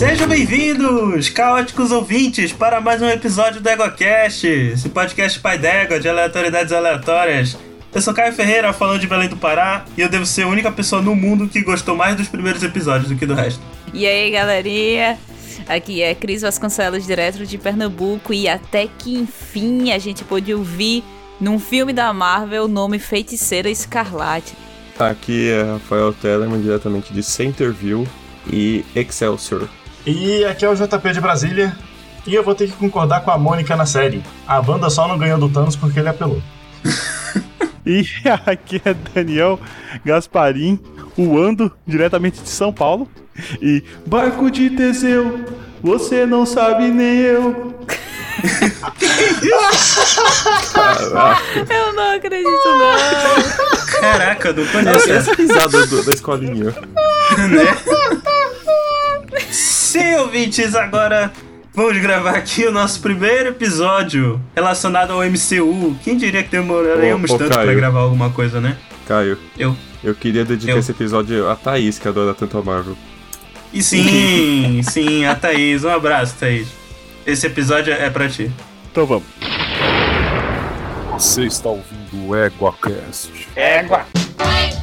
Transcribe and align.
Sejam 0.00 0.26
bem-vindos, 0.26 1.28
caóticos 1.28 1.92
ouvintes, 1.92 2.52
para 2.52 2.80
mais 2.80 3.02
um 3.02 3.06
episódio 3.06 3.60
do 3.60 3.68
EgoCast, 3.68 4.46
esse 4.46 4.88
podcast 4.88 5.38
pai 5.40 5.58
d'égua 5.58 6.00
de 6.00 6.08
aleatoriedades 6.08 6.72
aleatórias. 6.72 7.58
Eu 7.94 8.00
sou 8.00 8.14
Caio 8.14 8.32
Ferreira, 8.32 8.72
falando 8.72 8.98
de 8.98 9.06
Belém 9.06 9.28
do 9.28 9.36
Pará, 9.36 9.84
e 9.98 10.00
eu 10.00 10.08
devo 10.08 10.24
ser 10.24 10.44
a 10.44 10.48
única 10.48 10.72
pessoa 10.72 11.02
no 11.02 11.14
mundo 11.14 11.46
que 11.46 11.62
gostou 11.62 11.94
mais 11.94 12.16
dos 12.16 12.28
primeiros 12.28 12.62
episódios 12.62 13.10
do 13.10 13.14
que 13.14 13.26
do 13.26 13.34
resto. 13.34 13.60
E 13.92 14.06
aí, 14.06 14.30
galerinha? 14.30 15.18
Aqui 15.68 16.00
é 16.00 16.14
Cris 16.14 16.40
Vasconcelos, 16.40 17.04
direto 17.06 17.44
de 17.44 17.58
Pernambuco, 17.58 18.32
e 18.32 18.48
até 18.48 18.86
que 18.86 19.18
enfim 19.18 19.92
a 19.92 19.98
gente 19.98 20.24
pôde 20.24 20.54
ouvir 20.54 21.04
num 21.38 21.58
filme 21.58 21.92
da 21.92 22.10
Marvel 22.14 22.64
o 22.64 22.68
nome 22.68 22.98
Feiticeira 22.98 23.68
Escarlate. 23.68 24.54
Aqui 24.98 25.50
é 25.50 25.62
Rafael 25.62 26.14
Tellerman, 26.14 26.62
diretamente 26.62 27.12
de 27.12 27.22
Centerville 27.22 28.08
e 28.50 28.82
Excelsior. 28.96 29.68
E 30.06 30.44
aqui 30.44 30.64
é 30.64 30.68
o 30.68 30.74
JP 30.74 31.12
de 31.12 31.20
Brasília, 31.20 31.76
e 32.26 32.34
eu 32.34 32.42
vou 32.42 32.54
ter 32.54 32.66
que 32.66 32.72
concordar 32.76 33.20
com 33.22 33.30
a 33.30 33.38
Mônica 33.38 33.76
na 33.76 33.86
série. 33.86 34.22
A 34.46 34.60
banda 34.60 34.88
só 34.90 35.06
não 35.06 35.18
ganhou 35.18 35.38
do 35.38 35.48
Thanos 35.48 35.76
porque 35.76 35.98
ele 36.00 36.08
apelou. 36.08 36.42
E 37.86 38.04
aqui 38.46 38.80
é 38.84 38.92
Daniel 39.14 39.58
Gasparim, 40.04 40.78
voando 41.16 41.72
diretamente 41.86 42.40
de 42.42 42.48
São 42.50 42.70
Paulo. 42.70 43.08
E 43.60 43.82
barco 44.06 44.50
de 44.50 44.68
Teseu, 44.68 45.42
você 45.82 46.26
não 46.26 46.44
sabe 46.44 46.88
nem 46.88 47.16
eu. 47.20 47.74
Eu 51.70 51.92
não 51.94 52.14
acredito, 52.16 52.68
não. 52.68 54.00
Caraca, 54.00 54.52
não 54.52 54.66
conheço 54.66 55.10
essa. 55.10 55.30
Essa 55.30 55.34
risada 55.34 55.86
do- 55.86 56.02
da 56.04 56.12
escolinha. 56.12 56.64
né? 57.48 57.76
Sim, 59.90 60.14
ouvintes, 60.18 60.76
agora 60.76 61.32
vamos 61.74 62.00
gravar 62.00 62.36
aqui 62.36 62.64
o 62.64 62.70
nosso 62.70 63.00
primeiro 63.00 63.48
episódio 63.48 64.40
relacionado 64.54 65.10
ao 65.12 65.18
MCU. 65.24 65.96
Quem 66.04 66.16
diria 66.16 66.44
que 66.44 66.48
demoraríamos 66.48 67.28
tanto 67.28 67.46
pra 67.46 67.64
Caio. 67.64 67.76
gravar 67.76 67.98
alguma 67.98 68.30
coisa, 68.30 68.60
né? 68.60 68.76
Caio, 69.08 69.36
Eu. 69.58 69.76
eu 70.04 70.14
queria 70.14 70.44
dedicar 70.44 70.74
Eu. 70.74 70.78
esse 70.78 70.92
episódio 70.92 71.50
a 71.50 71.56
Thaís, 71.56 71.98
que 71.98 72.06
adora 72.06 72.32
tanto 72.34 72.56
a 72.56 72.62
Marvel. 72.62 72.96
E 73.72 73.82
sim, 73.82 74.80
sim, 74.88 75.24
a 75.24 75.34
Thaís. 75.34 75.82
Um 75.82 75.90
abraço, 75.90 76.36
Thaís. 76.38 76.68
Esse 77.26 77.48
episódio 77.48 77.92
é 77.92 78.08
pra 78.10 78.28
ti. 78.28 78.48
Então 78.92 79.04
vamos. 79.06 79.24
Você 81.14 81.46
está 81.46 81.68
ouvindo 81.68 82.28
o 82.28 82.36
EguaCast. 82.36 83.48
Oh 83.56 84.79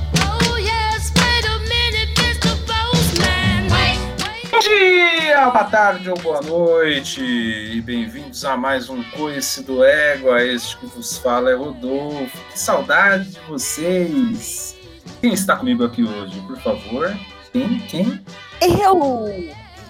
dia, 5.38 5.50
boa 5.52 5.64
tarde 5.66 6.10
ou 6.10 6.18
boa 6.18 6.42
noite 6.42 7.22
e 7.22 7.80
bem-vindos 7.82 8.44
a 8.44 8.58
mais 8.58 8.90
um 8.90 9.04
Coice 9.12 9.64
do 9.64 9.84
Égua. 9.84 10.44
Este 10.44 10.76
que 10.78 10.88
vos 10.88 11.20
fala 11.20 11.52
é 11.52 11.54
Rodolfo. 11.54 12.36
Que 12.52 12.60
saudade 12.60 13.30
de 13.30 13.40
vocês! 13.42 14.76
Quem 15.22 15.34
está 15.34 15.56
comigo 15.56 15.86
aqui 15.86 16.04
hoje, 16.04 16.42
por 16.42 16.58
favor? 16.58 17.16
Quem? 17.54 17.80
Quem? 17.82 18.26
Eu! 18.62 19.30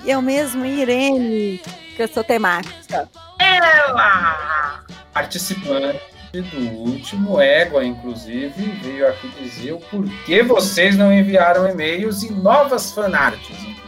Eu 0.06 0.22
mesmo, 0.22 0.66
Irene, 0.66 1.62
que 1.96 2.04
eu 2.04 2.08
sou 2.10 2.26
temática. 2.26 3.10
Ela! 3.40 4.84
Participante 5.14 6.02
do 6.34 6.60
último 6.60 7.40
Égua, 7.40 7.86
inclusive, 7.86 8.64
veio 8.84 9.08
aqui 9.08 9.30
dizer 9.42 9.72
o 9.72 9.80
porquê 9.80 10.44
vocês 10.44 10.98
não 10.98 11.14
enviaram 11.14 11.70
e-mails 11.70 12.22
e 12.24 12.34
novas 12.34 12.92
fanarts. 12.92 13.50
inclusive. 13.50 13.87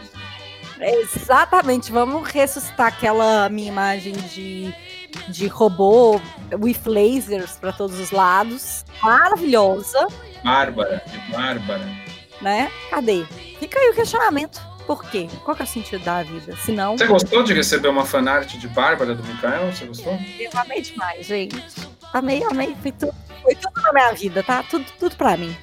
Exatamente, 0.82 1.90
vamos 1.92 2.28
ressuscitar 2.28 2.86
aquela 2.88 3.48
minha 3.48 3.68
imagem 3.68 4.12
de, 4.12 4.74
de 5.28 5.46
robô 5.46 6.20
with 6.60 6.80
lasers 6.86 7.52
para 7.52 7.72
todos 7.72 7.98
os 7.98 8.10
lados. 8.10 8.84
Maravilhosa, 9.02 10.06
Bárbara, 10.44 11.02
de 11.06 11.18
Bárbara. 11.32 11.84
né? 12.40 12.70
Cadê? 12.90 13.24
Fica 13.58 13.78
aí 13.78 13.90
o 13.90 13.94
questionamento. 13.94 14.60
Por 14.86 15.04
quê? 15.08 15.28
Qual 15.44 15.54
que 15.56 15.62
é 15.62 15.64
o 15.64 15.68
sentido 15.68 16.02
da 16.04 16.22
vida? 16.22 16.56
Se 16.56 16.72
não, 16.72 16.98
Você 16.98 17.06
gostou 17.06 17.44
de 17.44 17.54
receber 17.54 17.88
uma 17.88 18.04
fanart 18.04 18.56
de 18.56 18.66
Bárbara 18.66 19.14
do 19.14 19.22
Mikael? 19.22 19.72
Você 19.72 19.84
gostou? 19.84 20.18
eu 20.38 20.50
amei 20.58 20.80
demais, 20.82 21.26
gente. 21.26 21.62
Amei, 22.12 22.42
amei. 22.42 22.76
Foi 22.82 22.90
tudo, 22.90 23.14
foi 23.42 23.54
tudo 23.54 23.80
na 23.82 23.92
minha 23.92 24.12
vida, 24.12 24.42
tá? 24.42 24.64
Tudo, 24.64 24.84
tudo 24.98 25.14
pra 25.14 25.36
mim. 25.36 25.56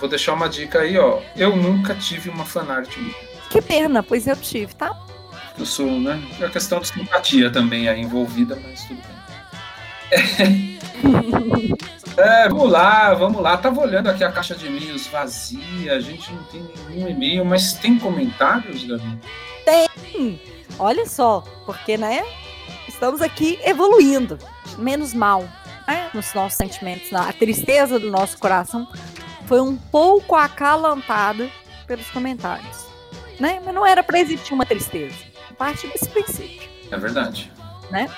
Vou 0.00 0.08
deixar 0.08 0.32
uma 0.32 0.48
dica 0.48 0.80
aí, 0.80 0.98
ó. 0.98 1.20
Eu 1.36 1.54
nunca 1.54 1.94
tive 1.94 2.28
uma 2.28 2.44
fanart 2.44 2.96
minha. 2.96 3.14
Que 3.52 3.60
pena, 3.62 4.02
pois 4.02 4.26
eu 4.26 4.34
tive, 4.36 4.74
tá? 4.74 4.98
Eu 5.58 5.66
sou, 5.66 5.86
né? 6.00 6.20
É 6.40 6.46
a 6.46 6.48
questão 6.50 6.80
de 6.80 6.88
simpatia 6.88 7.50
também 7.52 7.88
aí 7.88 8.00
envolvida, 8.00 8.58
mas 8.62 8.84
tudo 8.84 9.00
bem. 9.02 10.80
É, 12.14 12.46
vamos 12.48 12.70
lá, 12.70 13.14
vamos 13.14 13.40
lá. 13.40 13.56
Tava 13.56 13.80
olhando 13.80 14.08
aqui 14.10 14.22
a 14.22 14.30
caixa 14.30 14.54
de 14.54 14.66
e-mails 14.66 15.06
vazia, 15.06 15.94
a 15.96 16.00
gente 16.00 16.30
não 16.30 16.42
tem 16.44 16.62
nenhum 16.90 17.08
e-mail, 17.08 17.42
mas 17.44 17.72
tem 17.72 17.98
comentários, 17.98 18.84
Gabi? 18.84 19.18
Hum, 20.14 20.38
olha 20.78 21.06
só, 21.06 21.42
porque, 21.64 21.96
né? 21.96 22.22
Estamos 22.86 23.22
aqui 23.22 23.58
evoluindo. 23.64 24.38
Menos 24.76 25.14
mal, 25.14 25.48
né? 25.88 26.10
Nos 26.12 26.34
nossos 26.34 26.58
sentimentos. 26.58 27.10
na- 27.10 27.30
A 27.30 27.32
tristeza 27.32 27.98
do 27.98 28.10
nosso 28.10 28.38
coração 28.38 28.86
foi 29.46 29.60
um 29.62 29.74
pouco 29.76 30.36
acalantada 30.36 31.48
pelos 31.86 32.08
comentários. 32.10 32.86
Né? 33.42 33.60
Mas 33.64 33.74
não 33.74 33.84
era 33.84 34.04
pra 34.04 34.20
existir 34.20 34.54
uma 34.54 34.64
tristeza. 34.64 35.16
Parte 35.58 35.88
desse 35.88 36.08
princípio. 36.08 36.68
É 36.92 36.96
verdade. 36.96 37.50
Né? 37.90 38.08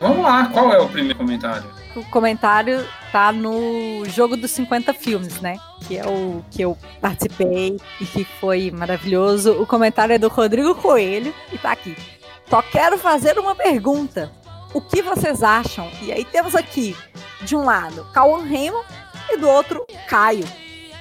Vamos 0.00 0.24
lá, 0.24 0.46
qual 0.46 0.72
é 0.72 0.80
o 0.80 0.88
primeiro 0.88 1.18
comentário? 1.18 1.70
O 1.94 2.02
comentário 2.06 2.88
tá 3.12 3.30
no 3.30 4.02
jogo 4.06 4.34
dos 4.34 4.50
50 4.52 4.94
filmes, 4.94 5.42
né? 5.42 5.58
Que 5.86 5.98
é 5.98 6.06
o 6.06 6.42
que 6.50 6.62
eu 6.62 6.74
participei 7.02 7.76
e 8.00 8.06
que 8.06 8.24
foi 8.40 8.70
maravilhoso. 8.70 9.60
O 9.60 9.66
comentário 9.66 10.14
é 10.14 10.18
do 10.18 10.28
Rodrigo 10.28 10.74
Coelho 10.74 11.34
e 11.52 11.58
tá 11.58 11.72
aqui. 11.72 11.94
Só 12.48 12.62
quero 12.62 12.96
fazer 12.96 13.38
uma 13.38 13.54
pergunta. 13.54 14.32
O 14.72 14.80
que 14.80 15.02
vocês 15.02 15.42
acham? 15.42 15.86
E 16.00 16.10
aí 16.10 16.24
temos 16.24 16.54
aqui, 16.54 16.96
de 17.42 17.54
um 17.54 17.66
lado, 17.66 18.06
Cauan 18.14 18.42
Raymond 18.46 18.86
e 19.28 19.36
do 19.36 19.46
outro, 19.46 19.86
Caio. 20.08 20.46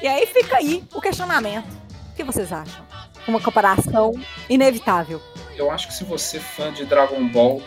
E 0.02 0.08
aí 0.10 0.26
fica 0.26 0.58
aí 0.58 0.84
o 0.94 1.00
questionamento. 1.00 1.81
O 2.12 2.16
que 2.16 2.24
vocês 2.24 2.52
acham? 2.52 2.86
Uma 3.28 3.40
comparação 3.40 4.14
inevitável. 4.50 5.22
Eu 5.56 5.72
acho 5.72 5.88
que 5.88 5.94
se 5.94 6.04
você, 6.04 6.40
fã 6.40 6.72
de 6.74 6.86
Dragon 6.86 7.28
Ball, 7.28 7.62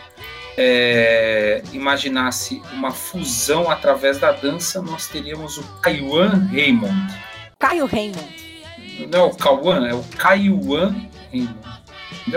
é, 0.57 1.61
imaginasse 1.73 2.61
uma 2.71 2.91
fusão 2.91 3.69
através 3.69 4.17
da 4.19 4.31
dança, 4.31 4.81
nós 4.81 5.07
teríamos 5.07 5.57
o 5.57 5.63
Kaiwan 5.81 6.47
Raymond. 6.51 7.13
Caio 7.59 7.85
Raymond. 7.85 8.45
Não 9.11 9.19
é 9.19 9.23
o 9.23 9.35
Kawan, 9.35 9.87
é 9.87 9.93
o 9.93 10.03
Kaiwan 10.17 10.95
Raymond. 11.31 11.75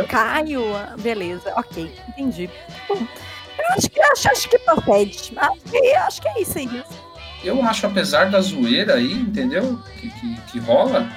Caio, 0.08 0.74
ah, 0.74 0.96
beleza, 0.98 1.52
ok, 1.56 1.90
entendi. 2.08 2.50
Bom, 2.88 2.96
eu 2.96 3.64
acho 3.76 3.90
que 3.90 4.00
acho, 4.00 4.30
acho 4.30 4.48
que 4.48 4.58
procede. 4.58 5.32
Acho 5.36 5.60
que, 5.70 5.94
acho 5.94 6.22
que 6.22 6.28
é 6.28 6.40
isso 6.40 6.58
aí. 6.58 6.84
Eu 7.44 7.62
acho, 7.62 7.86
apesar 7.86 8.30
da 8.30 8.40
zoeira 8.40 8.94
aí, 8.94 9.12
entendeu? 9.12 9.78
Que, 9.98 10.10
que, 10.10 10.40
que 10.52 10.58
rola, 10.58 11.08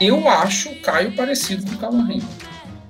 eu 0.00 0.28
acho 0.28 0.70
o 0.70 0.80
Caio 0.80 1.14
parecido 1.14 1.64
com 1.66 1.72
o 1.74 1.78
Kawan 1.78 2.06
Raymond. 2.06 2.26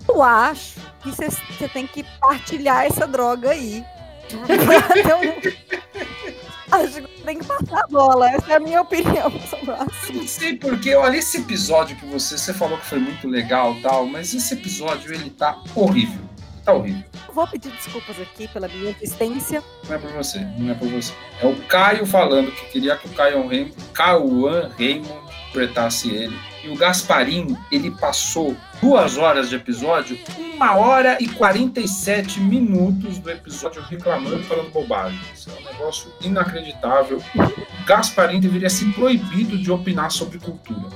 Eu 0.08 0.22
acho 0.22 0.80
que 1.02 1.10
você 1.10 1.68
tem 1.68 1.86
que 1.86 2.04
partilhar 2.20 2.86
essa 2.86 3.06
droga 3.06 3.50
aí. 3.50 3.84
acho 6.70 7.02
que 7.02 7.22
tem 7.22 7.38
que 7.38 7.44
passar 7.44 7.84
a 7.84 7.86
bola. 7.86 8.30
Essa 8.30 8.52
é 8.52 8.56
a 8.56 8.60
minha 8.60 8.80
opinião 8.80 9.30
sobre 9.48 9.70
o 9.70 9.74
assunto. 9.74 10.14
Não 10.14 10.26
sei 10.26 10.56
porque, 10.56 10.94
olha, 10.94 11.16
esse 11.16 11.38
episódio 11.38 11.96
que 11.96 12.06
você, 12.06 12.36
você 12.38 12.52
falou 12.52 12.78
que 12.78 12.86
foi 12.86 12.98
muito 12.98 13.28
legal 13.28 13.74
e 13.74 13.82
tal, 13.82 14.06
mas 14.06 14.34
esse 14.34 14.54
episódio 14.54 15.12
ele 15.12 15.30
tá 15.30 15.60
horrível. 15.74 16.24
Tá 16.64 16.72
horrível. 16.72 17.04
Vou 17.32 17.46
pedir 17.46 17.70
desculpas 17.70 18.18
aqui 18.20 18.48
pela 18.48 18.66
minha 18.66 18.90
existência. 18.90 19.62
Não 19.88 19.94
é 19.94 19.98
por 19.98 20.10
você, 20.12 20.40
não 20.58 20.70
é 20.70 20.74
por 20.74 20.88
você. 20.88 21.12
É 21.40 21.46
o 21.46 21.54
Caio 21.66 22.06
falando 22.06 22.50
que 22.50 22.66
queria 22.70 22.96
que 22.96 23.06
o 23.06 23.10
Caio 23.10 23.46
Raymond, 23.46 23.76
Cauã 23.92 24.70
Raymond 24.76 25.25
interpretasse 25.56 26.10
ele. 26.10 26.36
E 26.62 26.68
o 26.68 26.76
Gasparim, 26.76 27.56
ele 27.72 27.90
passou 27.90 28.56
duas 28.80 29.16
horas 29.16 29.48
de 29.48 29.56
episódio, 29.56 30.18
uma 30.54 30.76
hora 30.76 31.16
e 31.20 31.28
47 31.28 32.40
minutos 32.40 33.18
do 33.18 33.30
episódio 33.30 33.82
reclamando 33.82 34.40
e 34.40 34.42
falando 34.44 34.70
bobagem. 34.70 35.18
Isso 35.34 35.50
é 35.50 35.60
um 35.60 35.64
negócio 35.64 36.12
inacreditável. 36.20 37.22
O 37.36 37.86
Gasparim 37.86 38.40
deveria 38.40 38.70
ser 38.70 38.92
proibido 38.92 39.56
de 39.56 39.70
opinar 39.70 40.10
sobre 40.10 40.38
cultura. 40.38 40.88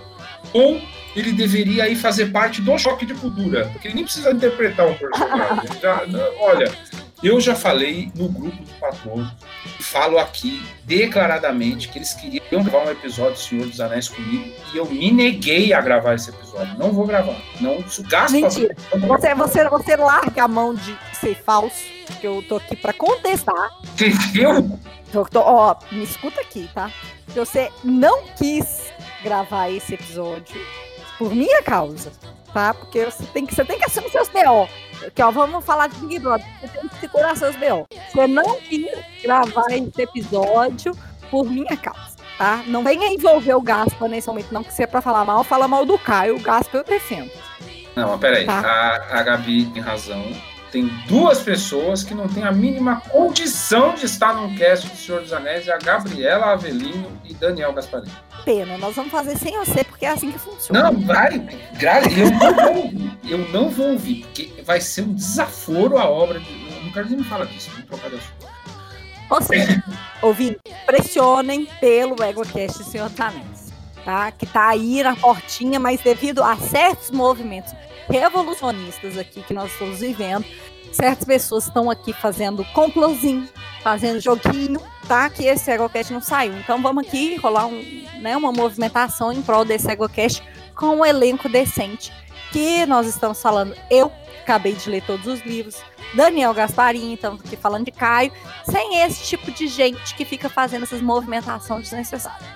Ou 0.53 0.81
ele 1.15 1.33
deveria 1.33 1.85
aí 1.85 1.97
fazer 1.97 2.27
parte 2.27 2.61
do 2.61 2.77
choque 2.79 3.07
de 3.07 3.15
cultura, 3.15 3.69
porque 3.73 3.89
ele 3.89 3.95
nem 3.95 4.05
precisa 4.05 4.31
interpretar 4.31 4.87
um 4.87 4.95
personagem. 4.95 5.81
Já, 5.81 6.03
olha, 6.41 6.73
Eu 7.23 7.39
já 7.39 7.55
falei 7.55 8.11
no 8.17 8.29
grupo 8.31 8.57
do 8.63 8.73
patrão, 8.81 9.31
falo 9.81 10.19
aqui 10.19 10.63
declaradamente 10.85 11.89
que 11.89 11.99
eles 11.99 12.15
queriam 12.15 12.63
gravar 12.65 12.87
um 12.87 12.91
episódio 12.91 13.35
do 13.35 13.39
Senhor 13.39 13.67
dos 13.67 13.79
Anéis 13.81 14.09
comigo 14.09 14.51
e 14.73 14.77
eu 14.79 14.87
me 14.87 15.11
neguei 15.13 15.73
a 15.75 15.81
gravar 15.83 16.15
esse 16.15 16.31
episódio. 16.31 16.79
Não 16.79 16.93
vou 16.93 17.07
gravar. 17.07 17.37
Não, 17.61 17.85
gasta. 18.09 18.33
Mentira. 18.33 18.75
Você, 19.07 19.35
você, 19.35 19.69
você 19.69 19.97
larga 19.97 20.45
a 20.45 20.49
mão 20.49 20.75
de 20.75 20.97
ser 21.13 21.35
falso, 21.45 21.83
que 22.21 22.27
eu 22.27 22.43
tô 22.49 22.57
aqui 22.57 22.75
pra 22.75 22.93
contestar. 22.95 23.71
Entendeu? 23.93 24.79
Tô- 25.13 25.25
tô- 25.27 25.41
ó, 25.41 25.77
me 25.93 26.03
escuta 26.05 26.41
aqui, 26.41 26.71
tá? 26.75 26.91
Você 27.29 27.71
não 27.85 28.23
quis 28.39 28.85
gravar 29.23 29.69
esse 29.69 29.93
episódio 29.95 30.57
por 31.19 31.35
minha 31.35 31.63
causa, 31.63 32.11
tá? 32.55 32.73
Porque 32.73 33.05
você 33.05 33.25
tem 33.27 33.45
que, 33.45 33.55
você 33.55 33.65
tem 33.65 33.79
que 33.79 33.85
assumir 33.85 34.09
seus 34.11 34.29
BO. 34.29 34.69
Que, 35.15 35.23
ó, 35.23 35.31
vamos 35.31 35.65
falar 35.65 35.87
de 35.89 35.97
Big 36.01 36.19
Brother. 36.19 36.47
Você 36.61 36.69
tem 36.69 36.89
segurar 37.01 37.37
seus 37.37 37.57
BO. 37.57 37.87
Você 38.13 38.27
não 38.27 38.57
quis 38.61 38.87
gravar 39.23 39.67
esse 39.71 40.03
episódio 40.03 40.97
por 41.31 41.45
minha 41.51 41.77
causa, 41.77 42.17
tá? 42.39 42.63
Não 42.67 42.83
venha 42.85 43.07
envolver 43.09 43.55
o 43.55 43.61
Gaspa 43.61 44.07
nesse 44.09 44.29
momento, 44.29 44.53
não, 44.53 44.63
que 44.65 44.73
se 44.73 44.83
é 44.83 44.87
pra 44.87 45.01
falar 45.01 45.25
mal, 45.25 45.43
fala 45.45 45.67
mal 45.69 45.85
do 45.87 45.99
Caio. 45.99 46.37
O 46.37 46.41
Gaspa 46.41 46.79
eu 46.79 46.85
defendo. 46.85 47.31
Não, 47.97 48.11
mas 48.11 48.21
peraí. 48.21 48.47
Tá. 48.47 48.61
A, 48.61 49.19
a 49.19 49.23
Gabi 49.23 49.65
tem 49.67 49.83
razão. 49.83 50.25
Tem 50.71 50.87
duas 51.09 51.41
pessoas 51.41 52.05
que 52.05 52.15
não 52.15 52.29
têm 52.29 52.45
a 52.45 52.53
mínima 52.53 53.03
condição 53.09 53.93
de 53.93 54.07
estar 54.07 54.33
num 54.35 54.55
cast 54.55 54.87
do 54.89 54.97
Senhor 54.97 55.21
dos 55.21 55.33
Anéis, 55.33 55.67
é 55.67 55.73
a 55.73 55.79
Gabriela 55.79 56.53
Avelino 56.53 57.11
e 57.25 57.35
Daniel 57.35 57.73
Gasparini. 57.73 58.13
Pena, 58.45 58.79
nós 58.79 58.95
vamos 58.95 59.11
fazer 59.11 59.37
sem 59.37 59.59
você, 59.59 59.83
porque 59.83 60.07
é 60.07 60.11
assim 60.11 60.31
que 60.31 60.39
funciona. 60.39 60.85
Não, 60.85 61.01
vai. 61.01 61.41
gra- 61.77 62.03
Eu 62.03 62.31
não 62.31 62.55
vou 62.55 62.77
ouvir. 62.85 63.19
Eu 63.29 63.39
não 63.49 63.69
vou 63.69 63.91
ouvir, 63.91 64.23
porque 64.27 64.63
vai 64.65 64.81
ser 64.81 65.03
um 65.03 65.13
desaforo 65.13 65.99
a 65.99 66.09
obra 66.09 66.39
de. 66.39 66.60
Não 66.83 66.93
quero 66.93 67.09
nem 67.09 67.19
me 67.19 67.25
falar 67.25 67.47
disso, 67.47 67.71
vamos 67.71 67.87
trocar 67.87 68.11
de 68.11 68.17
assunto. 68.17 68.49
Ou 69.31 69.43
seja, 69.43 69.85
ouvindo, 70.23 70.59
pressionem 70.85 71.67
pelo 71.81 72.23
EgoCast 72.23 72.85
Senhor 72.85 73.11
Anéis, 73.19 73.73
tá? 74.05 74.31
Que 74.33 74.47
tá 74.47 74.69
aí 74.69 75.03
na 75.03 75.15
portinha, 75.15 75.79
mas 75.79 76.01
devido 76.01 76.43
a 76.43 76.57
certos 76.57 77.11
movimentos 77.11 77.73
revolucionistas 78.09 79.17
aqui 79.17 79.43
que 79.43 79.55
nós 79.55 79.71
estamos 79.71 80.01
vivendo, 80.01 80.45
certas 80.93 81.25
pessoas 81.25 81.67
estão 81.67 81.89
aqui 81.89 82.13
fazendo 82.13 82.65
complôzinho, 82.67 83.49
fazendo 83.83 84.21
joguinho, 84.21 84.81
tá? 85.07 85.31
Que 85.31 85.45
esse 85.45 85.71
EgoCast 85.71 86.13
não 86.13 86.21
saiu. 86.21 86.59
Então 86.59 86.83
vamos 86.83 87.07
aqui 87.07 87.37
rolar 87.37 87.67
um, 87.67 87.83
né, 88.21 88.37
uma 88.37 88.51
movimentação 88.51 89.33
em 89.33 89.43
prol 89.43 89.65
desse 89.65 89.89
EgoCast 89.91 90.43
com 90.75 90.97
um 90.97 91.07
elenco 91.07 91.49
decente. 91.49 92.13
Que 92.51 92.85
nós 92.85 93.07
estamos 93.07 93.41
falando, 93.41 93.77
eu 93.89 94.11
acabei 94.41 94.73
de 94.75 94.89
ler 94.91 95.03
todos 95.03 95.27
os 95.27 95.41
livros, 95.43 95.77
Daniel 96.15 96.53
Gasparini, 96.53 97.15
estamos 97.15 97.41
aqui 97.41 97.57
falando 97.57 97.85
de 97.85 97.93
Caio, 97.93 98.33
sem 98.65 99.01
esse 99.03 99.25
tipo 99.25 99.51
de 99.53 99.69
gente 99.69 100.15
que 100.15 100.25
fica 100.25 100.49
fazendo 100.49 100.83
essas 100.83 101.01
movimentações 101.01 101.83
desnecessárias. 101.91 102.49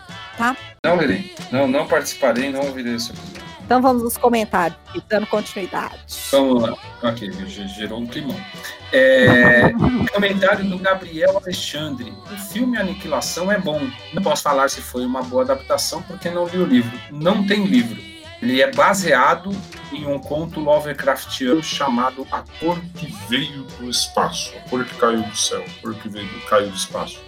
Não 0.84 0.96
verei. 0.98 1.32
Não, 1.52 1.66
não 1.68 1.86
participarei, 1.86 2.50
não 2.50 2.60
ouvirei 2.62 2.94
episódio. 2.94 3.22
Então 3.64 3.80
vamos 3.80 4.02
nos 4.02 4.16
comentários, 4.18 4.76
dando 5.08 5.26
continuidade. 5.26 5.96
Vamos 6.30 6.62
lá. 6.62 6.76
Ok, 7.02 7.32
ge- 7.46 7.66
gerou 7.68 7.98
um 8.00 8.06
climão. 8.06 8.36
É, 8.92 9.72
comentário 10.12 10.64
do 10.66 10.76
Gabriel 10.78 11.38
Alexandre. 11.38 12.12
O 12.30 12.36
filme 12.52 12.76
Aniquilação 12.76 13.50
é 13.50 13.58
bom. 13.58 13.80
Não 14.12 14.22
posso 14.22 14.42
falar 14.42 14.68
se 14.68 14.82
foi 14.82 15.06
uma 15.06 15.22
boa 15.22 15.44
adaptação 15.44 16.02
porque 16.02 16.28
não 16.28 16.46
li 16.46 16.58
o 16.58 16.66
livro. 16.66 16.92
Não 17.10 17.46
tem 17.46 17.64
livro. 17.64 18.02
Ele 18.44 18.60
é 18.60 18.70
baseado 18.70 19.50
em 19.90 20.06
um 20.06 20.18
conto 20.18 20.60
Lovecraftiano 20.60 21.62
chamado 21.62 22.26
A 22.30 22.44
cor 22.60 22.78
que 22.94 23.06
veio 23.26 23.62
do 23.78 23.88
espaço. 23.88 24.52
A 24.54 24.68
cor 24.68 24.84
que 24.84 24.94
caiu 24.96 25.22
do 25.22 25.34
céu. 25.34 25.64
A 25.66 25.80
cor 25.80 25.94
que 25.94 26.10
veio 26.10 26.28
do, 26.28 26.40
caiu 26.42 26.68
do 26.68 26.76
espaço. 26.76 27.18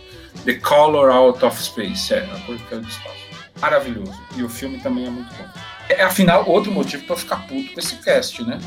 The 0.45 0.57
Color 0.57 1.11
Out 1.11 1.43
of 1.43 1.63
Space. 1.63 2.13
É, 2.13 2.19
a 2.19 2.39
cor 2.45 2.57
que 2.57 2.65
caiu 2.65 2.83
do 2.83 2.89
espaço. 2.89 3.17
Maravilhoso. 3.63 4.13
E 4.37 4.43
o 4.43 4.49
filme 4.51 4.79
também 4.81 5.07
é 5.07 5.11
muito 5.11 5.33
bom. 5.35 5.45
É, 5.89 6.03
afinal, 6.03 6.47
outro 6.47 6.71
motivo 6.71 7.05
para 7.07 7.17
ficar 7.17 7.47
puto 7.47 7.73
com 7.73 7.81
esse 7.81 7.97
cast, 7.97 8.45
né? 8.45 8.59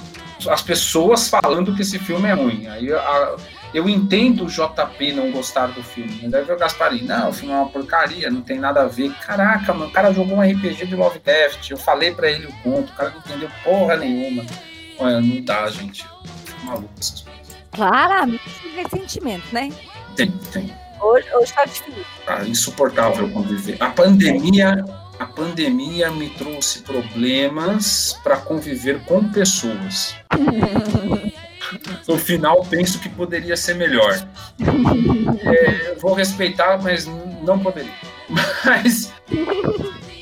As 0.50 0.64
pessoas 0.64 1.30
falando 1.30 1.76
que 1.76 1.84
esse 1.84 2.00
filme 2.00 2.28
é 2.30 2.34
ruim. 2.34 2.66
Aí 2.68 2.92
a- 2.92 3.36
eu 3.74 3.88
entendo 3.88 4.46
o 4.46 4.48
JP 4.48 5.14
não 5.14 5.32
gostar 5.32 5.68
do 5.68 5.84
filme. 5.84 6.20
Mas 6.22 6.32
deve 6.32 6.46
ver 6.46 6.54
o 6.54 6.58
Gasparim. 6.58 7.04
Não, 7.04 7.30
o 7.30 7.34
filme 7.34 7.54
é 7.54 7.58
uma 7.58 7.70
porcaria, 7.70 8.30
não 8.30 8.42
tem 8.42 8.58
nada 8.58 8.82
a 8.82 8.88
ver. 8.88 9.14
Caraca, 9.26 9.74
mano, 9.74 9.90
o 9.90 9.92
cara 9.92 10.12
jogou 10.12 10.38
um 10.38 10.42
RPG 10.42 10.88
de 10.88 10.96
Lovecraft. 10.96 11.70
Eu 11.70 11.78
falei 11.78 12.12
pra 12.12 12.30
ele 12.30 12.48
o 12.48 12.54
conto, 12.64 12.92
o 12.92 12.96
cara 12.96 13.12
não 13.12 13.20
entendeu 13.20 13.50
porra 13.64 13.96
nenhuma. 13.98 14.46
Olha, 14.98 15.22
não 15.22 15.42
dá, 15.42 15.68
gente. 15.70 16.06
Fico 16.46 16.66
maluco 16.66 16.94
essas 17.00 17.22
coisas. 17.22 17.58
Claramente 17.72 18.42
ressentimento, 18.76 19.46
né? 19.52 19.72
Tem, 20.16 20.32
tem. 20.52 20.74
Hoje, 21.02 21.28
hoje 21.34 21.54
tá 21.54 21.66
difícil. 21.66 22.06
Tá 22.26 22.44
insuportável 22.44 23.30
conviver. 23.30 23.78
A 23.80 23.90
pandemia, 23.90 24.84
a 25.18 25.26
pandemia 25.26 26.12
me 26.12 26.30
trouxe 26.32 26.82
problemas 26.82 28.20
para 28.24 28.38
conviver 28.38 29.00
com 29.06 29.30
pessoas. 29.30 30.16
No 32.08 32.18
final, 32.18 32.66
penso 32.66 33.00
que 33.00 33.10
poderia 33.10 33.56
ser 33.58 33.76
melhor. 33.76 34.14
É, 35.44 35.96
vou 35.96 36.14
respeitar, 36.14 36.82
mas 36.82 37.06
não 37.44 37.60
poderia. 37.60 37.92
Mas, 38.64 39.12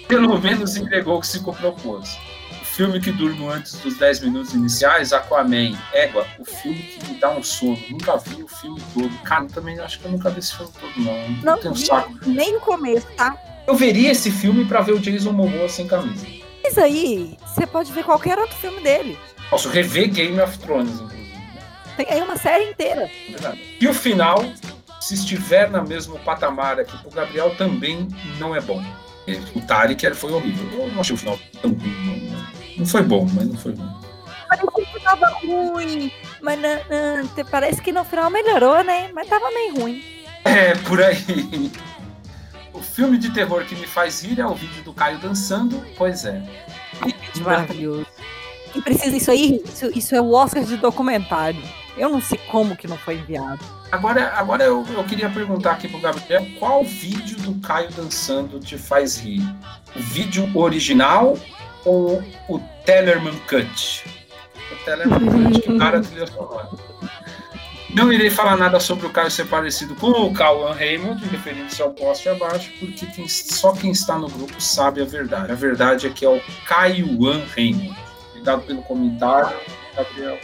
pelo 0.07 0.39
menos 0.39 0.77
entregou 0.77 1.17
o 1.17 1.21
que 1.21 1.27
se 1.27 1.39
propôs. 1.43 2.17
O 2.61 2.65
filme 2.65 2.99
que 3.01 3.11
durmo 3.11 3.49
antes 3.49 3.73
dos 3.79 3.97
10 3.97 4.21
minutos 4.21 4.53
iniciais, 4.53 5.11
Aquaman. 5.11 5.77
Égua, 5.91 6.25
o 6.39 6.45
filme 6.45 6.77
que 6.79 7.05
me 7.11 7.19
dá 7.19 7.31
um 7.31 7.43
sono. 7.43 7.77
Nunca 7.89 8.15
vi 8.17 8.43
o 8.43 8.47
filme 8.47 8.79
todo. 8.93 9.09
Cara, 9.23 9.45
também 9.47 9.77
acho 9.79 9.99
que 9.99 10.05
eu 10.05 10.11
nunca 10.11 10.29
vi 10.29 10.39
esse 10.39 10.55
filme 10.55 10.71
todo, 10.79 10.91
não. 11.03 11.29
Não, 11.29 11.55
Não 11.55 11.57
tenho 11.57 11.73
vi 11.73 11.85
saco. 11.85 12.13
nem 12.25 12.53
no 12.53 12.59
começo, 12.61 13.07
tá? 13.17 13.35
Eu 13.67 13.75
veria 13.75 14.11
esse 14.11 14.31
filme 14.31 14.63
pra 14.63 14.79
ver 14.81 14.93
o 14.93 14.99
Jason 14.99 15.33
Momoa 15.33 15.67
sem 15.67 15.87
camisa. 15.87 16.25
Mas 16.63 16.77
aí, 16.77 17.37
você 17.45 17.65
pode 17.67 17.91
ver 17.91 18.03
qualquer 18.05 18.37
outro 18.39 18.55
filme 18.55 18.79
dele. 18.81 19.17
Posso 19.49 19.67
rever 19.69 20.09
Game 20.11 20.39
of 20.39 20.57
Thrones, 20.59 20.91
inclusive. 20.93 21.16
Né? 21.97 22.05
Tem 22.05 22.07
aí 22.09 22.21
uma 22.21 22.37
série 22.37 22.69
inteira. 22.69 23.09
Verdade. 23.29 23.77
E 23.79 23.87
o 23.87 23.93
final, 23.93 24.43
se 24.99 25.15
estiver 25.15 25.69
no 25.69 25.83
mesmo 25.83 26.17
patamar 26.19 26.79
aqui 26.79 26.97
pro 26.99 27.11
Gabriel, 27.11 27.55
também 27.55 28.07
não 28.39 28.55
é 28.55 28.61
bom. 28.61 28.83
O 29.55 29.61
Tarek 29.61 30.13
foi 30.13 30.31
horrível. 30.31 30.85
Eu 30.85 30.91
não 30.91 31.01
achei 31.01 31.15
o 31.15 31.17
final 31.17 31.37
tão 31.61 31.71
ruim. 31.71 32.29
Não, 32.29 32.47
não 32.77 32.85
foi 32.85 33.03
bom, 33.03 33.27
mas 33.33 33.47
não 33.47 33.57
foi 33.57 33.73
bom. 33.73 34.07
Parecia 34.47 34.85
que 34.85 34.99
tava 35.03 35.27
ruim, 35.45 36.11
mas 36.41 36.59
não, 36.59 36.75
não, 36.89 37.45
parece 37.51 37.81
que 37.81 37.91
no 37.91 38.05
final 38.05 38.29
melhorou, 38.29 38.81
né? 38.83 39.09
Mas 39.13 39.27
tava 39.27 39.51
meio 39.51 39.81
ruim. 39.81 40.03
É, 40.45 40.73
por 40.75 41.01
aí. 41.01 41.71
O 42.73 42.81
filme 42.81 43.17
de 43.17 43.31
terror 43.31 43.65
que 43.65 43.75
me 43.75 43.87
faz 43.87 44.23
rir 44.23 44.39
é 44.39 44.45
o 44.45 44.53
vídeo 44.53 44.83
do 44.83 44.93
Caio 44.93 45.17
dançando. 45.17 45.83
Pois 45.97 46.23
é. 46.23 46.41
Maravilhoso. 47.41 48.07
E 48.73 48.81
precisa 48.81 49.17
isso 49.17 49.31
aí? 49.31 49.61
Isso, 49.65 49.91
isso 49.97 50.15
é 50.15 50.21
o 50.21 50.31
Oscar 50.31 50.63
de 50.63 50.77
documentário. 50.77 51.61
Eu 51.97 52.09
não 52.09 52.21
sei 52.21 52.37
como 52.51 52.75
que 52.75 52.87
não 52.87 52.97
foi 52.97 53.15
enviado. 53.15 53.59
Agora, 53.91 54.31
agora 54.35 54.63
eu, 54.63 54.85
eu 54.89 55.03
queria 55.05 55.29
perguntar 55.29 55.71
aqui 55.71 55.87
pro 55.87 55.99
Gabriel, 55.99 56.45
qual 56.59 56.83
vídeo 56.83 57.37
do 57.37 57.55
Caio 57.61 57.89
dançando 57.91 58.59
te 58.59 58.77
faz 58.77 59.17
rir? 59.17 59.41
O 59.95 59.99
vídeo 59.99 60.49
original 60.55 61.37
ou 61.85 62.21
o 62.49 62.59
Tellerman 62.85 63.33
Cut? 63.49 64.03
O 64.71 64.85
Tellerman 64.85 65.19
Cut, 65.51 65.61
que 65.61 65.77
para 65.77 65.97
a 65.97 66.01
trilha 66.01 66.27
sonora. 66.27 66.69
Não 67.95 68.11
irei 68.11 68.29
falar 68.29 68.57
nada 68.57 68.79
sobre 68.79 69.07
o 69.07 69.09
Caio 69.09 69.31
ser 69.31 69.47
parecido 69.47 69.95
com 69.95 70.09
o 70.11 70.33
Cauan 70.33 70.73
Raymond, 70.73 71.25
referindo-se 71.27 71.81
ao 71.81 71.91
poste 71.91 72.27
abaixo, 72.29 72.69
porque 72.79 73.05
quem- 73.07 73.27
só 73.29 73.71
quem 73.71 73.91
está 73.91 74.19
no 74.19 74.27
grupo 74.27 74.61
sabe 74.61 75.01
a 75.01 75.05
verdade. 75.05 75.51
A 75.51 75.55
verdade 75.55 76.05
é 76.05 76.09
que 76.09 76.25
é 76.25 76.29
o 76.29 76.39
Cauan 76.65 77.41
Raymond. 77.55 77.95
Obrigado 78.31 78.61
pelo 78.63 78.81
comentário, 78.83 79.55
Gabriel. 79.95 80.37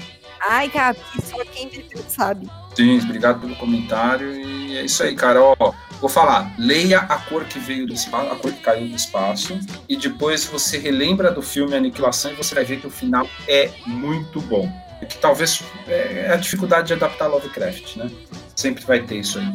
Ai, 0.46 0.70
Gabi, 0.70 1.00
só 1.24 1.44
quem 1.46 1.70
viveu 1.70 2.04
sabe. 2.08 2.50
Sim, 2.76 3.00
obrigado 3.00 3.40
pelo 3.42 3.56
comentário. 3.56 4.34
E 4.36 4.78
é 4.78 4.86
isso 4.86 5.02
aí, 5.04 5.16
cara. 5.16 5.42
Ó, 5.42 5.74
vou 6.02 6.10
falar. 6.10 6.54
Leia 6.58 7.00
a 7.00 7.18
cor 7.18 7.46
que 7.46 7.60
veio 7.60 7.88
do 7.88 7.94
espaço, 7.94 8.32
a 8.32 8.36
cor 8.36 8.52
que 8.52 8.60
caiu 8.60 8.88
do 8.88 8.96
espaço. 8.96 9.58
E 9.88 9.96
depois 9.96 10.46
você 10.46 10.78
relembra 10.78 11.32
do 11.32 11.42
filme 11.42 11.76
Aniquilação 11.76 12.32
e 12.32 12.36
você 12.36 12.54
vai 12.54 12.66
ver 12.66 12.82
que 12.82 12.88
o 12.88 12.92
final 12.92 13.28
é 13.48 13.70
muito 13.86 14.42
bom. 14.42 14.70
Que 15.08 15.18
talvez 15.18 15.62
é 15.88 16.32
a 16.32 16.38
dificuldade 16.38 16.88
de 16.88 16.94
adaptar 16.94 17.28
Lovecraft, 17.28 17.98
né? 17.98 18.10
Sempre 18.56 18.86
vai 18.86 19.02
ter 19.02 19.18
isso 19.18 19.38
aí. 19.38 19.46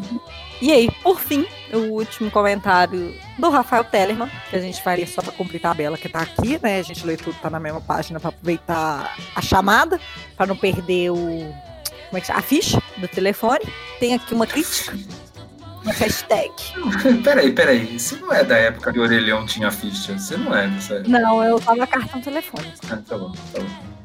E 0.60 0.72
aí, 0.72 0.90
por 1.02 1.20
fim, 1.20 1.46
o 1.72 1.94
último 1.94 2.30
comentário 2.30 3.14
do 3.38 3.48
Rafael 3.48 3.84
Tellerman, 3.84 4.28
que 4.50 4.56
a 4.56 4.60
gente 4.60 4.82
faria 4.82 5.06
só 5.06 5.22
pra 5.22 5.32
cumprir 5.32 5.58
a 5.58 5.68
tabela 5.68 5.96
que 5.96 6.08
tá 6.08 6.20
aqui, 6.20 6.58
né? 6.60 6.80
A 6.80 6.82
gente 6.82 7.06
lê 7.06 7.16
tudo, 7.16 7.36
tá 7.40 7.48
na 7.48 7.60
mesma 7.60 7.80
página 7.80 8.18
pra 8.18 8.30
aproveitar 8.30 9.16
a 9.34 9.40
chamada, 9.40 10.00
pra 10.36 10.46
não 10.46 10.56
perder 10.56 11.10
o. 11.10 11.16
Como 11.16 12.18
é 12.18 12.20
que 12.20 12.26
chama? 12.26 12.38
A 12.40 12.42
ficha 12.42 12.82
do 12.96 13.06
telefone. 13.06 13.64
Tem 14.00 14.14
aqui 14.14 14.34
uma 14.34 14.46
crítica. 14.46 14.96
Uma 15.84 15.92
hashtag. 15.92 16.52
peraí, 17.22 17.52
peraí. 17.52 17.98
Você 17.98 18.16
não 18.16 18.32
é 18.32 18.42
da 18.42 18.56
época 18.56 18.92
que 18.92 18.98
o 18.98 19.02
Orelhão 19.02 19.46
tinha 19.46 19.70
ficha. 19.70 20.18
Você 20.18 20.36
não 20.36 20.56
é 20.56 20.64
época. 20.64 21.04
Não, 21.06 21.44
eu 21.44 21.60
tava 21.60 21.86
cartão 21.86 22.20
telefônico. 22.20 22.76
Ah, 22.90 22.98
tá 23.06 23.16
bom, 23.16 23.32
tá 23.52 23.60
bom. 23.60 23.98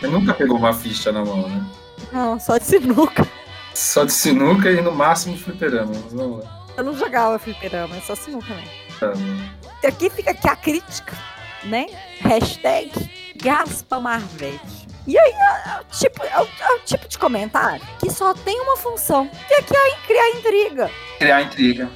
Você 0.00 0.06
nunca 0.06 0.32
pegou 0.32 0.56
uma 0.56 0.72
ficha 0.72 1.12
na 1.12 1.24
mão, 1.24 1.48
né? 1.48 1.64
Não, 2.12 2.40
só 2.40 2.56
de 2.56 2.64
sinuca. 2.64 3.26
Só 3.74 4.04
de 4.04 4.12
sinuca 4.12 4.70
e 4.70 4.80
no 4.80 4.92
máximo 4.92 5.36
fliperama. 5.36 5.92
Vamos 6.10 6.44
lá. 6.44 6.64
Eu 6.76 6.84
não 6.84 6.96
jogava 6.96 7.38
fliperama, 7.38 7.96
é 7.96 8.00
só 8.00 8.14
sinuca 8.14 8.52
mesmo. 8.54 9.50
E 9.82 9.86
aqui 9.86 10.08
fica 10.10 10.30
aqui 10.30 10.48
a 10.48 10.56
crítica, 10.56 11.12
né? 11.64 11.86
Hashtag 12.20 12.90
Gaspa 13.36 14.00
Marvete. 14.00 14.84
E 15.06 15.18
aí 15.18 15.32
é, 15.32 15.68
é 15.76 15.80
o 15.80 15.84
tipo, 15.90 16.22
é, 16.24 16.40
o, 16.40 16.44
é 16.44 16.72
o 16.76 16.78
tipo 16.80 17.06
de 17.06 17.18
comentário 17.18 17.84
que 18.00 18.10
só 18.10 18.32
tem 18.32 18.58
uma 18.60 18.76
função, 18.76 19.28
que 19.46 19.54
é 19.54 19.62
criar, 19.62 19.96
criar 20.06 20.30
intriga. 20.30 20.90
Criar 21.18 21.42
intriga. 21.42 21.90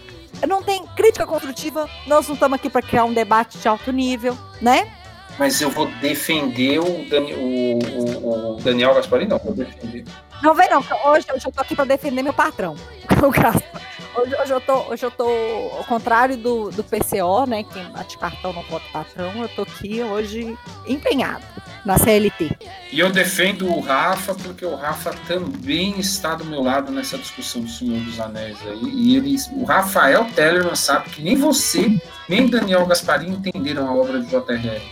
Não 0.47 0.63
tem 0.63 0.85
crítica 0.95 1.27
construtiva, 1.27 1.89
nós 2.07 2.27
não 2.29 2.35
estamos 2.35 2.57
aqui 2.57 2.69
para 2.71 2.83
criar 2.83 3.05
um 3.05 3.13
debate 3.13 3.59
de 3.59 3.67
alto 3.67 3.91
nível, 3.91 4.37
né? 4.61 4.93
Mas 5.39 5.61
eu 5.61 5.71
vou 5.71 5.87
defender 6.01 6.79
o, 6.81 7.09
Dani- 7.09 7.33
o- 7.35 7.79
o- 7.79 8.57
o 8.57 8.61
Daniel 8.61 8.95
Gasparini, 8.95 9.31
não. 9.31 9.39
Vou 9.39 9.55
defender. 9.55 10.05
Não 10.43 10.55
vem 10.55 10.69
não, 10.71 10.81
hoje, 11.07 11.27
hoje 11.35 11.47
eu 11.47 11.53
tô 11.53 11.61
aqui 11.61 11.75
para 11.75 11.85
defender 11.85 12.23
meu 12.23 12.33
patrão. 12.33 12.77
O 13.21 13.31
Gaspa. 13.31 13.81
Hoje, 14.15 14.35
hoje 14.41 14.53
eu 14.53 14.61
tô, 14.61 14.75
hoje 14.91 15.05
eu 15.05 15.11
tô 15.11 15.29
ao 15.77 15.85
contrário 15.85 16.37
do, 16.37 16.71
do 16.71 16.85
PCO, 16.85 17.47
né? 17.47 17.65
Quem 17.65 17.85
bate 17.91 18.17
cartão 18.17 18.53
não 18.53 18.63
bota 18.65 18.85
patrão. 18.93 19.33
Eu 19.43 19.49
tô 19.49 19.63
aqui 19.63 20.03
hoje 20.03 20.57
empenhado 20.87 21.45
na 21.85 21.99
CLT. 21.99 22.57
E 22.93 23.01
eu 23.01 23.11
defendo 23.11 23.69
o 23.69 23.81
Rafa, 23.81 24.35
porque 24.35 24.65
o 24.65 24.75
Rafa 24.75 25.13
também 25.27 25.99
está 25.99 26.35
do 26.35 26.45
meu 26.45 26.63
lado 26.63 26.93
nessa 26.93 27.19
discussão 27.19 27.63
do 27.63 27.69
Senhor 27.71 28.01
dos 28.01 28.21
Anéis 28.21 28.59
aí. 28.67 28.83
E 28.83 29.17
eles, 29.17 29.49
o 29.53 29.65
Rafael 29.65 30.25
Tellerman 30.35 30.75
sabe 30.75 31.11
que 31.11 31.23
nem 31.23 31.37
você, 31.37 32.01
nem 32.29 32.49
Daniel 32.49 32.87
Gasparini 32.87 33.37
entenderam 33.37 33.89
a 33.89 33.95
obra 33.95 34.21
de 34.21 34.31
J.R.R. 34.31 34.83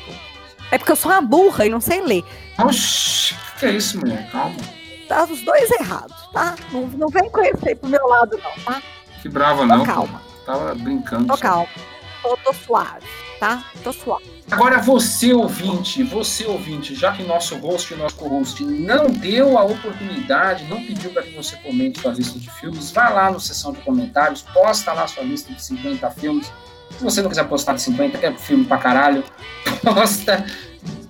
É 0.71 0.79
porque 0.79 0.93
eu 0.93 0.97
sou 0.97 1.11
uma 1.13 1.21
burra 1.21 1.67
e 1.67 1.69
não 1.69 1.81
sei 1.81 2.01
ler. 2.01 2.25
Oxi, 2.59 3.35
o 3.35 3.59
que 3.59 3.67
é 3.67 3.71
isso, 3.71 3.99
mulher? 3.99 4.29
Calma. 4.31 4.76
Tá 5.09 5.25
os 5.25 5.41
dois 5.43 5.71
errados, 5.71 6.17
tá? 6.33 6.57
Não, 6.73 6.83
não 6.89 7.09
vem 7.09 7.31
com 7.31 7.41
esse 7.43 7.69
aí 7.69 7.75
pro 7.75 7.89
meu 7.89 8.07
lado, 8.09 8.39
não, 8.43 8.65
tá? 8.65 8.83
Que 9.23 9.29
brava 9.29 9.59
Tô 9.61 9.67
não. 9.67 9.79
pô. 9.81 9.85
calma, 9.87 10.23
Tava 10.45 10.75
brincando. 10.75 11.27
tô 11.27 11.37
só. 11.37 11.43
calma. 11.43 11.69
Tô, 12.23 12.37
tô 12.39 12.53
suave, 12.53 13.07
tá? 13.39 13.65
Tô 13.85 13.93
suave. 13.93 14.25
Agora 14.51 14.79
você 14.81 15.33
ouvinte, 15.33 16.03
você 16.05 16.45
ouvinte, 16.47 16.95
já 16.95 17.13
que 17.13 17.23
nosso 17.25 17.57
host 17.59 17.93
e 17.93 17.97
nosso 17.97 18.15
co-host 18.17 18.65
não 18.65 19.07
deu 19.07 19.59
a 19.59 19.65
oportunidade, 19.65 20.65
não 20.65 20.79
pediu 20.85 21.11
para 21.11 21.23
que 21.23 21.35
você 21.35 21.57
comente 21.57 22.01
sua 22.01 22.13
lista 22.13 22.39
de 22.39 22.49
filmes, 22.53 22.91
vai 22.93 23.13
lá 23.13 23.31
no 23.31 23.41
seção 23.41 23.73
de 23.73 23.81
comentários, 23.81 24.43
posta 24.43 24.93
lá 24.93 25.07
sua 25.09 25.25
lista 25.25 25.53
de 25.53 25.61
50 25.63 26.09
filmes. 26.13 26.53
Se 26.97 27.03
você 27.03 27.23
não 27.23 27.29
quiser 27.29 27.45
postar 27.49 27.75
de 27.75 27.83
50, 27.83 28.19
que 28.19 28.27
é 28.27 28.33
filme 28.33 28.65
pra 28.65 28.79
caralho, 28.79 29.25
posta 29.83 30.47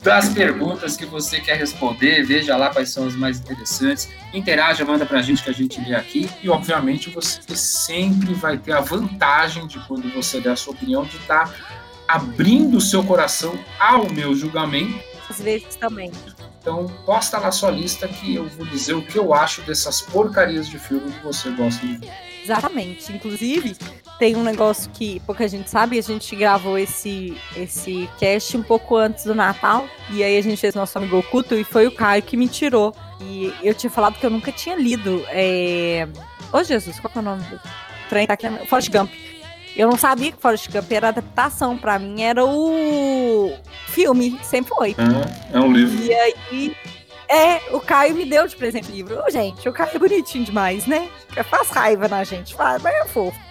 das 0.07 0.29
perguntas 0.29 0.97
que 0.97 1.05
você 1.05 1.41
quer 1.41 1.57
responder, 1.57 2.25
veja 2.25 2.57
lá 2.57 2.71
quais 2.71 2.91
são 2.91 3.09
as 3.09 3.17
mais 3.17 3.41
interessantes, 3.41 4.09
interaja, 4.33 4.85
manda 4.85 5.05
pra 5.05 5.21
gente 5.21 5.43
que 5.43 5.51
a 5.51 5.53
gente 5.53 5.81
lê 5.81 5.97
aqui 5.97 6.31
e 6.41 6.49
obviamente 6.49 7.11
você 7.11 7.41
sempre 7.57 8.33
vai 8.33 8.57
ter 8.57 8.71
a 8.71 8.81
vantagem 8.81 9.67
de 9.67 9.81
quando 9.89 10.09
você 10.15 10.41
der 10.41 10.51
a 10.51 10.57
sua 10.57 10.75
opinião 10.75 11.05
de 11.05 11.17
estar 11.17 11.53
abrindo 12.07 12.77
o 12.77 12.81
seu 12.81 13.03
coração 13.03 13.59
ao 13.81 14.09
meu 14.09 14.33
julgamento. 14.33 14.97
Às 15.29 15.41
vezes 15.41 15.75
também. 15.75 16.13
Então, 16.61 16.87
posta 17.05 17.37
lá 17.39 17.51
sua 17.51 17.73
lista 17.73 18.07
que 18.07 18.37
eu 18.37 18.49
vou 18.49 18.65
dizer 18.65 18.95
o 18.95 19.03
que 19.03 19.19
eu 19.19 19.35
acho 19.35 19.61
dessas 19.63 20.01
porcarias 20.01 20.69
de 20.69 20.79
filme 20.79 21.11
que 21.11 21.25
você 21.25 21.51
gosta 21.51 21.85
de 21.85 21.97
ver. 21.97 22.13
Exatamente. 22.45 23.13
Inclusive, 23.13 23.77
tem 24.19 24.35
um 24.35 24.43
negócio 24.43 24.91
que 24.93 25.21
pouca 25.21 25.47
gente 25.47 25.69
sabe, 25.69 25.99
a 25.99 26.03
gente 26.03 26.35
gravou 26.35 26.79
esse, 26.79 27.37
esse 27.57 28.09
cast 28.19 28.57
um 28.57 28.63
pouco 28.63 28.97
antes 28.97 29.25
do 29.25 29.35
Natal. 29.35 29.87
E 30.11 30.25
aí 30.25 30.39
a 30.39 30.43
gente 30.43 30.59
fez 30.59 30.75
nosso 30.75 30.97
amigo 30.97 31.19
oculto 31.19 31.55
e 31.55 31.65
foi 31.65 31.87
o 31.87 31.93
Caio 31.93 32.23
que 32.23 32.37
me 32.37 32.49
tirou. 32.49 32.95
E 33.21 33.53
eu 33.63 33.75
tinha 33.75 33.91
falado 33.91 34.19
que 34.19 34.25
eu 34.25 34.31
nunca 34.31 34.51
tinha 34.51 34.75
lido. 34.75 35.23
É... 35.29 36.09
Ô 36.53 36.63
Jesus, 36.63 36.99
qual 36.99 37.11
que 37.11 37.19
é 37.19 37.21
o 37.21 37.25
nome 37.25 37.43
do 37.45 37.61
trem? 38.09 38.27
Tá 38.27 38.35
aqui, 38.35 38.47
Forrest 38.67 38.91
Gump. 38.91 39.11
Eu 39.77 39.91
não 39.91 39.99
sabia 39.99 40.33
que 40.33 40.41
Forrest 40.41 40.71
Gump 40.71 40.91
era 40.91 41.09
adaptação. 41.09 41.77
Pra 41.77 41.99
mim 41.99 42.23
era 42.23 42.45
o 42.45 43.53
filme, 43.89 44.39
sempre 44.43 44.75
foi. 44.75 44.97
É, 45.53 45.57
é 45.59 45.61
um 45.61 45.71
livro. 45.71 46.03
E 46.03 46.15
aí, 46.15 46.77
é, 47.29 47.61
o 47.75 47.81
Caio 47.81 48.15
me 48.15 48.25
deu 48.25 48.47
de 48.47 48.57
presente 48.57 48.91
o 48.91 48.95
livro. 48.95 49.23
Ô, 49.27 49.31
gente, 49.31 49.69
o 49.69 49.73
Caio 49.73 49.91
é 49.95 49.99
bonitinho 49.99 50.45
demais, 50.45 50.87
né? 50.87 51.09
Faz 51.51 51.69
raiva 51.69 52.09
na 52.09 52.25
gente, 52.25 52.55
faz, 52.55 52.81
mas 52.83 52.95
é 52.95 53.05
fofo. 53.05 53.46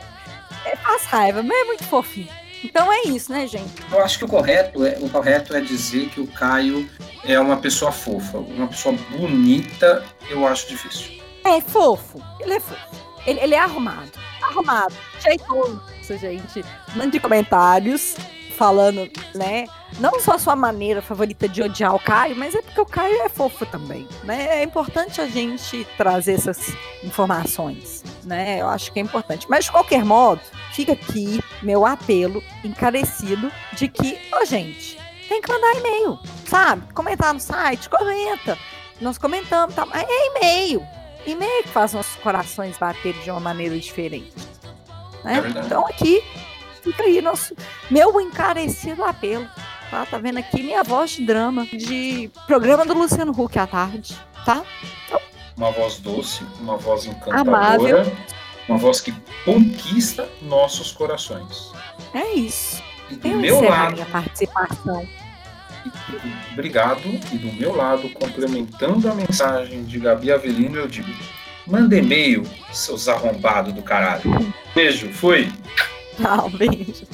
É, 0.66 0.76
faz 0.76 1.04
raiva, 1.06 1.44
mas 1.44 1.58
é 1.58 1.64
muito 1.64 1.84
fofinho. 1.86 2.30
Então 2.64 2.92
é 2.92 3.04
isso, 3.04 3.32
né, 3.32 3.46
gente? 3.46 3.72
Eu 3.92 4.04
acho 4.04 4.18
que 4.18 4.26
o 4.26 4.28
correto, 4.28 4.84
é, 4.86 4.98
o 5.00 5.10
correto 5.10 5.56
é 5.56 5.62
dizer 5.62 6.10
que 6.10 6.20
o 6.20 6.28
Caio 6.28 6.90
é 7.24 7.40
uma 7.40 7.58
pessoa 7.58 7.92
fofa. 7.92 8.40
Uma 8.40 8.68
pessoa 8.68 8.96
bonita, 9.12 10.04
eu 10.30 10.48
acho 10.48 10.68
difícil. 10.68 11.22
É 11.44 11.62
fofo. 11.62 12.20
Ele 12.40 12.54
é 12.54 12.60
fofo. 12.60 13.06
Ele, 13.26 13.40
ele 13.40 13.56
é 13.56 13.60
arrumado. 13.60 14.12
Arrumado. 14.42 14.96
Jeitoso, 15.20 15.82
gente. 16.20 16.64
Mande 16.96 17.20
comentários 17.20 18.16
falando, 18.56 19.10
né? 19.34 19.68
Não 20.00 20.20
só 20.20 20.34
a 20.34 20.40
sua 20.40 20.56
maneira 20.56 21.02
favorita 21.02 21.48
de 21.48 21.62
odiar 21.62 21.94
o 21.94 22.00
Caio, 22.00 22.36
mas 22.36 22.56
é 22.56 22.62
porque 22.62 22.82
o 22.82 22.86
Caio 22.86 23.22
é 23.22 23.30
fofo 23.30 23.66
também, 23.66 24.08
né? 24.24 24.62
É 24.62 24.64
importante 24.64 25.22
a 25.22 25.28
gente 25.28 25.86
trazer 25.98 26.34
essas 26.34 26.74
informações, 27.04 28.04
né? 28.26 28.62
Eu 28.62 28.68
acho 28.68 28.92
que 28.92 29.00
é 29.00 29.02
importante. 29.02 29.46
Mas 29.50 29.66
de 29.66 29.72
qualquer 29.72 30.04
modo, 30.04 30.42
fica 30.72 30.94
aqui 30.94 31.44
meu 31.62 31.86
apelo 31.86 32.44
encarecido 32.64 33.52
de 33.74 33.88
que, 33.88 34.18
ô 34.34 34.46
gente, 34.46 34.98
tem 35.28 35.42
que 35.42 35.52
mandar 35.52 35.76
e-mail, 35.78 36.20
sabe? 36.46 36.94
Comentar 36.94 37.34
no 37.34 37.40
site, 37.40 37.90
comenta. 37.90 38.58
Nós 39.02 39.18
comentamos, 39.18 39.76
tá? 39.76 39.86
Mas 39.86 40.06
é 40.08 40.28
e-mail. 40.28 40.86
E-mail 41.26 41.64
que 41.64 41.70
faz 41.70 41.94
nossos 41.94 42.16
corações 42.18 42.78
baterem 42.78 43.22
de 43.22 43.32
uma 43.32 43.40
maneira 43.40 43.78
diferente. 43.78 44.34
né? 45.24 45.42
É 45.44 45.66
então 45.66 45.86
aqui 45.88 46.24
fica 46.84 47.04
aí 47.04 47.22
nosso 47.22 47.56
meu 47.90 48.20
encarecido 48.22 49.04
apelo. 49.04 49.48
Tá? 49.90 50.06
tá 50.06 50.18
vendo 50.18 50.40
aqui 50.40 50.64
minha 50.64 50.84
voz 50.84 51.12
de 51.12 51.26
drama 51.26 51.66
de 51.66 52.30
programa 52.48 52.86
do 52.86 52.94
Luciano 52.94 53.32
Huck 53.32 53.58
à 53.58 53.68
tarde, 53.68 54.18
tá? 54.44 54.64
Uma 55.58 55.72
voz 55.72 55.98
doce, 56.00 56.44
uma 56.60 56.76
voz 56.78 57.06
encantadora, 57.06 57.42
Amável. 58.02 58.18
uma 58.68 58.78
voz 58.78 59.00
que 59.00 59.14
conquista 59.46 60.28
nossos 60.42 60.92
corações. 60.92 61.72
É 62.14 62.34
isso. 62.34 62.84
E 63.10 63.16
do 63.16 63.28
Eu 63.28 63.38
meu 63.38 63.56
encerro 63.58 63.74
a 63.74 63.78
lado, 63.78 63.94
minha 63.94 64.06
participação. 64.08 65.02
do- 65.06 66.22
obrigado, 66.54 67.02
e 67.32 67.38
do 67.38 67.54
meu 67.54 67.76
lado, 67.76 68.10
complementando 68.10 69.10
a 69.10 69.14
mensagem 69.16 69.84
de 69.84 70.00
Gabi 70.00 70.32
Avelino, 70.32 70.78
eu 70.78 70.88
digo: 70.88 71.10
manda 71.68 71.96
e-mail, 71.98 72.44
seus 72.74 73.08
arrombados 73.08 73.72
do 73.74 73.82
caralho. 73.82 74.24
Beijo, 74.74 75.10
fui. 75.14 75.52
Tchau, 76.18 76.50
beijo. 76.50 77.06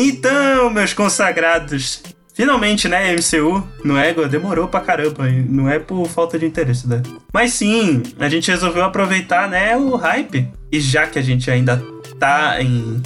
Então, 0.00 0.70
meus 0.70 0.92
consagrados, 0.92 2.00
finalmente, 2.32 2.88
né, 2.88 3.12
MCU 3.16 3.66
no 3.84 3.98
Ego 3.98 4.28
demorou 4.28 4.68
pra 4.68 4.80
caramba, 4.80 5.28
não 5.28 5.68
é 5.68 5.80
por 5.80 6.06
falta 6.06 6.38
de 6.38 6.46
interesse, 6.46 6.86
né? 6.88 7.02
Mas 7.34 7.54
sim, 7.54 8.04
a 8.16 8.28
gente 8.28 8.48
resolveu 8.48 8.84
aproveitar, 8.84 9.50
né, 9.50 9.76
o 9.76 9.96
hype. 9.96 10.48
E 10.70 10.78
já 10.80 11.04
que 11.08 11.18
a 11.18 11.22
gente 11.22 11.50
ainda 11.50 11.82
tá 12.16 12.62
em. 12.62 13.02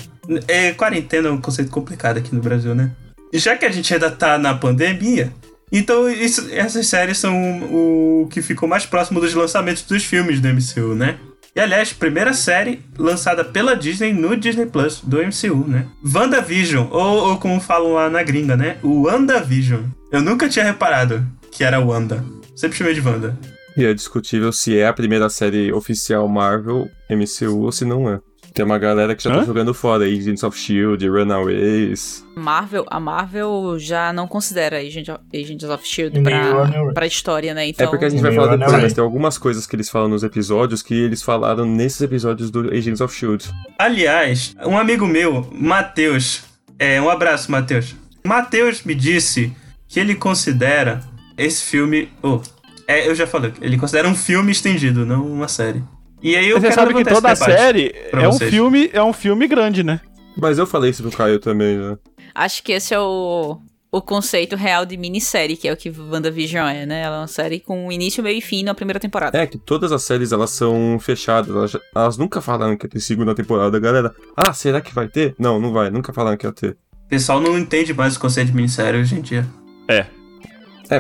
É, 0.47 0.73
quarentena 0.73 1.29
é 1.29 1.33
um 1.33 1.41
conceito 1.41 1.71
complicado 1.71 2.19
aqui 2.19 2.35
no 2.35 2.43
Brasil, 2.43 2.75
né? 2.75 2.91
E 3.33 3.39
já 3.39 3.57
que 3.57 3.65
a 3.65 3.71
gente 3.71 3.93
ainda 3.95 4.11
tá 4.11 4.37
na 4.37 4.53
pandemia, 4.53 5.33
então 5.73 6.11
isso- 6.11 6.47
essas 6.53 6.87
séries 6.87 7.17
são 7.17 7.35
o 7.73 8.29
que 8.31 8.43
ficou 8.43 8.69
mais 8.69 8.85
próximo 8.85 9.19
dos 9.19 9.33
lançamentos 9.33 9.83
dos 9.85 10.05
filmes 10.05 10.41
do 10.41 10.49
MCU, 10.49 10.95
né? 10.95 11.17
E 11.55 11.61
aliás, 11.61 11.93
primeira 11.93 12.33
série 12.33 12.81
lançada 12.99 13.45
pela 13.45 13.77
Disney 13.77 14.15
no 14.15 14.35
Disney 14.35 14.65
Plus 14.65 15.03
do 15.03 15.19
MCU, 15.19 15.69
né? 15.69 15.87
WandaVision, 16.03 16.89
ou, 16.91 17.29
ou 17.29 17.37
como 17.39 17.61
falam 17.61 17.93
lá 17.93 18.09
na 18.09 18.23
gringa, 18.23 18.57
né? 18.57 18.79
O 18.83 19.03
WandaVision. 19.03 19.83
Eu 20.11 20.23
nunca 20.23 20.49
tinha 20.49 20.65
reparado 20.65 21.27
que 21.51 21.63
era 21.63 21.79
Wanda. 21.79 22.25
Sempre 22.57 22.79
chamei 22.79 22.95
de 22.95 23.03
Wanda. 23.03 23.39
E 23.77 23.85
é 23.85 23.93
discutível 23.93 24.51
se 24.51 24.79
é 24.79 24.87
a 24.87 24.93
primeira 24.95 25.29
série 25.29 25.71
oficial 25.73 26.27
Marvel, 26.27 26.91
MCU, 27.11 27.61
ou 27.61 27.73
se 27.73 27.85
não 27.85 28.09
é. 28.09 28.19
Tem 28.55 28.65
uma 28.65 28.79
galera 28.79 29.15
que 29.15 29.23
já 29.23 29.31
Hã? 29.33 29.39
tá 29.39 29.45
jogando 29.45 29.73
fora, 29.73 30.05
Agents 30.05 30.43
of 30.43 30.59
S.H.I.E.L.D., 30.59 31.09
Runaways... 31.09 32.25
Marvel, 32.35 32.85
a 32.91 32.99
Marvel 33.01 33.77
já 33.79 34.13
não 34.13 34.27
considera 34.29 34.79
Agent 34.79 35.09
of, 35.09 35.21
Agents 35.35 35.65
of 35.65 35.85
S.H.I.E.L.D. 35.85 36.21
E 36.21 36.23
pra, 36.23 36.93
pra 36.95 37.07
história, 37.07 37.55
né? 37.55 37.69
Então, 37.69 37.87
É 37.87 37.91
porque 37.91 38.05
a 38.05 38.09
gente 38.09 38.21
vai 38.23 38.35
falar 38.35 38.57
depois, 38.57 38.83
mas 38.83 38.93
tem 38.93 39.03
algumas 39.03 39.39
coisas 39.39 39.67
que 39.67 39.75
eles 39.77 39.89
falam 39.89 40.09
nos 40.09 40.23
episódios 40.23 40.83
que 40.83 40.95
eles 40.95 41.23
falaram 41.23 41.65
nesses 41.65 42.01
episódios 42.01 42.51
do 42.51 42.69
Agents 42.73 43.01
of 43.01 43.15
S.H.I.E.L.D. 43.15 43.45
Aliás, 43.79 44.55
um 44.67 44.77
amigo 44.77 45.07
meu, 45.07 45.49
Matheus, 45.53 46.43
é, 46.79 47.01
um 47.01 47.09
abraço, 47.09 47.51
Matheus. 47.51 47.95
Matheus 48.25 48.83
me 48.83 48.95
disse 48.95 49.53
que 49.89 49.99
ele 49.99 50.15
considera 50.15 51.01
esse 51.37 51.63
filme. 51.65 52.11
Oh, 52.23 52.41
é, 52.87 53.09
eu 53.09 53.15
já 53.15 53.27
falei, 53.27 53.53
ele 53.61 53.79
considera 53.79 54.09
um 54.09 54.15
filme 54.15 54.53
estendido, 54.53 55.07
não 55.07 55.27
uma 55.27 55.49
série. 55.49 55.83
E 56.23 56.37
aí 56.37 56.49
eu 56.49 56.57
você 56.61 56.69
quero 56.69 56.75
sabe 56.75 56.95
que 56.95 57.05
toda 57.05 57.35
debate. 57.35 57.39
série 57.39 57.95
é 58.13 58.29
um, 58.29 58.33
vocês. 58.33 58.51
filme, 58.51 58.91
é 58.93 59.03
um 59.03 59.13
filme 59.13 59.49
grande, 59.49 59.83
né? 59.83 60.01
Mas 60.37 60.59
eu 60.59 60.67
falei 60.67 60.91
isso 60.91 61.03
pro 61.03 61.11
Caio 61.17 61.39
também, 61.41 61.77
né? 61.77 61.99
Acho 62.35 62.63
que 62.63 62.73
esse 62.73 62.95
é 62.95 63.01
o, 63.01 63.59
o 63.91 64.01
conceito 64.01 64.57
real 64.57 64.87
de 64.87 64.97
minissérie, 64.97 65.57
que 65.57 65.69
é 65.69 65.73
o 65.73 65.77
que 65.77 65.91
WandaVision 65.91 66.67
é, 66.67 66.87
né? 66.87 67.03
Ela 67.03 67.17
é 67.17 67.19
uma 67.21 67.27
série 67.27 67.61
com 67.61 67.91
início, 67.91 68.23
meio 68.23 68.39
e 68.39 68.41
fim 68.41 68.63
na 68.63 68.73
primeira 68.75 69.01
temporada. 69.01 69.37
É, 69.37 69.47
que 69.47 69.59
todas 69.59 69.93
as 69.93 70.03
séries 70.05 70.33
elas 70.33 70.51
são 70.51 70.99
fechadas. 71.01 71.55
Elas, 71.55 71.77
elas 71.95 72.17
nunca 72.17 72.41
falaram 72.41 72.77
que 72.77 72.87
ia 72.87 72.91
ter 72.91 73.01
segunda 73.01 73.35
temporada, 73.35 73.79
galera. 73.79 74.15
Ah, 74.37 74.53
será 74.53 74.81
que 74.81 74.95
vai 74.95 75.09
ter? 75.09 75.35
Não, 75.39 75.61
não 75.61 75.73
vai. 75.73 75.91
Nunca 75.91 76.13
falaram 76.13 76.37
que 76.37 76.47
ia 76.47 76.53
ter. 76.53 76.77
O 77.05 77.09
pessoal 77.09 77.41
não 77.41 77.59
entende 77.59 77.93
mais 77.93 78.17
o 78.17 78.21
conceito 78.21 78.47
de 78.49 78.55
minissérie 78.57 79.01
hoje 79.01 79.17
em 79.17 79.21
dia. 79.21 79.47
É, 79.87 80.07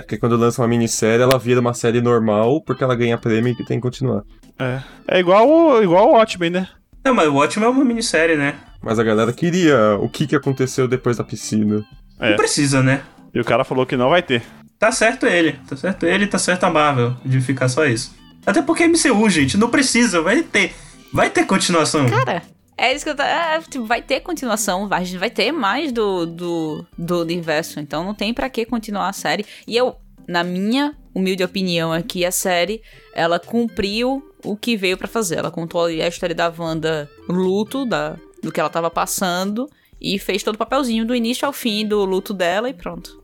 porque 0.01 0.17
quando 0.17 0.37
lança 0.37 0.63
uma 0.63 0.69
minissérie, 0.69 1.23
ela 1.23 1.39
vira 1.39 1.61
uma 1.61 1.75
série 1.75 2.01
normal, 2.01 2.61
porque 2.63 2.83
ela 2.85 2.95
ganha 2.95 3.19
prêmio 3.19 3.53
e 3.53 3.57
que 3.57 3.65
tem 3.65 3.79
que 3.79 3.83
continuar. 3.83 4.23
É. 4.59 4.81
É 5.09 5.21
igual 5.21 5.49
o, 5.49 5.83
igual 5.83 6.11
o 6.11 6.13
Watchmen, 6.13 6.51
né? 6.51 6.69
Não, 7.05 7.15
mas 7.15 7.29
o 7.29 7.35
Watchmen 7.35 7.67
é 7.67 7.71
uma 7.71 7.85
minissérie, 7.85 8.37
né? 8.37 8.55
Mas 8.81 8.99
a 8.99 9.05
galera 9.05 9.33
queria 9.33 9.97
o 10.01 10.09
que, 10.09 10.27
que 10.27 10.37
aconteceu 10.37 10.87
depois 10.87 11.17
da 11.17 11.25
piscina. 11.25 11.85
É. 12.19 12.31
Não 12.31 12.37
precisa, 12.37 12.83
né? 12.83 13.03
E 13.35 13.41
o 13.41 13.45
cara 13.45 13.65
falou 13.65 13.87
que 13.87 13.97
não 13.97 14.11
vai 14.11 14.23
ter. 14.23 14.43
Tá 14.79 14.91
certo 14.93 15.27
ele. 15.27 15.53
Tá 15.69 15.77
certo 15.77 16.07
ele, 16.07 16.27
tá 16.27 16.39
certo 16.39 16.65
a 16.65 16.71
Marvel 16.71 17.17
de 17.25 17.41
ficar 17.41 17.69
só 17.69 17.85
isso. 17.87 18.15
Até 18.45 18.61
porque 18.61 18.83
é 18.83 18.89
MCU, 18.89 19.31
gente, 19.31 19.57
não 19.57 19.71
precisa, 19.71 20.21
vai 20.21 20.43
ter. 20.43 20.75
Vai 21.13 21.31
ter 21.31 21.45
continuação. 21.45 22.07
Cara, 22.09 22.43
é 22.77 22.95
isso 22.95 23.05
que 23.05 23.11
eu 23.11 23.17
tô. 23.17 23.23
é, 23.23 23.61
tipo, 23.61 23.85
vai 23.85 24.03
ter 24.03 24.21
continuação, 24.21 24.89
vai, 24.89 25.03
a 25.03 25.05
gente 25.05 25.19
vai 25.19 25.31
ter 25.31 25.53
mais 25.53 25.93
do, 25.93 26.27
do, 26.27 26.87
do 26.97 27.21
universo. 27.21 27.81
Então 27.81 28.05
não 28.05 28.15
tem 28.15 28.33
pra 28.33 28.51
que 28.51 28.65
continuar 28.65 29.09
a 29.09 29.13
série. 29.13 29.47
E 29.67 29.77
eu, 29.77 29.97
na 30.27 30.43
minha 30.43 30.97
humilde 31.15 31.45
opinião 31.45 31.93
aqui, 31.93 32.25
a 32.25 32.31
série, 32.31 32.83
ela 33.15 33.39
cumpriu 33.39 34.23
o 34.45 34.57
que 34.57 34.77
veio 34.77 34.97
pra 34.97 35.09
fazer. 35.09 35.39
Ela 35.39 35.51
contou 35.51 35.85
a 35.85 36.09
história 36.09 36.35
da 36.35 36.53
Wanda 36.57 37.09
luto, 37.29 37.85
da, 37.85 38.17
do 38.43 38.51
que 38.51 38.59
ela 38.59 38.71
tava 38.71 38.91
passando. 38.91 39.69
E 40.01 40.19
fez 40.19 40.43
todo 40.43 40.57
o 40.57 40.59
papelzinho 40.59 41.07
do 41.07 41.15
início 41.15 41.47
ao 41.47 41.53
fim 41.53 41.87
do 41.87 42.05
luto 42.05 42.35
dela 42.35 42.69
e 42.69 42.75
pronto. 42.75 43.22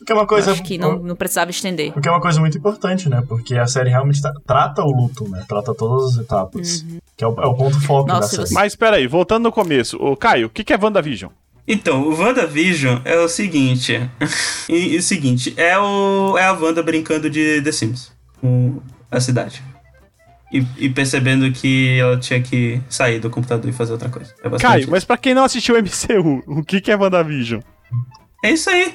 Porque 0.00 0.12
é 0.12 0.14
uma 0.14 0.26
coisa. 0.26 0.52
Acho 0.52 0.62
que 0.62 0.78
não, 0.78 0.98
não 0.98 1.14
precisava 1.14 1.50
estender. 1.50 1.92
Porque 1.92 2.08
é 2.08 2.10
uma 2.10 2.22
coisa 2.22 2.40
muito 2.40 2.56
importante, 2.56 3.06
né? 3.08 3.22
Porque 3.28 3.54
a 3.56 3.66
série 3.66 3.90
realmente 3.90 4.20
tra- 4.22 4.32
trata 4.46 4.82
o 4.82 4.90
luto, 4.90 5.28
né? 5.28 5.44
Trata 5.46 5.74
todas 5.74 6.14
as 6.16 6.24
etapas. 6.24 6.84
Que 7.16 7.22
é 7.22 7.26
o, 7.28 7.32
é 7.38 7.46
o 7.46 7.54
ponto 7.54 7.78
foco 7.82 8.08
Nossa, 8.08 8.20
da 8.22 8.26
série. 8.28 8.46
você- 8.48 8.54
Mas 8.54 8.74
peraí, 8.74 9.06
voltando 9.06 9.44
no 9.44 9.52
começo. 9.52 9.98
Ô, 10.02 10.16
Caio, 10.16 10.46
o 10.46 10.50
que, 10.50 10.64
que 10.64 10.72
é 10.72 10.78
WandaVision? 10.82 11.30
Então, 11.68 12.02
o 12.02 12.18
WandaVision 12.18 13.00
é 13.04 13.18
o 13.20 13.28
seguinte. 13.28 14.10
e, 14.70 14.94
e 14.94 14.96
o 14.96 15.02
seguinte, 15.02 15.52
é, 15.58 15.78
o, 15.78 16.36
é 16.38 16.44
a 16.46 16.52
Wanda 16.54 16.82
brincando 16.82 17.28
de 17.28 17.60
The 17.60 17.70
Sims 17.70 18.10
com 18.40 18.80
a 19.10 19.20
cidade. 19.20 19.62
E, 20.50 20.66
e 20.78 20.88
percebendo 20.88 21.52
que 21.52 21.98
ela 22.00 22.16
tinha 22.18 22.40
que 22.40 22.80
sair 22.88 23.20
do 23.20 23.28
computador 23.30 23.68
e 23.68 23.72
fazer 23.72 23.92
outra 23.92 24.08
coisa. 24.08 24.34
É 24.42 24.48
Caio, 24.58 24.80
isso. 24.80 24.90
mas 24.90 25.04
pra 25.04 25.16
quem 25.18 25.34
não 25.34 25.44
assistiu 25.44 25.76
o 25.78 25.78
MCU, 25.78 26.42
o 26.46 26.64
que, 26.64 26.80
que 26.80 26.90
é 26.90 26.96
WandaVision? 26.96 27.60
É 28.42 28.50
isso 28.50 28.68
aí. 28.70 28.94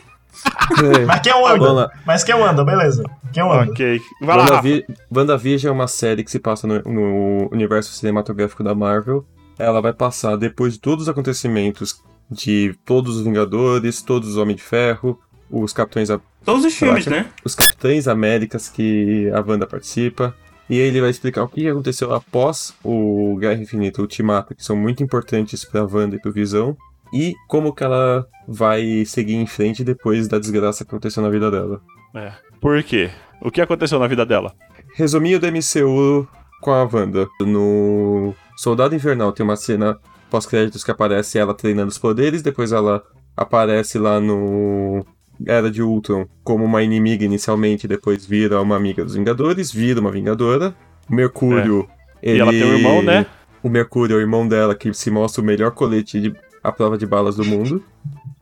Mas 1.07 1.19
quem 1.21 1.31
é 1.31 1.35
o 1.35 1.41
Wanda? 1.43 1.91
Mas 2.05 2.23
quem 2.23 2.33
é 2.33 2.37
o 2.37 2.41
Wanda, 2.41 2.63
beleza. 2.63 3.03
Quem 3.31 3.41
é 3.41 3.45
o 3.45 3.49
Wanda? 3.49 3.71
Ok. 3.71 3.99
Vai 4.21 4.37
lá. 4.37 4.43
WandaVi- 4.45 4.85
WandaVision 5.13 5.69
é 5.71 5.75
uma 5.75 5.87
série 5.87 6.23
que 6.23 6.31
se 6.31 6.39
passa 6.39 6.65
no, 6.67 6.79
no 6.81 7.49
universo 7.51 7.91
cinematográfico 7.93 8.63
da 8.63 8.73
Marvel. 8.75 9.25
Ela 9.57 9.81
vai 9.81 9.93
passar 9.93 10.35
depois 10.35 10.73
de 10.73 10.79
todos 10.79 11.03
os 11.03 11.09
acontecimentos 11.09 12.01
de 12.29 12.75
todos 12.85 13.17
os 13.17 13.23
Vingadores, 13.23 14.01
todos 14.01 14.29
os 14.29 14.37
Homens 14.37 14.57
de 14.57 14.63
Ferro, 14.63 15.19
os 15.49 15.71
Capitães, 15.71 16.09
A- 16.09 16.19
Todos 16.43 16.63
os 16.65 16.73
filmes, 16.75 17.05
Caraca. 17.05 17.23
né? 17.23 17.29
os 17.43 17.55
Capitães 17.55 18.07
Américas 18.07 18.67
que 18.69 19.29
a 19.33 19.39
Wanda 19.41 19.65
participa. 19.67 20.35
E 20.67 20.77
ele 20.79 20.99
vai 20.99 21.11
explicar 21.11 21.43
o 21.43 21.47
que 21.47 21.67
aconteceu 21.69 22.11
após 22.13 22.73
o 22.83 23.37
Guerra 23.39 23.61
Infinita, 23.61 24.01
o 24.01 24.03
Ultimato, 24.03 24.55
que 24.55 24.63
são 24.65 24.75
muito 24.75 25.03
importantes 25.03 25.63
pra 25.63 25.83
Wanda 25.83 26.15
e 26.15 26.19
pro 26.19 26.31
Visão. 26.31 26.75
E 27.13 27.35
como 27.47 27.73
que 27.73 27.83
ela 27.83 28.27
vai 28.47 29.03
seguir 29.05 29.35
em 29.35 29.45
frente 29.45 29.83
depois 29.83 30.27
da 30.27 30.39
desgraça 30.39 30.83
que 30.83 30.89
aconteceu 30.89 31.21
na 31.23 31.29
vida 31.29 31.49
dela. 31.49 31.81
É. 32.13 32.31
Por 32.59 32.81
quê? 32.83 33.09
O 33.41 33.51
que 33.51 33.61
aconteceu 33.61 33.99
na 33.99 34.07
vida 34.07 34.25
dela? 34.25 34.53
Resuminho 34.95 35.39
do 35.39 35.47
MCU 35.47 36.27
com 36.61 36.71
a 36.71 36.83
Wanda. 36.83 37.27
No 37.41 38.33
Soldado 38.55 38.95
Invernal 38.95 39.31
tem 39.31 39.43
uma 39.43 39.55
cena 39.55 39.97
pós-créditos 40.29 40.83
que 40.83 40.91
aparece 40.91 41.37
ela 41.37 41.53
treinando 41.53 41.89
os 41.89 41.97
poderes, 41.97 42.41
depois 42.41 42.71
ela 42.71 43.03
aparece 43.35 43.99
lá 43.99 44.19
no 44.19 45.05
Era 45.45 45.69
de 45.69 45.81
Ultron 45.81 46.25
como 46.43 46.63
uma 46.63 46.81
inimiga 46.81 47.25
inicialmente, 47.25 47.87
depois 47.87 48.25
vira 48.25 48.61
uma 48.61 48.75
amiga 48.75 49.03
dos 49.03 49.15
Vingadores, 49.15 49.71
vira 49.71 49.99
uma 49.99 50.11
Vingadora. 50.11 50.75
O 51.09 51.13
Mercúrio. 51.13 51.87
E 52.23 52.39
ela 52.39 52.51
tem 52.51 52.63
um 52.63 52.73
irmão, 52.73 53.01
né? 53.01 53.25
O 53.61 53.69
Mercúrio 53.69 54.15
é 54.15 54.17
o 54.17 54.21
irmão 54.21 54.47
dela 54.47 54.73
que 54.73 54.93
se 54.93 55.11
mostra 55.11 55.41
o 55.41 55.45
melhor 55.45 55.71
colete 55.71 56.19
de 56.19 56.35
à 56.67 56.71
prova 56.71 56.97
de 56.97 57.05
balas 57.05 57.35
do 57.35 57.45
mundo. 57.45 57.83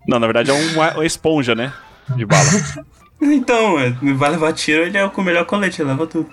Não, 0.08 0.20
na 0.20 0.28
verdade 0.28 0.52
é 0.52 0.54
uma, 0.54 0.94
uma 0.94 1.06
esponja, 1.06 1.54
né? 1.56 1.74
De 2.16 2.26
bala. 2.26 2.44
Então, 3.26 3.80
é, 3.80 3.90
vai 4.16 4.32
levar 4.32 4.52
tiro, 4.52 4.84
ele 4.84 4.98
é 4.98 5.06
o 5.06 5.10
com 5.10 5.22
o 5.22 5.24
melhor 5.24 5.46
colete, 5.46 5.82
ele 5.82 5.90
leva 5.90 6.06
tudo. 6.06 6.28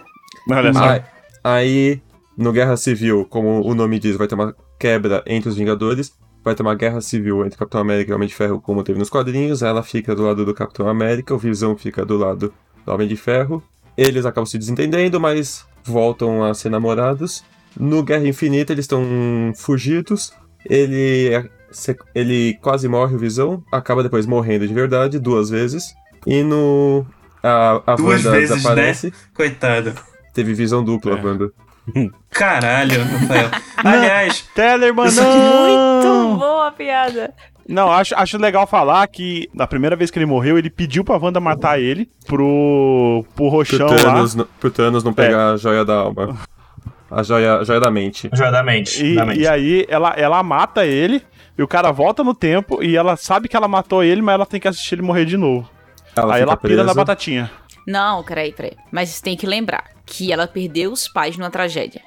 Olha 0.50 0.72
só. 0.72 0.88
Aí, 0.88 1.02
aí, 1.44 2.02
no 2.36 2.52
Guerra 2.52 2.76
Civil, 2.76 3.24
como 3.30 3.64
o 3.64 3.74
nome 3.76 4.00
diz, 4.00 4.16
vai 4.16 4.26
ter 4.26 4.34
uma 4.34 4.56
quebra 4.76 5.22
entre 5.24 5.48
os 5.48 5.54
Vingadores. 5.56 6.12
Vai 6.42 6.54
ter 6.54 6.62
uma 6.62 6.74
guerra 6.74 7.00
civil 7.00 7.44
entre 7.44 7.58
Capitão 7.58 7.80
América 7.82 8.10
e 8.10 8.14
Homem 8.14 8.26
de 8.26 8.34
Ferro, 8.34 8.60
como 8.60 8.82
teve 8.82 8.98
nos 8.98 9.10
quadrinhos. 9.10 9.62
Ela 9.62 9.82
fica 9.82 10.16
do 10.16 10.24
lado 10.24 10.44
do 10.44 10.54
Capitão 10.54 10.88
América, 10.88 11.34
o 11.34 11.38
Visão 11.38 11.76
fica 11.76 12.04
do 12.04 12.16
lado 12.16 12.52
do 12.84 12.92
Homem 12.92 13.06
de 13.06 13.14
Ferro. 13.14 13.62
Eles 13.96 14.24
acabam 14.24 14.46
se 14.46 14.56
desentendendo, 14.58 15.20
mas 15.20 15.66
voltam 15.84 16.42
a 16.42 16.54
ser 16.54 16.70
namorados. 16.70 17.44
No 17.78 18.02
Guerra 18.02 18.26
Infinita, 18.26 18.72
eles 18.72 18.84
estão 18.84 19.52
fugidos. 19.54 20.32
Ele, 20.64 21.28
é- 21.34 21.48
ele 22.14 22.54
quase 22.62 22.88
morre, 22.88 23.14
o 23.14 23.18
Visão. 23.18 23.62
Acaba 23.72 24.02
depois 24.02 24.26
morrendo 24.26 24.66
de 24.66 24.74
verdade, 24.74 25.18
duas 25.18 25.50
vezes. 25.50 25.94
E 26.26 26.42
no. 26.42 27.06
A, 27.42 27.80
a 27.86 27.94
Duas 27.96 28.24
Wanda 28.24 28.36
vezes, 28.36 28.56
desaparece. 28.56 29.06
né? 29.08 29.12
Coitado. 29.34 29.94
Teve 30.34 30.52
visão 30.54 30.84
dupla, 30.84 31.18
É. 31.18 31.22
Wanda. 31.24 31.50
Caralho, 32.30 33.02
Rafael. 33.02 33.50
Aliás, 33.78 34.44
Tellerman, 34.54 35.06
Isso 35.06 35.20
aqui- 35.20 35.30
Muito 35.30 36.06
não! 36.06 36.36
boa 36.38 36.68
a 36.68 36.72
piada. 36.72 37.32
Não, 37.68 37.90
acho, 37.90 38.14
acho 38.16 38.36
legal 38.36 38.66
falar 38.66 39.06
que 39.06 39.48
na 39.54 39.66
primeira 39.66 39.94
vez 39.96 40.10
que 40.10 40.18
ele 40.18 40.26
morreu, 40.26 40.58
ele 40.58 40.68
pediu 40.70 41.04
pra 41.04 41.16
Wanda 41.16 41.38
matar 41.40 41.80
ele 41.80 42.08
pro, 42.26 43.24
pro 43.34 43.34
Pro 43.34 43.48
roxão 43.48 43.86
lá. 43.88 43.96
Thanos, 43.96 44.34
n- 44.34 44.46
pro 44.58 44.70
Thanos 44.70 45.04
não 45.04 45.12
pegar 45.12 45.52
a 45.52 45.56
joia 45.56 45.84
da 45.84 45.94
alma. 45.94 46.36
A 47.10 47.22
joia, 47.22 47.56
a 47.58 47.64
joia 47.64 47.80
da 47.80 47.90
mente. 47.90 48.28
Já 48.34 48.50
da 48.50 48.62
mente. 48.62 49.04
E, 49.04 49.14
da 49.14 49.24
mente. 49.26 49.40
e 49.40 49.46
aí 49.48 49.86
ela, 49.88 50.10
ela 50.16 50.42
mata 50.42 50.84
ele, 50.84 51.22
e 51.58 51.62
o 51.62 51.68
cara 51.68 51.90
volta 51.90 52.24
no 52.24 52.34
tempo, 52.34 52.82
e 52.82 52.96
ela 52.96 53.16
sabe 53.16 53.48
que 53.48 53.56
ela 53.56 53.68
matou 53.68 54.02
ele, 54.02 54.22
mas 54.22 54.34
ela 54.34 54.46
tem 54.46 54.60
que 54.60 54.68
assistir 54.68 54.94
ele 54.96 55.02
morrer 55.02 55.24
de 55.24 55.36
novo. 55.36 55.68
Ela 56.16 56.34
aí 56.34 56.42
ela 56.42 56.56
pira 56.56 56.74
presa. 56.74 56.84
na 56.84 56.94
batatinha. 56.94 57.50
Não, 57.86 58.22
peraí, 58.22 58.52
peraí. 58.52 58.76
Mas 58.90 59.20
tem 59.20 59.36
que 59.36 59.46
lembrar 59.46 59.84
que 60.04 60.32
ela 60.32 60.46
perdeu 60.46 60.92
os 60.92 61.08
pais 61.08 61.36
numa 61.36 61.50
tragédia. 61.50 62.00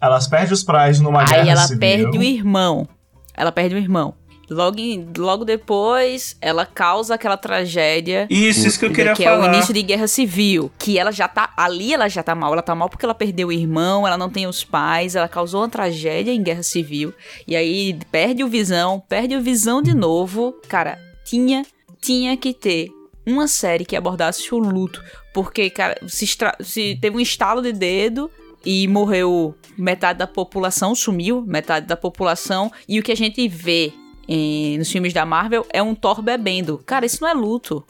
Elas 0.00 0.26
perdem 0.28 0.52
os 0.52 0.62
prais 0.62 1.00
numa 1.00 1.24
guerra 1.24 1.42
Aí 1.42 1.48
ela 1.48 1.62
civil. 1.62 1.80
perde 1.80 2.18
o 2.18 2.22
irmão. 2.22 2.88
Ela 3.34 3.50
perde 3.52 3.74
o 3.74 3.78
irmão. 3.78 4.14
Logo, 4.50 4.78
em- 4.78 5.06
logo 5.16 5.44
depois, 5.44 6.36
ela 6.40 6.64
causa 6.64 7.14
aquela 7.14 7.36
tragédia. 7.36 8.26
isso, 8.30 8.66
isso 8.66 8.78
que 8.78 8.86
eu 8.86 8.92
queria 8.92 9.12
que 9.14 9.24
falar. 9.24 9.46
é 9.46 9.50
o 9.50 9.54
início 9.54 9.74
de 9.74 9.82
guerra 9.82 10.06
civil. 10.06 10.70
Que 10.78 10.98
ela 10.98 11.12
já 11.12 11.28
tá. 11.28 11.52
Ali 11.56 11.92
ela 11.92 12.08
já 12.08 12.22
tá 12.22 12.34
mal. 12.34 12.52
Ela 12.52 12.62
tá 12.62 12.74
mal 12.74 12.88
porque 12.88 13.04
ela 13.04 13.14
perdeu 13.14 13.48
o 13.48 13.52
irmão, 13.52 14.06
ela 14.06 14.16
não 14.16 14.30
tem 14.30 14.46
os 14.46 14.64
pais, 14.64 15.14
ela 15.14 15.28
causou 15.28 15.60
uma 15.60 15.68
tragédia 15.68 16.32
em 16.32 16.42
guerra 16.42 16.62
civil. 16.62 17.12
E 17.46 17.54
aí 17.54 17.98
perde 18.10 18.42
o 18.42 18.48
visão, 18.48 19.00
perde 19.08 19.36
o 19.36 19.40
visão 19.42 19.82
de 19.82 19.94
novo. 19.94 20.54
Cara, 20.68 20.98
tinha, 21.24 21.64
tinha 22.00 22.36
que 22.36 22.54
ter 22.54 22.88
uma 23.26 23.46
série 23.46 23.84
que 23.84 23.94
abordasse 23.96 24.54
o 24.54 24.58
luto. 24.58 25.02
Porque, 25.34 25.68
cara, 25.68 25.96
se, 26.08 26.26
se 26.60 26.96
teve 27.00 27.16
um 27.16 27.20
estalo 27.20 27.60
de 27.60 27.72
dedo 27.72 28.30
e 28.64 28.88
morreu 28.88 29.54
metade 29.76 30.18
da 30.18 30.26
população, 30.26 30.94
sumiu 30.94 31.44
metade 31.46 31.86
da 31.86 31.96
população. 31.96 32.72
E 32.88 32.98
o 32.98 33.02
que 33.02 33.12
a 33.12 33.16
gente 33.16 33.46
vê 33.46 33.92
em- 34.28 34.76
nos 34.78 34.90
filmes 34.92 35.12
da 35.12 35.24
Marvel 35.24 35.64
é 35.72 35.82
um 35.82 35.94
Thor 35.94 36.20
bebendo. 36.22 36.78
Cara, 36.84 37.06
isso 37.06 37.18
não 37.22 37.28
é 37.28 37.34
luto. 37.34 37.84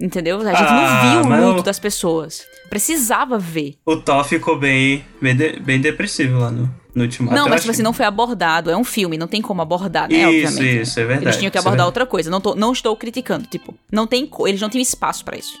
Entendeu? 0.00 0.40
A 0.40 0.44
gente 0.44 0.56
Ah, 0.56 1.14
não 1.14 1.22
viu 1.22 1.44
o 1.44 1.46
luto 1.48 1.58
eu- 1.60 1.62
das 1.62 1.78
pessoas. 1.78 2.44
Precisava 2.68 3.38
ver. 3.38 3.76
O 3.86 3.96
Thor 3.96 4.24
ficou 4.24 4.58
bem, 4.58 5.04
bem, 5.22 5.36
de- 5.36 5.60
bem 5.60 5.80
depressivo 5.80 6.40
lá 6.40 6.50
no, 6.50 6.68
no 6.94 7.02
Ultimato. 7.04 7.34
não, 7.36 7.48
mas 7.48 7.60
tipo 7.60 7.70
assim, 7.70 7.82
não 7.82 7.92
foi 7.92 8.04
abordado. 8.04 8.70
É 8.70 8.76
um 8.76 8.82
filme, 8.82 9.16
não 9.16 9.28
tem 9.28 9.40
como 9.40 9.62
abordar, 9.62 10.08
né? 10.10 10.16
Isso, 10.32 10.48
obviamente. 10.48 10.80
isso, 10.82 10.98
é 11.00 11.04
verdade. 11.04 11.26
Eles 11.26 11.36
tinham 11.36 11.50
que 11.50 11.56
é 11.56 11.60
abordar 11.60 11.86
outra 11.86 12.04
coisa. 12.04 12.28
Não, 12.28 12.40
tô- 12.40 12.56
não 12.56 12.72
estou 12.72 12.96
criticando, 12.96 13.46
tipo, 13.46 13.74
não 13.92 14.06
tem, 14.06 14.28
eles 14.46 14.60
não 14.60 14.68
tinham 14.68 14.82
espaço 14.82 15.24
pra 15.24 15.36
isso. 15.38 15.56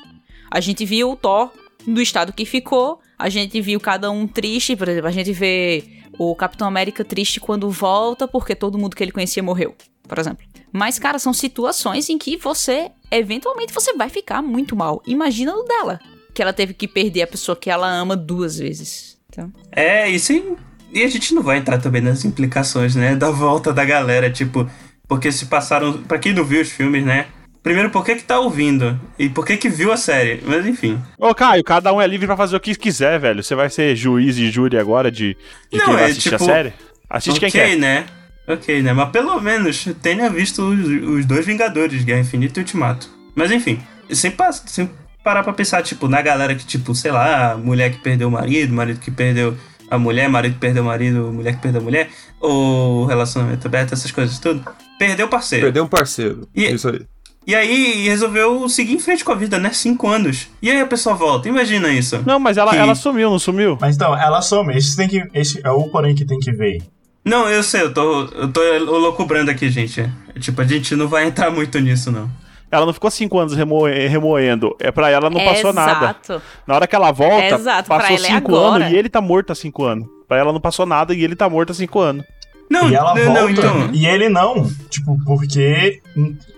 A 0.50 0.58
gente 0.60 0.84
viu 0.84 1.12
o 1.12 1.16
Thor 1.16 1.50
do 1.86 2.00
estado 2.00 2.32
que 2.32 2.44
ficou, 2.44 2.98
a 3.16 3.28
gente 3.28 3.60
viu 3.60 3.78
cada 3.78 4.10
um 4.10 4.26
triste, 4.26 4.74
por 4.74 4.88
exemplo, 4.88 5.08
a 5.08 5.12
gente 5.12 5.32
vê 5.32 5.84
o 6.18 6.34
Capitão 6.34 6.66
América 6.66 7.04
triste 7.04 7.40
quando 7.40 7.70
volta 7.70 8.26
porque 8.26 8.54
todo 8.54 8.78
mundo 8.78 8.96
que 8.96 9.02
ele 9.02 9.12
conhecia 9.12 9.42
morreu, 9.42 9.74
por 10.08 10.18
exemplo. 10.18 10.44
Mas, 10.72 10.98
cara, 10.98 11.18
são 11.18 11.32
situações 11.32 12.08
em 12.08 12.18
que 12.18 12.36
você, 12.36 12.90
eventualmente, 13.10 13.72
você 13.72 13.92
vai 13.94 14.08
ficar 14.08 14.42
muito 14.42 14.74
mal. 14.74 15.02
Imagina 15.06 15.52
no 15.54 15.64
dela, 15.64 16.00
que 16.34 16.42
ela 16.42 16.52
teve 16.52 16.74
que 16.74 16.88
perder 16.88 17.22
a 17.22 17.26
pessoa 17.26 17.54
que 17.54 17.70
ela 17.70 17.88
ama 17.88 18.16
duas 18.16 18.58
vezes. 18.58 19.16
Então, 19.28 19.52
É, 19.70 20.08
e 20.08 20.18
sem, 20.18 20.56
E 20.92 21.02
a 21.02 21.08
gente 21.08 21.34
não 21.34 21.42
vai 21.42 21.58
entrar 21.58 21.78
também 21.78 22.00
nas 22.00 22.24
implicações, 22.24 22.94
né? 22.94 23.16
Da 23.16 23.30
volta 23.30 23.72
da 23.72 23.84
galera, 23.84 24.30
tipo, 24.30 24.68
porque 25.08 25.30
se 25.32 25.46
passaram. 25.46 26.02
Pra 26.04 26.18
quem 26.18 26.32
não 26.32 26.44
viu 26.44 26.60
os 26.60 26.70
filmes, 26.70 27.04
né? 27.04 27.26
Primeiro, 27.64 27.88
por 27.90 28.04
que 28.04 28.14
que 28.14 28.22
tá 28.22 28.38
ouvindo? 28.38 29.00
E 29.18 29.28
por 29.28 29.44
que 29.46 29.56
que 29.56 29.68
viu 29.70 29.90
a 29.90 29.96
série? 29.96 30.40
Mas 30.46 30.64
enfim. 30.66 31.00
Ô, 31.18 31.34
Caio, 31.34 31.64
cada 31.64 31.92
um 31.92 32.00
é 32.00 32.06
livre 32.06 32.26
pra 32.26 32.36
fazer 32.36 32.54
o 32.54 32.60
que 32.60 32.74
quiser, 32.76 33.18
velho. 33.18 33.42
Você 33.42 33.54
vai 33.54 33.68
ser 33.70 33.96
juiz 33.96 34.36
e 34.36 34.50
júri 34.50 34.78
agora 34.78 35.10
de, 35.10 35.34
de 35.72 35.78
Não, 35.78 35.86
quem 35.86 35.94
vai 35.94 36.02
é 36.02 36.06
assistir 36.06 36.30
tipo- 36.30 36.44
a 36.44 36.46
série? 36.46 36.72
Assiste 37.08 37.38
ok, 37.38 37.50
quem 37.50 37.60
quer. 37.70 37.76
né? 37.78 38.04
Ok, 38.46 38.82
né? 38.82 38.92
Mas 38.92 39.08
pelo 39.08 39.40
menos 39.40 39.82
tenha 40.02 40.28
visto 40.28 40.60
os, 40.62 40.86
os 41.18 41.24
dois 41.24 41.46
Vingadores, 41.46 42.04
Guerra 42.04 42.20
Infinita 42.20 42.60
e 42.60 42.62
Ultimato. 42.62 43.08
Mas 43.34 43.50
enfim, 43.50 43.80
sem, 44.10 44.30
pa- 44.30 44.52
sem 44.52 44.90
parar 45.24 45.42
pra 45.42 45.54
pensar, 45.54 45.82
tipo, 45.82 46.06
na 46.06 46.20
galera 46.20 46.54
que, 46.54 46.66
tipo, 46.66 46.94
sei 46.94 47.10
lá, 47.12 47.56
mulher 47.56 47.90
que 47.90 47.98
perdeu 48.02 48.28
o 48.28 48.30
marido, 48.30 48.74
marido 48.74 49.00
que 49.00 49.10
perdeu 49.10 49.56
a 49.90 49.96
mulher, 49.98 50.28
marido 50.28 50.52
que 50.52 50.60
perdeu 50.60 50.82
o 50.82 50.86
marido, 50.86 51.32
mulher 51.32 51.54
que 51.56 51.62
perdeu 51.62 51.80
a 51.80 51.84
mulher, 51.84 52.10
ou 52.38 53.06
relacionamento 53.06 53.66
aberto, 53.66 53.94
essas 53.94 54.10
coisas 54.10 54.38
tudo. 54.38 54.62
Perdeu 54.98 55.24
o 55.24 55.28
parceiro. 55.30 55.64
Perdeu 55.64 55.84
um 55.84 55.88
parceiro. 55.88 56.46
E- 56.54 56.70
Isso 56.74 56.88
aí. 56.90 57.00
E 57.46 57.54
aí 57.54 58.08
resolveu 58.08 58.68
seguir 58.68 58.94
em 58.94 58.98
frente 58.98 59.24
com 59.24 59.32
a 59.32 59.34
vida, 59.34 59.58
né? 59.58 59.70
Cinco 59.72 60.08
anos. 60.08 60.48
E 60.62 60.70
aí 60.70 60.80
a 60.80 60.86
pessoa 60.86 61.14
volta. 61.14 61.48
Imagina 61.48 61.88
isso. 61.90 62.22
Não, 62.24 62.38
mas 62.40 62.56
ela, 62.56 62.70
Que- 62.70 62.76
ela 62.78 62.94
sumiu, 62.94 63.28
não 63.30 63.38
sumiu? 63.38 63.76
Mas 63.80 63.96
então, 63.96 64.16
ela 64.18 64.40
some. 64.40 64.74
Esse, 64.76 64.96
tem 64.96 65.08
que, 65.08 65.22
esse 65.34 65.60
é 65.62 65.70
o 65.70 65.84
porém 65.88 66.14
que 66.14 66.24
tem 66.24 66.38
que 66.38 66.50
ver. 66.52 66.82
Não, 67.24 67.48
eu 67.48 67.62
sei, 67.62 67.82
eu 67.82 67.92
tô, 67.94 68.22
eu 68.34 68.52
tô 68.52 68.60
loucubrando 68.84 69.50
aqui, 69.50 69.68
gente. 69.70 70.00
É, 70.00 70.10
Tipo, 70.40 70.60
a 70.60 70.64
gente 70.64 70.94
não 70.96 71.06
vai 71.08 71.26
entrar 71.26 71.50
muito 71.50 71.78
nisso, 71.80 72.10
não. 72.10 72.28
Ela 72.70 72.84
não 72.86 72.92
ficou 72.92 73.10
cinco 73.10 73.38
anos 73.38 73.54
remoe- 73.54 74.08
remoendo. 74.08 74.74
É 74.80 74.90
pra 74.90 75.08
ela 75.08 75.30
não 75.30 75.42
passou 75.44 75.72
nada. 75.72 76.16
Exato. 76.24 76.42
Na 76.66 76.74
hora 76.74 76.86
que 76.88 76.96
ela 76.96 77.12
volta, 77.12 77.54
Exato, 77.54 77.88
passou 77.88 78.16
é 78.16 78.18
cinco 78.18 78.56
agora. 78.56 78.84
anos 78.86 78.92
e 78.92 78.96
ele 78.98 79.08
tá 79.08 79.20
morto 79.20 79.52
há 79.52 79.54
cinco 79.54 79.84
anos. 79.84 80.08
Pra 80.26 80.38
ela 80.38 80.52
não 80.52 80.60
passou 80.60 80.84
nada 80.84 81.14
e 81.14 81.22
ele 81.22 81.36
tá 81.36 81.48
morto 81.48 81.70
há 81.70 81.74
cinco 81.74 82.00
anos. 82.00 82.24
Não, 82.70 82.90
e 82.90 82.94
ela 82.94 83.14
não, 83.14 83.24
volta. 83.24 83.40
não, 83.40 83.50
então. 83.50 83.90
E 83.92 84.06
ele 84.06 84.28
não. 84.28 84.68
Tipo, 84.90 85.18
porque 85.24 86.00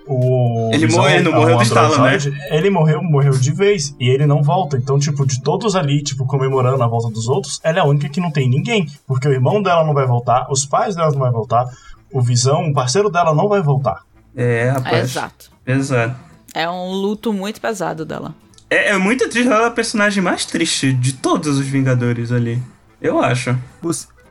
o. 0.07 0.71
Ele 0.73 0.87
morreu- 0.89 1.11
ele 1.15 1.25
não 1.25 1.33
morreu 1.33 1.57
de 1.59 1.63
estalo, 1.65 1.99
né? 2.03 2.17
Ele 2.51 2.71
morreu, 2.71 3.03
morreu 3.03 3.33
de 3.33 3.53
vez. 3.53 3.95
E 3.99 4.09
ele 4.09 4.25
não 4.27 4.43
volta. 4.43 4.77
Então, 4.77 4.99
tipo, 4.99 5.27
de 5.27 5.43
todos 5.43 5.75
ali, 5.77 6.03
tipo, 6.03 6.25
comemorando 6.27 6.83
a 6.83 6.87
volta 6.87 7.11
dos 7.11 7.29
outros, 7.29 7.61
ela 7.63 7.79
é 7.79 7.81
a 7.81 7.85
única 7.85 8.09
que 8.09 8.21
não 8.21 8.31
tem 8.31 8.49
ninguém. 8.49 8.87
Porque 9.07 9.29
o 9.29 9.33
irmão 9.33 9.61
dela 9.63 9.85
não 9.85 9.93
vai 9.95 10.07
voltar, 10.07 10.47
os 10.51 10.65
pais 10.65 10.95
dela 10.95 11.11
não 11.11 11.19
vai 11.19 11.31
voltar, 11.31 11.67
o 12.13 12.21
Visão, 12.23 12.69
o 12.69 12.73
parceiro 12.73 13.11
dela 13.11 13.35
não 13.35 13.49
vai 13.49 13.61
voltar. 13.61 14.03
É, 14.35 14.71
rapaz. 14.71 15.11
Exato. 15.11 15.51
Exato. 15.67 16.17
É 16.55 16.69
um 16.71 16.91
luto 16.93 17.33
muito 17.33 17.61
pesado 17.61 18.05
dela. 18.05 18.35
É, 18.71 18.91
é 18.91 18.99
muito 18.99 19.29
triste, 19.29 19.49
ela 19.49 19.65
é 19.65 19.67
a 19.67 19.71
personagem 19.71 20.23
mais 20.23 20.45
triste 20.47 20.93
de 20.93 21.13
todos 21.15 21.59
os 21.59 21.67
Vingadores 21.67 22.33
ali. 22.33 22.61
Eu 23.01 23.21
acho. 23.23 23.57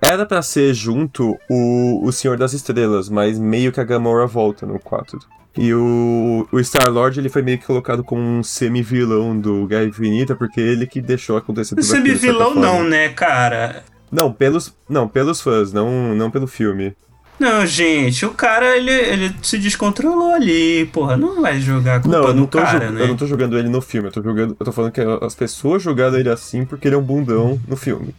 Era 0.08 0.24
pra 0.24 0.44
ser 0.44 0.72
junto 0.74 1.36
o, 1.50 2.06
o 2.06 2.12
Senhor 2.12 2.38
das 2.38 2.54
Estrelas, 2.54 3.10
mas 3.10 3.40
meio 3.40 3.72
que 3.72 3.80
a 3.80 3.84
Gamora 3.84 4.28
volta 4.28 4.64
no 4.64 4.78
4. 4.80 5.18
E 5.58 5.74
o, 5.74 6.48
o 6.52 6.60
Star-Lord 6.64 7.20
ele 7.20 7.28
foi 7.28 7.42
meio 7.42 7.58
que 7.58 7.66
colocado 7.66 8.04
como 8.04 8.22
um 8.22 8.44
semi-vilão 8.44 9.36
do 9.38 9.66
Guerra 9.66 9.86
Infinita, 9.86 10.36
porque 10.36 10.62
ele 10.62 10.86
que 10.86 11.02
deixou 11.02 11.38
acontecer 11.38 11.74
tudo 11.74 11.84
Semi-vilão 11.84 12.54
não, 12.54 12.84
né, 12.84 13.10
cara? 13.10 13.84
Não, 14.12 14.32
pelos, 14.32 14.76
não, 14.88 15.08
pelos 15.08 15.42
fãs, 15.42 15.74
não, 15.74 16.14
não 16.14 16.30
pelo 16.30 16.46
filme. 16.46 16.96
Não, 17.40 17.66
gente, 17.66 18.28
o 18.28 18.32
cara, 18.32 18.78
ele, 18.78 18.92
ele 18.92 19.36
se 19.42 19.58
descontrolou 19.58 20.34
ali, 20.34 20.86
porra, 20.86 21.18
não 21.18 21.42
vai 21.42 21.60
jogar 21.60 21.96
a 21.96 22.00
culpa 22.00 22.18
Não, 22.18 22.28
eu 22.28 22.34
no 22.34 22.42
não, 22.42 22.48
tô 22.48 22.60
cara, 22.60 22.92
né? 22.92 23.02
eu 23.02 23.08
não 23.08 23.18
tô 23.18 23.26
jogando 23.26 23.58
ele 23.58 23.70
no 23.70 23.82
filme, 23.82 24.08
eu 24.08 24.12
tô, 24.12 24.22
jogando, 24.22 24.56
eu 24.58 24.66
tô 24.66 24.72
falando 24.72 24.92
que 24.92 25.02
as 25.02 25.34
pessoas 25.36 25.82
jogaram 25.82 26.18
ele 26.18 26.30
assim 26.30 26.64
porque 26.64 26.88
ele 26.88 26.96
é 26.96 26.98
um 26.98 27.04
bundão 27.04 27.60
no 27.68 27.76
filme. 27.76 28.14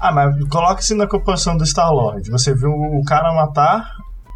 Ah, 0.00 0.10
mas 0.12 0.34
coloque-se 0.48 0.94
na 0.94 1.06
composição 1.06 1.56
do 1.56 1.64
Star-Lord. 1.66 2.30
Você 2.30 2.54
viu 2.54 2.70
o 2.70 3.04
cara 3.04 3.32
matar 3.34 3.84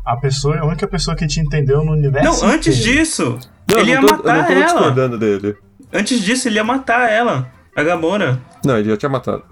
a 0.05 0.16
pessoa, 0.16 0.59
a 0.59 0.64
única 0.66 0.87
pessoa 0.87 1.16
que 1.16 1.27
te 1.27 1.40
entendeu 1.40 1.83
no 1.85 1.92
universo. 1.92 2.44
Não, 2.44 2.50
antes 2.53 2.79
inteiro. 2.79 2.98
disso, 2.98 3.38
Não, 3.70 3.79
ele 3.79 3.92
eu 3.92 3.94
ia 3.94 4.00
não 4.03 4.09
tô, 4.09 4.14
eu 4.14 4.18
matar 4.18 4.37
não 4.38 4.44
tô 4.46 4.53
ela. 4.53 4.64
discordando 4.64 5.18
dele. 5.18 5.57
Antes 5.92 6.20
disso, 6.20 6.48
ele 6.48 6.57
ia 6.57 6.64
matar 6.64 7.11
ela, 7.11 7.48
a 7.74 7.83
Gamora. 7.83 8.38
Não, 8.64 8.77
ele 8.77 8.90
já 8.90 8.96
tinha 8.98 9.09
matado. 9.09 9.42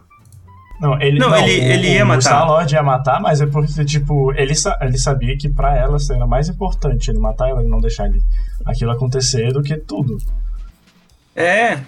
Não, 0.81 1.01
ele, 1.01 1.19
Não, 1.19 1.35
ele- 1.37 1.61
o- 1.61 1.73
ele 1.73 1.93
ia 1.95 2.05
o 2.05 2.09
matar. 2.09 2.21
Star-Lord 2.23 2.75
ia 2.75 2.83
matar, 2.83 3.21
mas 3.23 3.41
é 3.41 3.47
porque, 3.47 3.85
tipo, 3.85 4.33
ele, 4.35 4.55
sa- 4.55 4.77
ele 4.83 4.99
sabia 4.99 5.37
que 5.39 5.49
pra 5.49 5.77
ela 5.77 5.97
era 6.11 6.27
mais 6.27 6.49
importante 6.49 7.09
ele 7.11 7.21
matar 7.21 7.49
ela 7.49 7.63
e 7.63 7.69
não 7.69 7.81
deixar 7.81 8.07
ele, 8.07 8.21
aquilo 8.67 8.91
acontecer 8.91 9.53
do 9.53 9.63
que 9.63 9.77
tudo. 9.79 10.19
É. 11.35 11.79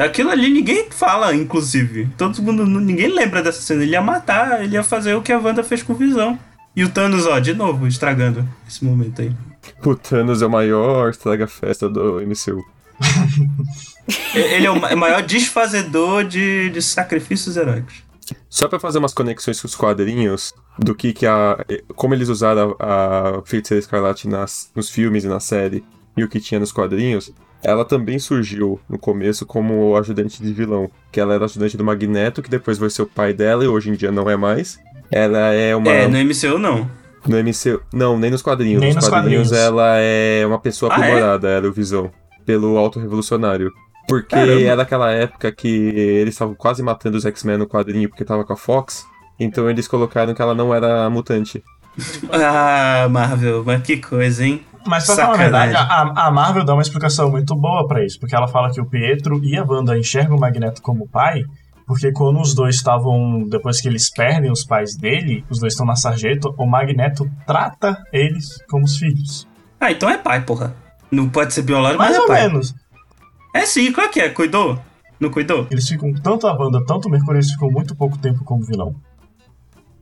Aquilo 0.00 0.30
ali 0.30 0.48
ninguém 0.50 0.88
fala, 0.90 1.34
inclusive. 1.34 2.08
Todo 2.16 2.42
mundo, 2.42 2.64
ninguém 2.64 3.08
lembra 3.08 3.42
dessa 3.42 3.60
cena. 3.60 3.82
Ele 3.82 3.92
ia 3.92 4.00
matar, 4.00 4.64
ele 4.64 4.74
ia 4.74 4.82
fazer 4.82 5.14
o 5.14 5.22
que 5.22 5.32
a 5.32 5.38
Wanda 5.38 5.62
fez 5.62 5.82
com 5.82 5.92
o 5.92 5.96
Visão. 5.96 6.38
E 6.74 6.82
o 6.84 6.88
Thanos, 6.88 7.26
ó, 7.26 7.38
de 7.38 7.52
novo, 7.52 7.86
estragando 7.86 8.48
esse 8.66 8.84
momento 8.84 9.20
aí. 9.20 9.32
O 9.84 9.94
Thanos 9.94 10.40
é 10.40 10.46
o 10.46 10.50
maior 10.50 11.10
estraga-festa 11.10 11.88
do 11.88 12.20
MCU. 12.22 12.64
Ele 14.34 14.66
é 14.66 14.70
o 14.70 14.80
ma- 14.80 14.94
maior 14.96 15.22
desfazedor 15.22 16.24
de, 16.24 16.70
de 16.70 16.80
sacrifícios 16.80 17.56
heróicos. 17.56 18.02
Só 18.48 18.68
pra 18.68 18.78
fazer 18.78 18.98
umas 18.98 19.12
conexões 19.12 19.60
com 19.60 19.66
os 19.66 19.74
quadrinhos, 19.74 20.54
do 20.78 20.94
que 20.94 21.12
que 21.12 21.26
a... 21.26 21.58
Como 21.96 22.14
eles 22.14 22.28
usaram 22.28 22.76
a, 22.78 23.38
a 23.38 23.42
Feiticeira 23.44 23.80
Escarlate 23.80 24.28
nas, 24.28 24.70
nos 24.74 24.88
filmes 24.88 25.24
e 25.24 25.28
na 25.28 25.40
série, 25.40 25.84
e 26.16 26.22
o 26.22 26.28
que 26.28 26.40
tinha 26.40 26.60
nos 26.60 26.70
quadrinhos, 26.72 27.32
ela 27.62 27.84
também 27.84 28.18
surgiu 28.18 28.80
no 28.88 28.98
começo 28.98 29.44
como 29.46 29.96
ajudante 29.96 30.42
de 30.42 30.52
vilão. 30.52 30.90
Que 31.12 31.20
ela 31.20 31.34
era 31.34 31.44
ajudante 31.44 31.76
do 31.76 31.84
Magneto, 31.84 32.42
que 32.42 32.50
depois 32.50 32.78
vai 32.78 32.88
ser 32.90 33.02
o 33.02 33.06
pai 33.06 33.32
dela, 33.32 33.64
e 33.64 33.68
hoje 33.68 33.90
em 33.90 33.94
dia 33.94 34.10
não 34.10 34.28
é 34.30 34.36
mais. 34.36 34.78
Ela 35.10 35.52
é 35.52 35.74
uma... 35.74 35.90
É, 35.90 36.06
no 36.06 36.18
MCU 36.18 36.58
não. 36.58 36.88
No 37.26 37.36
MCU... 37.42 37.82
Não, 37.92 38.18
nem 38.18 38.30
nos 38.30 38.42
quadrinhos. 38.42 38.80
Nem 38.80 38.94
nos, 38.94 38.96
nos 39.04 39.08
quadrinhos, 39.08 39.48
quadrinhos. 39.48 39.66
ela 39.66 39.96
é 39.98 40.44
uma 40.46 40.58
pessoa 40.58 40.92
Ah, 40.94 41.00
é? 41.00 41.02
aprimorada, 41.10 41.48
era 41.48 41.68
o 41.68 41.72
Visão. 41.72 42.10
Pelo 42.46 42.78
auto-revolucionário. 42.78 43.70
Porque 44.08 44.34
Caramba. 44.34 44.60
era 44.62 44.82
aquela 44.82 45.10
época 45.12 45.52
que 45.52 45.68
eles 45.68 46.34
estavam 46.34 46.54
quase 46.54 46.82
matando 46.82 47.16
os 47.16 47.24
X-Men 47.24 47.58
no 47.58 47.66
quadrinho 47.68 48.08
porque 48.08 48.24
tava 48.24 48.44
com 48.44 48.52
a 48.52 48.56
Fox. 48.56 49.04
Então 49.38 49.70
eles 49.70 49.86
colocaram 49.86 50.34
que 50.34 50.42
ela 50.42 50.54
não 50.54 50.74
era 50.74 51.08
mutante. 51.10 51.62
Ah, 52.32 53.08
Marvel, 53.10 53.62
mas 53.64 53.82
que 53.82 53.98
coisa, 53.98 54.44
hein? 54.44 54.62
Mas 54.86 55.04
pra 55.06 55.14
falar 55.16 55.28
a 55.28 55.36
Sacanagem. 55.36 55.72
verdade, 55.72 55.92
a, 55.92 56.26
a 56.26 56.30
Marvel 56.30 56.64
dá 56.64 56.72
uma 56.72 56.82
explicação 56.82 57.30
muito 57.30 57.54
boa 57.54 57.86
pra 57.86 58.04
isso, 58.04 58.18
porque 58.18 58.34
ela 58.34 58.48
fala 58.48 58.70
que 58.72 58.80
o 58.80 58.86
Pietro 58.86 59.42
e 59.44 59.56
a 59.56 59.64
Wanda 59.64 59.98
enxergam 59.98 60.36
o 60.36 60.40
Magneto 60.40 60.80
como 60.82 61.08
pai, 61.08 61.42
porque 61.86 62.12
quando 62.12 62.40
os 62.40 62.54
dois 62.54 62.76
estavam, 62.76 63.44
depois 63.48 63.80
que 63.80 63.88
eles 63.88 64.10
perdem 64.10 64.50
os 64.50 64.64
pais 64.64 64.96
dele, 64.96 65.44
os 65.50 65.58
dois 65.58 65.72
estão 65.72 65.84
na 65.84 65.96
sarjeta, 65.96 66.48
o 66.56 66.66
Magneto 66.66 67.28
trata 67.46 67.96
eles 68.12 68.58
como 68.68 68.84
os 68.84 68.96
filhos. 68.96 69.46
Ah, 69.80 69.90
então 69.90 70.08
é 70.08 70.16
pai, 70.16 70.40
porra. 70.42 70.74
Não 71.10 71.28
pode 71.28 71.52
ser 71.52 71.62
biológico, 71.62 71.98
Mais 71.98 72.12
mas 72.12 72.18
é 72.18 72.20
ou 72.22 72.26
pai. 72.28 72.42
menos. 72.48 72.74
É 73.54 73.66
sim, 73.66 73.92
qual 73.92 74.08
que 74.08 74.20
é? 74.20 74.28
Cuidou? 74.28 74.78
Não 75.18 75.28
cuidou? 75.30 75.66
Eles 75.70 75.86
ficam, 75.88 76.12
tanto 76.14 76.46
a 76.46 76.52
Wanda, 76.56 76.82
tanto 76.86 77.08
o 77.08 77.10
Mercúrio, 77.10 77.38
eles 77.38 77.50
ficam 77.50 77.68
muito 77.70 77.94
pouco 77.96 78.16
tempo 78.16 78.44
como 78.44 78.64
vilão. 78.64 78.94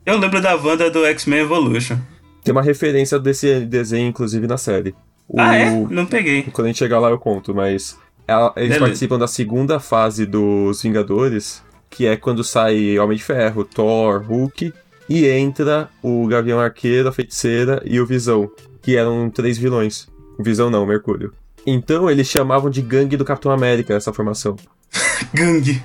Eu 0.04 0.18
lembro 0.18 0.40
da 0.40 0.54
Wanda 0.54 0.90
do 0.90 1.04
X-Men 1.06 1.40
Evolution. 1.40 1.96
Tem 2.44 2.52
uma 2.52 2.62
referência 2.62 3.18
desse 3.18 3.60
desenho, 3.66 4.08
inclusive, 4.08 4.46
na 4.46 4.56
série. 4.56 4.94
O- 5.28 5.40
Ah, 5.40 5.54
é? 5.54 5.70
Não 5.90 6.06
peguei. 6.06 6.42
Quando 6.44 6.66
a 6.66 6.68
gente 6.68 6.78
chegar 6.78 6.98
lá 6.98 7.10
eu 7.10 7.18
conto, 7.18 7.54
mas 7.54 7.98
ela- 8.26 8.52
eles 8.56 8.68
Beleza. 8.70 8.80
participam 8.86 9.18
da 9.18 9.26
segunda 9.26 9.78
fase 9.78 10.24
dos 10.24 10.82
Vingadores, 10.82 11.62
que 11.90 12.06
é 12.06 12.16
quando 12.16 12.42
sai 12.44 12.98
Homem 12.98 13.16
de 13.16 13.22
Ferro, 13.24 13.64
Thor, 13.64 14.22
Hulk, 14.22 14.72
e 15.08 15.26
entra 15.26 15.88
o 16.02 16.26
Gavião 16.26 16.60
Arqueiro, 16.60 17.08
a 17.08 17.12
Feiticeira 17.12 17.82
e 17.84 18.00
o 18.00 18.06
Visão, 18.06 18.50
que 18.82 18.96
eram 18.96 19.28
três 19.30 19.58
vilões. 19.58 20.06
O 20.38 20.42
Visão 20.42 20.70
não, 20.70 20.84
o 20.84 20.86
Mercúrio. 20.86 21.32
Então 21.66 22.08
eles 22.10 22.28
chamavam 22.28 22.70
de 22.70 22.80
gangue 22.80 23.16
do 23.16 23.24
Capitão 23.24 23.50
América 23.52 23.94
essa 23.94 24.12
formação. 24.12 24.56
Gangue. 25.34 25.82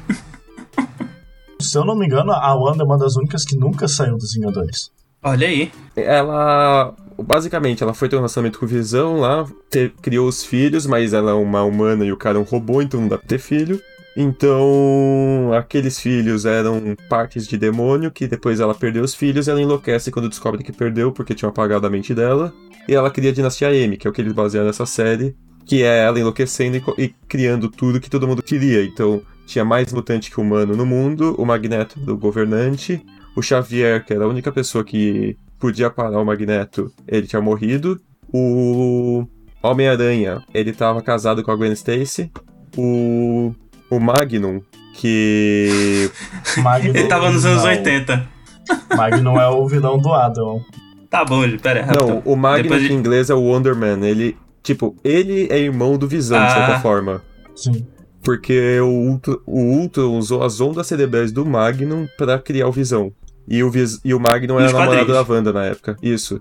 Se 1.60 1.78
eu 1.78 1.84
não 1.86 1.96
me 1.96 2.06
engano, 2.06 2.32
a 2.32 2.54
Wanda 2.56 2.84
é 2.84 2.86
uma 2.86 2.98
das 2.98 3.16
únicas 3.16 3.44
que 3.46 3.56
nunca 3.58 3.88
saiu 3.88 4.18
dos 4.18 4.34
Vingadores. 4.34 4.92
Olha 5.24 5.48
aí. 5.48 5.72
Ela. 5.96 6.94
Basicamente, 7.22 7.84
ela 7.84 7.94
foi 7.94 8.10
ter 8.10 8.16
um 8.16 8.20
relacionamento 8.20 8.60
com 8.60 8.66
Visão 8.66 9.20
lá, 9.20 9.46
te- 9.70 9.94
criou 10.02 10.28
os 10.28 10.44
filhos, 10.44 10.88
mas 10.88 11.14
ela 11.14 11.30
é 11.32 11.34
uma 11.34 11.64
humana 11.64 12.04
e 12.04 12.12
o 12.12 12.18
cara 12.18 12.40
é 12.40 12.42
um 12.42 12.44
robô, 12.44 12.82
então 12.82 13.00
não 13.00 13.08
dá 13.08 13.18
pra 13.20 13.28
ter 13.28 13.38
filho. 13.38 13.80
Então, 14.18 15.52
aqueles 15.56 16.00
filhos 16.00 16.46
eram 16.46 16.96
partes 17.08 17.48
de 17.48 17.56
demônio, 17.58 18.12
que 18.12 18.28
depois 18.28 18.60
ela 18.60 18.74
perdeu 18.74 19.04
os 19.04 19.14
filhos, 19.14 19.48
ela 19.48 19.62
enlouquece 19.62 20.12
quando 20.12 20.28
descobre 20.30 20.64
que 20.64 20.72
perdeu, 20.72 21.12
porque 21.12 21.36
tinham 21.36 21.50
apagado 21.50 21.86
a 21.86 21.90
mente 21.90 22.14
dela. 22.16 22.52
E 22.88 22.94
ela 22.94 23.10
cria 23.12 23.30
a 23.30 23.34
Dinastia 23.34 23.74
M, 23.74 23.96
que 23.96 24.08
é 24.08 24.10
o 24.10 24.14
que 24.14 24.22
eles 24.22 24.34
basearam 24.34 24.68
nessa 24.68 24.86
série, 24.86 25.36
que 25.66 25.84
é 25.84 26.04
ela 26.06 26.20
enlouquecendo 26.20 26.78
e, 26.98 27.04
e 27.04 27.16
criando 27.28 27.70
tudo 27.70 28.00
que 28.00 28.10
todo 28.10 28.28
mundo 28.28 28.42
queria. 28.44 28.84
Então, 28.84 29.22
tinha 29.46 29.64
mais 29.64 29.92
mutante 29.94 30.30
que 30.32 30.40
humano 30.42 30.76
no 30.76 30.86
mundo, 30.86 31.36
o 31.38 31.46
Magneto 31.46 32.00
do 32.00 32.18
governante, 32.18 33.04
o 33.36 33.42
Xavier, 33.42 34.04
que 34.06 34.14
era 34.14 34.26
a 34.26 34.28
única 34.28 34.52
pessoa 34.52 34.84
que 34.84 35.38
podia 35.60 35.90
parar 35.90 36.20
o 36.20 36.26
Magneto, 36.26 36.92
ele 37.08 37.28
tinha 37.28 37.42
morrido. 37.42 38.00
O 38.34 39.26
Homem-Aranha, 39.62 40.42
ele 40.54 40.74
tava 40.74 41.02
casado 41.02 41.44
com 41.44 41.52
a 41.52 41.56
Gwen 41.56 41.72
Stacy. 41.74 42.32
O, 42.78 43.54
o 43.90 44.00
Magnum, 44.00 44.62
que. 44.96 46.10
Magneto, 46.58 46.98
Ele 46.98 47.08
tava 47.08 47.32
nos 47.32 47.46
anos 47.46 47.64
não. 47.64 47.70
80. 47.70 48.28
Magnum 48.98 49.40
é 49.40 49.48
o 49.50 49.68
vilão 49.68 49.98
do 49.98 50.12
Adam. 50.14 50.62
Tá 51.10 51.24
bom, 51.24 51.44
gente, 51.48 51.62
pera 51.62 51.82
aí, 51.82 51.86
Não, 51.86 52.08
rapidão. 52.08 52.22
o 52.26 52.36
Magnum 52.36 52.64
Depois 52.64 52.82
de- 52.82 52.92
em 52.94 52.96
inglês 52.96 53.30
é 53.30 53.34
o 53.36 53.42
Wonder 53.42 53.76
Man. 53.76 54.00
Ele, 54.06 54.36
tipo, 54.64 54.96
ele 55.04 55.48
é 55.52 55.60
irmão 55.60 55.98
do 55.98 56.08
Visão, 56.08 56.40
de 56.40 56.46
Ah. 56.48 56.56
certa 56.56 56.80
forma. 56.80 57.22
Sim. 57.56 57.86
Porque 58.24 58.80
o 58.80 58.88
Ultron, 58.88 59.38
o 59.46 59.60
Ultron 59.60 60.18
usou 60.18 60.44
as 60.44 60.60
ondas 60.62 60.88
cerebrais 60.88 61.32
do 61.32 61.46
Magnum 61.46 62.08
pra 62.18 62.40
criar 62.40 62.68
o 62.68 62.72
Visão. 62.72 63.12
E 63.48 63.64
o, 63.64 63.70
Vis, 63.70 64.00
e 64.06 64.14
o 64.14 64.20
Magnum 64.20 64.60
era 64.60 64.72
namorado 64.72 65.12
da 65.14 65.22
Wanda 65.22 65.52
na 65.54 65.66
época. 65.66 65.98
Isso. 66.02 66.40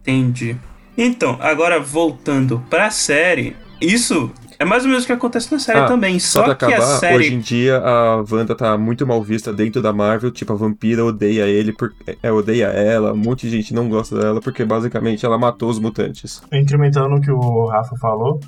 Entendi. 0.00 0.56
Então, 0.96 1.38
agora 1.40 1.80
voltando 1.80 2.62
pra 2.68 2.90
série, 2.90 3.56
isso 3.80 4.30
é 4.58 4.64
mais 4.64 4.84
ou 4.84 4.90
menos 4.90 5.04
o 5.04 5.06
que 5.06 5.12
acontece 5.12 5.50
na 5.50 5.58
série 5.58 5.80
Ah, 5.80 5.86
também. 5.86 6.18
Só 6.20 6.40
Só, 6.40 6.44
pra 6.44 6.54
que 6.54 6.64
acabar, 6.66 6.84
a 6.96 6.98
série. 6.98 7.16
hoje 7.16 7.34
em 7.34 7.40
dia 7.40 7.78
a 7.78 8.22
Wanda 8.30 8.54
tá 8.54 8.76
muito 8.76 9.06
mal 9.06 9.22
vista 9.22 9.52
dentro 9.52 9.80
da 9.82 9.92
Marvel. 9.92 10.30
Tipo, 10.30 10.52
a 10.52 10.56
vampira 10.56 11.04
odeia 11.04 11.44
ele, 11.46 11.72
por, 11.72 11.92
é, 12.22 12.30
odeia 12.30 12.66
ela. 12.66 13.12
Um 13.12 13.16
monte 13.16 13.48
de 13.48 13.56
gente 13.56 13.72
não 13.74 13.88
gosta 13.88 14.16
dela 14.18 14.40
porque 14.40 14.64
basicamente 14.64 15.24
ela 15.24 15.38
matou 15.38 15.70
os 15.70 15.78
mutantes. 15.78 16.42
Incrementando 16.52 17.14
o 17.16 17.20
que 17.20 17.30
o 17.32 17.66
Rafa 17.66 17.96
falou, 17.96 18.38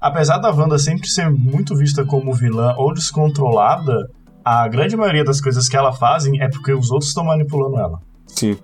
apesar 0.00 0.38
da 0.38 0.50
Wanda 0.50 0.78
sempre 0.78 1.08
ser 1.08 1.30
muito 1.30 1.76
vista 1.76 2.04
como 2.04 2.34
vilã 2.34 2.74
ou 2.76 2.92
descontrolada, 2.92 4.10
a 4.44 4.68
grande 4.68 4.96
maioria 4.96 5.24
das 5.24 5.40
coisas 5.40 5.68
que 5.68 5.76
ela 5.76 5.92
fazem 5.92 6.40
é 6.40 6.48
porque 6.48 6.72
os 6.72 6.90
outros 6.90 7.08
estão 7.08 7.24
manipulando 7.24 7.78
ela. 7.78 8.00
Sim. 8.26 8.56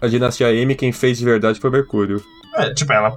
A 0.00 0.06
dinastia 0.06 0.52
M, 0.52 0.74
quem 0.74 0.92
fez 0.92 1.18
de 1.18 1.24
verdade 1.24 1.60
foi 1.60 1.70
Mercúrio. 1.70 2.22
É, 2.54 2.72
tipo, 2.72 2.92
ela. 2.92 3.14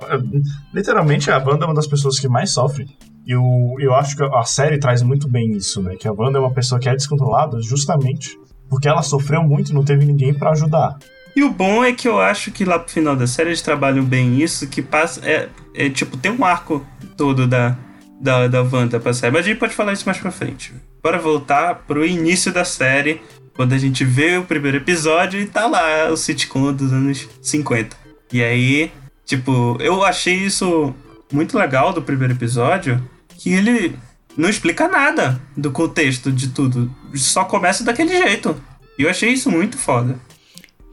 Literalmente, 0.73 1.32
a 1.32 1.38
Wanda 1.38 1.65
é 1.65 1.67
uma 1.67 1.75
das 1.75 1.88
pessoas 1.88 2.19
que 2.19 2.27
mais 2.27 2.51
sofre. 2.51 2.88
E 3.25 3.32
eu, 3.32 3.43
eu 3.80 3.93
acho 3.93 4.15
que 4.15 4.23
a 4.23 4.43
série 4.43 4.80
traz 4.80 5.01
muito 5.01 5.27
bem 5.27 5.51
isso, 5.51 5.82
né? 5.82 5.95
Que 5.95 6.08
a 6.08 6.12
Wanda 6.12 6.38
é 6.38 6.41
uma 6.41 6.54
pessoa 6.54 6.80
que 6.80 6.89
é 6.89 6.95
descontrolada 6.95 7.62
justamente 7.62 8.39
porque 8.69 8.88
ela 8.88 9.04
sofreu 9.04 9.43
muito 9.43 9.71
e 9.71 9.75
não 9.75 9.84
teve 9.84 10.06
ninguém 10.06 10.34
pra 10.34 10.51
ajudar. 10.51 10.97
E 11.36 11.43
o 11.43 11.49
bom 11.49 11.84
é 11.84 11.91
que 11.91 12.08
eu 12.08 12.19
acho 12.19 12.51
que 12.51 12.63
lá 12.63 12.80
pro 12.80 12.91
final 12.91 13.15
da 13.15 13.27
série 13.27 13.49
eles 13.49 13.62
trabalham 13.62 14.04
bem 14.04 14.41
isso, 14.41 14.67
que 14.67 14.82
passa. 14.82 15.21
É, 15.25 15.49
é 15.75 15.89
tipo, 15.89 16.15
tem 16.15 16.32
um 16.32 16.45
arco 16.45 16.86
todo 17.17 17.45
da, 17.47 17.77
da, 18.19 18.47
da 18.47 18.62
Wanda 18.62 18.99
pra 18.99 19.13
série. 19.13 19.34
Mas 19.34 19.45
a 19.45 19.49
gente 19.49 19.60
pode 19.60 19.73
falar 19.73 19.93
isso 19.93 20.06
mais 20.06 20.17
pra 20.17 20.32
frente. 20.32 20.73
Bora 21.03 21.17
voltar 21.17 21.83
pro 21.87 22.05
início 22.05 22.51
da 22.51 22.63
série, 22.63 23.21
quando 23.55 23.73
a 23.73 23.77
gente 23.77 24.05
vê 24.05 24.37
o 24.37 24.45
primeiro 24.45 24.77
episódio 24.77 25.39
e 25.39 25.45
tá 25.45 25.67
lá 25.67 26.09
o 26.09 26.17
sitcom 26.17 26.71
dos 26.73 26.93
anos 26.93 27.27
50. 27.41 27.95
E 28.31 28.43
aí, 28.43 28.91
tipo, 29.25 29.77
eu 29.79 30.03
achei 30.03 30.35
isso 30.35 30.93
muito 31.31 31.57
legal 31.57 31.91
do 31.91 32.01
primeiro 32.01 32.33
episódio, 32.33 33.01
que 33.37 33.51
ele 33.51 33.97
não 34.37 34.49
explica 34.49 34.87
nada 34.87 35.41
do 35.57 35.71
contexto 35.71 36.31
de 36.31 36.49
tudo. 36.49 36.93
Só 37.15 37.45
começa 37.45 37.83
daquele 37.83 38.15
jeito. 38.17 38.55
E 38.97 39.03
eu 39.03 39.09
achei 39.09 39.29
isso 39.29 39.49
muito 39.49 39.77
foda. 39.77 40.19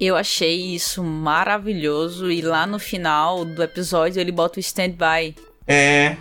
Eu 0.00 0.16
achei 0.16 0.74
isso 0.74 1.02
maravilhoso 1.02 2.30
e 2.30 2.40
lá 2.40 2.66
no 2.66 2.78
final 2.78 3.44
do 3.44 3.62
episódio 3.62 4.20
ele 4.20 4.30
bota 4.30 4.58
o 4.58 4.60
stand-by. 4.60 5.34
É. 5.66 6.16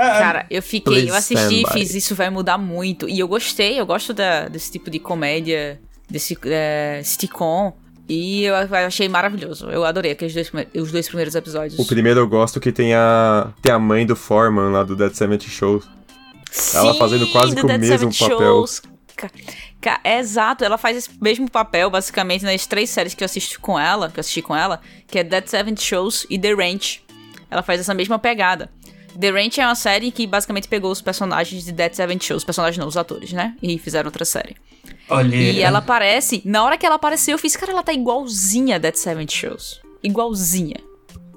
Oh. 0.00 0.02
Ah, 0.02 0.18
Cara, 0.18 0.46
eu 0.50 0.62
fiquei, 0.62 1.02
eu 1.02 1.06
Please 1.08 1.16
assisti 1.16 1.54
e 1.54 1.60
stand 1.62 1.72
by. 1.74 1.78
fiz 1.80 1.94
isso 1.94 2.14
vai 2.14 2.30
mudar 2.30 2.56
muito. 2.58 3.08
E 3.08 3.18
eu 3.18 3.28
gostei, 3.28 3.78
eu 3.78 3.84
gosto 3.86 4.12
da- 4.14 4.48
desse 4.48 4.72
tipo 4.72 4.90
de 4.90 4.98
comédia, 4.98 5.78
desse 6.08 6.36
é, 6.46 7.02
sitcom. 7.04 7.72
E 8.08 8.42
eu 8.44 8.54
achei 8.86 9.08
maravilhoso. 9.08 9.70
Eu 9.70 9.84
adorei 9.84 10.12
aqueles 10.12 10.34
dois, 10.34 10.50
os 10.74 10.90
dois 10.90 11.06
primeiros 11.06 11.34
episódios. 11.36 11.78
O 11.78 11.86
primeiro 11.86 12.18
eu 12.18 12.26
gosto 12.26 12.58
que 12.58 12.72
tem 12.72 12.92
a, 12.94 13.52
tem 13.62 13.70
a 13.72 13.78
mãe 13.78 14.04
do 14.04 14.16
Foreman 14.16 14.70
lá 14.72 14.82
do 14.82 14.96
Dead 14.96 15.12
Seventy 15.12 15.48
Show. 15.48 15.80
ela 16.74 16.92
Sim, 16.92 16.98
fazendo 16.98 17.26
quase 17.30 17.54
que 17.54 17.62
o 17.62 17.66
Dead 17.66 17.78
mesmo 17.80 18.12
Seventh 18.12 18.18
papel. 18.18 18.38
Shows. 18.38 18.82
É 20.04 20.18
exato, 20.18 20.64
ela 20.64 20.76
faz 20.76 20.96
esse 20.96 21.10
mesmo 21.20 21.48
papel, 21.50 21.88
basicamente, 21.90 22.44
nas 22.44 22.66
três 22.66 22.90
séries 22.90 23.14
que 23.14 23.22
eu 23.22 23.26
assisti 23.26 23.58
com 23.58 23.78
ela, 23.78 24.10
que 24.10 24.18
eu 24.18 24.20
assisti 24.20 24.42
com 24.42 24.56
ela, 24.56 24.80
que 25.06 25.18
é 25.18 25.24
Dead 25.24 25.46
Seventh 25.46 25.80
Shows 25.80 26.26
e 26.28 26.38
The 26.38 26.52
Ranch. 26.52 27.02
Ela 27.50 27.62
faz 27.62 27.80
essa 27.80 27.94
mesma 27.94 28.18
pegada. 28.18 28.70
The 29.18 29.30
Ranch 29.30 29.58
é 29.58 29.66
uma 29.66 29.74
série 29.74 30.10
que 30.10 30.26
basicamente 30.26 30.68
pegou 30.68 30.90
os 30.90 31.00
personagens 31.02 31.64
de 31.64 31.72
Dead 31.72 31.92
Seventh 31.92 32.22
Shows, 32.22 32.42
os 32.42 32.44
personagens 32.44 32.78
não, 32.78 32.86
os 32.86 32.96
atores, 32.96 33.32
né? 33.32 33.56
E 33.62 33.78
fizeram 33.78 34.08
outra 34.08 34.24
série. 34.24 34.56
olha. 35.08 35.34
E 35.34 35.60
ela 35.60 35.78
aparece, 35.78 36.42
na 36.44 36.64
hora 36.64 36.78
que 36.78 36.86
ela 36.86 36.96
apareceu, 36.96 37.32
eu 37.34 37.38
fiz, 37.38 37.56
cara, 37.56 37.72
ela 37.72 37.82
tá 37.82 37.92
igualzinha 37.92 38.76
a 38.76 38.78
Dead 38.78 38.94
Seventh 38.94 39.32
Shows. 39.32 39.80
Igualzinha. 40.02 40.76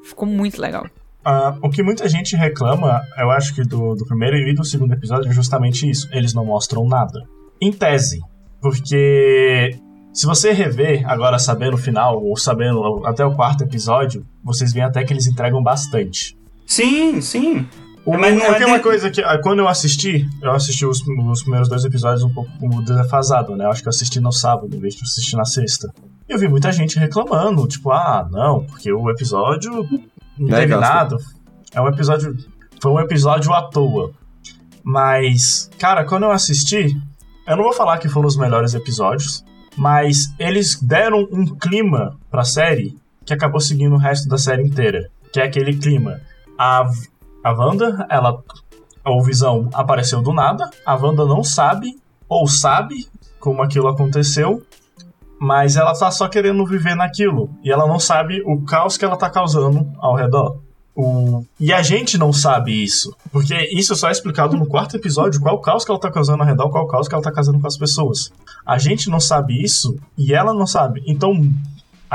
Ficou 0.03 0.27
muito 0.27 0.61
legal. 0.61 0.85
Ah, 1.25 1.55
o 1.61 1.69
que 1.69 1.81
muita 1.81 2.07
gente 2.09 2.35
reclama, 2.35 3.01
eu 3.17 3.31
acho 3.31 3.55
que 3.55 3.63
do, 3.63 3.95
do 3.95 4.05
primeiro 4.05 4.37
e 4.37 4.53
do 4.53 4.65
segundo 4.65 4.93
episódio, 4.93 5.29
é 5.29 5.33
justamente 5.33 5.89
isso. 5.89 6.09
Eles 6.11 6.33
não 6.33 6.45
mostram 6.45 6.85
nada. 6.85 7.23
Em 7.61 7.71
tese. 7.71 8.19
Porque 8.61 9.77
se 10.13 10.25
você 10.25 10.51
rever, 10.51 11.09
agora 11.09 11.39
sabendo 11.39 11.75
o 11.75 11.77
final, 11.77 12.21
ou 12.21 12.37
sabendo 12.37 13.05
até 13.05 13.25
o 13.25 13.33
quarto 13.33 13.63
episódio, 13.63 14.25
vocês 14.43 14.73
veem 14.73 14.85
até 14.85 15.03
que 15.03 15.11
eles 15.11 15.27
entregam 15.27 15.63
bastante. 15.63 16.37
Sim, 16.65 17.21
sim. 17.21 17.67
O, 18.05 18.17
Mas 18.17 18.35
não 18.37 18.45
é 18.53 18.61
é 18.61 18.65
uma 18.65 18.77
de- 18.77 18.83
coisa 18.83 19.09
que, 19.09 19.21
ah, 19.21 19.37
quando 19.41 19.59
eu 19.59 19.67
assisti, 19.67 20.27
eu 20.41 20.51
assisti 20.51 20.85
os, 20.85 20.99
os 21.07 21.41
primeiros 21.41 21.69
dois 21.69 21.85
episódios 21.85 22.21
um 22.23 22.33
pouco 22.33 22.51
como 22.59 22.83
defasado, 22.83 23.55
né? 23.55 23.63
Eu 23.65 23.69
acho 23.69 23.81
que 23.81 23.87
eu 23.87 23.91
assisti 23.91 24.19
no 24.19 24.31
sábado, 24.31 24.75
em 24.75 24.79
vez 24.79 24.93
de 24.95 25.03
assistir 25.03 25.37
na 25.37 25.45
sexta. 25.45 25.89
E 26.27 26.33
eu 26.33 26.37
vi 26.37 26.49
muita 26.49 26.71
gente 26.71 26.99
reclamando, 26.99 27.65
tipo, 27.67 27.91
ah, 27.91 28.27
não, 28.29 28.65
porque 28.65 28.91
o 28.91 29.09
episódio 29.09 29.71
não 30.37 30.47
teve 30.49 30.67
Gaston? 30.67 30.79
nada. 30.93 31.17
É 31.73 31.81
um 31.81 31.87
episódio. 31.87 32.35
Foi 32.81 32.91
um 32.91 32.99
episódio 32.99 33.53
à 33.53 33.61
toa. 33.61 34.11
Mas, 34.83 35.69
cara, 35.79 36.03
quando 36.03 36.23
eu 36.23 36.31
assisti, 36.31 36.87
eu 37.47 37.55
não 37.55 37.63
vou 37.63 37.73
falar 37.73 37.97
que 37.99 38.09
foram 38.09 38.27
os 38.27 38.35
melhores 38.37 38.73
episódios, 38.73 39.43
mas 39.77 40.33
eles 40.37 40.77
deram 40.81 41.25
um 41.31 41.45
clima 41.55 42.17
pra 42.29 42.43
série 42.43 42.97
que 43.25 43.33
acabou 43.33 43.61
seguindo 43.61 43.95
o 43.95 43.97
resto 43.97 44.27
da 44.27 44.37
série 44.37 44.63
inteira. 44.63 45.09
Que 45.31 45.39
é 45.39 45.43
aquele 45.45 45.73
clima. 45.75 46.19
A, 46.57 46.89
a 47.43 47.51
Wanda, 47.51 48.05
ela. 48.09 48.41
O 49.05 49.21
Visão 49.21 49.69
apareceu 49.73 50.21
do 50.21 50.31
nada. 50.31 50.69
A 50.85 50.95
Wanda 50.95 51.25
não 51.25 51.43
sabe, 51.43 51.99
ou 52.29 52.47
sabe, 52.47 53.07
como 53.39 53.61
aquilo 53.61 53.89
aconteceu. 53.89 54.61
Mas 55.39 55.75
ela 55.75 55.93
tá 55.93 56.09
só 56.09 56.29
querendo 56.29 56.65
viver 56.65 56.95
naquilo. 56.95 57.49
E 57.63 57.71
ela 57.71 57.85
não 57.85 57.99
sabe 57.99 58.41
o 58.45 58.63
caos 58.63 58.95
que 58.95 59.03
ela 59.03 59.17
tá 59.17 59.29
causando 59.29 59.91
ao 59.97 60.15
redor. 60.15 60.57
O... 60.95 61.43
E 61.59 61.73
a 61.73 61.81
gente 61.81 62.17
não 62.17 62.31
sabe 62.31 62.83
isso. 62.83 63.13
Porque 63.31 63.55
isso 63.73 63.95
só 63.95 64.09
é 64.09 64.11
explicado 64.11 64.55
no 64.55 64.67
quarto 64.67 64.95
episódio, 64.95 65.41
qual 65.41 65.55
o 65.55 65.61
caos 65.61 65.83
que 65.83 65.91
ela 65.91 65.99
tá 65.99 66.11
causando 66.11 66.43
ao 66.43 66.47
redor, 66.47 66.69
qual 66.69 66.87
caos 66.87 67.07
que 67.07 67.15
ela 67.15 67.23
tá 67.23 67.31
causando 67.31 67.59
com 67.59 67.67
as 67.67 67.77
pessoas. 67.77 68.31
A 68.65 68.77
gente 68.77 69.09
não 69.09 69.19
sabe 69.19 69.61
isso 69.61 69.97
e 70.17 70.33
ela 70.33 70.53
não 70.53 70.67
sabe. 70.67 71.03
Então, 71.07 71.33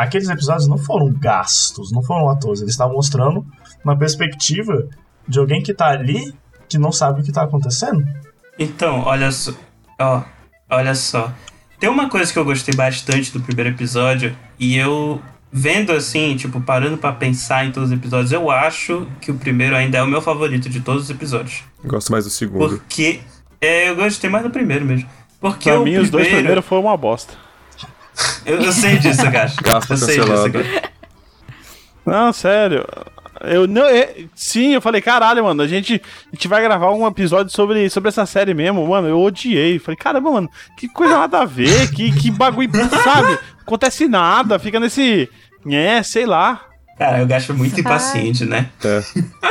aqueles 0.02 0.28
episódios 0.28 0.66
não 0.68 0.78
foram 0.78 1.12
gastos, 1.12 1.90
não 1.92 2.02
foram 2.02 2.38
toa. 2.38 2.52
Eles 2.56 2.70
estavam 2.70 2.94
mostrando 2.94 3.44
uma 3.84 3.96
perspectiva 3.96 4.86
de 5.26 5.38
alguém 5.38 5.62
que 5.62 5.74
tá 5.74 5.88
ali 5.88 6.34
que 6.68 6.78
não 6.78 6.92
sabe 6.92 7.20
o 7.20 7.24
que 7.24 7.32
tá 7.32 7.42
acontecendo. 7.42 8.04
Então, 8.58 9.00
olha 9.04 9.30
só. 9.30 9.52
Ó, 10.00 10.22
olha 10.70 10.94
só. 10.94 11.32
Tem 11.80 11.88
uma 11.88 12.08
coisa 12.10 12.32
que 12.32 12.38
eu 12.38 12.44
gostei 12.44 12.74
bastante 12.74 13.32
do 13.32 13.40
primeiro 13.40 13.70
episódio, 13.70 14.36
e 14.58 14.76
eu 14.76 15.20
vendo 15.50 15.92
assim, 15.92 16.36
tipo, 16.36 16.60
parando 16.60 16.98
pra 16.98 17.12
pensar 17.12 17.64
em 17.64 17.70
todos 17.72 17.90
os 17.90 17.96
episódios, 17.96 18.32
eu 18.32 18.50
acho 18.50 19.06
que 19.20 19.30
o 19.30 19.34
primeiro 19.36 19.74
ainda 19.76 19.98
é 19.98 20.02
o 20.02 20.06
meu 20.06 20.20
favorito 20.20 20.68
de 20.68 20.80
todos 20.80 21.04
os 21.04 21.10
episódios. 21.10 21.62
Gosto 21.84 22.10
mais 22.12 22.24
do 22.24 22.30
segundo. 22.30 22.58
Porque. 22.78 23.20
É, 23.60 23.88
eu 23.88 23.96
gostei 23.96 24.28
mais 24.28 24.44
do 24.44 24.50
primeiro 24.50 24.84
mesmo. 24.84 25.08
Porque 25.40 25.70
Pra 25.70 25.80
o 25.80 25.84
mim, 25.84 25.96
os 25.96 26.10
dois 26.10 26.24
primeiro- 26.24 26.36
primeiros 26.38 26.64
foram 26.66 26.82
uma 26.82 26.96
bosta. 26.96 27.34
Eu, 28.44 28.60
eu 28.62 28.72
sei 28.72 28.98
disso. 28.98 29.22
Gasto 29.62 29.90
eu 29.92 29.96
sei 29.96 30.18
disso. 30.20 30.90
Não, 32.04 32.32
sério. 32.32 32.84
Eu 33.42 33.66
não. 33.66 33.84
é- 33.86 34.24
sim, 34.34 34.74
eu 34.74 34.80
falei, 34.80 35.00
caralho, 35.00 35.44
mano, 35.44 35.62
a 35.62 35.66
gente, 35.66 36.00
a 36.26 36.34
gente 36.34 36.48
vai 36.48 36.62
gravar 36.62 36.90
um 36.90 37.06
episódio 37.06 37.52
sobre, 37.52 37.88
sobre 37.88 38.08
essa 38.08 38.26
série 38.26 38.54
mesmo, 38.54 38.86
mano. 38.86 39.08
Eu 39.08 39.20
odiei. 39.20 39.78
Falei, 39.78 39.96
caramba, 39.96 40.30
mano, 40.30 40.50
que 40.76 40.88
coisa 40.88 41.18
nada 41.18 41.40
a 41.40 41.44
ver, 41.44 41.90
que, 41.92 42.10
que 42.12 42.30
bagulho, 42.30 42.70
sabe? 43.04 43.38
Acontece 43.60 44.08
nada, 44.08 44.58
fica 44.58 44.80
nesse. 44.80 45.28
É, 45.70 46.02
sei 46.02 46.26
lá. 46.26 46.62
Cara, 46.98 47.20
eu 47.20 47.26
gasto 47.26 47.54
muito 47.54 47.78
impaciente, 47.78 48.44
né? 48.44 48.70
É. 48.84 49.02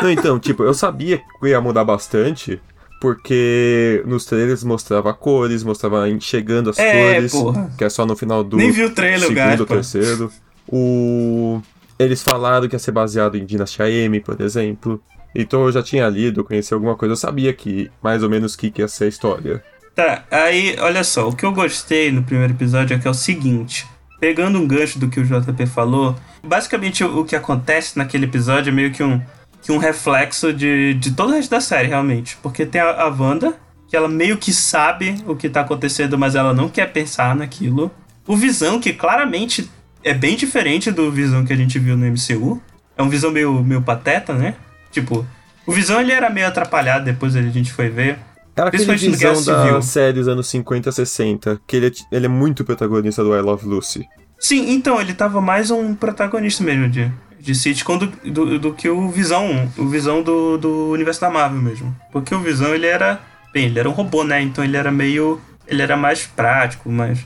Não, 0.01 0.11
então, 0.11 0.37
tipo, 0.37 0.63
eu 0.63 0.73
sabia 0.73 1.21
que 1.39 1.47
ia 1.47 1.61
mudar 1.61 1.85
bastante, 1.85 2.59
porque 2.99 4.03
nos 4.05 4.25
trailers 4.25 4.63
mostrava 4.63 5.13
cores, 5.13 5.63
mostrava 5.63 6.05
chegando 6.19 6.69
as 6.69 6.79
É, 6.79 7.13
cores, 7.15 7.31
porra. 7.31 7.71
que 7.77 7.83
é 7.83 7.89
só 7.89 8.05
no 8.05 8.15
final 8.15 8.43
do 8.43 8.57
Nem 8.57 8.71
vi 8.71 8.83
o 8.83 8.89
trailer, 8.93 9.27
segundo 9.27 9.59
ou 9.61 9.65
terceiro. 9.65 10.31
O... 10.67 11.61
Eles 11.99 12.21
falaram 12.21 12.67
que 12.67 12.75
ia 12.75 12.79
ser 12.79 12.91
baseado 12.91 13.37
em 13.37 13.45
Dinastia 13.45 13.89
M, 13.89 14.19
por 14.19 14.39
exemplo. 14.41 15.01
Então 15.35 15.65
eu 15.65 15.71
já 15.71 15.83
tinha 15.83 16.07
lido, 16.09 16.43
conheci 16.43 16.73
alguma 16.73 16.95
coisa, 16.95 17.13
eu 17.13 17.17
sabia 17.17 17.53
que 17.53 17.89
mais 18.01 18.23
ou 18.23 18.29
menos 18.29 18.53
o 18.53 18.57
que, 18.57 18.71
que 18.71 18.81
ia 18.81 18.87
ser 18.87 19.05
a 19.05 19.07
história. 19.07 19.63
Tá, 19.95 20.23
aí, 20.29 20.75
olha 20.79 21.03
só, 21.03 21.27
o 21.27 21.35
que 21.35 21.43
eu 21.45 21.51
gostei 21.51 22.11
no 22.11 22.23
primeiro 22.23 22.53
episódio 22.53 22.95
é 22.95 22.99
que 22.99 23.07
é 23.07 23.11
o 23.11 23.15
seguinte. 23.15 23.85
Pegando 24.19 24.57
um 24.59 24.67
gancho 24.67 24.97
do 24.99 25.07
que 25.07 25.19
o 25.19 25.23
JP 25.23 25.65
falou, 25.67 26.15
basicamente 26.43 27.03
o 27.03 27.23
que 27.23 27.35
acontece 27.35 27.97
naquele 27.97 28.25
episódio 28.25 28.69
é 28.69 28.73
meio 28.73 28.91
que 28.91 29.03
um, 29.03 29.21
que 29.67 29.71
um 29.73 29.77
reflexo 29.77 30.53
de, 30.53 30.93
de 30.93 31.11
todo 31.11 31.31
o 31.31 31.33
resto 31.33 31.51
da 31.51 31.59
série, 31.59 31.89
realmente. 31.89 32.37
Porque 32.41 32.65
tem 32.65 32.79
a, 32.79 33.01
a 33.01 33.07
Wanda, 33.09 33.53
que 33.89 33.97
ela 33.97 34.07
meio 34.07 34.37
que 34.37 34.53
sabe 34.53 35.21
o 35.27 35.35
que 35.35 35.49
tá 35.49 35.59
acontecendo, 35.59 36.17
mas 36.17 36.35
ela 36.35 36.53
não 36.53 36.69
quer 36.69 36.93
pensar 36.93 37.35
naquilo. 37.35 37.91
O 38.25 38.37
Visão, 38.37 38.79
que 38.79 38.93
claramente 38.93 39.69
é 40.05 40.13
bem 40.13 40.37
diferente 40.37 40.89
do 40.89 41.11
Visão 41.11 41.43
que 41.43 41.51
a 41.51 41.55
gente 41.57 41.77
viu 41.79 41.97
no 41.97 42.05
MCU. 42.05 42.61
É 42.97 43.03
um 43.03 43.09
Visão 43.09 43.29
meio, 43.29 43.61
meio 43.61 43.81
pateta, 43.81 44.33
né? 44.33 44.55
Tipo, 44.89 45.27
o 45.65 45.73
Visão 45.73 45.99
ele 45.99 46.13
era 46.13 46.29
meio 46.29 46.47
atrapalhado, 46.47 47.03
depois 47.03 47.35
a 47.35 47.41
gente 47.41 47.73
foi 47.73 47.89
ver. 47.89 48.19
Era 48.55 48.69
aquele 48.69 48.85
visão 48.95 49.43
da 49.43 49.81
série 49.81 50.13
dos 50.13 50.29
anos 50.29 50.47
50 50.47 50.93
60, 50.93 51.59
que 51.67 51.75
ele 51.75 51.87
é, 51.87 51.91
ele 52.15 52.25
é 52.25 52.29
muito 52.29 52.63
protagonista 52.63 53.21
do 53.21 53.35
I 53.35 53.41
Love 53.41 53.67
Lucy. 53.67 54.07
Sim, 54.39 54.71
então, 54.71 55.01
ele 55.01 55.13
tava 55.13 55.41
mais 55.41 55.69
um 55.69 55.93
protagonista 55.93 56.63
mesmo 56.63 56.89
de, 56.89 57.11
de 57.47 57.55
sitcom 57.55 57.97
do, 57.97 58.07
do, 58.07 58.59
do 58.59 58.73
que 58.73 58.89
o 58.89 59.07
Visão, 59.07 59.71
o 59.77 59.87
Visão 59.87 60.21
do, 60.21 60.57
do 60.57 60.89
universo 60.89 61.21
da 61.21 61.29
Marvel 61.29 61.61
mesmo. 61.61 61.95
Porque 62.11 62.35
o 62.35 62.41
Visão, 62.41 62.75
ele 62.75 62.85
era, 62.85 63.21
bem, 63.53 63.67
ele 63.67 63.79
era 63.79 63.87
um 63.87 63.93
robô, 63.93 64.21
né? 64.25 64.41
Então 64.41 64.65
ele 64.65 64.75
era 64.75 64.91
meio, 64.91 65.39
ele 65.65 65.81
era 65.81 65.95
mais 65.95 66.25
prático, 66.25 66.91
mais, 66.91 67.25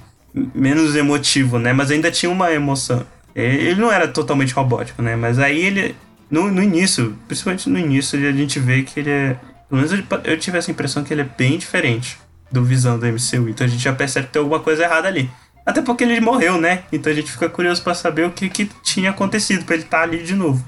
menos 0.54 0.96
emotivo, 0.96 1.58
né? 1.58 1.74
Mas 1.74 1.90
ainda 1.90 2.12
tinha 2.12 2.32
uma 2.32 2.54
emoção. 2.54 3.04
Ele 3.34 3.82
não 3.82 3.92
era 3.92 4.08
totalmente 4.08 4.54
robótico, 4.54 5.02
né? 5.02 5.16
Mas 5.16 5.40
aí 5.40 5.60
ele, 5.60 5.96
no, 6.30 6.52
no 6.52 6.62
início, 6.62 7.18
principalmente 7.28 7.68
no 7.68 7.80
início, 7.80 8.20
a 8.20 8.32
gente 8.32 8.60
vê 8.60 8.84
que 8.84 9.00
ele 9.00 9.10
é, 9.10 9.36
pelo 9.68 9.82
menos 9.82 9.92
eu, 9.92 10.04
eu 10.24 10.38
tive 10.38 10.60
essa 10.60 10.70
impressão 10.70 11.04
que 11.04 11.12
ele 11.12 11.22
é 11.22 11.30
bem 11.36 11.58
diferente 11.58 12.20
do 12.52 12.64
Visão 12.64 13.00
do 13.00 13.08
MCU. 13.08 13.50
Então 13.50 13.66
a 13.66 13.70
gente 13.70 13.82
já 13.82 13.94
percebe 13.94 14.28
que 14.28 14.34
tem 14.34 14.40
alguma 14.40 14.60
coisa 14.60 14.84
errada 14.84 15.08
ali. 15.08 15.32
Até 15.66 15.82
porque 15.82 16.04
ele 16.04 16.20
morreu, 16.20 16.60
né? 16.60 16.84
Então 16.92 17.12
a 17.12 17.16
gente 17.16 17.32
fica 17.32 17.50
curioso 17.50 17.84
pra 17.84 17.94
saber 17.94 18.26
o 18.26 18.32
que, 18.32 18.50
que 18.50 18.70
tinha 18.84 19.12
acontecido 19.12 19.64
pra 19.66 19.76
ele 19.76 19.84
estar 19.84 20.02
ali 20.02 20.24
de 20.24 20.34
novo. 20.34 20.66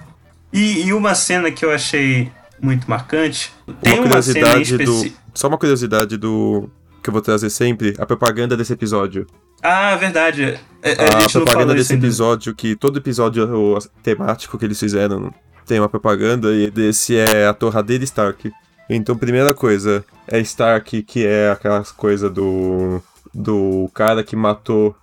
E, 0.52 0.86
e 0.86 0.94
uma 0.94 1.16
cena 1.16 1.52
que 1.52 1.66
eu 1.66 1.72
achei 1.72 2.32
muito 2.62 2.90
marcante. 2.90 3.52
Tem 3.82 4.00
uma 4.00 4.06
uma, 4.06 4.22
cena 4.22 4.52
curiosidade 4.52 4.78
do. 4.78 5.14
Só 5.34 5.48
uma 5.48 5.58
curiosidade 5.58 6.18
do. 6.18 6.70
Que 7.02 7.10
eu 7.10 7.14
vou 7.14 7.22
trazer 7.22 7.50
sempre, 7.50 7.96
a 8.00 8.06
propaganda 8.06 8.56
desse 8.56 8.72
episódio. 8.72 9.28
Ah, 9.62 9.96
verdade. 9.96 10.60
É, 10.82 10.92
A, 10.92 11.18
a 11.18 11.22
gente 11.22 11.36
não 11.36 11.46
propaganda 11.46 11.74
desse 11.74 11.86
isso 11.86 11.94
ainda. 11.94 12.06
episódio, 12.06 12.56
que 12.56 12.76
todo 12.76 12.98
episódio 12.98 13.78
temático 14.02 14.58
que 14.58 14.66
eles 14.66 14.80
fizeram 14.80 15.34
tem 15.66 15.80
uma 15.80 15.90
propaganda, 15.90 16.54
e 16.54 16.70
desse 16.70 17.18
é 17.18 17.48
a 17.48 17.54
torradeira 17.54 18.04
Stark. 18.04 18.52
Então, 18.90 19.18
primeira 19.18 19.54
coisa, 19.54 20.06
é 20.28 20.40
Stark, 20.40 21.04
que 21.04 21.26
é 21.26 21.50
aquela 21.52 21.84
coisa 21.84 22.30
do. 22.30 23.02
Do 23.34 23.89
cara 23.93 24.24
que 24.24 24.36
matou. 24.36 24.96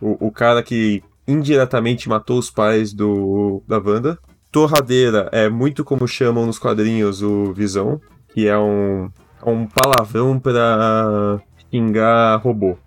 O, 0.00 0.28
o 0.28 0.30
cara 0.30 0.62
que 0.62 1.02
indiretamente 1.26 2.08
matou 2.08 2.38
os 2.38 2.50
pais 2.50 2.92
do 2.92 3.62
da 3.66 3.78
Wanda. 3.78 4.18
Torradeira 4.50 5.28
é 5.30 5.48
muito 5.48 5.84
como 5.84 6.08
chamam 6.08 6.46
nos 6.46 6.58
quadrinhos 6.58 7.22
o 7.22 7.52
Visão, 7.52 8.00
que 8.32 8.48
é 8.48 8.58
um, 8.58 9.10
é 9.44 9.50
um 9.50 9.66
palavrão 9.66 10.40
pra 10.40 11.38
xingar 11.70 12.36
robô. 12.36 12.78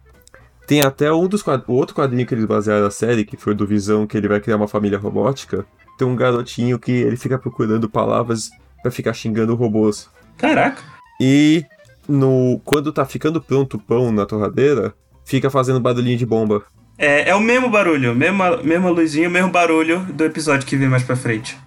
Tem 0.66 0.82
até 0.82 1.12
um 1.14 1.28
dos 1.28 1.44
o 1.68 1.74
outro 1.74 1.96
quadrinho 1.96 2.26
que 2.26 2.34
eles 2.34 2.46
basearam 2.46 2.88
a 2.88 2.92
série, 2.92 3.26
que 3.26 3.38
foi 3.38 3.54
do 3.54 3.68
Visão, 3.68 4.08
que 4.08 4.18
ele 4.18 4.28
vai 4.28 4.40
criar 4.40 4.56
uma 4.56 4.68
família 4.68 4.98
robótica. 4.98 5.66
Tem 5.98 6.08
um 6.08 6.16
garotinho 6.16 6.80
que 6.80 6.92
ele 6.92 7.18
fica 7.18 7.38
procurando 7.38 7.90
palavras 7.90 8.50
pra 8.82 8.90
ficar 8.90 9.14
xingando 9.14 9.54
robôs. 9.54 10.10
Caraca. 10.38 10.82
E 11.20 11.64
no 12.12 12.60
quando 12.66 12.92
tá 12.92 13.06
ficando 13.06 13.42
pronto 13.42 13.78
o 13.78 13.80
pão 13.80 14.12
na 14.12 14.26
torradeira, 14.26 14.94
fica 15.26 15.50
fazendo 15.50 15.80
barulhinho 15.80 16.18
de 16.18 16.26
bomba. 16.26 16.64
É, 16.98 17.30
é 17.30 17.36
o 17.36 17.40
mesmo 17.40 17.70
barulho, 17.70 18.14
mesma, 18.14 18.58
mesma 18.58 18.90
luzinha, 18.90 19.28
o 19.28 19.32
mesmo 19.32 19.50
barulho 19.50 20.00
do 20.14 20.24
episódio 20.24 20.68
que 20.68 20.76
vem 20.76 20.88
mais 20.90 21.04
pra 21.04 21.16
frente. 21.16 21.58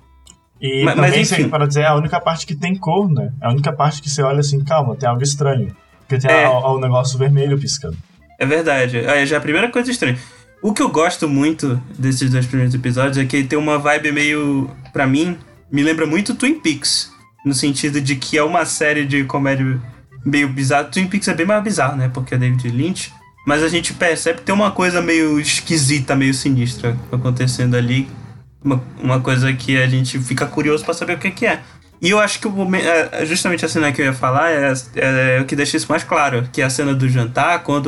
E 0.61 0.85
Mas- 0.85 0.97
mas 0.97 1.07
também, 1.07 1.23
enfim. 1.23 1.35
enfim. 1.35 1.49
para 1.49 1.67
dizer, 1.67 1.81
é 1.81 1.87
a 1.87 1.95
única 1.97 2.21
parte 2.21 2.47
que 2.47 2.55
tem 2.55 2.75
cor, 2.77 3.11
né? 3.11 3.33
É 3.41 3.47
a 3.47 3.51
única 3.51 3.73
parte 3.73 4.01
que 4.01 4.09
você 4.09 4.23
olha 4.23 4.41
assim, 4.41 4.63
calma, 4.63 4.95
tem 4.95 5.09
algo 5.09 5.23
estranho. 5.23 5.75
Porque 6.01 6.19
tem 6.19 6.31
É. 6.35 6.45
a- 6.45 6.49
a- 6.49 6.73
o 6.73 6.79
negócio 6.81 7.19
vermelho 7.19 7.59
piscando. 7.59 7.97
É 8.39 8.47
verdade. 8.47 8.99
Aí 8.99 9.27
já 9.27 9.37
é 9.37 9.39
a 9.39 9.43
primeira 9.43 9.71
coisa 9.71 9.91
estranha. 9.91 10.19
O 10.63 10.73
que 10.73 10.81
eu 10.83 10.89
gosto 10.89 11.29
muito 11.29 11.81
desses 11.99 12.31
dois 12.31 12.47
primeiros 12.47 12.75
episódios 12.75 13.19
é 13.19 13.25
que 13.25 13.43
tem 13.45 13.59
uma 13.59 13.79
vibe 13.79 14.13
meio. 14.13 14.71
Pra 14.93 15.07
mim, 15.07 15.37
me 15.71 15.83
lembra 15.83 16.07
muito 16.07 16.35
Twin 16.35 16.61
Peaks. 16.61 17.11
No 17.45 17.53
sentido 17.53 18.01
de 18.01 18.17
que 18.17 18.39
é 18.39 18.43
uma 18.43 18.65
série 18.65 19.05
de 19.05 19.25
comédia 19.25 19.79
meio 20.25 20.49
bizarra. 20.49 20.85
Twin 20.85 21.07
Peaks 21.07 21.29
é 21.29 21.35
bem 21.35 21.47
mais 21.47 21.63
bizarro, 21.63 21.97
né? 21.97 22.11
Porque 22.13 22.35
é 22.35 22.39
David 22.39 22.69
Lynch. 22.69 23.13
Mas 23.47 23.63
a 23.63 23.69
gente 23.69 23.93
percebe 23.93 24.39
que 24.39 24.45
tem 24.45 24.55
uma 24.55 24.71
coisa 24.71 25.03
meio 25.03 25.39
esquisita, 25.39 26.17
meio 26.17 26.33
sinistra 26.33 26.97
acontecendo 27.13 27.75
ali. 27.77 28.09
Uma, 28.63 28.83
uma 28.99 29.21
coisa 29.21 29.53
que 29.53 29.77
a 29.77 29.87
gente 29.87 30.19
fica 30.19 30.47
curioso 30.47 30.85
pra 30.85 30.95
saber 30.95 31.17
o 31.17 31.19
que, 31.19 31.31
que 31.31 31.47
é. 31.47 31.61
E 32.01 32.11
eu 32.11 32.19
acho 32.19 32.41
que 32.41 32.49
o 32.49 32.51
momen- 32.51 32.83
é, 32.83 33.25
justamente 33.25 33.65
a 33.65 33.69
cena 33.69 33.93
que 33.93 34.01
eu 34.01 34.07
ia 34.07 34.13
falar 34.13 34.51
é, 34.51 34.73
é 34.97 35.41
o 35.41 35.45
que 35.45 35.55
deixa 35.55 35.77
isso 35.77 35.87
mais 35.89 36.03
claro, 36.03 36.49
que 36.53 36.61
é 36.61 36.65
a 36.65 36.71
cena 36.71 36.95
do 36.95 37.09
jantar, 37.09 37.63
quando 37.63 37.87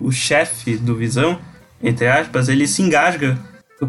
o, 0.00 0.06
o 0.06 0.12
chefe 0.12 0.76
do 0.76 0.96
Visão, 0.96 1.38
entre 1.82 2.06
aspas, 2.08 2.48
ele 2.48 2.66
se 2.66 2.82
engasga 2.82 3.38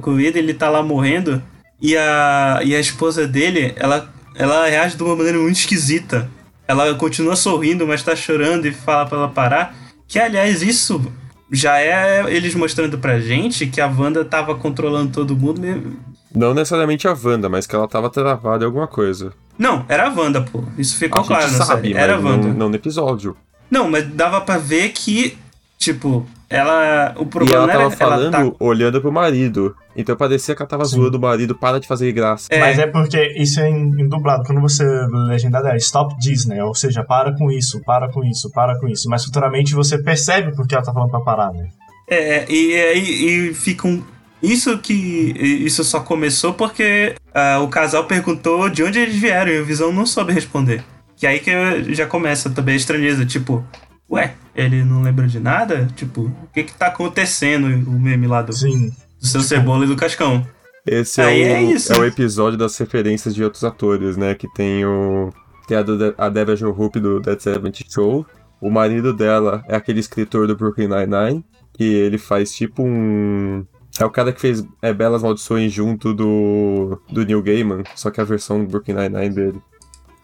com 0.01 0.19
ele, 0.19 0.37
ele 0.37 0.53
tá 0.53 0.69
lá 0.69 0.83
morrendo, 0.83 1.41
e 1.81 1.95
a, 1.95 2.59
e 2.63 2.75
a 2.75 2.79
esposa 2.79 3.27
dele, 3.27 3.73
ela, 3.75 4.11
ela 4.35 4.67
reage 4.67 4.97
de 4.97 5.03
uma 5.03 5.15
maneira 5.15 5.37
muito 5.39 5.57
esquisita. 5.57 6.29
Ela 6.67 6.93
continua 6.95 7.35
sorrindo, 7.35 7.85
mas 7.85 8.03
tá 8.03 8.15
chorando 8.15 8.65
e 8.65 8.71
fala 8.71 9.05
pra 9.05 9.17
ela 9.17 9.27
parar. 9.29 9.75
Que, 10.07 10.19
aliás, 10.19 10.61
isso 10.61 11.11
já 11.51 11.79
é 11.79 12.23
eles 12.27 12.55
mostrando 12.55 12.97
pra 12.97 13.19
gente 13.19 13.67
que 13.67 13.79
a 13.79 13.87
Wanda 13.87 14.25
tava 14.25 14.55
controlando 14.55 15.11
todo 15.11 15.35
mundo 15.35 15.61
mesmo. 15.61 15.97
Não 16.33 16.53
necessariamente 16.53 17.07
a 17.07 17.13
Wanda, 17.13 17.47
mas 17.47 17.65
que 17.65 17.75
ela 17.75 17.87
tava 17.87 18.09
travada 18.09 18.63
em 18.63 18.67
alguma 18.67 18.87
coisa. 18.87 19.31
Não, 19.57 19.85
era 19.87 20.07
a 20.07 20.13
Wanda, 20.13 20.41
pô. 20.41 20.63
Isso 20.77 20.97
ficou 20.97 21.21
a 21.21 21.25
claro 21.25 21.47
gente 21.47 21.57
sabe, 21.57 21.87
série. 21.87 21.93
Era 21.93 22.15
a 22.15 22.21
não, 22.21 22.31
Wanda. 22.31 22.47
não 22.49 22.69
no 22.69 22.75
episódio. 22.75 23.37
Não, 23.71 23.89
mas 23.89 24.07
dava 24.09 24.41
pra 24.41 24.57
ver 24.57 24.89
que, 24.89 25.37
tipo, 25.77 26.27
ela. 26.49 27.13
O 27.17 27.23
E 27.23 27.25
problema 27.25 27.55
ela 27.55 27.67
não 27.67 27.73
tava 27.73 27.83
era 27.83 27.97
falando, 27.97 28.35
ela 28.35 28.51
tá. 28.51 28.55
olhando 28.59 29.01
pro 29.01 29.11
marido. 29.11 29.75
Então 29.95 30.15
parecia 30.15 30.55
que 30.55 30.61
ela 30.61 30.69
tava 30.69 30.85
Sim. 30.85 30.97
zoando 30.97 31.17
o 31.17 31.21
marido, 31.21 31.55
para 31.55 31.79
de 31.79 31.87
fazer 31.87 32.11
graça. 32.11 32.47
É. 32.51 32.59
Mas 32.59 32.77
é 32.79 32.87
porque 32.87 33.33
isso 33.37 33.59
é 33.59 33.69
em, 33.69 34.01
em 34.01 34.07
dublado. 34.07 34.43
Quando 34.43 34.61
você 34.61 34.83
legendado 35.27 35.67
é 35.67 35.77
stop 35.77 36.15
Disney, 36.19 36.61
ou 36.61 36.75
seja, 36.75 37.03
para 37.03 37.35
com 37.35 37.51
isso, 37.51 37.81
para 37.83 38.11
com 38.11 38.23
isso, 38.23 38.51
para 38.51 38.79
com 38.79 38.87
isso. 38.87 39.09
Mas 39.09 39.23
futuramente 39.25 39.73
você 39.73 39.97
percebe 39.97 40.55
porque 40.55 40.75
ela 40.75 40.83
tá 40.83 40.93
falando 40.93 41.11
pra 41.11 41.21
parar, 41.21 41.51
né? 41.51 41.69
É, 42.07 42.45
e 42.51 42.75
aí 42.75 43.49
e 43.49 43.53
ficam. 43.53 44.03
Isso 44.43 44.77
que. 44.77 44.93
Isso 44.93 45.83
só 45.83 46.01
começou 46.01 46.53
porque 46.53 47.15
ah, 47.33 47.59
o 47.59 47.67
casal 47.67 48.05
perguntou 48.05 48.69
de 48.69 48.83
onde 48.83 48.99
eles 48.99 49.15
vieram 49.15 49.51
e 49.51 49.59
o 49.59 49.65
Visão 49.65 49.91
não 49.91 50.05
soube 50.05 50.33
responder. 50.33 50.83
Que 51.17 51.25
aí 51.25 51.39
que 51.39 51.51
já 51.93 52.05
começa 52.05 52.49
também 52.49 52.73
a 52.73 52.77
estranheza, 52.77 53.25
tipo, 53.25 53.65
ué, 54.09 54.35
ele 54.55 54.83
não 54.83 55.01
lembra 55.01 55.27
de 55.27 55.39
nada? 55.39 55.87
Tipo, 55.95 56.21
o 56.21 56.47
que 56.53 56.63
que 56.63 56.73
tá 56.73 56.87
acontecendo? 56.87 57.67
O 57.89 57.99
meme 57.99 58.27
lá 58.27 58.41
do, 58.41 58.53
Sim. 58.53 58.89
do 59.19 59.27
seu 59.27 59.41
cebola 59.41 59.85
e 59.85 59.87
do 59.87 59.95
cascão. 59.95 60.45
Esse 60.85 61.19
é, 61.19 61.25
Aí 61.25 61.41
o, 61.41 61.45
é 61.47 61.63
isso. 61.63 61.93
é 61.93 61.97
o 61.97 62.05
episódio 62.05 62.57
das 62.57 62.77
referências 62.77 63.33
de 63.33 63.43
outros 63.43 63.63
atores, 63.63 64.15
né? 64.15 64.35
Que 64.35 64.47
tem 64.53 64.85
o. 64.85 65.33
Tem 65.67 65.77
a, 65.77 65.81
do, 65.81 66.13
a 66.15 66.29
Deborah 66.29 66.55
Jo 66.55 66.71
Rupp 66.71 66.99
do 66.99 67.19
Dead 67.19 67.39
Seventh 67.39 67.81
Show. 67.89 68.25
O 68.61 68.69
marido 68.69 69.11
dela 69.11 69.63
é 69.67 69.75
aquele 69.75 69.99
escritor 69.99 70.47
do 70.47 70.55
Brooklyn 70.55 70.87
Nine-Nine. 70.87 71.43
Que 71.73 71.83
ele 71.83 72.17
faz 72.17 72.53
tipo 72.53 72.83
um. 72.83 73.65
É 73.99 74.05
o 74.05 74.11
cara 74.11 74.31
que 74.31 74.39
fez 74.39 74.63
é, 74.81 74.93
Belas 74.93 75.23
Maldições 75.23 75.73
junto 75.73 76.13
do. 76.13 77.01
do 77.09 77.25
Neil 77.25 77.41
Gaiman. 77.41 77.83
Só 77.95 78.11
que 78.11 78.21
a 78.21 78.23
versão 78.23 78.63
do 78.63 78.69
Brooklyn 78.69 78.95
Nine-Nine 78.95 79.33
dele. 79.33 79.61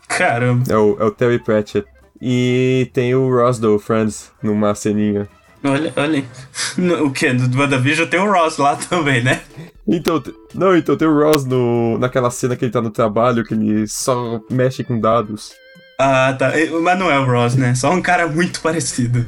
Caramba. 0.08 0.72
É 0.72 0.78
o, 0.78 0.98
é 1.00 1.06
o 1.06 1.12
Terry 1.12 1.39
Pratchett. 1.39 1.88
E 2.21 2.89
tem 2.93 3.15
o 3.15 3.29
Ross 3.29 3.57
do 3.57 3.79
Friends 3.79 4.31
numa 4.43 4.75
ceninha. 4.75 5.27
Olha, 5.63 5.93
olha. 5.95 6.23
O 7.03 7.12
que? 7.12 7.34
Do 7.34 7.57
WandaVision 7.57 8.07
tem 8.07 8.19
o 8.19 8.31
Ross 8.31 8.57
lá 8.57 8.75
também, 8.89 9.23
né? 9.23 9.41
Então, 9.88 10.23
não, 10.53 10.75
então 10.75 10.95
tem 10.95 11.07
o 11.07 11.19
Ross 11.19 11.45
no, 11.45 11.97
naquela 11.97 12.31
cena 12.31 12.55
que 12.55 12.65
ele 12.65 12.71
tá 12.71 12.81
no 12.81 12.91
trabalho, 12.91 13.43
que 13.43 13.53
ele 13.53 13.88
só 13.88 14.39
mexe 14.49 14.84
com 14.84 14.99
dados. 14.99 15.53
Ah, 15.99 16.36
tá. 16.38 16.51
Mas 16.81 16.99
não 16.99 17.12
é 17.12 17.19
o 17.19 17.25
Ross, 17.25 17.55
né? 17.55 17.75
Só 17.75 17.91
um 17.91 18.01
cara 18.01 18.27
muito 18.27 18.62
parecido. 18.62 19.25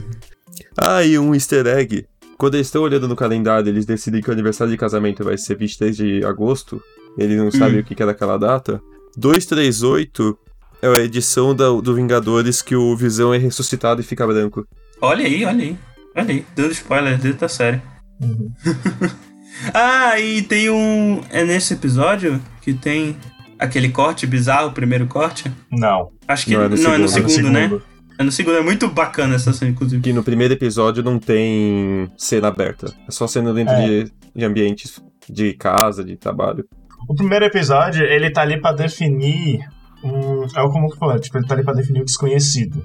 Ah, 0.77 1.03
e 1.03 1.17
um 1.19 1.33
easter 1.33 1.67
egg. 1.67 2.05
Quando 2.37 2.55
eles 2.55 2.67
estão 2.67 2.81
olhando 2.81 3.07
no 3.07 3.15
calendário, 3.15 3.69
eles 3.69 3.85
decidem 3.85 4.21
que 4.21 4.29
o 4.29 4.33
aniversário 4.33 4.71
de 4.71 4.77
casamento 4.77 5.23
vai 5.23 5.37
ser 5.37 5.55
23 5.55 5.95
de 5.95 6.25
agosto. 6.25 6.81
Eles 7.17 7.37
não 7.37 7.51
sabem 7.51 7.79
o 7.79 7.83
que 7.83 7.93
que 7.93 8.01
é 8.01 8.05
daquela 8.05 8.37
data. 8.37 8.81
238 9.15 10.37
é 10.83 10.99
a 10.99 11.03
edição 11.03 11.55
da- 11.55 11.71
do 11.81 11.95
Vingadores 11.95 12.61
que 12.61 12.75
o 12.75 12.95
Visão 12.95 13.33
é 13.33 13.37
ressuscitado 13.37 14.01
e 14.01 14.03
fica 14.03 14.25
branco. 14.27 14.67
Olha 15.01 15.25
aí, 15.25 15.45
olha 15.45 15.63
aí. 15.63 15.77
Olha 16.15 16.29
aí, 16.29 16.45
dando 16.55 16.71
spoiler 16.71 17.17
dentro 17.17 17.39
da 17.39 17.47
série. 17.49 17.81
Uhum. 18.21 18.51
ah, 19.73 20.19
e 20.19 20.41
tem 20.41 20.69
um. 20.69 21.21
É 21.31 21.43
nesse 21.43 21.73
episódio 21.73 22.39
que 22.61 22.73
tem 22.73 23.17
aquele 23.57 23.89
corte 23.89 24.25
bizarro, 24.27 24.69
o 24.69 24.73
primeiro 24.73 25.07
corte? 25.07 25.51
Não. 25.71 26.11
Acho 26.27 26.45
que 26.45 26.51
Não, 26.55 26.59
não, 26.59 26.65
é 26.65 26.69
no 26.69 26.75
é 26.75 26.97
no 26.97 27.07
segundo. 27.07 27.29
segundo, 27.31 27.47
É 27.47 27.51
no 27.51 27.53
né? 27.53 27.61
segundo. 27.67 27.83
É 28.19 28.23
no 28.23 28.31
segundo, 28.31 28.57
é 28.57 28.61
muito 28.61 28.87
bacana 28.89 29.35
essa 29.35 29.51
cena, 29.53 29.71
inclusive. 29.71 30.01
Que 30.03 30.13
no 30.13 30.23
primeiro 30.23 30.53
episódio 30.53 31.01
não 31.03 31.17
tem 31.17 32.07
cena 32.15 32.47
aberta. 32.47 32.93
É 33.07 33.11
só 33.11 33.25
cena 33.25 33.51
dentro 33.53 33.73
É. 33.73 33.87
de, 34.03 34.11
de 34.35 34.45
ambientes 34.45 35.01
de 35.27 35.53
casa, 35.53 36.03
de 36.03 36.15
trabalho. 36.15 36.63
O 37.09 37.15
primeiro 37.15 37.43
episódio, 37.45 38.03
ele 38.05 38.29
tá 38.29 38.41
ali 38.43 38.61
pra 38.61 38.71
definir. 38.71 39.59
Um, 40.03 40.43
é 40.55 40.61
o 40.61 40.69
como 40.69 40.89
que 40.89 40.97
falei, 40.97 41.19
tipo, 41.19 41.37
ele 41.37 41.47
tá 41.47 41.53
ali 41.55 41.63
pra 41.63 41.73
definir 41.73 42.01
o 42.01 42.05
desconhecido. 42.05 42.83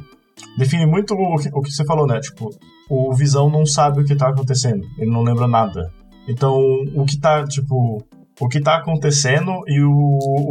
Define 0.57 0.87
muito 0.87 1.15
o 1.15 1.37
que, 1.37 1.49
o 1.53 1.61
que 1.63 1.71
você 1.73 1.85
falou, 1.85 2.07
né? 2.07 2.21
Tipo, 2.21 2.51
o 2.89 3.13
Visão 3.15 3.51
não 3.51 3.67
sabe 3.67 4.01
o 4.01 4.05
que 4.05 4.15
tá 4.15 4.29
acontecendo. 4.29 4.87
Ele 4.97 5.11
não 5.11 5.23
lembra 5.23 5.49
nada. 5.49 5.91
Então, 6.29 6.57
o 6.95 7.05
que 7.05 7.19
tá, 7.19 7.43
tipo, 7.45 8.05
o 8.41 8.49
que 8.49 8.61
tá 8.61 8.77
acontecendo 8.77 9.51
e 9.67 9.81
o, 9.83 9.91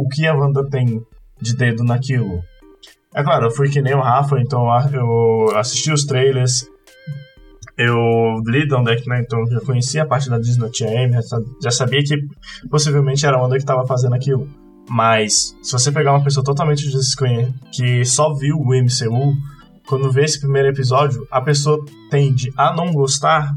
o 0.02 0.08
que 0.08 0.26
a 0.26 0.34
Wanda 0.34 0.62
tem 0.68 1.00
de 1.40 1.56
dedo 1.56 1.84
naquilo. 1.84 2.42
É 3.14 3.22
claro, 3.22 3.46
eu 3.46 3.50
fui 3.50 3.70
que 3.70 3.80
nem 3.80 3.94
o 3.94 4.00
Rafa, 4.00 4.38
então 4.40 4.66
eu 4.92 5.56
assisti 5.56 5.90
os 5.90 6.04
trailers, 6.04 6.66
eu 7.76 7.96
li 8.46 8.66
de 8.66 8.74
onde 8.74 8.92
é 8.92 8.96
que, 8.96 9.08
né, 9.08 9.20
então 9.24 9.40
eu 9.40 9.46
já 9.46 9.60
conhecia 9.60 10.02
a 10.02 10.06
parte 10.06 10.28
da 10.28 10.38
Disney 10.38 10.68
sa- 11.22 11.40
já 11.62 11.70
sabia 11.70 12.02
que 12.02 12.16
possivelmente 12.68 13.24
era 13.24 13.36
a 13.38 13.42
Wanda 13.42 13.56
que 13.56 13.64
tava 13.64 13.86
fazendo 13.86 14.14
aquilo. 14.14 14.48
Mas, 14.88 15.54
se 15.62 15.72
você 15.72 15.92
pegar 15.92 16.12
uma 16.12 16.24
pessoa 16.24 16.42
totalmente 16.42 16.90
desconhecida, 16.90 17.54
que 17.72 18.04
só 18.04 18.32
viu 18.34 18.56
o 18.56 18.74
MCU, 18.74 19.36
quando 19.86 20.10
vê 20.10 20.24
esse 20.24 20.40
primeiro 20.40 20.68
episódio, 20.68 21.26
a 21.30 21.40
pessoa 21.40 21.84
tende 22.10 22.52
a 22.56 22.74
não 22.74 22.92
gostar 22.92 23.54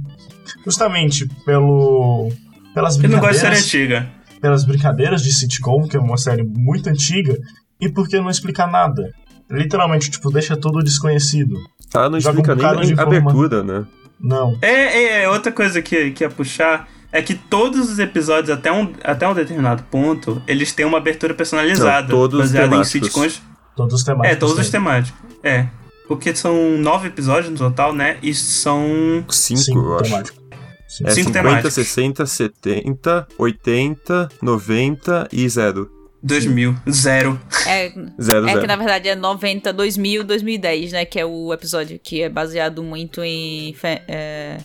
justamente 0.65 1.27
pelo 1.45 2.29
pelas 2.73 2.97
Eu 3.01 3.09
não 3.09 3.19
gosto 3.19 3.33
de 3.33 3.39
série 3.39 3.55
brincadeiras, 3.55 3.65
antiga. 3.65 4.11
pelas 4.39 4.65
brincadeiras 4.65 5.21
de 5.23 5.33
sitcom, 5.33 5.87
que 5.87 5.97
é 5.97 5.99
uma 5.99 6.17
série 6.17 6.43
muito 6.43 6.89
antiga, 6.89 7.37
e 7.79 7.89
porque 7.89 8.19
não 8.19 8.29
explica 8.29 8.65
nada. 8.65 9.11
Literalmente, 9.49 10.09
tipo, 10.09 10.31
deixa 10.31 10.55
tudo 10.55 10.79
desconhecido. 10.79 11.55
Ela 11.93 12.09
não 12.09 12.19
Joga 12.19 12.37
um 12.37 12.41
explica 12.41 12.55
bocado 12.55 12.79
nem 12.79 12.93
de 12.93 12.99
a 12.99 13.03
abertura, 13.03 13.63
né? 13.63 13.85
Não. 14.19 14.57
É, 14.61 14.67
é, 14.67 15.23
é, 15.23 15.29
outra 15.29 15.51
coisa 15.51 15.81
que, 15.81 16.11
que 16.11 16.23
ia 16.23 16.29
puxar 16.29 16.87
é 17.11 17.21
que 17.21 17.35
todos 17.35 17.91
os 17.91 17.99
episódios, 17.99 18.49
até 18.49 18.71
um, 18.71 18.93
até 19.03 19.27
um 19.27 19.33
determinado 19.33 19.83
ponto, 19.83 20.41
eles 20.47 20.71
têm 20.71 20.85
uma 20.85 20.97
abertura 20.97 21.33
personalizada. 21.33 22.07
Não, 22.07 22.19
todos 22.19 22.39
baseada 22.39 22.75
em 22.77 22.83
sitcoms. 22.83 23.41
Todos 23.75 23.95
os 23.95 24.03
temáticos. 24.03 24.31
É, 24.31 24.39
todos 24.39 24.57
os 24.57 24.69
têm. 24.69 24.79
temáticos. 24.79 25.19
É. 25.43 25.67
Porque 26.07 26.35
são 26.35 26.77
nove 26.77 27.07
episódios 27.07 27.51
no 27.51 27.57
total, 27.57 27.93
né? 27.93 28.17
E 28.21 28.33
são. 28.33 29.25
Cinco, 29.29 29.61
Cinco 29.61 29.79
eu 29.79 29.95
acho. 29.95 30.03
temáticos. 30.03 30.41
Sim. 30.87 31.03
É 31.05 31.11
Cinco 31.11 31.27
50, 31.29 31.31
temáticos. 31.31 31.73
60, 31.73 32.25
70, 32.25 33.27
80, 33.37 34.29
90 34.41 35.27
e 35.31 35.47
0. 35.47 35.89
2000. 36.23 36.75
Zero. 36.89 37.39
É, 37.65 37.89
0, 38.21 38.47
é 38.47 38.53
que 38.53 38.55
0. 38.55 38.67
na 38.67 38.75
verdade 38.75 39.09
é 39.09 39.15
90, 39.15 39.73
2000, 39.73 40.23
2010, 40.23 40.91
né? 40.91 41.05
Que 41.05 41.19
é 41.19 41.25
o 41.25 41.53
episódio 41.53 41.99
que 42.01 42.21
é 42.21 42.29
baseado 42.29 42.83
muito 42.83 43.23
em 43.23 43.75
é, 44.07 44.57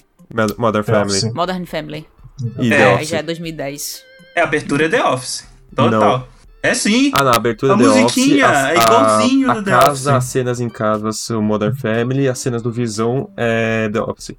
Modern 0.59 0.85
The 0.85 0.93
Family. 0.93 1.33
Modern 1.33 1.65
Family. 1.65 2.07
E 2.61 2.73
É, 2.73 2.77
The 2.77 2.83
É, 2.83 2.87
aí 2.89 2.95
Office. 2.97 3.09
já 3.09 3.19
é 3.19 3.23
2010. 3.23 4.03
É, 4.35 4.41
a 4.41 4.45
abertura 4.45 4.87
é 4.87 4.89
The 4.89 5.05
Office. 5.05 5.47
Total. 5.75 6.29
É 6.63 6.75
sim. 6.75 7.13
Ah, 7.17 7.23
na 7.23 7.31
abertura 7.37 7.75
A 7.75 7.77
The 7.79 7.85
musiquinha, 7.85 8.47
Office, 8.47 8.59
a, 8.65 8.73
é 8.73 8.77
igualzinho 8.77 9.51
a, 9.51 9.55
do 9.55 9.61
a 9.61 9.63
The 9.63 9.71
casa, 9.71 9.91
Office. 9.91 10.07
as 10.09 10.25
cenas 10.25 10.61
em 10.61 10.69
casa 10.69 11.13
são 11.13 11.41
Modern 11.41 11.75
Family, 11.77 12.29
as 12.29 12.39
cenas 12.41 12.61
do 12.61 12.73
Visão 12.73 13.31
é 13.37 13.89
The 13.93 14.01
Office. 14.01 14.33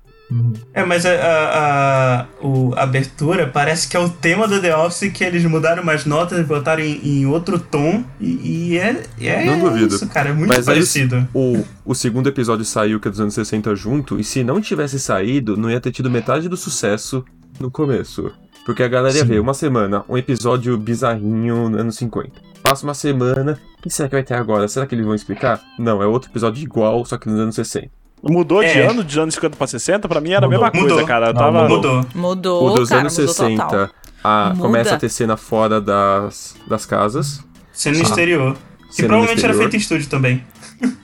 É, 0.74 0.84
mas 0.84 1.06
a, 1.06 1.12
a, 1.12 2.20
a, 2.22 2.26
o- 2.42 2.74
a 2.76 2.84
abertura 2.84 3.48
parece 3.48 3.88
que 3.88 3.96
é 3.96 4.00
o 4.00 4.10
tema 4.10 4.46
do 4.46 4.60
The 4.62 4.76
Office 4.76 5.10
que 5.14 5.24
eles 5.24 5.46
mudaram 5.46 5.82
umas 5.84 6.04
notas 6.06 6.38
e 6.40 6.44
botaram 6.44 6.84
em, 6.84 7.00
em 7.22 7.26
outro 7.26 7.58
tom. 7.58 8.04
E, 8.20 8.74
e 8.74 8.78
é, 8.78 9.04
é 9.22 9.46
Não 9.46 9.60
duvido. 9.60 9.96
isso, 9.96 10.06
cara. 10.10 10.30
É 10.30 10.34
muito 10.34 10.50
Mas 10.50 10.68
aí 10.68 10.76
parecido. 10.76 11.26
O, 11.34 11.64
o 11.86 11.96
segundo 11.96 12.28
episódio 12.28 12.66
saiu, 12.66 13.00
que 13.00 13.08
é 13.08 13.12
dos 13.12 13.22
anos 13.22 13.36
60 13.36 13.74
junto, 13.74 14.20
e 14.20 14.24
se 14.24 14.44
não 14.44 14.60
tivesse 14.60 15.00
saído, 15.00 15.56
não 15.56 15.72
ia 15.72 15.80
ter 15.80 15.94
tido 15.94 16.12
metade 16.12 16.50
do 16.50 16.58
sucesso 16.58 17.24
no 17.60 17.70
começo. 17.72 18.32
Porque 18.66 18.84
a 18.84 18.88
galera 18.88 19.16
ia 19.16 19.22
Sim. 19.22 19.28
ver 19.30 19.40
uma 19.40 19.54
semana, 19.54 20.04
um 20.10 20.18
episódio 20.18 20.78
bizarrinho 20.78 21.70
nos 21.70 21.80
anos 21.80 21.96
50. 21.96 22.32
Passa 22.62 22.86
uma 22.86 22.94
semana, 22.94 23.58
o 23.80 23.82
que 23.82 23.90
será 23.90 24.10
que 24.10 24.16
vai 24.16 24.24
ter 24.24 24.34
agora? 24.34 24.68
Será 24.68 24.86
que 24.86 24.94
eles 24.94 25.06
vão 25.06 25.16
explicar? 25.16 25.62
Não, 25.80 26.04
é 26.04 26.06
outro 26.08 26.30
episódio 26.30 26.62
igual, 26.62 27.06
só 27.06 27.18
que 27.18 27.30
nos 27.30 27.40
anos 27.40 27.56
60. 27.56 27.90
Mudou 28.22 28.60
de 28.62 28.68
É. 28.68 28.88
ano, 28.88 29.04
de 29.04 29.18
anos 29.20 29.36
50 29.36 29.56
pra 29.56 29.68
60? 29.68 30.10
Pra 30.10 30.20
mim 30.20 30.32
era 30.32 30.46
a 30.46 30.50
Mudou. 30.50 30.60
mesma 30.64 30.72
coisa, 30.72 30.90
Mudou. 30.96 31.08
cara. 31.08 31.28
Eu 31.28 31.34
Não, 31.34 31.40
tava... 31.40 31.70
Mudou. 31.70 32.06
Mudou, 32.14 32.68
o 32.68 32.76
dos 32.76 32.90
cara, 32.90 33.02
anos 33.02 33.18
mudou 33.18 33.34
60 33.34 33.64
total. 33.64 33.90
a- 34.24 34.50
Muda. 34.50 34.62
começa 34.62 34.96
a 34.96 34.98
ter 34.98 35.10
cena 35.10 35.38
fora 35.38 35.80
das, 35.80 36.56
das 36.68 36.86
casas. 36.86 37.42
Sendo 37.72 37.96
no 38.00 38.02
Ah. 38.02 38.08
exterior. 38.10 38.58
Que 38.90 38.96
cena 38.96 39.08
provavelmente 39.10 39.44
era 39.46 39.54
exterior. 39.54 39.58
feito 39.62 39.76
em 39.76 39.80
estúdio 39.80 40.10
também. 40.10 40.44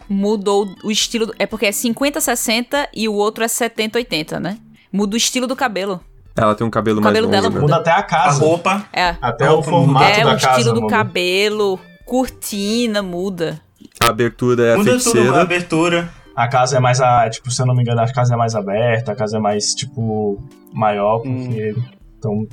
Mudou 0.09 0.67
o 0.83 0.91
estilo. 0.91 1.31
É 1.39 1.45
porque 1.45 1.67
é 1.67 1.71
50, 1.71 2.19
60 2.19 2.89
e 2.93 3.07
o 3.07 3.13
outro 3.13 3.43
é 3.43 3.47
70, 3.47 3.99
80, 3.99 4.39
né? 4.39 4.57
Muda 4.91 5.13
o 5.13 5.17
estilo 5.17 5.47
do 5.47 5.55
cabelo. 5.55 6.01
Ela 6.35 6.55
tem 6.55 6.65
um 6.65 6.69
cabelo 6.69 6.99
O 6.99 7.03
mais 7.03 7.13
cabelo 7.15 7.27
longo, 7.31 7.41
dela 7.41 7.53
né? 7.53 7.61
Muda 7.61 7.75
até 7.75 7.91
a 7.91 7.97
A 7.97 8.03
casa. 8.03 8.39
roupa. 8.43 8.85
É. 8.91 9.15
Até 9.21 9.45
A 9.47 9.53
o 9.53 9.61
formato 9.61 10.05
É, 10.05 10.23
da 10.23 10.33
o 10.35 10.39
casa. 10.39 10.49
estilo 10.59 10.73
do 10.73 10.81
muda. 10.81 10.95
cabelo, 10.97 11.79
cortina, 12.05 13.01
muda. 13.03 13.59
A 14.03 14.07
abertura 14.09 14.63
é 14.63 14.73
a 14.73 14.77
Muda 14.77 14.97
tudo, 14.99 15.35
a 15.35 15.41
abertura. 15.41 16.09
A 16.35 16.47
casa 16.47 16.77
é 16.77 16.79
mais, 16.79 16.99
a, 16.99 17.29
tipo, 17.29 17.51
se 17.51 17.61
eu 17.61 17.65
não 17.67 17.75
me 17.75 17.83
engano, 17.83 18.01
a 18.01 18.11
casa 18.11 18.33
é 18.33 18.37
mais 18.37 18.55
aberta, 18.55 19.11
a 19.11 19.15
casa 19.15 19.37
é 19.37 19.39
mais, 19.39 19.75
tipo, 19.75 20.43
maior, 20.73 21.19
porque... 21.19 21.75
Então, 22.17 22.47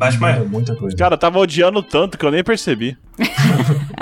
Acho 0.00 0.18
maior. 0.20 0.46
muita 0.46 0.74
coisa. 0.74 0.96
Cara, 0.96 1.14
eu 1.14 1.18
tava 1.18 1.38
odiando 1.38 1.82
tanto 1.82 2.16
que 2.16 2.24
eu 2.24 2.30
nem 2.30 2.42
percebi. 2.42 2.96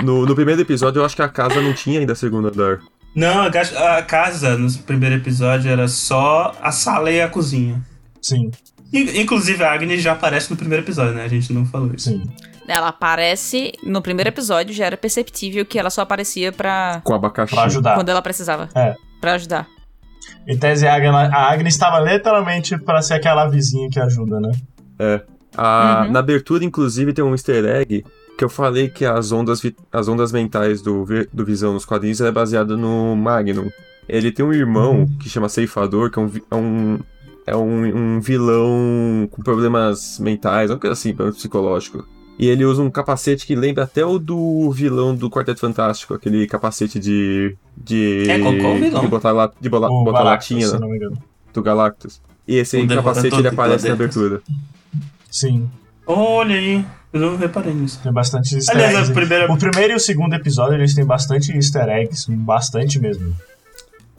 No, 0.03 0.25
no 0.25 0.33
primeiro 0.33 0.61
episódio, 0.61 0.99
eu 1.01 1.05
acho 1.05 1.15
que 1.15 1.21
a 1.21 1.27
casa 1.27 1.61
não 1.61 1.73
tinha 1.73 1.99
ainda 1.99 2.15
segundo 2.15 2.47
andar. 2.47 2.79
Não, 3.13 3.43
a 3.43 3.51
ca- 3.51 3.97
a 3.97 4.01
casa 4.01 4.57
no 4.57 4.71
primeiro 4.83 5.15
episódio 5.15 5.69
era 5.69 5.87
só 5.87 6.53
a 6.61 6.71
sala 6.71 7.11
e 7.11 7.21
a 7.21 7.27
cozinha. 7.27 7.81
Sim, 8.21 8.49
Inclusive 8.93 9.63
a 9.63 9.71
Agnes 9.73 10.01
já 10.01 10.13
aparece 10.13 10.49
no 10.51 10.55
primeiro 10.57 10.83
episódio, 10.83 11.13
né? 11.13 11.23
A 11.23 11.27
gente 11.27 11.51
não 11.51 11.65
falou 11.65 11.91
isso. 11.93 12.09
sim. 12.09 12.23
Ela 12.67 12.87
aparece. 12.87 13.73
No 13.83 14.01
primeiro 14.01 14.29
episódio 14.29 14.73
já 14.73 14.85
era 14.85 14.97
perceptível 14.97 15.65
que 15.65 15.77
ela 15.77 15.89
só 15.89 16.01
aparecia 16.01 16.51
pra. 16.51 17.01
Com 17.03 17.13
abacaxi. 17.13 17.53
Pra 17.53 17.65
ajudar. 17.65 17.95
Quando 17.95 18.09
ela 18.09 18.21
precisava. 18.21 18.69
É. 18.73 18.95
Pra 19.21 19.33
ajudar. 19.33 19.67
Em 20.47 20.57
tese, 20.57 20.87
a 20.87 20.95
Agnes, 20.95 21.13
a 21.13 21.51
Agnes 21.51 21.73
estava 21.75 21.99
literalmente 21.99 22.77
pra 22.79 23.01
ser 23.01 23.15
aquela 23.15 23.47
vizinha 23.47 23.89
que 23.89 23.99
ajuda, 23.99 24.39
né? 24.39 24.51
A- 25.57 26.03
Uhum. 26.05 26.11
Na 26.11 26.19
abertura, 26.19 26.63
inclusive, 26.65 27.13
tem 27.13 27.23
um 27.23 27.31
easter 27.31 27.63
egg 27.65 28.03
que 28.37 28.43
eu 28.43 28.49
falei 28.49 28.89
que 28.89 29.05
as 29.05 29.31
ondas, 29.31 29.61
as 29.93 30.07
ondas 30.07 30.31
mentais 30.31 30.81
do, 30.81 31.05
do 31.31 31.45
Visão 31.45 31.73
nos 31.73 31.85
quadrinhos 31.85 32.19
é 32.19 32.31
baseada 32.31 32.75
no 32.75 33.15
Magnum. 33.15 33.69
Ele 34.09 34.31
tem 34.31 34.43
um 34.45 34.51
irmão 34.51 34.99
Uhum. 35.01 35.17
que 35.19 35.29
chama 35.29 35.47
Ceifador, 35.47 36.11
que 36.11 36.19
é 36.19 36.21
um, 36.21 36.31
é 36.51 36.55
um, 36.55 36.99
é 37.45 37.55
um, 37.55 38.15
um 38.15 38.19
vilão 38.21 39.27
com 39.31 39.41
problemas 39.41 40.19
mentais, 40.19 40.69
coisa 40.77 40.93
assim, 40.93 41.13
problema 41.13 41.35
psicológico. 41.35 42.07
E 42.37 42.47
ele 42.47 42.65
usa 42.65 42.81
um 42.81 42.89
capacete 42.91 43.45
que 43.47 43.55
lembra 43.55 43.83
até 43.85 44.05
o 44.05 44.19
do 44.19 44.69
vilão 44.71 45.15
do 45.15 45.29
Quarteto 45.29 45.61
Fantástico, 45.61 46.13
aquele 46.13 46.45
capacete 46.47 46.99
de. 46.99 47.55
de. 47.77 48.25
É, 48.29 48.39
qual- 48.39 48.57
qual 48.57 48.75
vilão? 48.75 49.01
De 49.03 49.07
botar, 49.07 49.31
la, 49.31 49.51
de 49.59 49.69
bola- 49.69 49.89
O 49.89 50.03
botar 50.03 50.19
Galactus, 50.19 50.49
latinha 50.51 50.67
se 50.67 50.73
né, 50.73 50.79
não 50.79 50.89
me 50.89 50.97
engano. 50.97 51.17
do 51.53 51.63
Galactus. 51.63 52.21
E 52.47 52.57
esse 52.57 52.75
aí, 52.77 52.85
capacete 52.87 53.33
ele 53.35 53.41
de 53.43 53.47
aparece 53.47 53.87
na 53.87 53.93
abertura. 53.93 54.41
Sim, 55.31 55.69
Olha 56.05 56.55
aí, 56.55 56.85
eu 57.13 57.19
não 57.19 57.37
reparei 57.37 57.73
nisso. 57.73 57.99
tem 58.03 58.11
bastante 58.13 58.53
easter 58.55 58.75
Aliás, 58.75 58.95
eggs. 58.95 59.11
a 59.11 59.15
primeira. 59.15 59.51
O 59.51 59.57
primeiro 59.57 59.93
e 59.93 59.95
o 59.95 59.99
segundo 59.99 60.33
episódio, 60.33 60.75
eles 60.75 60.93
têm 60.93 61.05
bastante 61.05 61.51
easter 61.55 61.87
eggs, 61.89 62.29
bastante 62.29 62.99
mesmo. 62.99 63.33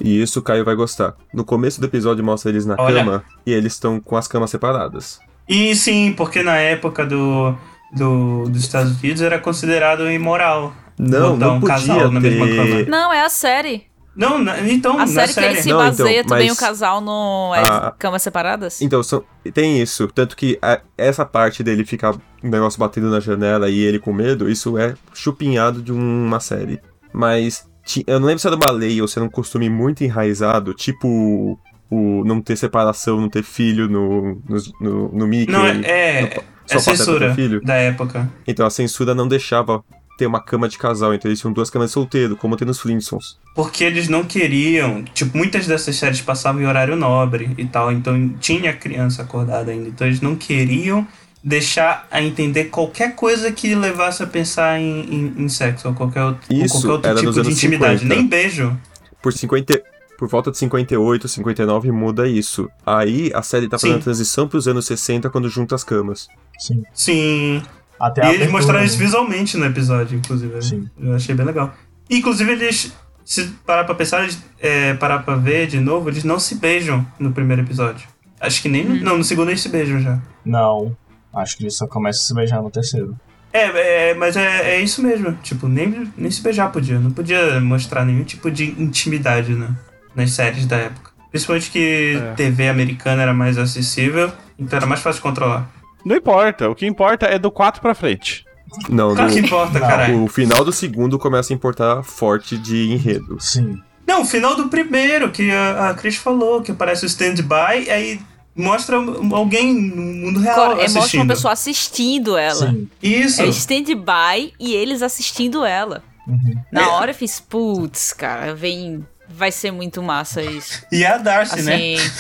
E 0.01 0.21
isso 0.21 0.39
o 0.41 0.43
Caio 0.43 0.65
vai 0.65 0.75
gostar. 0.75 1.15
No 1.33 1.45
começo 1.45 1.81
do 1.81 1.87
episódio 1.87 2.23
mostra 2.25 2.51
eles 2.51 2.67
na 2.67 2.77
Olha. 2.79 3.03
cama 3.03 3.25
e 3.47 3.53
eles 3.53 3.73
estão 3.75 3.99
com 4.01 4.17
as 4.17 4.29
camas 4.29 4.51
separadas. 4.51 5.19
E 5.49 5.75
sim, 5.77 6.13
porque 6.17 6.43
na 6.43 6.57
época 6.57 7.07
do, 7.07 7.55
do, 7.93 8.45
dos 8.49 8.63
Estados 8.63 8.99
Unidos 9.01 9.23
era 9.23 9.39
considerado 9.39 10.11
imoral. 10.11 10.73
Não, 10.99 11.33
Botar 11.35 11.47
não 11.47 11.57
um 11.57 11.61
podia 11.61 11.75
casal 11.77 12.11
na 12.11 12.21
mesma 12.21 12.47
cama. 12.49 12.65
ter. 12.65 12.89
Não, 12.89 13.13
é 13.13 13.23
a 13.25 13.29
série. 13.29 13.85
Não, 14.15 14.39
na- 14.39 14.59
então, 14.61 14.99
A 14.99 15.07
série, 15.07 15.31
série. 15.33 15.47
que 15.49 15.53
ele 15.53 15.63
se 15.63 15.69
Não, 15.69 15.77
então, 15.77 15.89
baseia 16.05 16.25
também 16.25 16.49
mas- 16.49 16.57
o 16.57 16.61
casal 16.61 17.01
no 17.03 17.53
é, 17.55 17.61
Ah. 17.61 17.95
camas 17.99 18.23
separadas. 18.23 18.81
Então, 18.81 19.03
são... 19.03 19.23
tem 19.53 19.81
isso. 19.81 20.09
Tanto 20.09 20.35
que 20.35 20.59
a- 20.63 20.81
essa 20.97 21.25
parte 21.27 21.63
dele 21.63 21.85
ficar 21.85 22.15
um 22.43 22.49
negócio 22.49 22.81
batendo 22.81 23.11
na 23.11 23.21
janela 23.21 23.69
e 23.69 23.79
ele 23.79 23.99
com 23.99 24.15
medo, 24.15 24.49
isso 24.49 24.79
é 24.79 24.95
chupinhado 25.13 25.83
de 25.83 25.93
uma 25.93 26.41
série. 26.41 26.81
Mas 27.13 27.69
eu 28.07 28.19
não 28.21 28.27
lembro 28.27 28.41
se 28.41 28.47
era 28.47 28.57
uma 28.57 28.71
lei 28.71 29.01
ou 29.01 29.09
se 29.09 29.19
era 29.19 29.25
um 29.27 29.31
costume 29.31 29.69
muito 29.69 30.03
enraizado, 30.05 30.75
tipo 30.75 31.59
o 31.91 32.25
não 32.25 32.41
ter 32.41 32.57
separação, 32.57 33.21
não 33.21 33.29
ter 33.29 33.45
filho 33.45 33.89
no, 33.89 34.41
no, 34.49 34.57
no, 34.81 35.09
no 35.13 35.27
Mickey. 35.27 35.53
Não, 35.53 35.65
é, 35.65 35.71
é, 35.71 36.21
no- 36.23 36.27
é 36.27 36.31
só 36.67 36.79
Pateta 36.79 36.81
censura 36.97 37.35
filho. 37.35 37.61
da 37.63 37.75
época. 37.75 38.29
Então 38.47 38.67
a 38.67 38.71
censura 38.71 39.15
não 39.15 39.29
deixava 39.29 39.85
ter 40.19 40.27
uma 40.27 40.41
cama 40.43 40.67
de 40.69 40.79
casal, 40.79 41.13
então 41.15 41.29
eles 41.31 41.39
tinham 41.39 41.53
duas 41.53 41.69
camas 41.71 41.91
de 41.91 41.93
solteiro, 41.95 42.37
como 42.37 42.57
tem 42.57 42.67
nos 42.67 42.81
Flintstones. 42.81 43.39
Porque 43.55 43.85
eles 43.85 44.09
não 44.09 44.25
queriam. 44.25 45.05
Tipo, 45.15 45.37
muitas 45.37 45.67
dessas 45.67 45.95
séries 45.95 46.21
passavam 46.23 46.61
em 46.63 46.67
horário 46.67 46.97
nobre 46.97 47.51
e 47.57 47.67
tal. 47.67 47.93
Então 47.93 48.31
tinha 48.41 48.73
criança 48.73 49.23
acordada 49.23 49.71
ainda. 49.71 49.89
Então 49.89 50.07
eles 50.07 50.21
não 50.21 50.35
queriam 50.35 51.07
deixar 51.47 52.09
a 52.11 52.21
entender 52.21 52.65
qualquer 52.65 53.15
coisa 53.15 53.53
que 53.53 53.73
levasse 53.75 54.21
a 54.21 54.27
pensar 54.27 54.81
em, 54.81 55.01
em- 55.15 55.35
em 55.45 55.49
sexo 55.49 55.87
ou 55.87 55.95
qualquer 55.95 56.23
outro, 56.25 56.41
ou 56.51 56.65
Isso 56.65 56.83
qualquer 56.87 57.11
outro 57.15 57.31
tipo 57.33 57.43
de 57.45 57.53
intimidade. 57.53 58.01
50. 58.01 58.15
Nem 58.15 58.27
beijo. 58.27 58.77
Por 59.23 59.33
50. 59.33 59.81
Por 60.19 60.29
volta 60.29 60.51
de 60.51 60.59
58, 60.59 61.29
59 61.29 61.93
muda 61.93 62.27
isso. 62.27 62.69
Aí 62.85 63.31
a 63.35 63.43
série 63.43 63.69
tá 63.69 63.79
fazendo 63.79 63.95
Sim. 63.97 64.01
a 64.01 64.05
transição 64.05 64.49
pros 64.49 64.67
anos 64.67 64.87
60 64.87 65.31
quando 65.31 65.49
junta 65.49 65.75
as 65.75 65.85
camas. 65.85 66.27
Sim. 66.59 66.83
Sim. 66.93 67.63
Até 68.01 68.31
E 68.31 68.35
eles 68.35 68.51
mostraram 68.51 68.81
né? 68.81 68.87
isso 68.87 68.99
visualmente 68.99 69.57
no 69.57 69.67
episódio, 69.67 70.19
inclusive. 70.19 70.61
Sim. 70.63 70.89
Eu 70.99 71.15
achei 71.15 71.35
bem 71.35 71.47
legal. 71.47 71.73
Inclusive, 72.11 72.51
eles. 72.53 72.93
se 73.25 73.45
parar 73.65 73.85
pra 73.85 73.95
pensar, 73.95 74.23
eles, 74.25 74.39
é, 74.59 74.95
parar 74.95 75.19
pra 75.21 75.37
ver 75.37 75.67
de 75.67 75.79
novo, 75.81 76.09
eles 76.09 76.25
não 76.25 76.39
se 76.41 76.55
beijam 76.57 77.07
no 77.21 77.31
primeiro 77.33 77.63
episódio. 77.63 78.09
Acho 78.41 78.63
que 78.63 78.69
nem. 78.69 78.85
no- 78.85 78.97
Não, 78.97 79.19
no 79.19 79.25
segundo 79.25 79.51
eles 79.51 79.61
se 79.61 79.69
beijam 79.69 80.01
já. 80.01 80.19
Não. 80.45 80.97
Acho 81.37 81.57
que 81.57 81.63
ele 81.65 81.71
só 81.71 81.87
começa 81.87 82.19
a 82.21 82.23
se 82.23 82.35
beijar 82.35 82.63
no 82.63 82.71
terceiro. 82.71 83.15
É, 83.53 84.11
é 84.11 84.15
mas 84.15 84.37
é, 84.37 84.77
é 84.77 84.81
isso 84.81 85.03
mesmo. 85.03 85.33
Tipo, 85.43 85.69
nem, 85.69 86.11
nem 86.17 86.31
se 86.31 86.43
beijar 86.43 86.73
podia. 86.73 86.99
Não 86.99 87.11
podia 87.11 87.61
mostrar 87.61 88.05
nenhum 88.05 88.25
tipo 88.25 88.51
de 88.51 88.65
intimidade 88.81 89.55
né, 89.55 89.69
nas 90.15 90.31
séries 90.33 90.67
da 90.67 90.77
época. 90.77 91.11
Principalmente 91.31 91.71
que 91.71 92.17
É. 92.17 92.33
TV 92.35 92.69
americana 92.69 93.23
era 93.23 93.35
mais 93.35 93.59
acessível, 93.59 94.33
então 94.59 94.77
era 94.79 94.87
mais 94.87 95.01
fácil 95.01 95.19
de 95.19 95.23
controlar. 95.23 95.69
Não 96.05 96.17
importa, 96.17 96.71
o 96.71 96.75
que 96.75 96.87
importa 96.87 97.27
é 97.27 97.39
do 97.39 97.51
4 97.51 97.81
pra 97.83 97.95
frente. 97.95 98.45
Não, 98.89 99.15
Claro 99.15 99.33
que 99.33 99.41
do, 99.41 99.47
importa, 99.47 99.79
Não, 99.79 99.87
caralho. 99.87 100.25
o 100.25 100.29
final 100.29 100.65
do 100.65 100.73
segundo 100.73 101.19
começa 101.19 101.53
a 101.53 101.55
importar 101.55 102.03
forte 102.03 102.57
de 102.57 102.91
enredo. 102.93 103.37
Sim. 103.41 103.79
Não, 104.07 104.23
o 104.23 104.25
final 104.25 104.55
do 104.55 104.69
primeiro, 104.69 105.31
que 105.31 105.51
a, 105.51 105.91
a 105.91 105.95
Cris 105.95 106.17
falou, 106.17 106.63
que 106.63 106.71
aparece 106.71 107.05
o 107.05 107.07
stand-by, 107.07 107.91
aí 107.91 108.21
mostra 108.57 108.97
alguém 108.97 109.75
no 109.75 110.03
mundo 110.27 110.41
real 110.41 110.55
Agora, 110.61 110.79
é, 110.79 110.83
mostra 110.83 111.01
assistindo. 111.01 111.21
uma 111.21 111.27
pessoa 111.35 111.53
assistindo 111.53 112.37
ela. 112.37 112.71
Sim. 112.71 112.89
Isso. 113.03 113.43
É 113.43 113.47
stand-by 113.49 114.53
e 114.59 114.75
eles 114.75 115.03
assistindo 115.03 115.65
ela. 115.65 116.03
Uhum. 116.27 116.57
Na 116.73 116.83
É. 116.83 116.87
hora 116.87 117.11
eu 117.11 117.15
fiz, 117.15 117.39
putz, 117.41 118.13
cara, 118.13 118.55
vem. 118.55 119.07
Vai 119.29 119.51
ser 119.53 119.71
muito 119.73 120.03
massa 120.03 120.41
isso. 120.43 120.85
E 120.93 121.03
é 121.03 121.09
a 121.09 121.19
Darcy, 121.19 121.63
né? 121.63 121.75
Assim, 121.97 122.11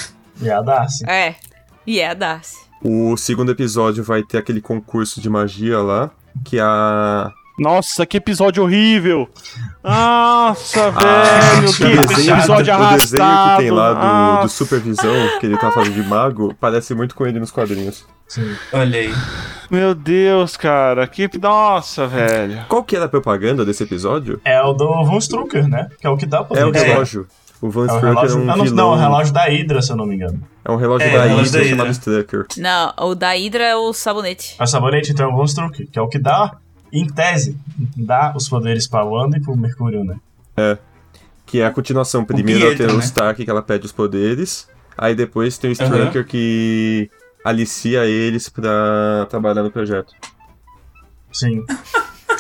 E 0.43 0.51
a 0.51 0.61
Darcy. 0.61 1.05
é. 1.09 1.34
E 1.87 2.01
é 2.01 2.09
a 2.11 2.14
Darcy. 2.14 2.57
O 2.82 3.16
segundo 3.16 3.51
episódio 3.53 4.03
vai 4.05 4.22
ter 4.22 4.39
aquele 4.39 4.61
concurso 4.61 5.20
de 5.20 5.30
magia 5.30 5.78
lá, 5.80 6.11
que 6.45 6.59
a. 6.61 7.32
Nossa, 7.59 8.05
que 8.05 8.19
episódio 8.19 8.63
horrível! 8.63 9.29
Nossa, 9.83 10.89
Ah, 10.89 11.55
velho, 11.55 11.71
o 11.71 11.75
que 11.75 12.07
desenho, 12.07 12.37
episódio 12.37 12.73
o 12.73 12.77
arrastado! 12.77 13.01
desenho 13.01 13.51
que 13.57 13.63
tem 13.63 13.71
lá 13.71 14.37
do, 14.41 14.43
do. 14.43 14.49
Supervisão, 14.51 15.15
que 15.41 15.47
ele 15.47 15.57
tá 15.57 15.71
fazendo 15.73 15.95
de 15.95 16.03
mago, 16.03 16.55
parece 16.61 16.95
muito 16.95 17.15
com 17.15 17.27
ele 17.27 17.41
nos 17.41 17.51
quadrinhos. 17.51 18.05
Sim. 18.29 18.55
Olha 18.73 18.99
aí. 18.99 19.11
Meu 19.71 19.95
Deus, 19.95 20.57
cara, 20.57 21.07
que. 21.07 21.31
Nossa, 21.41 22.07
velho. 22.07 22.65
Qual 22.69 22.85
que 22.85 22.95
era 22.97 23.07
a 23.07 23.09
propaganda 23.09 23.65
desse 23.65 23.85
episódio? 23.85 24.39
É 24.45 24.61
o 24.61 24.73
do 24.75 24.87
Von 25.05 25.17
Strucker, 25.19 25.67
né? 25.67 25.89
Que 26.01 26.07
é 26.07 26.11
o 26.11 26.17
que 26.17 26.27
dá 26.27 26.43
o 26.43 26.45
poder. 26.45 26.61
É 26.61 26.67
o 26.67 26.71
relógio. 26.73 27.27
O 27.63 27.71
Van 27.71 27.87
É 27.87 27.93
o 27.93 27.95
Strucker 27.95 28.09
é 28.09 28.13
relógio. 28.15 28.39
um 28.39 28.51
Ah, 28.51 28.57
não, 28.57 28.65
vilão. 28.65 28.77
não, 28.77 28.93
é 28.93 28.97
o 28.97 29.01
relógio 29.01 29.33
da 29.33 29.45
Hydra, 29.45 29.81
se 29.81 29.93
eu 29.93 29.97
não 29.97 30.05
me 30.05 30.17
engano. 30.17 30.43
É 30.63 30.71
um 30.71 30.77
relógio 30.77 31.07
É, 31.09 31.11
da 31.13 31.19
o 31.19 31.23
relógio 31.29 31.45
Hydra 31.45 31.61
da 31.63 31.69
chamado 31.69 31.87
Hydra. 31.87 31.93
Strucker. 31.93 32.47
Não, 32.59 32.93
o 32.99 33.15
da 33.15 33.31
Hydra 33.31 33.65
é 33.65 33.77
o 33.77 33.93
sabonete. 33.95 34.57
É 34.59 34.63
o 34.65 34.67
sabonete, 34.67 35.13
então 35.13 35.31
é 35.31 35.33
o 35.33 35.37
Von 35.37 35.45
Strucker, 35.45 35.87
que 35.91 35.99
é 35.99 36.03
o 36.03 36.09
que 36.09 36.19
dá, 36.19 36.53
em 36.93 37.07
tese, 37.07 37.57
dá 37.97 38.32
os 38.37 38.49
poderes 38.49 38.87
pra 38.89 39.05
Wanda 39.05 39.37
e 39.37 39.41
pro 39.41 39.57
Mercúrio, 39.57 40.05
né? 40.05 40.18
Que 41.45 41.61
é 41.61 41.66
a 41.66 41.70
continuação. 41.70 42.24
Primeiro 42.24 42.61
ela 42.61 42.68
Pietro, 42.70 42.87
tem 42.87 42.95
o 42.95 42.99
né? 42.99 43.05
Stark, 43.05 43.45
que 43.45 43.51
ela 43.51 43.62
pede 43.62 43.87
os 43.87 43.93
poderes. 43.93 44.68
Aí 44.97 45.14
depois 45.14 45.59
tem 45.59 45.70
o 45.70 45.72
Strucker 45.72 46.26
que 46.26 47.11
alicia 47.45 48.05
eles 48.07 48.49
pra 48.49 49.26
trabalhar 49.28 49.62
no 49.62 49.70
projeto. 49.70 50.12
Sim. 51.32 51.64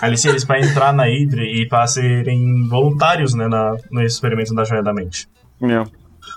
Alicia 0.02 0.30
eles 0.30 0.44
pra 0.44 0.60
entrar 0.60 0.92
na 0.92 1.04
Hydra 1.04 1.42
e 1.42 1.66
pra 1.66 1.86
serem 1.86 2.68
voluntários, 2.68 3.32
né, 3.32 3.48
na, 3.48 3.76
no 3.90 4.02
experimento 4.02 4.54
da 4.54 4.62
Joia 4.62 4.82
da 4.82 4.92
Mente. 4.92 5.26
Meu. 5.58 5.86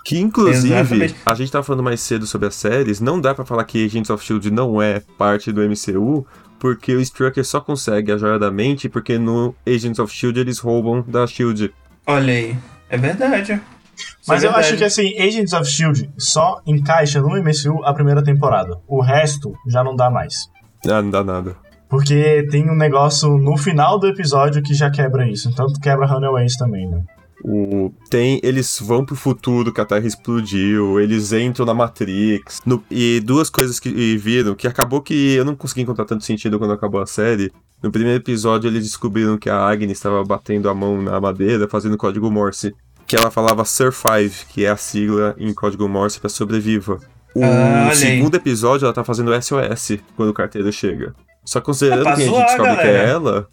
Que 0.02 0.18
inclusive, 0.18 0.74
Exatamente. 0.74 1.16
a 1.26 1.34
gente 1.34 1.52
tava 1.52 1.62
falando 1.62 1.82
mais 1.82 2.00
cedo 2.00 2.26
sobre 2.26 2.48
as 2.48 2.54
séries, 2.54 3.00
não 3.00 3.20
dá 3.20 3.34
pra 3.34 3.44
falar 3.44 3.64
que 3.64 3.84
Agents 3.84 4.08
of 4.08 4.24
Shield 4.24 4.50
não 4.50 4.80
é 4.80 5.00
parte 5.18 5.52
do 5.52 5.60
MCU, 5.60 6.26
porque 6.60 6.94
o 6.94 7.00
Strucker 7.00 7.44
só 7.44 7.60
consegue 7.60 8.12
a 8.12 8.18
Joia 8.18 8.38
da 8.38 8.50
Mente 8.50 8.88
porque 8.88 9.18
no 9.18 9.54
Agents 9.66 9.98
of 9.98 10.14
Shield 10.14 10.38
eles 10.38 10.58
roubam 10.58 11.02
da 11.08 11.26
Shield. 11.26 11.72
Olha 12.06 12.32
aí. 12.32 12.56
É 12.88 12.98
verdade. 12.98 13.60
Isso 13.96 14.28
Mas 14.28 14.44
é 14.44 14.46
eu 14.46 14.54
acho 14.54 14.76
que 14.76 14.84
assim, 14.84 15.18
Agents 15.18 15.52
of 15.54 15.64
Shield 15.64 16.10
só 16.18 16.60
encaixa 16.66 17.20
no 17.20 17.30
MCU 17.30 17.82
a 17.84 17.94
primeira 17.94 18.22
temporada. 18.22 18.78
O 18.86 19.00
resto 19.00 19.54
já 19.66 19.82
não 19.82 19.96
dá 19.96 20.10
mais. 20.10 20.50
Ah, 20.86 21.02
não 21.02 21.10
dá 21.10 21.24
nada. 21.24 21.56
Porque 21.88 22.46
tem 22.50 22.70
um 22.70 22.76
negócio 22.76 23.36
no 23.38 23.56
final 23.56 23.98
do 23.98 24.06
episódio 24.06 24.62
que 24.62 24.74
já 24.74 24.90
quebra 24.90 25.28
isso. 25.28 25.52
Tanto 25.54 25.80
quebra 25.80 26.06
Runaways 26.06 26.56
também, 26.56 26.86
né? 26.86 27.02
O, 27.44 27.92
tem, 28.10 28.38
eles 28.42 28.78
vão 28.82 29.04
pro 29.04 29.16
futuro 29.16 29.72
que 29.72 29.80
a 29.80 29.84
Terra 29.84 30.06
explodiu, 30.06 31.00
eles 31.00 31.32
entram 31.32 31.64
na 31.64 31.72
Matrix. 31.72 32.60
no- 32.66 32.82
e 32.90 33.20
duas 33.24 33.48
coisas 33.48 33.80
que 33.80 34.16
viram, 34.18 34.54
que 34.54 34.66
acabou 34.68 35.00
que 35.00 35.34
eu 35.34 35.44
não 35.44 35.54
consegui 35.56 35.82
encontrar 35.82 36.04
tanto 36.04 36.24
sentido 36.24 36.58
quando 36.58 36.72
acabou 36.72 37.00
a 37.00 37.06
série. 37.06 37.50
No 37.82 37.90
primeiro 37.90 38.18
episódio, 38.20 38.68
eles 38.68 38.84
descobriram 38.84 39.38
que 39.38 39.48
a 39.48 39.56
Agnes 39.56 39.96
estava 39.96 40.22
batendo 40.22 40.68
a 40.68 40.74
mão 40.74 41.00
na 41.00 41.18
madeira, 41.20 41.66
fazendo 41.68 41.96
código 41.96 42.30
Morse. 42.30 42.74
Que 43.06 43.16
ela 43.16 43.30
falava 43.30 43.64
Survive, 43.64 44.44
que 44.50 44.64
é 44.64 44.70
a 44.70 44.76
sigla 44.76 45.34
em 45.38 45.52
código 45.54 45.88
Morse 45.88 46.20
para 46.20 46.28
sobreviva. 46.28 46.98
O 47.34 47.42
Ah, 47.42 47.90
segundo 47.94 48.34
episódio, 48.34 48.84
ela 48.84 48.92
tá 48.92 49.02
fazendo 49.02 49.32
SOS 49.32 49.98
quando 50.16 50.28
o 50.28 50.34
carteiro 50.34 50.70
chega. 50.72 51.14
Só 51.44 51.60
considerando 51.60 52.00
É 52.00 52.04
pra 52.04 52.16
que 52.16 52.22
a 52.22 52.24
gente 52.26 52.36
descobre 52.44 52.74
que 52.76 52.80
é 52.82 52.84
galera. 52.84 53.08
ela. 53.08 53.48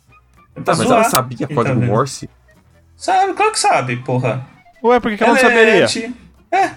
É 0.55 0.61
Tá, 0.61 0.75
mas 0.75 0.87
zoar. 0.87 0.99
ela 1.01 1.09
sabia 1.09 1.47
código 1.47 1.79
tá? 1.79 1.85
Morse? 1.85 2.29
Sabe, 2.97 3.33
claro 3.33 3.51
que 3.51 3.59
sabe, 3.59 3.95
porra. 3.97 4.45
Ué, 4.83 4.99
por 4.99 5.11
que, 5.11 5.17
que 5.17 5.23
ela 5.23 5.33
não 5.33 5.39
saberia? 5.39 5.85
É, 6.51 6.57
é. 6.57 6.71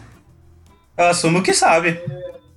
Eu 0.99 1.07
assumo 1.07 1.43
que 1.43 1.55
sabe. 1.55 1.99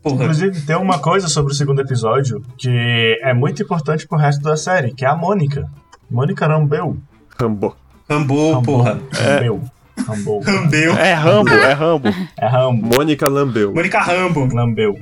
Porra. 0.01 0.15
Inclusive, 0.15 0.61
tem 0.65 0.75
uma 0.75 0.99
coisa 0.99 1.29
sobre 1.29 1.53
o 1.53 1.55
segundo 1.55 1.79
episódio 1.79 2.43
que 2.57 3.17
é 3.23 3.33
muito 3.33 3.63
importante 3.63 4.05
pro 4.05 4.17
resto 4.17 4.43
da 4.43 4.57
série, 4.57 4.93
que 4.93 5.05
é 5.05 5.07
a 5.07 5.15
Mônica. 5.15 5.65
Mônica 6.11 6.45
Rambeu. 6.45 6.97
Rambo. 7.39 7.75
Rambo, 8.09 8.51
Rambou. 8.53 8.61
porra. 8.61 8.99
Rambeu. 9.13 9.61
Rambou. 10.05 10.41
Rambeu. 10.41 10.93
É 10.97 11.13
Rambo, 11.13 11.51
é 11.51 11.73
Rambo. 11.73 12.09
É 12.37 12.47
Rambo. 12.47 12.85
Mônica 12.85 13.27
lambeu. 13.29 13.73
Mônica 13.73 13.99
Rambo. 14.01 14.53
Lambeu. 14.53 14.99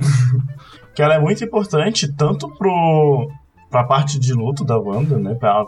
que 0.94 1.02
ela 1.02 1.14
é 1.14 1.18
muito 1.18 1.42
importante 1.42 2.12
tanto 2.12 2.48
pro, 2.56 3.28
pra 3.70 3.84
parte 3.84 4.18
de 4.18 4.32
luto 4.32 4.64
da 4.64 4.78
Wanda, 4.78 5.18
né? 5.18 5.34
Pra 5.34 5.50
ela 5.50 5.66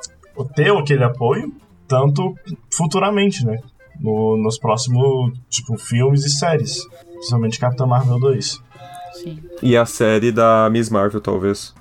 ter 0.54 0.70
aquele 0.70 1.02
apoio, 1.02 1.52
tanto 1.88 2.34
futuramente, 2.72 3.44
né? 3.44 3.58
No, 4.00 4.36
nos 4.42 4.58
próximos, 4.58 5.32
tipo, 5.48 5.76
filmes 5.78 6.24
e 6.24 6.30
séries. 6.30 6.78
Principalmente 7.12 7.58
Capitã 7.58 7.86
Marvel 7.86 8.18
2. 8.18 8.60
Sim. 9.14 9.42
E 9.62 9.76
a 9.76 9.86
série 9.86 10.32
da 10.32 10.68
Miss 10.70 10.90
Marvel, 10.90 11.20
talvez. 11.20 11.72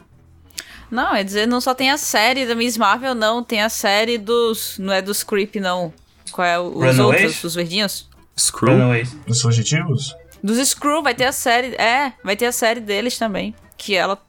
Não, 0.92 1.16
é 1.16 1.24
dizer, 1.24 1.48
não 1.48 1.60
só 1.60 1.74
tem 1.74 1.90
a 1.90 1.98
série 1.98 2.46
da 2.46 2.54
Miss 2.54 2.78
Marvel, 2.78 3.16
não. 3.16 3.44
Tem 3.44 3.62
a 3.62 3.70
série 3.70 4.18
dos. 4.20 4.78
Não 4.78 4.94
é 4.94 5.02
dos 5.02 5.24
Creep, 5.24 5.56
não. 5.56 5.92
Qual 6.32 6.46
é 6.46 6.60
o- 6.60 6.68
os 6.68 6.74
Runaways? 6.74 7.00
outros, 7.24 7.44
os 7.44 7.56
verdinhos? 7.56 8.10
Screw? 8.38 8.74
Runaways. 8.74 9.14
Dos 9.26 9.42
fugitivos? 9.42 10.16
Dos 10.44 10.58
Screw, 10.70 11.02
vai 11.02 11.16
ter 11.16 11.26
a 11.26 11.32
série. 11.32 11.76
É, 11.76 12.14
vai 12.24 12.36
ter 12.36 12.46
a 12.46 12.52
série 12.52 12.80
deles 12.80 13.18
também. 13.18 13.56
Que 13.78 13.96
ela. 13.96 14.20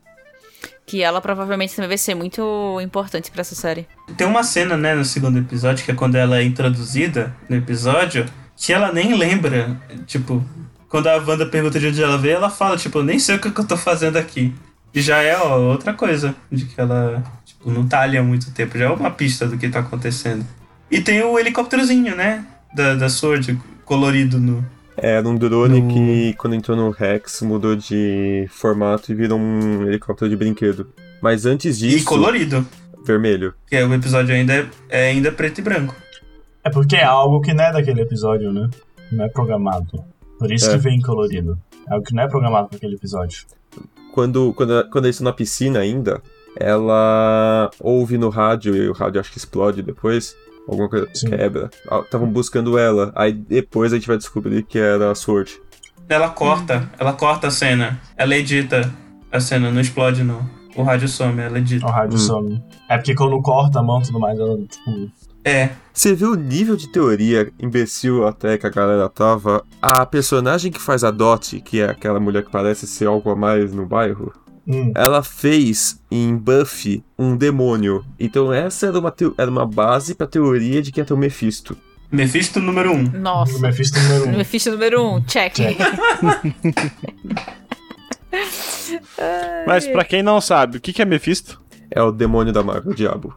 Que 0.87 1.03
ela 1.03 1.21
provavelmente 1.21 1.75
também 1.75 1.89
vai 1.89 1.99
ser 1.99 2.15
muito 2.15 2.79
importante 2.83 3.31
pra 3.31 3.41
essa 3.41 3.55
série. 3.55 3.87
Tem 4.17 4.27
uma 4.27 4.43
cena, 4.43 4.77
né, 4.77 4.95
no 4.95 5.05
segundo 5.05 5.39
episódio, 5.39 5.85
que 5.85 5.91
é 5.91 5.95
quando 5.95 6.17
ela 6.17 6.39
é 6.39 6.43
introduzida 6.43 7.35
no 7.49 7.57
episódio, 7.57 8.27
que 8.57 8.73
ela 8.73 8.93
nem 8.93 9.17
lembra. 9.17 9.81
Tipo, 10.07 10.45
quando 10.89 11.09
a 11.09 11.17
Wanda 11.17 11.47
pergunta 11.47 11.81
de 11.81 11.89
onde 11.89 12.03
ela 12.03 12.19
veio, 12.19 12.37
ela 12.37 12.51
fala, 12.51 12.77
tipo, 12.77 13.03
nem 13.03 13.19
sei 13.19 13.37
o 13.37 13.41
que, 13.41 13.51
que 13.51 13.61
eu 13.61 13.67
tô 13.67 13.77
fazendo 13.77 14.17
aqui. 14.17 14.55
E 14.95 15.01
já 15.01 15.21
é 15.23 15.37
ó, 15.37 15.59
outra 15.59 15.93
coisa, 15.93 16.37
de 16.53 16.67
que 16.67 16.81
ela, 16.81 17.21
tipo, 17.45 17.69
não 17.71 17.89
tá 17.89 18.01
ali 18.03 18.17
há 18.17 18.23
muito 18.23 18.53
tempo, 18.53 18.79
já 18.79 18.85
é 18.85 18.89
uma 18.89 19.11
pista 19.11 19.49
do 19.49 19.59
que 19.59 19.69
tá 19.69 19.81
acontecendo. 19.81 20.47
E 20.89 21.01
tem 21.01 21.21
o 21.23 21.37
helicópterozinho, 21.37 22.15
né, 22.15 22.45
da, 22.73 22.95
da 22.95 23.09
Sword, 23.09 23.59
colorido 23.85 24.39
no... 24.39 24.65
Era 24.97 25.29
um 25.29 25.37
drone 25.37 25.83
que, 25.93 26.35
quando 26.39 26.55
entrou 26.55 26.77
no 26.77 26.91
Rex, 26.91 27.43
mudou 27.43 27.75
de 27.75 28.47
formato 28.49 29.11
e 29.11 29.15
virou 29.15 29.39
um 29.39 29.83
helicóptero 29.83 30.31
de 30.31 30.37
brinquedo. 30.37 30.87
Mas 31.21 31.45
antes 31.47 31.83
E 31.83 31.89
disso, 31.89 32.05
colorido, 32.05 32.65
vermelho. 33.05 33.55
que 33.67 33.77
é, 33.77 33.85
o 33.85 33.93
episódio 33.93 34.35
ainda 34.35 34.55
é, 34.55 34.67
é 34.89 35.09
ainda 35.11 35.33
preto 35.33 35.59
e 35.59 35.63
branco. 35.63 35.95
É 36.63 36.71
porque 36.71 36.97
é 36.97 37.05
algo 37.05 37.41
que 37.41 37.53
não 37.53 37.65
é 37.65 37.73
daquele 37.73 38.03
episódio, 38.03 38.53
né? 38.53 38.69
Não 39.11 39.25
é 39.25 39.29
programado. 39.29 40.05
Por 40.39 40.51
isso 40.53 40.71
É. 40.71 40.73
que 40.73 40.79
vem 40.79 41.01
colorido. 41.01 41.59
É 41.89 41.95
algo 41.95 42.07
que 42.07 42.15
não 42.15 42.23
é 42.23 42.29
programado 42.29 42.69
para 42.69 42.77
aquele 42.77 42.95
episódio. 42.95 43.45
Quando, 44.13 44.53
quando, 44.55 44.89
quando 44.91 45.05
eles 45.07 45.17
estão 45.17 45.25
na 45.25 45.33
piscina 45.33 45.81
ainda, 45.81 46.23
ela 46.59 47.71
ouve 47.81 48.17
no 48.17 48.29
rádio, 48.29 48.77
e 48.77 48.89
o 48.89 48.93
rádio 48.93 49.21
acho 49.21 49.33
que 49.33 49.39
explode 49.39 49.83
depois, 49.83 50.37
alguma 50.69 50.89
coisa 50.89 51.09
Sim. 51.15 51.31
quebra. 51.31 51.71
Estavam 52.03 52.29
buscando 52.29 52.79
ela. 52.79 53.13
Aí 53.15 53.33
depois 53.33 53.93
a 53.93 53.97
gente 53.97 54.09
vai 54.09 54.17
descobrir 54.17 54.63
que 54.63 54.79
era 54.79 55.11
a 55.11 55.15
Sword. 55.15 55.61
Ela 56.09 56.29
corta, 56.29 56.91
ela 56.99 57.13
corta 57.13 57.49
a 57.49 57.51
cena, 57.51 58.01
ela 58.17 58.37
edita 58.37 58.93
a 59.33 59.41
cena, 59.41 59.71
não 59.71 59.81
explode 59.81 60.23
não. 60.23 60.49
O 60.77 60.83
rádio 60.83 61.09
some, 61.09 61.41
ela 61.41 61.59
edita. 61.59 61.87
O 61.87 61.91
rádio 61.91 62.19
some. 62.19 62.63
É 62.89 62.97
porque 62.97 63.15
quando 63.15 63.41
corta 63.41 63.79
a 63.79 63.83
mão 63.83 64.01
e 64.01 64.05
tudo 64.05 64.21
mais, 64.21 64.39
ela, 64.39 64.57
tipo. 64.67 65.11
É, 65.47 65.71
Você 65.93 66.15
viu 66.15 66.33
o 66.33 66.37
nível 66.37 66.75
de 66.75 66.91
teoria 66.91 67.53
imbecil 67.61 68.27
até 68.27 68.57
que 68.57 68.67
a 68.67 68.71
galera 68.71 69.09
tava? 69.11 69.63
A 69.81 70.05
personagem 70.07 70.73
que 70.73 70.81
faz 70.81 71.05
a 71.05 71.11
Dot, 71.11 71.61
que 71.61 71.81
é 71.83 71.91
aquela 71.91 72.19
mulher 72.19 72.45
que 72.45 72.51
parece 72.51 72.87
ser 72.87 73.07
algo 73.07 73.31
a 73.31 73.37
mais 73.37 73.73
no 73.73 73.85
bairro, 73.85 74.33
Hum, 74.67 74.93
ela 74.95 75.23
fez 75.23 76.01
em 76.11 76.35
Buffy 76.37 77.05
um 77.19 77.37
demônio. 77.37 78.05
Então 78.19 78.53
essa 78.53 78.87
era 78.87 78.99
uma, 78.99 79.11
teo- 79.11 79.35
era 79.37 79.51
uma 79.51 79.67
base 79.67 80.15
pra 80.15 80.27
teoria 80.27 80.81
de 80.81 80.91
que 80.91 81.01
ia 81.01 81.05
ter 81.05 81.13
o 81.13 81.17
Mephisto. 81.19 81.77
Mephisto 82.11 82.61
número 82.61 82.93
1. 82.93 82.95
Um. 82.95 83.03
Nossa. 83.21 83.59
Mephisto 83.59 83.99
número 84.01 84.27
1. 84.27 84.29
Um. 84.33 84.37
Mephisto 84.39 84.71
número 84.71 85.03
1, 85.03 85.15
um, 85.17 85.21
check. 85.23 85.55
Check. 85.55 85.77
Mas 89.67 89.87
pra 89.87 90.05
quem 90.05 90.23
não 90.23 90.41
sabe, 90.41 90.79
o 90.79 90.81
que 90.81 90.93
que 90.93 91.03
é 91.03 91.05
Mephisto? 91.05 91.61
É 91.91 92.03
o 92.03 92.11
demônio 92.11 92.53
da 92.53 92.63
Marvel, 92.63 92.93
o 92.93 92.95
diabo. 92.95 93.35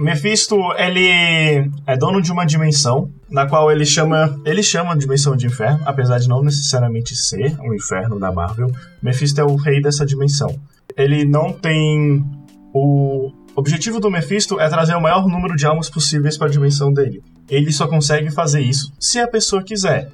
Mephisto, 0.00 0.56
ele 0.78 1.70
é 1.86 1.94
dono 1.94 2.22
de 2.22 2.32
uma 2.32 2.46
dimensão 2.46 3.10
na 3.28 3.46
qual 3.46 3.70
ele 3.70 3.84
chama, 3.84 4.40
ele 4.46 4.62
chama 4.62 4.94
de 4.94 5.00
dimensão 5.00 5.36
de 5.36 5.46
inferno, 5.46 5.80
apesar 5.84 6.18
de 6.18 6.26
não 6.26 6.42
necessariamente 6.42 7.14
ser 7.14 7.54
um 7.60 7.74
inferno 7.74 8.18
da 8.18 8.32
Marvel. 8.32 8.70
Mephisto 9.02 9.38
é 9.42 9.44
o 9.44 9.56
rei 9.56 9.82
dessa 9.82 10.06
dimensão. 10.06 10.58
Ele 10.96 11.26
não 11.26 11.52
tem 11.52 12.24
o 12.72 13.30
objetivo 13.54 14.00
do 14.00 14.10
Mephisto 14.10 14.58
é 14.58 14.70
trazer 14.70 14.94
o 14.94 15.02
maior 15.02 15.28
número 15.28 15.54
de 15.54 15.66
almas 15.66 15.90
possíveis 15.90 16.38
para 16.38 16.46
a 16.46 16.50
dimensão 16.50 16.90
dele. 16.90 17.22
Ele 17.46 17.70
só 17.70 17.86
consegue 17.86 18.30
fazer 18.30 18.62
isso 18.62 18.90
se 18.98 19.18
a 19.18 19.28
pessoa 19.28 19.62
quiser. 19.62 20.08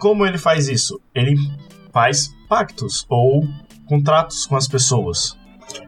Como 0.00 0.26
ele 0.26 0.36
faz 0.36 0.66
isso? 0.66 1.00
Ele 1.14 1.36
faz 1.92 2.34
pactos 2.48 3.06
ou 3.08 3.46
contratos 3.86 4.46
com 4.46 4.56
as 4.56 4.66
pessoas. 4.66 5.36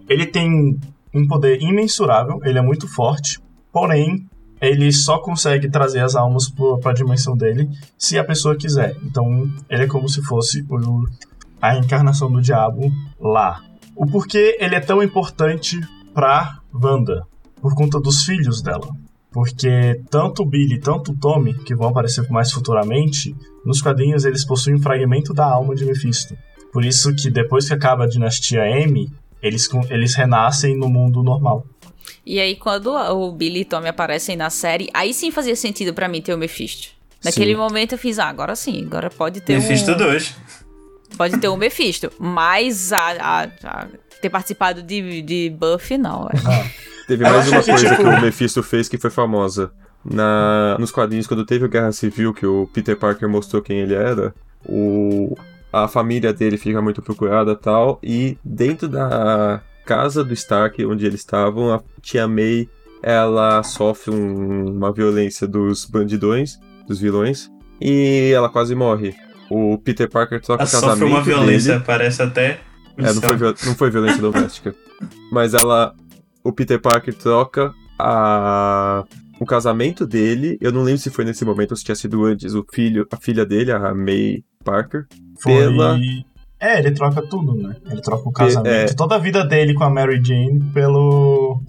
Ele 0.09 0.25
tem 0.25 0.79
um 1.15 1.27
poder 1.27 1.63
imensurável, 1.63 2.41
ele 2.43 2.59
é 2.59 2.63
muito 2.63 2.89
forte, 2.89 3.41
porém, 3.73 4.27
ele 4.61 4.91
só 4.93 5.19
consegue 5.19 5.69
trazer 5.69 6.01
as 6.01 6.15
almas 6.15 6.51
para 6.81 6.91
a 6.91 6.95
dimensão 6.95 7.37
dele 7.37 7.69
se 7.99 8.19
a 8.19 8.25
pessoa 8.25 8.57
quiser. 8.57 8.97
Então, 9.05 9.49
ele 9.69 9.85
é 9.85 9.87
como 9.87 10.09
se 10.09 10.23
fosse 10.23 10.65
o, 10.69 11.07
a 11.61 11.77
encarnação 11.77 12.31
do 12.31 12.41
diabo 12.41 12.91
lá. 13.21 13.63
O 13.95 14.07
porquê 14.07 14.57
ele 14.59 14.75
é 14.75 14.81
tão 14.81 15.03
importante 15.03 15.79
para 16.13 16.59
Wanda? 16.73 17.27
Por 17.61 17.75
conta 17.75 18.01
dos 18.01 18.25
filhos 18.25 18.63
dela. 18.63 18.89
Porque 19.31 20.01
tanto 20.11 20.43
o 20.43 20.47
Billy 20.47 20.79
tanto 20.79 21.13
o 21.13 21.17
Tommy, 21.17 21.55
que 21.55 21.75
vão 21.75 21.89
aparecer 21.89 22.29
mais 22.31 22.53
futuramente, 22.53 23.35
nos 23.65 23.83
quadrinhos 23.83 24.25
eles 24.25 24.45
possuem 24.45 24.77
um 24.77 24.83
fragmento 24.83 25.35
da 25.35 25.45
alma 25.45 25.75
de 25.75 25.85
Mephisto. 25.85 26.37
Por 26.73 26.85
isso 26.85 27.15
que 27.15 27.31
depois 27.31 27.69
que 27.69 27.75
acaba 27.75 28.05
a 28.05 28.09
dinastia 28.09 28.67
M, 28.67 29.09
eles, 29.47 29.69
eles 29.91 30.15
renascem 30.15 30.77
no 30.77 30.89
mundo 30.89 31.23
normal. 31.23 31.67
E 32.27 32.41
aí, 32.41 32.57
quando 32.57 32.87
o 32.91 33.31
Billy 33.33 33.61
e 33.61 33.65
Tommy 33.65 33.89
aparecem 33.89 34.35
na 34.37 34.49
série, 34.51 34.89
aí 34.95 35.13
sim 35.13 35.31
fazia 35.31 35.55
sentido 35.55 35.93
pra 35.93 36.09
mim 36.09 36.23
ter 36.23 36.33
o 36.35 36.39
Mephisto. 36.39 36.89
Naquele 37.23 37.53
Sim. 37.53 37.57
momento 37.59 37.93
eu 37.93 37.99
fiz, 37.99 38.19
ah, 38.19 38.29
agora 38.29 38.55
sim, 38.57 38.85
agora 38.85 39.09
pode 39.11 39.41
ter 39.41 39.55
Mephisto 39.61 39.93
um... 39.93 39.97
2. 39.97 40.37
Pode 41.17 41.39
ter 41.39 41.49
um 41.49 41.57
Mephisto. 41.57 42.11
Mas 42.19 42.93
a, 42.93 43.11
a- 43.43 43.49
a- 43.65 43.87
ter 44.21 44.29
participado 44.31 44.83
de, 44.83 45.23
de 45.23 45.51
Buffy, 45.51 45.97
não. 45.99 46.27
é. 46.29 46.71
Teve 47.07 47.23
mais 47.25 47.47
uma 47.49 47.63
que, 47.63 47.71
coisa 47.71 47.89
tipo- 47.91 48.03
que 48.03 48.09
o 48.09 48.21
Mephisto 48.21 48.63
fez 48.63 48.89
que 48.89 48.97
foi 48.99 49.11
famosa. 49.11 49.71
Na, 50.05 50.77
nos 50.79 50.91
quadrinhos, 50.91 51.27
quando 51.27 51.47
teve 51.47 51.65
a 51.65 51.69
Guerra 51.69 51.93
Civil, 51.93 52.35
que 52.35 52.45
o 52.47 52.67
Peter 52.73 52.97
Parker 52.97 53.27
mostrou 53.29 53.63
quem 53.63 53.79
ele 53.79 53.95
era, 53.95 54.35
o, 54.67 55.35
a 55.75 55.89
família 55.89 56.33
dele 56.33 56.57
fica 56.57 56.81
muito 56.81 57.03
procurada 57.03 57.53
e 57.53 57.57
tal, 57.57 57.99
e 58.03 58.39
dentro 58.45 58.89
da 58.89 59.61
casa 59.85 60.23
do 60.25 60.33
Stark, 60.35 60.85
onde 60.87 61.05
eles 61.05 61.21
estavam, 61.21 61.73
a 61.73 61.83
tia 62.01 62.27
May, 62.29 62.69
ela 63.03 63.63
sofre 63.63 64.15
um- 64.15 64.71
uma 64.77 64.93
violência 64.93 65.47
dos 65.47 65.85
bandidões, 65.85 66.59
dos 66.87 66.99
vilões, 67.01 67.51
e 67.81 68.31
ela 68.35 68.49
quase 68.49 68.75
morre. 68.75 69.15
O 69.51 69.77
Peter 69.79 70.09
Parker 70.09 70.41
troca 70.41 70.63
Ela 70.63 70.69
o 70.69 70.73
casamento 70.73 70.99
sofre 70.99 71.05
uma 71.15 71.23
violência, 71.23 71.73
dele. 71.75 71.85
parece 71.87 72.23
até. 72.23 72.61
É, 72.97 73.13
não 73.13 73.21
foi, 73.21 73.37
não 73.67 73.75
foi 73.75 73.91
violência 73.91 74.23
doméstica. 74.23 74.75
Mas 75.31 75.53
ela. 75.55 75.95
O 76.43 76.53
Peter 76.53 76.81
Parker 76.81 77.13
troca 77.15 77.73
a, 77.99 79.05
o 79.41 79.45
casamento 79.45 80.07
dele. 80.07 80.57
Eu 80.61 80.73
não 80.73 80.83
lembro 80.83 81.01
se 81.01 81.11
foi 81.11 81.25
nesse 81.25 81.45
momento 81.45 81.73
ou 81.73 81.77
se 81.77 81.85
tinha 81.85 81.95
sido 81.95 82.25
antes. 82.25 82.55
O 82.55 82.65
filho, 82.73 83.07
a 83.13 83.17
filha 83.17 83.45
dele, 83.45 83.73
a 83.73 83.95
May 83.95 84.43
Parker. 84.65 85.07
Foi... 85.45 85.55
Pela- 85.55 85.99
É, 86.61 86.79
ele 86.79 86.91
troca 86.93 87.23
tudo, 87.29 87.55
né? 87.55 87.77
Ele 87.91 88.01
troca 88.01 88.29
o 88.29 88.33
casamento, 88.33 88.91
é. 88.93 88.95
toda 88.95 89.15
a 89.17 89.19
vida 89.19 89.45
dele 89.45 89.75
com 89.75 89.85
a 89.85 89.91
Mary 89.91 90.21
Jane 90.25 90.61
pelo... 90.73 91.61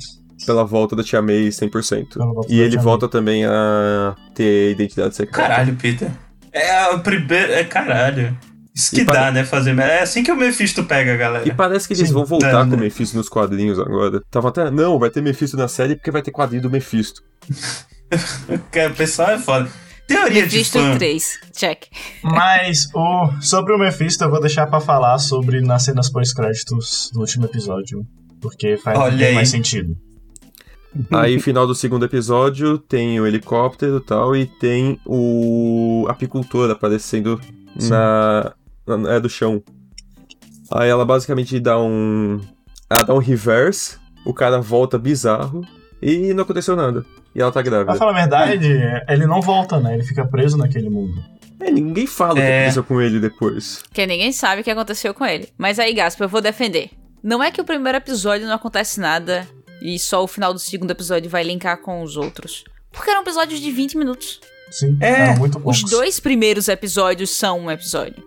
Pela 0.45 0.63
volta 0.63 0.95
da 0.95 1.03
Tia 1.03 1.21
May 1.21 1.47
100%. 1.49 2.13
Pela 2.13 2.25
volta 2.33 2.51
E 2.53 2.59
ele 2.59 2.77
volta 2.77 3.07
também 3.07 3.45
a 3.45 4.15
ter 4.33 4.71
identidade 4.71 5.15
secreta. 5.15 5.37
Caralho, 5.47 5.75
Peter. 5.75 6.09
É 6.51 6.71
a 6.85 6.97
primeira. 6.99 7.53
É 7.53 7.63
caralho. 7.63 8.37
Isso 8.73 8.93
que 8.93 9.01
E 9.01 9.05
dá, 9.05 9.13
pare- 9.13 9.31
né? 9.33 9.43
Fazer. 9.45 9.77
É 9.79 10.01
assim 10.03 10.21
que 10.23 10.31
o 10.31 10.35
Mephisto 10.35 10.83
pega, 10.83 11.15
galera. 11.15 11.47
E 11.47 11.53
parece 11.53 11.87
que 11.87 11.93
eles 11.93 12.07
Sim, 12.09 12.13
vão 12.13 12.25
voltar 12.25 12.51
tá, 12.51 12.65
com 12.65 12.75
o 12.75 12.77
Mephisto 12.79 13.17
nos 13.17 13.27
quadrinhos 13.29 13.79
agora. 13.79 14.21
Tava 14.29 14.49
até. 14.49 14.69
Não, 14.69 14.99
vai 14.99 15.09
ter 15.09 15.21
Mephisto 15.21 15.57
na 15.57 15.67
série 15.67 15.95
porque 15.95 16.11
vai 16.11 16.21
ter 16.21 16.31
quadrinho 16.31 16.61
do 16.63 16.69
Mephisto. 16.69 17.21
Que 18.71 18.85
O 18.85 18.93
pessoal 18.93 19.31
é 19.31 19.39
foda. 19.39 19.67
Teoria 20.07 20.45
de 20.47 20.55
Mephisto 20.57 20.77
fã. 20.79 20.97
3, 20.97 21.39
check. 21.53 21.83
Mas 22.23 22.87
o... 22.93 23.31
sobre 23.41 23.73
o 23.73 23.77
Mephisto 23.79 24.23
eu 24.23 24.29
vou 24.29 24.39
deixar 24.39 24.67
pra 24.67 24.79
falar 24.79 25.17
sobre 25.17 25.61
nas 25.61 25.83
cenas 25.83 26.09
pós-créditos 26.11 27.09
do 27.13 27.19
último 27.21 27.45
episódio. 27.45 28.05
Porque 28.41 28.77
faz 28.77 28.97
Olha 28.99 29.33
mais 29.33 29.49
sentido. 29.49 29.97
Aí, 31.11 31.39
final 31.39 31.67
do 31.67 31.75
segundo 31.75 32.05
episódio, 32.05 32.77
tem 32.77 33.19
o 33.19 33.27
helicóptero 33.27 33.97
e 33.97 34.01
tal, 34.01 34.35
e 34.35 34.45
tem 34.45 34.97
o 35.05 36.05
apicultor 36.07 36.69
aparecendo 36.71 37.41
na, 37.89 38.53
na- 38.87 39.13
é 39.13 39.19
do 39.19 39.27
chão. 39.27 39.61
Aí 40.71 40.89
ela 40.89 41.03
basicamente 41.03 41.59
dá 41.59 41.77
um. 41.79 42.39
Ela 42.89 43.03
dá 43.03 43.13
um 43.13 43.17
reverse, 43.19 43.97
o 44.25 44.33
cara 44.33 44.61
volta 44.61 44.97
bizarro 44.97 45.61
e 46.01 46.33
não 46.33 46.43
aconteceu 46.43 46.75
nada. 46.75 47.05
E 47.35 47.41
ela 47.41 47.51
tá 47.51 47.61
Pra 47.61 47.69
grávida. 47.69 47.95
falar 47.95 48.11
a 48.11 48.15
verdade, 48.15 48.67
ele 49.09 49.25
não 49.27 49.41
volta, 49.41 49.79
né? 49.79 49.93
Ele 49.95 50.03
fica 50.03 50.25
preso 50.25 50.57
naquele 50.57 50.89
mundo. 50.89 51.21
É, 51.59 51.69
ninguém 51.69 52.07
fala 52.07 52.33
o 52.33 52.35
que 52.35 52.41
É. 52.41 52.59
aconteceu 52.61 52.83
com 52.83 53.01
ele 53.01 53.19
depois. 53.19 53.81
Porque 53.83 54.05
ninguém 54.07 54.31
sabe 54.31 54.61
o 54.61 54.63
que 54.63 54.71
aconteceu 54.71 55.13
com 55.13 55.25
ele. 55.25 55.49
Mas 55.57 55.77
aí, 55.79 55.93
Gaspa, 55.93 56.23
eu 56.23 56.29
vou 56.29 56.41
defender. 56.41 56.91
Não 57.21 57.43
é 57.43 57.51
que 57.51 57.59
o 57.59 57.65
primeiro 57.65 57.97
episódio 57.97 58.47
não 58.47 58.55
acontece 58.55 58.99
nada 58.99 59.47
e 59.81 59.97
só 59.99 60.23
o 60.23 60.27
final 60.27 60.53
do 60.53 60.59
segundo 60.59 60.91
episódio 60.91 61.29
vai 61.29 61.43
linkar 61.43 61.81
com 61.81 62.01
os 62.03 62.15
outros. 62.17 62.63
Porque 62.91 63.09
eram 63.09 63.21
episódios 63.21 63.59
de 63.59 63.71
20 63.71 63.97
minutos. 63.97 64.39
Sim, 64.71 64.97
É, 65.01 65.29
é 65.31 65.35
muito 65.35 65.57
Os 65.57 65.63
poucos. 65.63 65.81
dois 65.89 66.19
primeiros 66.19 66.67
episódios 66.67 67.29
são 67.31 67.59
um 67.59 67.71
episódio. 67.71 68.23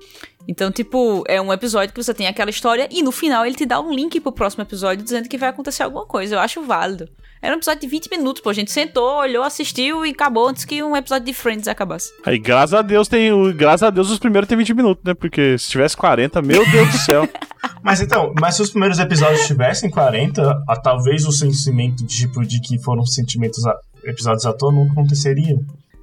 Então, 0.47 0.71
tipo, 0.71 1.23
é 1.29 1.41
um 1.41 1.53
episódio 1.53 1.93
que 1.95 2.03
você 2.03 2.15
tem 2.15 2.27
aquela 2.27 2.49
história 2.51 2.89
e 2.91 3.03
no 3.03 3.13
final 3.13 3.45
ele 3.45 3.55
te 3.57 3.67
dá 3.67 3.81
um 3.81 3.93
link 3.93 4.19
pro 4.21 4.33
próximo 4.33 4.63
episódio 4.63 5.05
dizendo 5.05 5.29
que 5.29 5.37
vai 5.39 5.49
acontecer 5.51 5.83
alguma 5.83 6.07
coisa. 6.07 6.35
Eu 6.37 6.41
acho 6.41 6.63
válido. 6.63 7.09
Era 7.41 7.55
um 7.55 7.59
episódio 7.59 7.81
de 7.81 7.87
20 7.87 8.11
minutos, 8.11 8.43
pô. 8.43 8.51
A 8.51 8.53
gente 8.55 8.71
sentou, 8.71 9.19
olhou, 9.21 9.45
assistiu 9.45 10.05
e 10.05 10.11
acabou 10.11 10.49
antes 10.49 10.65
que 10.65 10.83
um 10.83 10.97
episódio 10.97 11.27
de 11.27 11.33
Friends 11.33 11.69
acabasse. 11.69 12.11
Aí, 12.27 12.39
graças 12.39 12.75
a 12.75 12.83
Deus, 12.83 13.07
tem. 13.09 13.33
o- 13.33 13.53
Graças 13.55 13.83
a 13.85 13.91
Deus, 13.91 14.11
os 14.11 14.19
primeiros 14.19 14.49
tem 14.49 14.59
20 14.59 14.75
minutos, 14.75 15.05
né? 15.05 15.15
Porque 15.15 15.57
se 15.59 15.69
tivesse 15.71 15.97
40, 15.97 16.43
meu 16.43 16.69
Deus 16.71 16.91
do 16.91 16.99
céu. 16.99 17.29
Mas 17.83 18.01
então, 18.01 18.33
mas 18.41 18.57
se 18.57 18.63
os 18.63 18.71
primeiros 18.71 18.99
episódios 18.99 19.47
tivessem 19.47 19.89
40, 19.89 20.63
ah, 20.69 20.77
talvez 20.81 21.25
o 21.25 21.33
sentimento 21.33 22.05
tipo, 22.07 22.45
de 22.45 22.61
que 22.61 22.79
foram 22.83 23.05
sentimentos 23.07 23.65
a- 23.67 23.77
episódios 24.05 24.45
à 24.47 24.53
toa 24.53 24.73
não 24.73 24.85
aconteceria. 24.91 25.57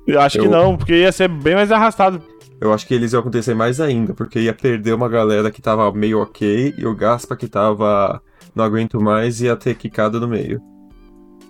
Eu 0.07 0.19
acho 0.21 0.39
que 0.39 0.45
Eu- 0.45 0.51
não, 0.51 0.77
porque 0.77 0.95
ia 0.95 1.11
ser 1.11 1.27
bem 1.27 1.53
mais 1.55 1.71
arrastado. 1.71 2.21
Eu 2.61 2.73
acho 2.73 2.87
que 2.87 2.93
eles 2.93 3.11
iam 3.13 3.19
acontecer 3.19 3.53
mais 3.53 3.79
ainda, 3.81 4.13
porque 4.13 4.39
ia 4.39 4.53
perder 4.53 4.93
uma 4.93 5.09
galera 5.09 5.51
que 5.51 5.61
tava 5.61 5.91
meio 5.93 6.21
ok 6.21 6.73
e 6.77 6.85
o 6.85 6.95
Gaspa 6.95 7.35
que 7.35 7.47
tava. 7.47 8.21
Não 8.55 8.63
aguento 8.63 8.99
mais 9.01 9.41
ia 9.41 9.55
ter 9.55 9.75
quicado 9.75 10.19
no 10.19 10.27
meio. 10.29 10.61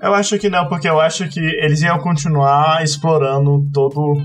Eu 0.06 0.14
acho 0.14 0.38
que 0.38 0.52
não, 0.52 0.68
porque 0.68 0.88
eu 0.88 1.02
acho 1.02 1.28
que 1.28 1.40
eles 1.40 1.82
iam 1.82 1.98
continuar 1.98 2.84
explorando 2.84 3.68
todo. 3.74 4.22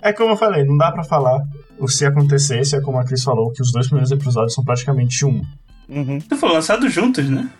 É 0.00 0.12
como 0.12 0.30
eu 0.30 0.36
falei, 0.36 0.62
não 0.62 0.76
dá 0.76 0.92
pra 0.92 1.02
falar. 1.02 1.42
O 1.76 1.88
se 1.88 2.06
acontecesse, 2.06 2.76
é 2.76 2.80
como 2.80 3.00
a 3.00 3.04
Cris 3.04 3.24
falou, 3.24 3.50
que 3.50 3.60
os 3.60 3.72
dois 3.72 3.86
primeiros 3.88 4.12
episódios 4.12 4.54
são 4.54 4.62
praticamente 4.62 5.26
um. 5.26 5.42
Uhum. 5.88 6.20
Foi 6.38 6.52
lançado 6.52 6.88
juntos, 6.88 7.28
né? 7.28 7.50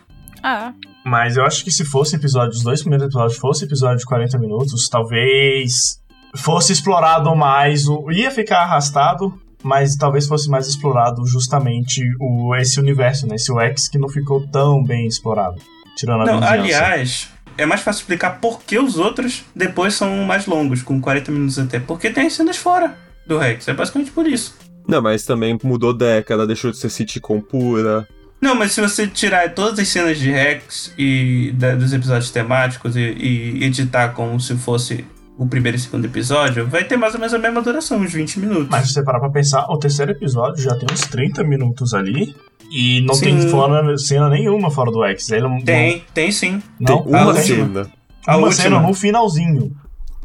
Ah, 0.41 0.73
Mas 1.05 1.37
eu 1.37 1.45
acho 1.45 1.65
que 1.65 1.73
se 1.73 1.85
fosse 1.85 2.15
episódio, 2.15 2.53
os 2.53 2.63
dois 2.63 2.81
primeiros 2.81 3.09
episódios 3.09 3.39
fosse 3.39 3.65
episódio 3.65 3.99
de 3.99 4.05
40 4.05 4.39
minutos, 4.39 4.89
talvez 4.89 6.01
fosse 6.37 6.73
explorado 6.73 7.35
mais, 7.35 7.89
o, 7.89 8.09
ia 8.13 8.31
ficar 8.31 8.61
arrastado, 8.61 9.37
mas 9.65 9.97
talvez 9.97 10.29
fosse 10.29 10.49
mais 10.49 10.69
explorado 10.69 11.27
justamente 11.27 12.03
o, 12.21 12.55
esse 12.55 12.79
universo, 12.79 13.27
né? 13.27 13.35
Esse 13.35 13.51
UX 13.53 13.89
que 13.89 13.99
não 13.99 14.09
ficou 14.09 14.47
tão 14.47 14.85
bem 14.85 15.09
explorado. 15.09 15.61
Tirando 15.97 16.23
a 16.23 16.25
Não, 16.27 16.43
aliás, 16.45 17.34
é 17.59 17.67
mais 17.67 17.81
fácil 17.83 18.01
explicar 18.01 18.39
por 18.41 18.63
que 18.63 18.79
os 18.79 18.99
outros 18.99 19.45
depois 19.55 19.95
são 19.95 20.25
mais 20.25 20.47
longos, 20.47 20.83
com 20.83 21.01
40 21.01 21.31
minutos 21.33 21.59
até. 21.59 21.79
Porque 21.79 22.11
tem 22.11 22.27
as 22.27 22.33
cenas 22.33 22.57
fora 22.57 22.97
do 23.27 23.39
Rex. 23.39 23.67
É 23.69 23.75
basicamente 23.75 24.11
por 24.11 24.27
isso. 24.27 24.57
Não, 24.87 25.01
mas 25.01 25.25
também 25.25 25.59
mudou 25.63 25.95
década, 25.95 26.47
deixou 26.47 26.71
de 26.71 26.77
ser 26.77 26.91
sitcom 26.91 27.41
pura. 27.41 28.07
Não, 28.41 28.55
mas 28.55 28.73
se 28.73 28.81
você 28.83 29.07
tirar 29.07 29.55
todas 29.55 29.79
as 29.79 29.89
cenas 29.89 30.19
de 30.19 30.31
Rex 30.31 30.93
e 30.99 31.53
da- 31.55 31.75
dos 31.75 31.93
episódios 31.95 32.31
temáticos 32.31 32.95
e, 32.95 33.01
e 33.01 33.65
editar 33.65 34.11
como 34.11 34.39
se 34.39 34.55
fosse 34.57 35.05
o 35.39 35.47
primeiro 35.47 35.77
e 35.77 35.81
segundo 35.81 36.05
episódio, 36.05 36.67
vai 36.67 36.85
ter 36.85 36.97
mais 36.99 37.15
ou 37.15 37.19
menos 37.21 37.33
a 37.33 37.39
mesma 37.39 37.63
duração, 37.63 37.99
uns 37.99 38.13
20 38.13 38.39
minutos. 38.41 38.69
Mas 38.71 38.87
se 38.89 38.93
você 38.93 39.03
parar 39.03 39.19
pra 39.21 39.31
pensar, 39.31 39.65
o 39.71 39.79
terceiro 39.79 40.13
episódio 40.13 40.63
já 40.63 40.77
tem 40.77 40.87
uns 40.93 41.01
30 41.07 41.43
minutos 41.43 41.95
ali. 41.95 42.37
E 42.77 43.03
não 43.03 43.15
Sim. 43.15 43.25
tem 43.27 43.49
fora, 43.49 43.97
cena 43.99 44.29
nenhuma 44.29 44.69
fora 44.71 44.91
do 44.91 45.05
X. 45.05 45.31
Ele 45.31 45.43
não, 45.43 45.61
Tem, 45.61 46.03
tem 46.13 46.33
sim. 46.33 46.61
Não, 46.81 47.03
Tem 47.03 47.13
uma 47.15 47.25
não, 47.33 47.35
cena. 47.35 47.87
A 48.27 48.37
uma 48.37 48.47
última. 48.49 48.63
cena 48.63 48.81
no 48.81 48.93
finalzinho. 48.95 49.71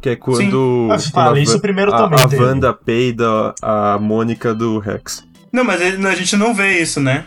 Que 0.01 0.09
é 0.09 0.15
quando. 0.15 0.87
Ah, 0.91 0.97
você 0.97 1.11
quando 1.11 1.25
fala, 1.25 1.37
a 1.37 1.39
isso 1.39 1.59
primeiro 1.59 1.93
a, 1.93 1.97
também 1.97 2.19
A 2.23 2.27
teve. 2.27 2.43
Wanda 2.43 2.73
peida 2.73 3.53
a 3.61 3.99
Mônica 3.99 4.55
do 4.55 4.79
Rex. 4.79 5.23
Não, 5.53 5.63
mas 5.63 5.79
ele- 5.81 6.07
a 6.07 6.15
gente 6.15 6.35
não 6.37 6.53
vê 6.53 6.79
isso, 6.81 6.99
né? 6.99 7.25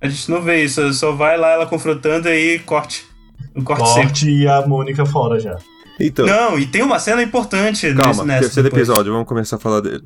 A 0.00 0.08
gente 0.08 0.28
não 0.30 0.40
vê 0.42 0.64
isso, 0.64 0.92
só 0.94 1.12
vai 1.12 1.36
lá 1.38 1.50
ela 1.50 1.66
confrontando 1.66 2.28
e 2.28 2.32
aí 2.32 2.58
corte. 2.58 3.04
Corte 3.64 3.86
seco. 3.90 4.00
Morte 4.06 4.28
e 4.30 4.48
a 4.48 4.66
Mônica 4.66 5.06
fora 5.06 5.38
já. 5.38 5.56
Então, 6.00 6.26
Não, 6.26 6.58
e 6.58 6.66
tem 6.66 6.82
uma 6.82 6.98
cena 6.98 7.22
importante 7.22 7.86
nesse, 7.86 7.96
calma, 7.96 8.24
nessa 8.24 8.40
terceiro 8.40 8.68
depois. 8.68 8.88
episódio, 8.88 9.12
vamos 9.12 9.28
começar 9.28 9.54
a 9.56 9.58
falar 9.60 9.80
dele. 9.80 10.02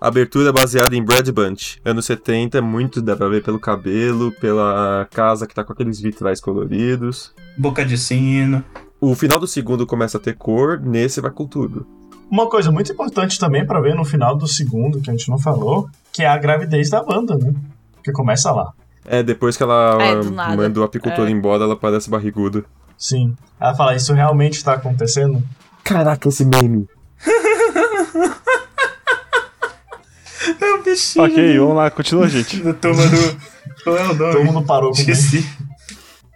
Abertura 0.00 0.52
baseada 0.52 0.94
em 0.94 1.02
Brad 1.02 1.28
Bunch. 1.30 1.80
Anos 1.84 2.04
70, 2.06 2.60
muito 2.60 3.00
dá 3.00 3.16
pra 3.16 3.28
ver 3.28 3.42
pelo 3.42 3.58
cabelo, 3.58 4.30
pela 4.32 5.06
casa 5.10 5.46
que 5.46 5.54
tá 5.54 5.64
com 5.64 5.72
aqueles 5.72 6.00
vitrais 6.00 6.40
coloridos. 6.40 7.32
Boca 7.56 7.84
de 7.84 7.96
sino. 7.96 8.62
O 9.00 9.14
final 9.14 9.38
do 9.38 9.46
segundo 9.46 9.86
começa 9.86 10.18
a 10.18 10.20
ter 10.20 10.34
cor, 10.36 10.80
nesse 10.80 11.20
vai 11.20 11.30
com 11.30 11.46
tudo. 11.46 11.86
Uma 12.30 12.48
coisa 12.48 12.70
muito 12.70 12.92
importante 12.92 13.38
também 13.38 13.64
pra 13.66 13.80
ver 13.80 13.94
no 13.94 14.04
final 14.04 14.36
do 14.36 14.46
segundo, 14.48 15.00
que 15.00 15.08
a 15.10 15.12
gente 15.12 15.28
não 15.30 15.38
falou, 15.38 15.88
que 16.12 16.22
é 16.22 16.26
a 16.26 16.36
gravidez 16.36 16.90
da 16.90 17.02
banda, 17.02 17.36
né? 17.36 17.54
Que 18.02 18.12
começa 18.12 18.50
lá. 18.50 18.72
É, 19.04 19.22
depois 19.22 19.56
que 19.56 19.62
ela 19.62 19.96
É, 20.02 20.14
manda 20.56 20.80
o 20.80 20.82
apicultor 20.82 21.26
É. 21.26 21.30
embora, 21.30 21.64
ela 21.64 21.76
parece 21.76 22.10
barriguda. 22.10 22.64
Sim. 22.98 23.34
Ela 23.60 23.74
fala, 23.74 23.94
isso 23.94 24.12
realmente 24.12 24.62
tá 24.64 24.74
acontecendo? 24.74 25.42
Caraca, 25.84 26.28
esse 26.28 26.44
meme. 26.44 26.86
É 30.60 30.74
o 30.74 30.82
bichinho. 30.82 31.24
Ok, 31.24 31.58
vamos 31.58 31.76
lá, 31.76 31.90
continua, 31.90 32.28
gente. 32.28 32.60
Turma 32.74 33.06
do. 33.06 33.36
Qual 33.84 33.96
é 33.96 34.02
o 34.04 34.14
nome? 34.14 34.18
Todo 34.32 34.44
mundo 34.44 34.62
parou 34.66 34.90
com 34.92 34.98
Esqueci. 34.98 35.46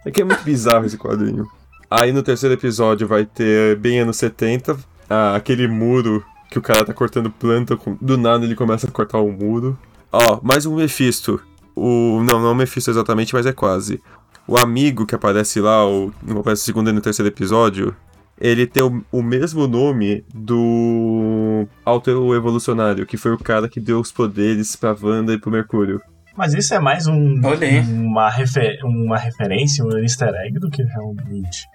É 0.05 0.11
que 0.11 0.21
é 0.21 0.25
muito 0.25 0.43
bizarro 0.43 0.85
esse 0.85 0.97
quadrinho. 0.97 1.47
Aí 1.89 2.11
no 2.11 2.23
terceiro 2.23 2.55
episódio 2.55 3.07
vai 3.07 3.25
ter, 3.25 3.75
bem 3.77 3.99
anos 3.99 4.17
70, 4.17 4.77
ah, 5.09 5.35
aquele 5.35 5.67
muro 5.67 6.23
que 6.49 6.57
o 6.57 6.61
cara 6.61 6.85
tá 6.85 6.93
cortando 6.93 7.29
planta, 7.29 7.75
com- 7.77 7.97
do 8.01 8.17
nada 8.17 8.45
ele 8.45 8.55
começa 8.55 8.87
a 8.87 8.91
cortar 8.91 9.19
o 9.19 9.31
muro. 9.31 9.77
Ó, 10.11 10.39
mais 10.41 10.65
um 10.65 10.75
Mephisto. 10.75 11.39
O, 11.75 12.21
não, 12.23 12.39
não 12.41 12.49
é 12.49 12.51
o 12.51 12.55
Mephisto 12.55 12.89
exatamente, 12.91 13.33
mas 13.33 13.45
é 13.45 13.53
quase. 13.53 14.01
O 14.47 14.57
amigo 14.57 15.05
que 15.05 15.15
aparece 15.15 15.59
lá, 15.61 15.87
o, 15.87 16.11
não 16.23 16.39
aparece 16.39 16.61
no 16.63 16.65
segundo 16.65 16.89
e 16.89 16.93
no 16.93 17.01
terceiro 17.01 17.29
episódio, 17.29 17.95
ele 18.41 18.65
tem 18.65 18.81
o, 18.81 19.03
o 19.11 19.21
mesmo 19.21 19.67
nome 19.67 20.25
do 20.33 21.67
Alter 21.85 22.15
Evolucionário, 22.15 23.05
que 23.05 23.15
foi 23.15 23.31
o 23.33 23.37
cara 23.37 23.69
que 23.69 23.79
deu 23.79 23.99
os 23.99 24.11
poderes 24.11 24.75
pra 24.75 24.95
Wanda 24.99 25.33
e 25.33 25.37
pro 25.37 25.51
Mercúrio. 25.51 26.01
Mas 26.35 26.53
isso 26.55 26.73
é 26.73 26.79
mais 26.79 27.05
um, 27.05 27.13
uma, 27.13 28.29
refer, 28.29 28.79
uma 28.83 29.17
referência, 29.17 29.85
um 29.85 29.95
easter 29.99 30.33
egg 30.33 30.57
do 30.59 30.69
que 30.71 30.81
realmente. 30.81 31.67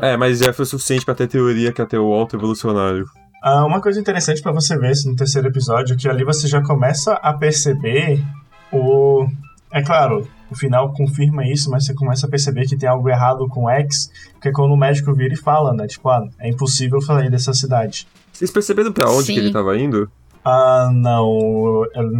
É, 0.00 0.16
mas 0.16 0.38
já 0.38 0.52
foi 0.52 0.62
o 0.62 0.66
suficiente 0.66 1.04
pra 1.04 1.14
ter 1.14 1.26
teoria 1.26 1.72
que 1.72 1.82
ia 1.82 1.86
ter 1.86 1.98
o 1.98 2.12
Alter 2.12 2.38
Evolucionário. 2.38 3.04
Ah, 3.42 3.66
uma 3.66 3.80
coisa 3.80 3.98
interessante 4.00 4.40
pra 4.40 4.52
você 4.52 4.78
ver 4.78 4.92
isso 4.92 5.10
no 5.10 5.16
terceiro 5.16 5.48
episódio, 5.48 5.96
que 5.96 6.08
ali 6.08 6.22
você 6.22 6.46
já 6.46 6.62
começa 6.62 7.14
a 7.14 7.32
perceber 7.32 8.22
o. 8.72 9.26
É 9.72 9.82
claro, 9.82 10.28
o 10.52 10.56
final 10.56 10.92
confirma 10.92 11.46
isso, 11.46 11.70
mas 11.70 11.84
você 11.86 11.94
começa 11.94 12.26
a 12.26 12.30
perceber 12.30 12.66
que 12.66 12.76
tem 12.76 12.88
algo 12.88 13.08
errado 13.08 13.46
com 13.48 13.64
o 13.64 13.70
X, 13.70 14.10
que 14.40 14.48
é 14.48 14.52
quando 14.52 14.72
o 14.72 14.76
médico 14.76 15.12
vira 15.14 15.34
e 15.34 15.36
fala, 15.36 15.72
né? 15.74 15.86
Tipo, 15.86 16.08
ah, 16.10 16.26
é 16.38 16.48
impossível 16.48 17.00
sair 17.00 17.30
dessa 17.30 17.52
cidade. 17.52 18.06
Vocês 18.32 18.50
perceberam 18.50 18.92
pra 18.92 19.10
onde 19.10 19.24
Sim. 19.26 19.34
que 19.34 19.40
ele 19.40 19.52
tava 19.52 19.76
indo? 19.78 20.10
Ah, 20.44 20.90
não. 20.92 21.26
Eu, 21.94 22.12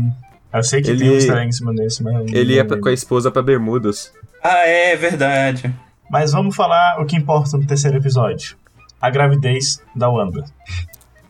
eu 0.53 0.63
sei 0.63 0.83
que 0.83 0.91
Ele- 0.91 0.99
tem 1.01 1.11
um 1.11 1.15
easter 1.15 1.37
egg 1.37 1.49
em 1.49 1.53
cima 1.53 1.75
desse, 1.75 2.03
mas. 2.03 2.15
Ele 2.33 2.55
ia 2.55 2.63
lembro. 2.63 2.81
com 2.81 2.89
a 2.89 2.93
esposa 2.93 3.31
pra 3.31 3.43
Bermudas. 3.43 4.13
Ah, 4.43 4.67
é 4.67 4.95
verdade. 4.97 5.75
Mas 6.11 6.33
vamos 6.33 6.55
falar 6.55 7.01
o 7.01 7.07
que 7.07 7.17
importa 7.17 7.57
no 7.57 7.67
terceiro 7.67 7.97
episódio: 7.97 8.57
a 9.01 9.09
gravidez 9.11 9.81
da 9.97 10.09
Wanda. 10.11 10.45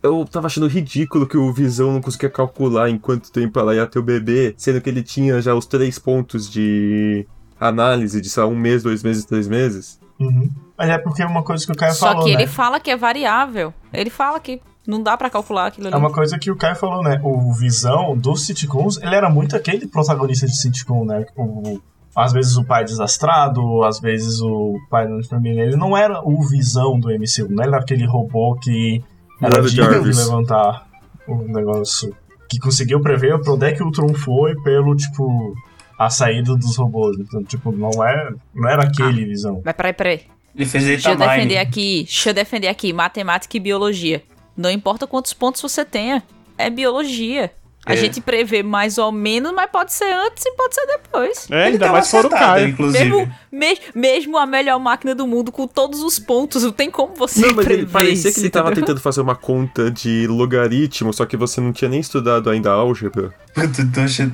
Eu 0.02 0.24
tava 0.24 0.46
achando 0.46 0.66
ridículo 0.66 1.26
que 1.26 1.36
o 1.36 1.52
Visão 1.52 1.92
não 1.92 2.00
conseguia 2.00 2.28
calcular 2.28 2.90
em 2.90 2.98
quanto 2.98 3.30
tempo 3.30 3.58
ela 3.58 3.74
ia 3.74 3.86
ter 3.86 3.98
o 3.98 4.02
bebê, 4.02 4.54
sendo 4.56 4.80
que 4.80 4.90
ele 4.90 5.02
tinha 5.02 5.40
já 5.40 5.54
os 5.54 5.64
três 5.64 5.98
pontos 5.98 6.50
de 6.50 7.26
análise 7.58 8.20
de, 8.20 8.28
sei 8.28 8.42
lá, 8.42 8.48
um 8.48 8.56
mês, 8.56 8.82
dois 8.82 9.02
meses, 9.02 9.24
três 9.24 9.46
meses. 9.46 10.00
Uhum. 10.18 10.50
Mas 10.76 10.90
é 10.90 10.98
porque 10.98 11.22
é 11.22 11.26
uma 11.26 11.42
coisa 11.42 11.64
que 11.64 11.72
o 11.72 11.76
Caio 11.76 11.94
Só 11.94 12.08
falou, 12.08 12.24
que 12.24 12.34
né? 12.34 12.42
ele 12.42 12.46
fala 12.48 12.80
que 12.80 12.90
é 12.90 12.96
variável. 12.96 13.72
Ele 13.92 14.10
fala 14.10 14.40
que 14.40 14.60
não 14.86 15.02
dá 15.02 15.16
pra 15.16 15.30
calcular 15.30 15.66
aquilo 15.66 15.86
ali. 15.86 15.94
É 15.94 15.98
uma 15.98 16.12
coisa 16.12 16.38
que 16.38 16.50
o 16.50 16.56
Caio 16.56 16.76
falou, 16.76 17.02
né? 17.02 17.20
O 17.22 17.52
Visão 17.52 18.16
dos 18.16 18.46
sitcoms, 18.46 18.98
ele 19.00 19.14
era 19.14 19.30
muito 19.30 19.54
aquele 19.54 19.86
protagonista 19.86 20.46
de 20.46 20.56
sitcom, 20.56 21.04
né? 21.04 21.24
O, 21.36 21.80
às 22.14 22.32
vezes 22.32 22.56
o 22.56 22.64
pai 22.64 22.84
desastrado, 22.84 23.84
às 23.84 24.00
vezes 24.00 24.40
o 24.40 24.78
pai 24.90 25.06
da 25.06 25.22
família. 25.24 25.62
Ele 25.62 25.76
não 25.76 25.96
era 25.96 26.20
o 26.22 26.42
Visão 26.48 26.98
do 26.98 27.08
MCU, 27.08 27.48
não 27.48 27.62
era 27.62 27.78
aquele 27.78 28.06
robô 28.06 28.56
que 28.56 29.02
era 29.42 29.68
Jarvis. 29.68 30.16
levantar 30.16 30.86
o 31.26 31.36
negócio. 31.42 32.14
Que 32.48 32.58
conseguiu 32.58 33.00
prever 33.00 33.40
pra 33.40 33.54
onde 33.54 33.66
é 33.66 33.72
que 33.72 33.82
o 33.82 33.86
Ultron 33.86 34.12
foi 34.12 34.54
pelo, 34.62 34.94
tipo, 34.94 35.54
a 35.98 36.10
saída 36.10 36.54
dos 36.54 36.76
robôs. 36.76 37.18
Então, 37.18 37.42
tipo, 37.42 37.72
não, 37.72 38.04
é, 38.04 38.30
não 38.54 38.68
era 38.68 38.84
aquele 38.84 39.24
Visão. 39.24 39.62
Mas 39.64 39.74
peraí, 39.74 39.92
peraí. 39.92 40.20
Ele 40.54 40.66
fez 40.66 40.84
Deixa 40.84 41.10
eu 41.10 41.16
defender 41.16 41.58
aqui. 41.58 42.02
Deixa 42.04 42.30
eu 42.30 42.34
defender 42.34 42.68
aqui. 42.68 42.92
Matemática 42.92 43.56
e 43.56 43.60
biologia. 43.60 44.22
Não 44.56 44.70
importa 44.70 45.06
quantos 45.06 45.32
pontos 45.32 45.62
você 45.62 45.84
tenha. 45.84 46.22
É 46.58 46.68
biologia. 46.68 47.50
A 47.84 47.94
É. 47.94 47.96
gente 47.96 48.20
prevê 48.20 48.62
mais 48.62 48.96
ou 48.96 49.10
menos, 49.10 49.52
mas 49.52 49.68
pode 49.68 49.92
ser 49.92 50.04
antes 50.12 50.44
e 50.46 50.52
pode 50.52 50.72
ser 50.74 50.86
depois. 50.86 51.48
É, 51.50 51.64
Ele 51.66 51.72
ainda 51.74 51.90
mais 51.90 52.08
fora 52.08 52.28
o 52.28 52.30
Caio. 52.30 52.68
inclusive. 52.68 53.04
Mesmo, 53.10 53.34
me- 53.50 53.78
mesmo 53.92 54.38
a 54.38 54.46
melhor 54.46 54.78
máquina 54.78 55.16
do 55.16 55.26
mundo, 55.26 55.50
com 55.50 55.66
todos 55.66 56.00
os 56.00 56.16
pontos, 56.18 56.62
não 56.62 56.70
tem 56.70 56.88
como 56.88 57.14
você 57.16 57.40
Não, 57.40 57.48
mas 57.56 57.66
ele 57.66 57.78
prever 57.78 57.90
parecia 57.92 58.30
isso, 58.30 58.34
que 58.38 58.44
ele 58.46 58.50
tava 58.50 58.68
entendeu? 58.68 58.84
tentando 58.86 59.00
fazer 59.02 59.20
uma 59.20 59.34
conta 59.34 59.90
de 59.90 60.28
logaritmo, 60.28 61.12
só 61.12 61.26
que 61.26 61.36
você 61.36 61.60
não 61.60 61.72
tinha 61.72 61.88
nem 61.88 61.98
estudado 61.98 62.48
ainda 62.50 62.70
álgebra. 62.70 63.34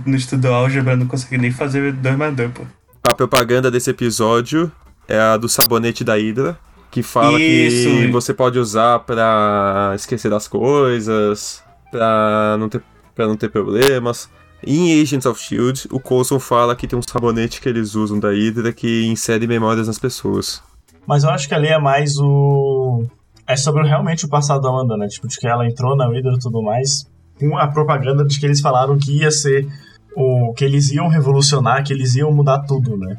Não 0.07 0.15
estudou 0.17 0.53
álgebra, 0.53 0.95
não 0.97 1.07
consegue 1.07 1.39
nem 1.39 1.51
fazer 1.51 1.93
2 1.93 2.17
mais 2.17 2.35
2, 2.37 2.51
pô. 2.53 2.63
A 3.03 3.15
propaganda 3.15 3.71
desse 3.71 3.89
episódio 3.91 4.71
é 5.09 5.19
a 5.19 5.37
do 5.39 5.49
sabonete 5.49 6.05
da 6.05 6.17
Hydra, 6.17 6.59
que 6.91 7.03
fala 7.03 7.39
que 7.39 7.45
Isso. 7.45 8.13
você 8.13 8.35
pode 8.35 8.59
usar 8.59 8.99
pra 9.01 9.93
esquecer 9.95 10.31
das 10.31 10.47
coisas, 10.47 11.63
pra 11.91 12.57
não 12.59 12.69
ter, 12.69 12.83
pra 13.19 13.27
não 13.27 13.37
ter 13.37 13.51
problemas. 13.51 14.31
Em 14.65 15.03
Agents 15.03 15.27
of 15.27 15.41
S.H.I.E.L.D., 15.41 15.89
o 15.91 15.99
Coulson 15.99 16.39
fala 16.39 16.77
que 16.77 16.87
tem 16.87 16.97
um 16.97 17.03
sabonete 17.03 17.61
que 17.61 17.69
eles 17.69 17.97
usam 17.97 18.21
da 18.21 18.31
Hydra 18.31 18.73
que 18.73 19.07
insere 19.07 19.45
memórias 19.49 19.89
nas 19.89 19.99
pessoas. 19.99 20.63
Mas 21.05 21.25
eu 21.25 21.31
acho 21.31 21.49
que 21.49 21.55
ali 21.55 21.67
é 21.67 21.79
mais 21.79 22.17
o. 22.19 23.05
É 23.45 23.57
sobre 23.57 23.87
realmente 23.89 24.25
o 24.25 24.29
passado 24.29 24.61
da 24.61 24.71
Wanda, 24.71 24.97
né? 24.97 25.09
Tipo, 25.09 25.27
de 25.27 25.37
que 25.37 25.49
ela 25.49 25.67
entrou 25.67 25.97
na 25.97 26.07
Hydra 26.07 26.33
e 26.35 26.39
tudo 26.39 26.63
mais. 26.63 27.11
Com 27.41 27.59
a 27.59 27.67
propaganda 27.67 28.25
de 28.25 28.39
que 28.39 28.47
eles 28.47 28.61
falaram 28.61 28.97
que 28.97 29.19
ia 29.19 29.33
ser. 29.33 29.67
O, 30.15 30.53
que 30.55 30.65
eles 30.65 30.91
iam 30.91 31.09
revolucionar, 31.09 31.85
que 31.85 31.93
eles 31.93 32.15
iam 32.15 32.33
mudar 32.33 32.61
tudo, 32.61 32.97
né? 32.97 33.17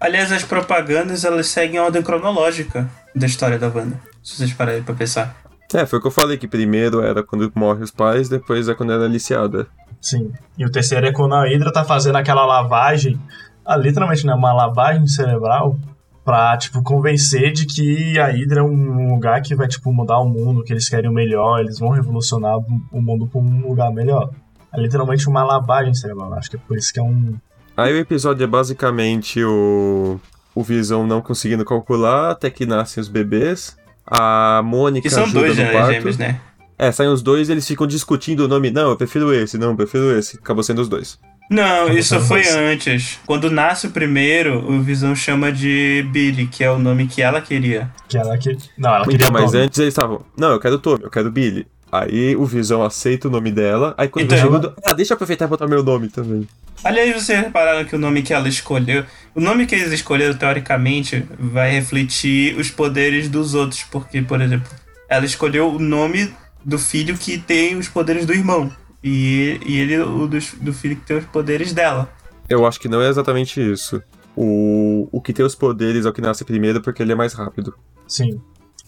Aliás, 0.00 0.32
as 0.32 0.42
propagandas, 0.42 1.24
elas 1.24 1.46
seguem 1.46 1.78
a 1.78 1.84
ordem 1.84 2.02
cronológica 2.02 2.90
da 3.14 3.26
história 3.26 3.58
da 3.58 3.68
Wanda. 3.68 4.00
Se 4.22 4.36
vocês 4.36 4.52
pararem 4.52 4.82
pra 4.82 4.94
pensar. 4.94 5.43
É, 5.72 5.86
foi 5.86 5.98
o 5.98 6.02
que 6.02 6.08
eu 6.08 6.12
falei, 6.12 6.36
que 6.36 6.46
primeiro 6.46 7.00
era 7.00 7.22
quando 7.22 7.50
morre 7.54 7.82
os 7.82 7.90
pais, 7.90 8.28
depois 8.28 8.68
é 8.68 8.74
quando 8.74 8.92
ela 8.92 9.04
é 9.04 9.06
aliciada. 9.06 9.66
Sim. 10.00 10.32
E 10.58 10.64
o 10.64 10.70
terceiro 10.70 11.06
é 11.06 11.12
quando 11.12 11.34
a 11.34 11.44
Hydra 11.44 11.72
tá 11.72 11.84
fazendo 11.84 12.16
aquela 12.16 12.44
lavagem. 12.44 13.18
Ah, 13.64 13.76
literalmente, 13.76 14.26
né? 14.26 14.34
Uma 14.34 14.52
lavagem 14.52 15.06
cerebral. 15.06 15.78
Pra, 16.24 16.56
tipo, 16.56 16.82
convencer 16.82 17.52
de 17.52 17.66
que 17.66 18.18
a 18.18 18.28
Hydra 18.28 18.60
é 18.60 18.62
um 18.62 19.10
lugar 19.12 19.42
que 19.42 19.54
vai, 19.54 19.68
tipo, 19.68 19.92
mudar 19.92 20.18
o 20.20 20.28
mundo, 20.28 20.62
que 20.64 20.72
eles 20.72 20.88
querem 20.88 21.10
o 21.10 21.12
melhor, 21.12 21.60
eles 21.60 21.78
vão 21.78 21.90
revolucionar 21.90 22.56
o 22.58 23.02
mundo 23.02 23.26
pra 23.26 23.40
um 23.40 23.68
lugar 23.68 23.92
melhor. 23.92 24.30
É 24.72 24.80
literalmente 24.80 25.28
uma 25.28 25.44
lavagem 25.44 25.92
cerebral. 25.92 26.32
Acho 26.34 26.50
que 26.50 26.56
é 26.56 26.60
por 26.66 26.78
isso 26.78 26.92
que 26.92 26.98
é 26.98 27.02
um, 27.02 27.34
Aí 27.76 27.92
o 27.92 27.98
episódio 27.98 28.44
é 28.44 28.46
basicamente 28.46 29.42
o, 29.42 30.20
o 30.54 30.62
Visão 30.62 31.04
não 31.04 31.20
conseguindo 31.20 31.64
calcular 31.64 32.30
até 32.30 32.48
que 32.48 32.64
nascem 32.64 33.00
os 33.00 33.08
bebês. 33.08 33.76
A 34.06 34.62
Mônica 34.64 35.08
Que 35.08 35.14
são 35.14 35.24
ajuda 35.24 35.40
dois 35.40 35.56
no 35.56 35.62
né, 35.64 35.72
parto. 35.72 35.92
gêmeos, 35.92 36.18
né? 36.18 36.40
É, 36.78 36.90
saem 36.90 37.10
os 37.10 37.22
dois 37.22 37.48
e 37.48 37.52
eles 37.52 37.66
ficam 37.66 37.86
discutindo 37.86 38.40
o 38.44 38.48
nome. 38.48 38.70
Não, 38.70 38.90
eu 38.90 38.96
prefiro 38.96 39.32
esse, 39.32 39.56
não, 39.56 39.70
eu 39.70 39.76
prefiro 39.76 40.16
esse. 40.18 40.36
Acabou 40.36 40.62
sendo 40.62 40.80
os 40.82 40.88
dois. 40.88 41.18
Não, 41.50 41.86
Como 41.86 41.98
isso 41.98 42.18
foi 42.20 42.42
dois? 42.42 42.54
antes. 42.56 43.18
Quando 43.26 43.50
nasce 43.50 43.86
o 43.86 43.90
primeiro, 43.90 44.58
o 44.66 44.80
Visão 44.80 45.14
chama 45.14 45.52
de 45.52 46.04
Billy, 46.10 46.46
que 46.46 46.64
é 46.64 46.70
o 46.70 46.78
nome 46.78 47.06
que 47.06 47.20
ela 47.22 47.40
queria. 47.40 47.90
que 48.08 48.16
ela 48.16 48.36
que. 48.38 48.56
Não, 48.76 48.94
ela 48.94 49.04
queria 49.04 49.16
Então, 49.16 49.30
mas 49.30 49.52
Tommy. 49.52 49.62
antes 49.64 49.78
eles 49.78 49.92
estavam. 49.94 50.24
Não, 50.36 50.52
eu 50.52 50.58
quero 50.60 50.78
Tommy, 50.78 51.04
eu 51.04 51.10
quero 51.10 51.30
Billy. 51.30 51.66
Aí 52.00 52.34
o 52.34 52.44
Visão 52.44 52.82
aceita 52.82 53.28
o 53.28 53.30
nome 53.30 53.52
dela. 53.52 53.94
Aí 53.96 54.08
quando 54.08 54.24
Então, 54.34 54.60
do- 54.60 54.74
Ah, 54.84 54.92
deixa 54.92 55.12
eu 55.12 55.14
aproveitar 55.14 55.44
e 55.44 55.48
botar 55.48 55.66
meu 55.68 55.82
nome 55.82 56.08
também. 56.08 56.48
Aliás, 56.82 57.14
vocês 57.22 57.38
repararam 57.40 57.84
que 57.84 57.94
o 57.94 57.98
nome 57.98 58.22
que 58.22 58.34
ela 58.34 58.48
escolheu. 58.48 59.04
O 59.34 59.40
nome 59.40 59.64
que 59.64 59.74
eles 59.74 59.92
escolheram, 59.92 60.34
teoricamente, 60.36 61.24
vai 61.38 61.70
refletir 61.70 62.58
os 62.58 62.70
poderes 62.70 63.28
dos 63.28 63.54
outros. 63.54 63.84
Porque, 63.84 64.20
por 64.22 64.40
exemplo, 64.40 64.68
ela 65.08 65.24
escolheu 65.24 65.68
o 65.70 65.78
nome 65.78 66.34
do 66.64 66.78
filho 66.78 67.16
que 67.16 67.38
tem 67.38 67.76
os 67.76 67.88
poderes 67.88 68.26
do 68.26 68.32
irmão. 68.32 68.72
E, 69.02 69.60
e 69.64 69.78
ele, 69.78 69.98
o 70.00 70.26
dos- 70.26 70.54
do 70.60 70.72
filho 70.72 70.96
que 70.96 71.06
tem 71.06 71.18
os 71.18 71.24
poderes 71.26 71.72
dela. 71.72 72.10
Eu 72.48 72.66
acho 72.66 72.80
que 72.80 72.88
não 72.88 73.00
é 73.00 73.08
exatamente 73.08 73.60
isso. 73.60 74.02
O, 74.36 75.08
o 75.12 75.20
que 75.20 75.32
tem 75.32 75.44
os 75.46 75.54
poderes 75.54 76.04
é 76.06 76.08
o 76.08 76.12
que 76.12 76.20
nasce 76.20 76.44
primeiro 76.44 76.80
porque 76.82 77.02
ele 77.02 77.12
é 77.12 77.14
mais 77.14 77.32
rápido. 77.34 77.72
Sim. 78.08 78.40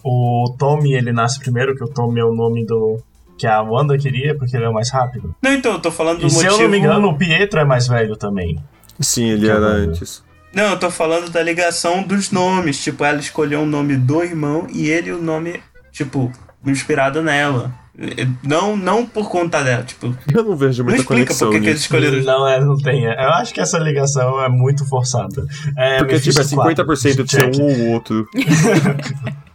O 0.03 0.55
Tommy, 0.57 0.93
ele 0.93 1.11
nasce 1.11 1.39
primeiro, 1.39 1.75
que 1.75 1.83
o 1.83 1.87
Tommy 1.87 2.19
é 2.19 2.25
o 2.25 2.33
nome 2.33 2.65
do. 2.65 2.97
que 3.37 3.45
a 3.45 3.61
Wanda 3.61 3.97
queria, 3.97 4.35
porque 4.35 4.55
ele 4.55 4.65
é 4.65 4.69
o 4.69 4.73
mais 4.73 4.89
rápido. 4.89 5.35
Não, 5.41 5.53
então, 5.53 5.73
eu 5.73 5.79
tô 5.79 5.91
falando 5.91 6.19
do 6.19 6.27
E 6.27 6.29
se 6.29 6.35
motivo. 6.37 6.53
eu 6.55 6.59
não 6.61 6.69
me 6.69 6.77
engano, 6.79 7.07
o 7.09 7.17
Pietro 7.17 7.59
é 7.59 7.65
mais 7.65 7.87
velho 7.87 8.15
também. 8.15 8.57
Sim, 8.99 9.29
ele 9.29 9.45
Que 9.45 9.51
era 9.51 9.65
antes. 9.65 10.23
Não, 10.53 10.71
eu 10.71 10.79
tô 10.79 10.89
falando 10.89 11.29
da 11.29 11.43
ligação 11.43 12.01
dos 12.01 12.31
nomes. 12.31 12.81
Tipo, 12.83 13.03
ela 13.03 13.19
escolheu 13.19 13.61
o 13.61 13.65
nome 13.65 13.95
do 13.95 14.23
irmão 14.23 14.65
e 14.71 14.89
ele 14.89 15.11
o 15.11 15.21
nome, 15.21 15.61
tipo, 15.91 16.31
inspirado 16.65 17.21
nela. 17.21 17.71
Não, 18.43 18.77
não 18.77 19.05
por 19.05 19.27
conta 19.29 19.63
dela, 19.63 19.83
tipo. 19.83 20.15
Eu 20.33 20.43
não 20.43 20.55
vejo 20.55 20.83
Não 20.83 20.89
muita 20.89 21.01
explica 21.01 21.25
conexão 21.25 21.49
por 21.51 21.59
que 21.59 21.67
eles 21.67 21.81
escolheram. 21.81 22.21
Não, 22.23 22.47
é, 22.47 22.59
não 22.59 22.77
tem. 22.77 23.03
Eu 23.03 23.29
acho 23.33 23.53
que 23.53 23.59
essa 23.59 23.77
ligação 23.79 24.39
é 24.43 24.47
muito 24.49 24.85
forçada. 24.87 25.45
É, 25.75 25.97
Porque, 25.97 26.19
tipo, 26.19 26.39
é 26.39 26.43
Mephisto 26.43 26.55
50% 26.55 27.23
de 27.23 27.31
ser 27.31 27.61
um 27.61 27.63
ou 27.63 27.93
outro. 27.93 28.27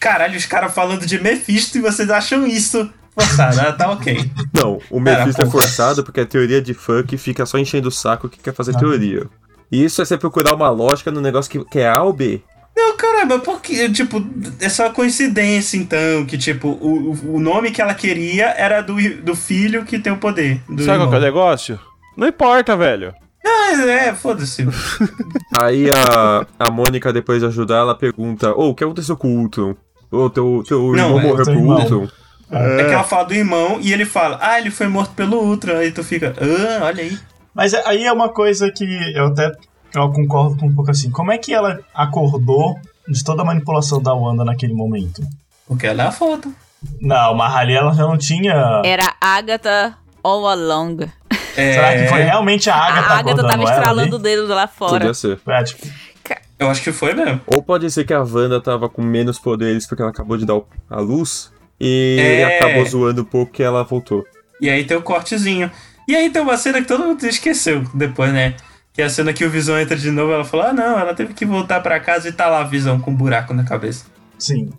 Caralho, 0.00 0.36
os 0.36 0.46
caras 0.46 0.74
falando 0.74 1.04
de 1.06 1.20
Mephisto 1.20 1.76
e 1.78 1.80
vocês 1.82 2.08
acham 2.10 2.46
isso 2.46 2.90
forçado. 3.14 3.60
Ah, 3.60 3.72
tá 3.72 3.90
ok. 3.90 4.30
Não, 4.54 4.78
o 4.90 4.98
Mephisto 4.98 5.42
é 5.42 5.46
forçado 5.46 6.02
porque 6.02 6.20
é 6.20 6.24
teoria 6.24 6.60
de 6.62 6.72
fã 6.74 7.02
que 7.02 7.16
fica 7.18 7.44
só 7.44 7.58
enchendo 7.58 7.88
o 7.88 7.92
saco 7.92 8.28
que 8.28 8.38
quer 8.38 8.54
fazer 8.54 8.72
Ah. 8.74 8.78
teoria. 8.78 9.26
E 9.70 9.84
isso 9.84 10.00
é 10.00 10.04
você 10.04 10.16
procurar 10.16 10.54
uma 10.54 10.70
lógica 10.70 11.10
no 11.10 11.20
negócio 11.20 11.50
que, 11.50 11.64
que 11.70 11.78
é 11.80 11.88
A 11.88 12.02
ou 12.02 12.12
B. 12.12 12.40
Não, 12.76 12.96
caramba, 12.96 13.38
porque, 13.40 13.90
tipo, 13.90 14.24
é 14.60 14.68
só 14.68 14.88
coincidência, 14.90 15.76
então, 15.76 16.24
que, 16.26 16.38
tipo, 16.38 16.68
o, 16.68 17.10
o- 17.34 17.40
nome 17.40 17.70
que 17.70 17.82
ela 17.82 17.92
queria 17.92 18.46
era 18.56 18.80
do, 18.80 18.94
do 19.22 19.34
filho 19.36 19.84
que 19.84 19.98
tem 19.98 20.12
o 20.12 20.16
poder. 20.16 20.62
Do 20.68 20.82
Sabe 20.82 20.98
qual 20.98 21.10
que 21.10 21.14
é 21.16 21.18
o 21.18 21.22
irmão. 21.22 21.42
negócio? 21.44 21.78
Não 22.16 22.26
importa, 22.28 22.76
velho. 22.76 23.12
Ah, 23.44 23.72
é, 23.86 24.14
foda-se. 24.14 24.66
Aí 25.60 25.88
a, 25.90 26.46
a 26.58 26.70
Mônica, 26.70 27.12
depois 27.12 27.40
de 27.40 27.46
ajudar, 27.46 27.78
ela 27.78 27.94
pergunta: 27.94 28.52
Ô, 28.54 28.70
o 28.70 28.74
que 28.74 28.84
aconteceu 28.84 29.16
com 29.16 29.28
o 29.36 29.40
Ultron? 29.40 29.74
Ô, 30.10 30.28
teu, 30.28 30.62
teu 30.66 30.80
Não, 30.92 31.16
irmão 31.16 31.20
é 31.20 31.22
morreu 31.22 31.44
pro 31.44 31.54
irmão. 31.54 31.78
Ultron. 31.80 32.08
É 32.52 32.84
que 32.84 32.92
ela 32.92 33.04
fala 33.04 33.24
do 33.24 33.34
irmão 33.34 33.78
e 33.80 33.92
ele 33.92 34.04
fala, 34.04 34.38
ah, 34.42 34.58
ele 34.58 34.70
foi 34.70 34.88
morto 34.88 35.12
pelo 35.14 35.36
Ultra. 35.40 35.78
Aí 35.78 35.92
tu 35.92 36.02
fica, 36.02 36.34
ah, 36.40 36.84
olha 36.84 37.02
aí. 37.04 37.16
Mas 37.54 37.72
é- 37.72 37.82
aí 37.86 38.04
é 38.04 38.12
uma 38.12 38.28
coisa 38.28 38.70
que 38.72 38.84
eu 39.14 39.26
até 39.26 39.52
eu 39.94 40.10
concordo 40.12 40.56
com 40.56 40.66
um 40.66 40.74
pouco 40.74 40.90
assim. 40.90 41.10
Como 41.10 41.30
é 41.32 41.38
que 41.38 41.52
ela 41.54 41.78
acordou 41.94 42.76
de 43.08 43.22
toda 43.24 43.42
a 43.42 43.44
manipulação 43.44 44.02
da 44.02 44.12
Wanda 44.14 44.44
naquele 44.44 44.72
momento? 44.74 45.22
Porque 45.66 45.86
ela 45.86 46.04
é 46.04 46.06
a 46.06 46.12
foto. 46.12 46.52
Não, 47.00 47.34
mas 47.34 47.54
ali 47.54 47.74
ela 47.74 47.92
já 47.92 48.02
não 48.04 48.16
tinha. 48.16 48.82
Era 48.84 49.14
Agatha 49.20 49.94
all 50.22 50.48
along. 50.48 51.08
É, 51.56 51.72
Será 51.72 51.96
que 51.96 52.08
foi 52.08 52.22
realmente 52.22 52.70
a 52.70 52.74
Agatha 52.76 53.08
a 53.14 53.18
Agatha 53.18 53.46
tava 53.46 53.62
estralando 53.64 54.16
o 54.16 54.18
dedo 54.18 54.46
lá 54.48 54.66
fora. 54.66 54.92
Podia 54.92 55.14
ser. 55.14 55.38
É, 55.46 55.62
tipo, 55.64 55.86
Eu 56.60 56.70
acho 56.70 56.82
que 56.82 56.92
foi 56.92 57.14
mesmo. 57.14 57.40
Ou 57.46 57.62
pode 57.62 57.90
ser 57.90 58.04
que 58.04 58.12
a 58.12 58.20
Wanda 58.22 58.60
tava 58.60 58.88
com 58.88 59.02
menos 59.02 59.38
poderes 59.38 59.86
porque 59.86 60.02
ela 60.02 60.10
acabou 60.10 60.36
de 60.36 60.44
dar 60.44 60.60
a 60.90 61.00
luz 61.00 61.50
e 61.80 62.18
É. 62.20 62.58
acabou 62.58 62.84
zoando 62.84 63.22
um 63.22 63.24
pouco 63.24 63.50
que 63.52 63.62
ela 63.62 63.82
voltou. 63.82 64.22
E 64.60 64.68
aí 64.68 64.84
tem 64.84 64.94
o 64.96 65.00
cortezinho. 65.02 65.70
E 66.06 66.14
aí 66.14 66.28
tem 66.28 66.42
uma 66.42 66.58
cena 66.58 66.82
que 66.82 66.86
todo 66.88 67.02
mundo 67.04 67.24
esqueceu 67.24 67.82
depois, 67.94 68.30
né? 68.32 68.54
Que 68.92 69.00
é 69.00 69.06
a 69.06 69.08
cena 69.08 69.32
que 69.32 69.44
o 69.44 69.48
Visão 69.48 69.78
entra 69.80 69.96
de 69.96 70.10
novo 70.10 70.32
ela 70.32 70.44
fala, 70.44 70.68
ah, 70.68 70.72
não, 70.72 70.98
ela 70.98 71.14
teve 71.14 71.32
que 71.32 71.46
voltar 71.46 71.80
pra 71.80 71.98
casa 71.98 72.28
e 72.28 72.32
tá 72.32 72.46
lá 72.48 72.60
a 72.60 72.64
Visão 72.64 73.00
com 73.00 73.10
um 73.10 73.14
buraco 73.16 73.54
na 73.54 73.64
cabeça. 73.64 74.04
sim. 74.38 74.70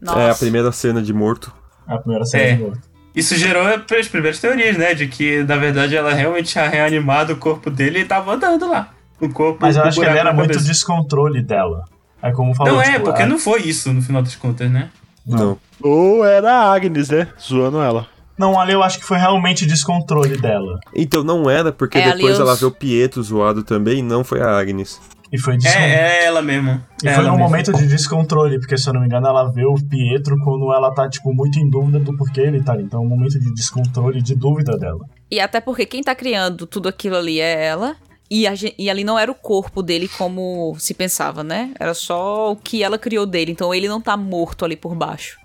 Nossa. 0.00 0.20
É 0.20 0.30
a 0.30 0.34
primeira 0.34 0.70
cena 0.70 1.02
de 1.02 1.12
morto. 1.12 1.52
A 1.88 1.96
primeira 1.98 2.24
cena 2.26 2.42
É. 2.44 2.52
de 2.54 2.62
novo. 2.62 2.78
Isso 3.14 3.34
gerou 3.34 3.62
as 3.66 4.06
primeiras 4.08 4.38
teorias, 4.38 4.76
né? 4.76 4.92
De 4.94 5.08
que, 5.08 5.42
na 5.42 5.56
verdade, 5.56 5.96
ela 5.96 6.12
realmente 6.12 6.50
tinha 6.52 6.68
reanimado 6.68 7.32
o 7.32 7.36
corpo 7.36 7.70
dele 7.70 8.00
e 8.00 8.04
tava 8.04 8.34
andando 8.34 8.68
lá. 8.68 8.92
O 9.20 9.28
corpo 9.28 9.58
Mas 9.60 9.76
eu 9.76 9.82
acho 9.84 9.98
que 10.00 10.06
ele 10.06 10.18
era 10.18 10.32
muito 10.32 10.58
descontrole 10.62 11.42
dela. 11.42 11.84
É 12.22 12.32
como 12.32 12.54
falou, 12.54 12.74
Não 12.74 12.82
é, 12.82 12.92
tipo, 12.92 13.04
porque 13.04 13.22
a- 13.22 13.26
não 13.26 13.38
foi 13.38 13.62
isso 13.62 13.92
no 13.92 14.02
final 14.02 14.22
das 14.22 14.34
contas, 14.34 14.70
né? 14.70 14.90
Não. 15.26 15.58
Ou 15.82 16.24
era 16.24 16.52
a 16.52 16.72
Agnes, 16.74 17.08
né? 17.10 17.28
Zoando 17.40 17.80
ela. 17.80 18.06
Não, 18.38 18.58
ali 18.60 18.72
eu 18.72 18.82
acho 18.82 18.98
que 18.98 19.04
foi 19.04 19.16
realmente 19.16 19.64
descontrole 19.64 20.36
dela. 20.36 20.78
Então 20.94 21.24
não 21.24 21.48
era, 21.48 21.72
porque 21.72 21.98
É, 21.98 22.12
depois 22.12 22.34
os- 22.34 22.40
ela 22.40 22.54
vê 22.54 22.64
o 22.66 22.70
Pietro 22.70 23.22
zoado 23.22 23.62
também, 23.62 24.02
não 24.02 24.22
foi 24.22 24.40
a 24.42 24.58
Agnes. 24.58 25.00
E 25.32 25.38
foi 25.38 25.56
descontrole. 25.56 25.92
É, 25.92 26.22
é 26.22 26.24
ela 26.26 26.40
mesmo. 26.42 26.80
E 27.02 27.08
É 27.08 27.14
foi 27.14 27.24
num 27.24 27.30
mesmo. 27.32 27.44
momento 27.44 27.72
de 27.72 27.86
descontrole, 27.86 28.58
porque 28.60 28.76
se 28.78 28.88
eu 28.88 28.92
não 28.94 29.00
me 29.00 29.06
engano, 29.06 29.26
ela 29.26 29.50
vê 29.50 29.64
o 29.64 29.74
Pietro 29.74 30.36
quando 30.44 30.72
ela 30.72 30.92
tá, 30.94 31.08
tipo, 31.08 31.32
muito 31.34 31.58
em 31.58 31.68
dúvida 31.68 31.98
do 31.98 32.16
porquê 32.16 32.42
ele 32.42 32.62
tá 32.62 32.72
ali. 32.72 32.84
Então 32.84 33.00
é 33.02 33.04
um 33.04 33.08
momento 33.08 33.38
de 33.40 33.52
descontrole, 33.54 34.22
de 34.22 34.34
dúvida 34.36 34.76
dela. 34.78 35.00
E 35.30 35.40
até 35.40 35.60
porque 35.60 35.84
quem 35.86 36.02
tá 36.02 36.14
criando 36.14 36.66
tudo 36.66 36.88
aquilo 36.88 37.16
ali 37.16 37.40
é 37.40 37.64
ela. 37.66 37.96
E, 38.30 38.46
a 38.46 38.54
e 38.76 38.90
ali 38.90 39.04
não 39.04 39.18
era 39.18 39.30
o 39.30 39.34
corpo 39.34 39.82
dele 39.82 40.08
como 40.08 40.74
se 40.78 40.94
pensava, 40.94 41.44
né? 41.44 41.72
Era 41.78 41.94
só 41.94 42.52
o 42.52 42.56
que 42.56 42.82
ela 42.82 42.98
criou 42.98 43.24
dele. 43.24 43.52
Então 43.52 43.72
ele 43.72 43.88
não 43.88 44.00
tá 44.00 44.16
morto 44.16 44.64
ali 44.64 44.76
por 44.76 44.94
baixo. 44.94 45.38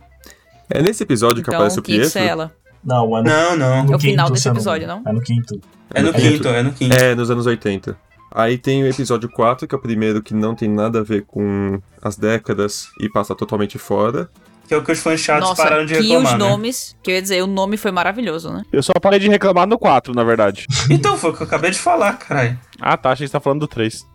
É 0.69 0.81
nesse 0.81 1.03
episódio 1.03 1.43
que 1.43 1.49
Então 1.49 1.55
aparece 1.55 1.79
o 1.79 1.83
que 1.83 1.93
Pietro? 1.93 2.09
ser 2.09 2.23
ela. 2.23 2.51
Não, 2.83 3.17
é 3.17 3.21
no, 3.21 3.29
Não, 3.29 3.55
não. 3.57 3.83
no 3.83 3.93
É 3.93 3.95
o 3.95 3.99
final 3.99 4.25
quinto, 4.25 4.33
desse 4.33 4.49
episódio, 4.49 4.87
não? 4.87 5.03
É 5.05 5.11
no 5.11 5.21
quinto. 5.21 5.61
É 5.93 6.01
no 6.01 6.13
quinto, 6.13 6.47
é 6.47 6.63
no 6.63 6.73
quinto. 6.73 6.95
É, 6.95 7.13
nos 7.13 7.29
anos 7.29 7.45
80. 7.45 7.95
Aí 8.33 8.57
tem 8.57 8.81
o 8.81 8.87
episódio 8.87 9.29
4, 9.29 9.67
que 9.67 9.75
é 9.75 9.77
o 9.77 9.81
primeiro 9.81 10.23
que 10.23 10.33
não 10.33 10.55
tem 10.55 10.69
nada 10.69 10.99
a 10.99 11.03
ver 11.03 11.25
com 11.27 11.81
as 12.01 12.15
décadas 12.15 12.87
e 12.99 13.09
passa 13.09 13.35
totalmente 13.35 13.77
fora. 13.77 14.29
Que 14.71 14.75
é 14.75 14.77
o 14.77 14.83
que 14.85 14.93
os 14.93 14.99
fãs 14.99 15.19
chatos 15.19 15.49
Nossa, 15.49 15.63
pararam 15.63 15.85
de 15.85 15.93
que 15.95 15.99
reclamar, 15.99 16.23
os 16.23 16.31
né? 16.31 16.37
nomes... 16.37 16.95
Que 17.03 17.11
eu 17.11 17.15
ia 17.15 17.21
dizer, 17.21 17.43
o 17.43 17.47
nome 17.47 17.75
foi 17.75 17.91
maravilhoso, 17.91 18.53
né? 18.53 18.63
Eu 18.71 18.81
só 18.81 18.93
parei 19.01 19.19
de 19.19 19.27
reclamar 19.27 19.67
no 19.67 19.77
4, 19.77 20.13
na 20.13 20.23
verdade. 20.23 20.65
Então, 20.89 21.17
foi 21.17 21.31
o 21.31 21.33
que 21.33 21.43
eu 21.43 21.47
acabei 21.47 21.71
de 21.71 21.77
falar, 21.77 22.13
caralho. 22.13 22.57
Ah, 22.79 22.95
tá. 22.95 23.13
Que 23.13 23.27
você 23.27 23.33
tá 23.33 23.41
falando 23.41 23.59
do 23.59 23.67
3. 23.67 24.07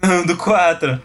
Do 0.28 0.36
4. 0.36 1.02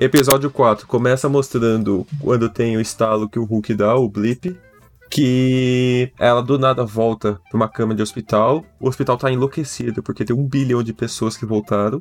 Episódio 0.00 0.50
4 0.50 0.86
começa 0.86 1.28
mostrando 1.28 2.06
quando 2.18 2.48
tem 2.48 2.78
o 2.78 2.80
estalo 2.80 3.28
que 3.28 3.38
o 3.38 3.44
Hulk 3.44 3.74
dá, 3.74 3.94
o 3.94 4.08
blip, 4.08 4.58
que 5.10 6.10
ela 6.18 6.42
do 6.42 6.58
nada 6.58 6.82
volta 6.82 7.38
pra 7.50 7.56
uma 7.58 7.68
cama 7.68 7.94
de 7.94 8.00
hospital. 8.00 8.64
O 8.80 8.88
hospital 8.88 9.18
tá 9.18 9.30
enlouquecido 9.30 10.02
porque 10.02 10.24
tem 10.24 10.34
um 10.34 10.48
bilhão 10.48 10.82
de 10.82 10.94
pessoas 10.94 11.36
que 11.36 11.44
voltaram. 11.44 12.00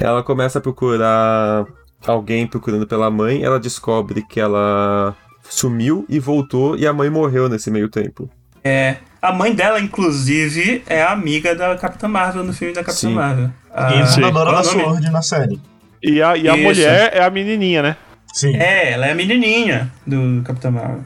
Ela 0.00 0.24
começa 0.24 0.58
a 0.58 0.62
procurar 0.62 1.64
alguém 2.04 2.46
procurando 2.46 2.86
pela 2.86 3.10
mãe. 3.10 3.42
Ela 3.42 3.60
descobre 3.60 4.22
que 4.22 4.40
ela 4.40 5.14
sumiu 5.48 6.04
e 6.08 6.18
voltou 6.18 6.76
e 6.76 6.86
a 6.86 6.92
mãe 6.92 7.08
morreu 7.08 7.48
nesse 7.48 7.70
meio 7.70 7.88
tempo. 7.88 8.28
É. 8.64 8.96
A 9.22 9.32
mãe 9.32 9.54
dela, 9.54 9.80
inclusive, 9.80 10.82
é 10.86 11.02
a 11.02 11.12
amiga 11.12 11.54
da 11.54 11.76
Capitã 11.76 12.06
Marvel 12.08 12.44
no 12.44 12.52
filme 12.52 12.74
da 12.74 12.80
Capitã 12.82 13.08
Sim. 13.08 13.14
Marvel. 13.14 13.50
E 13.70 13.78
A... 13.78 14.02
a 14.02 14.06
fundadora 14.06 14.50
qual 14.50 14.60
é 14.60 14.64
da 14.64 14.70
o 14.70 14.72
nome? 14.72 14.84
Sword 14.84 15.10
na 15.10 15.22
série. 15.22 15.60
E 16.02 16.22
a, 16.22 16.36
e 16.36 16.48
a 16.48 16.54
Isso. 16.54 16.62
mulher 16.62 17.10
é 17.14 17.24
a 17.24 17.30
menininha, 17.30 17.82
né? 17.82 17.96
Sim. 18.32 18.54
É, 18.56 18.92
ela 18.92 19.06
é 19.06 19.12
a 19.12 19.14
menininha 19.14 19.90
do 20.06 20.42
Capitã 20.44 20.70
Marvel. 20.70 21.04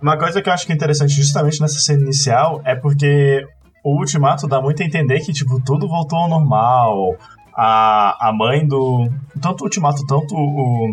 Uma 0.00 0.16
coisa 0.16 0.40
que 0.40 0.48
eu 0.48 0.52
acho 0.52 0.66
que 0.66 0.72
é 0.72 0.74
interessante 0.74 1.14
justamente 1.14 1.60
nessa 1.60 1.78
cena 1.78 2.02
inicial 2.02 2.62
é 2.64 2.74
porque 2.74 3.44
o 3.82 3.98
Ultimato 3.98 4.46
dá 4.46 4.60
muito 4.60 4.82
a 4.82 4.86
entender 4.86 5.20
que, 5.20 5.32
tipo, 5.32 5.60
tudo 5.64 5.88
voltou 5.88 6.18
ao 6.18 6.28
normal. 6.28 7.16
A, 7.56 8.28
a 8.28 8.32
mãe 8.32 8.66
do. 8.66 9.08
Tanto 9.40 9.62
o 9.62 9.64
Ultimato, 9.64 10.04
tanto 10.06 10.34
o. 10.34 10.90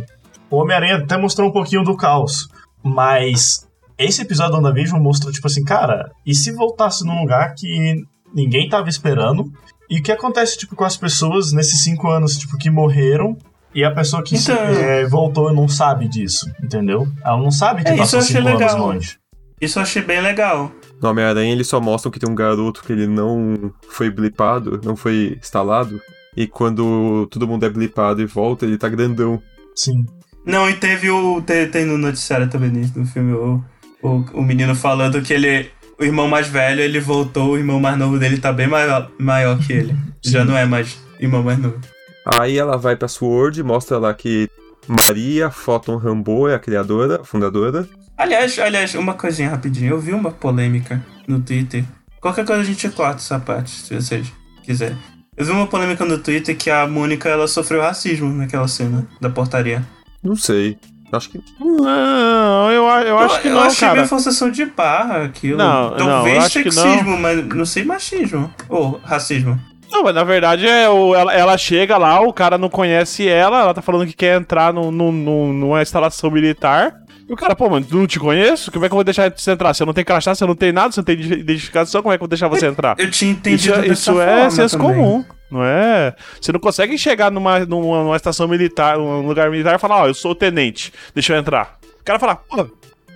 O 0.49 0.57
Homem-Aranha 0.57 0.97
até 0.97 1.17
mostrou 1.17 1.47
um 1.47 1.51
pouquinho 1.51 1.83
do 1.83 1.95
caos. 1.95 2.47
Mas 2.83 3.67
esse 3.97 4.21
episódio 4.21 4.51
do 4.53 4.57
WandaVision 4.57 5.01
mostrou, 5.01 5.31
tipo 5.31 5.47
assim, 5.47 5.63
cara, 5.63 6.11
e 6.25 6.35
se 6.35 6.51
voltasse 6.51 7.05
num 7.05 7.19
lugar 7.21 7.53
que 7.55 8.03
ninguém 8.33 8.67
tava 8.67 8.89
esperando? 8.89 9.51
E 9.89 9.99
o 9.99 10.03
que 10.03 10.11
acontece, 10.11 10.57
tipo, 10.57 10.75
com 10.75 10.83
as 10.83 10.97
pessoas 10.97 11.51
nesses 11.53 11.83
cinco 11.83 12.09
anos, 12.09 12.37
tipo, 12.37 12.57
que 12.57 12.69
morreram 12.69 13.37
e 13.73 13.83
a 13.83 13.91
pessoa 13.91 14.21
que 14.23 14.37
se- 14.37 14.51
Então. 14.51 14.63
é, 14.65 15.05
voltou 15.05 15.53
não 15.53 15.67
sabe 15.67 16.07
disso, 16.09 16.49
entendeu? 16.63 17.07
Ela 17.23 17.37
não 17.37 17.51
sabe 17.51 17.83
que 17.83 17.89
É, 17.89 17.93
isso 17.93 18.01
passou 18.01 18.21
cinco 18.21 18.39
anos 18.47 18.59
legal. 18.59 18.77
longe. 18.77 19.17
Isso 19.59 19.77
eu 19.79 19.83
achei 19.83 20.01
bem 20.01 20.19
legal. 20.21 20.71
No 21.01 21.09
Homem-Aranha 21.09 21.51
eles 21.53 21.67
só 21.67 21.79
mostram 21.79 22.11
que 22.11 22.19
tem 22.19 22.29
um 22.29 22.35
garoto 22.35 22.81
que 22.83 22.91
ele 22.91 23.05
não 23.07 23.71
foi 23.89 24.09
blipado, 24.09 24.81
não 24.83 24.95
foi 24.95 25.37
instalado. 25.39 26.01
E 26.35 26.47
quando 26.47 27.27
todo 27.27 27.47
mundo 27.47 27.65
é 27.65 27.69
blipado 27.69 28.21
e 28.21 28.25
volta, 28.25 28.65
ele 28.65 28.77
tá 28.77 28.87
grandão. 28.87 29.41
Sim. 29.75 30.05
Não, 30.45 30.69
e 30.69 30.73
teve 30.75 31.09
o. 31.09 31.41
Tem, 31.41 31.67
tem 31.67 31.85
no 31.85 31.97
noticiário 31.97 32.49
também 32.49 32.71
no 32.95 33.05
filme 33.05 33.33
o, 33.33 33.63
o, 34.01 34.09
o 34.33 34.41
menino 34.41 34.75
falando 34.75 35.21
que 35.21 35.33
ele. 35.33 35.69
O 35.99 36.03
irmão 36.03 36.27
mais 36.27 36.47
velho, 36.47 36.81
ele 36.81 36.99
voltou, 36.99 37.51
o 37.51 37.57
irmão 37.57 37.79
mais 37.79 37.95
novo 37.95 38.17
dele 38.17 38.39
tá 38.39 38.51
bem 38.51 38.67
maior, 38.67 39.11
maior 39.19 39.59
que 39.59 39.71
ele. 39.71 39.95
Já 40.25 40.43
não 40.43 40.57
é 40.57 40.65
mais 40.65 40.97
irmão 41.19 41.43
mais 41.43 41.59
novo. 41.59 41.79
Aí 42.25 42.57
ela 42.57 42.75
vai 42.75 42.95
pra 42.95 43.07
Sword, 43.07 43.61
mostra 43.61 43.99
lá 43.99 44.11
que 44.13 44.49
Maria 44.87 45.51
Photon 45.51 45.97
Rambo 45.97 46.47
é 46.47 46.55
a 46.55 46.59
criadora, 46.59 47.21
a 47.21 47.23
fundadora. 47.23 47.87
Aliás, 48.17 48.57
aliás, 48.57 48.95
uma 48.95 49.13
coisinha 49.13 49.49
rapidinho. 49.49 49.91
Eu 49.91 49.99
vi 49.99 50.11
uma 50.11 50.31
polêmica 50.31 51.03
no 51.27 51.39
Twitter. 51.39 51.83
Qualquer 52.19 52.45
coisa 52.45 52.61
a 52.61 52.65
gente 52.65 52.89
corta 52.89 53.17
essa 53.17 53.39
parte, 53.39 53.71
se 53.71 53.95
vocês 53.95 54.31
quiserem. 54.63 54.97
Eu 55.37 55.45
vi 55.45 55.51
uma 55.53 55.65
polêmica 55.65 56.03
no 56.03 56.17
Twitter 56.17 56.57
que 56.57 56.69
a 56.69 56.85
Mônica 56.85 57.29
ela 57.29 57.47
sofreu 57.47 57.81
racismo 57.81 58.27
naquela 58.33 58.67
cena 58.67 59.07
da 59.21 59.29
portaria. 59.29 59.81
Não 60.21 60.35
sei. 60.35 60.77
Acho 61.09 61.29
que. 61.29 61.41
Não, 61.57 62.69
eu, 62.69 62.83
eu 62.83 63.17
acho 63.17 63.41
que 63.41 63.47
eu 63.47 63.53
não, 63.53 63.61
achei 63.63 63.87
cara. 63.87 63.99
bem 64.01 64.09
forçação 64.09 64.51
de 64.51 64.65
barra 64.65 65.23
aquilo. 65.23 65.57
Não, 65.57 65.91
não, 65.91 65.97
Talvez 65.97 66.35
eu 66.35 66.41
acho 66.41 66.59
que 66.63 66.65
não. 66.65 66.71
sexismo, 66.83 67.17
mas 67.17 67.45
não 67.47 67.65
sei 67.65 67.85
machismo. 67.85 68.53
Ou 68.67 68.99
racismo. 69.03 69.57
Não, 69.89 69.97
Não, 69.99 70.03
mas 70.03 70.15
na 70.15 70.23
verdade 70.25 70.67
é 70.67 70.89
o, 70.89 71.15
ela, 71.15 71.33
ela 71.33 71.57
chega 71.57 71.97
lá, 71.97 72.21
o 72.21 72.31
cara 72.33 72.57
não 72.57 72.69
conhece 72.69 73.27
ela, 73.27 73.61
ela 73.61 73.73
tá 73.73 73.81
falando 73.81 74.07
que 74.07 74.13
quer 74.13 74.39
entrar 74.39 74.73
no, 74.73 74.89
no, 74.91 75.11
no- 75.13 75.53
numa 75.53 75.81
instalação 75.81 76.29
militar. 76.31 76.93
E 77.31 77.33
o 77.33 77.37
cara, 77.37 77.55
pô, 77.55 77.69
mano, 77.69 77.87
não 77.89 78.05
te 78.05 78.19
conheço? 78.19 78.69
Como 78.73 78.83
é 78.83 78.89
que 78.89 78.93
eu 78.93 78.97
vou 78.97 79.05
deixar 79.05 79.31
você 79.33 79.51
entrar? 79.51 79.73
Você 79.73 79.85
não 79.85 79.93
tem 79.93 80.03
crachá, 80.03 80.35
você 80.35 80.45
não 80.45 80.53
tem 80.53 80.73
nada, 80.73 80.91
você 80.91 80.99
não 80.99 81.05
tem 81.05 81.17
identificação, 81.17 82.01
como 82.01 82.11
é 82.13 82.17
que 82.17 82.21
eu 82.21 82.27
vou 82.27 82.27
deixar 82.27 82.49
você 82.49 82.67
entrar? 82.67 82.93
Eu 82.99 83.09
tinha 83.09 83.31
Isso, 83.31 83.39
entendido 83.39 83.73
é- 83.75 83.81
dessa 83.83 83.93
isso 83.93 84.21
é 84.21 84.25
forma 84.35 84.51
senso 84.51 84.77
também. 84.77 84.95
comum, 84.97 85.25
não 85.49 85.63
é? 85.63 86.13
Você 86.41 86.51
não 86.51 86.59
consegue 86.59 86.97
chegar 86.97 87.31
numa, 87.31 87.59
numa, 87.65 88.03
numa 88.03 88.15
estação 88.17 88.49
militar, 88.49 88.97
num 88.97 89.25
lugar 89.25 89.49
militar 89.49 89.75
e 89.75 89.79
falar, 89.79 90.01
ó, 90.01 90.07
eu 90.07 90.13
sou 90.13 90.31
o 90.31 90.35
tenente, 90.35 90.91
deixa 91.15 91.33
eu 91.33 91.39
entrar. 91.39 91.79
O 92.01 92.03
cara 92.03 92.19
fala, 92.19 92.35
pô, 92.35 92.67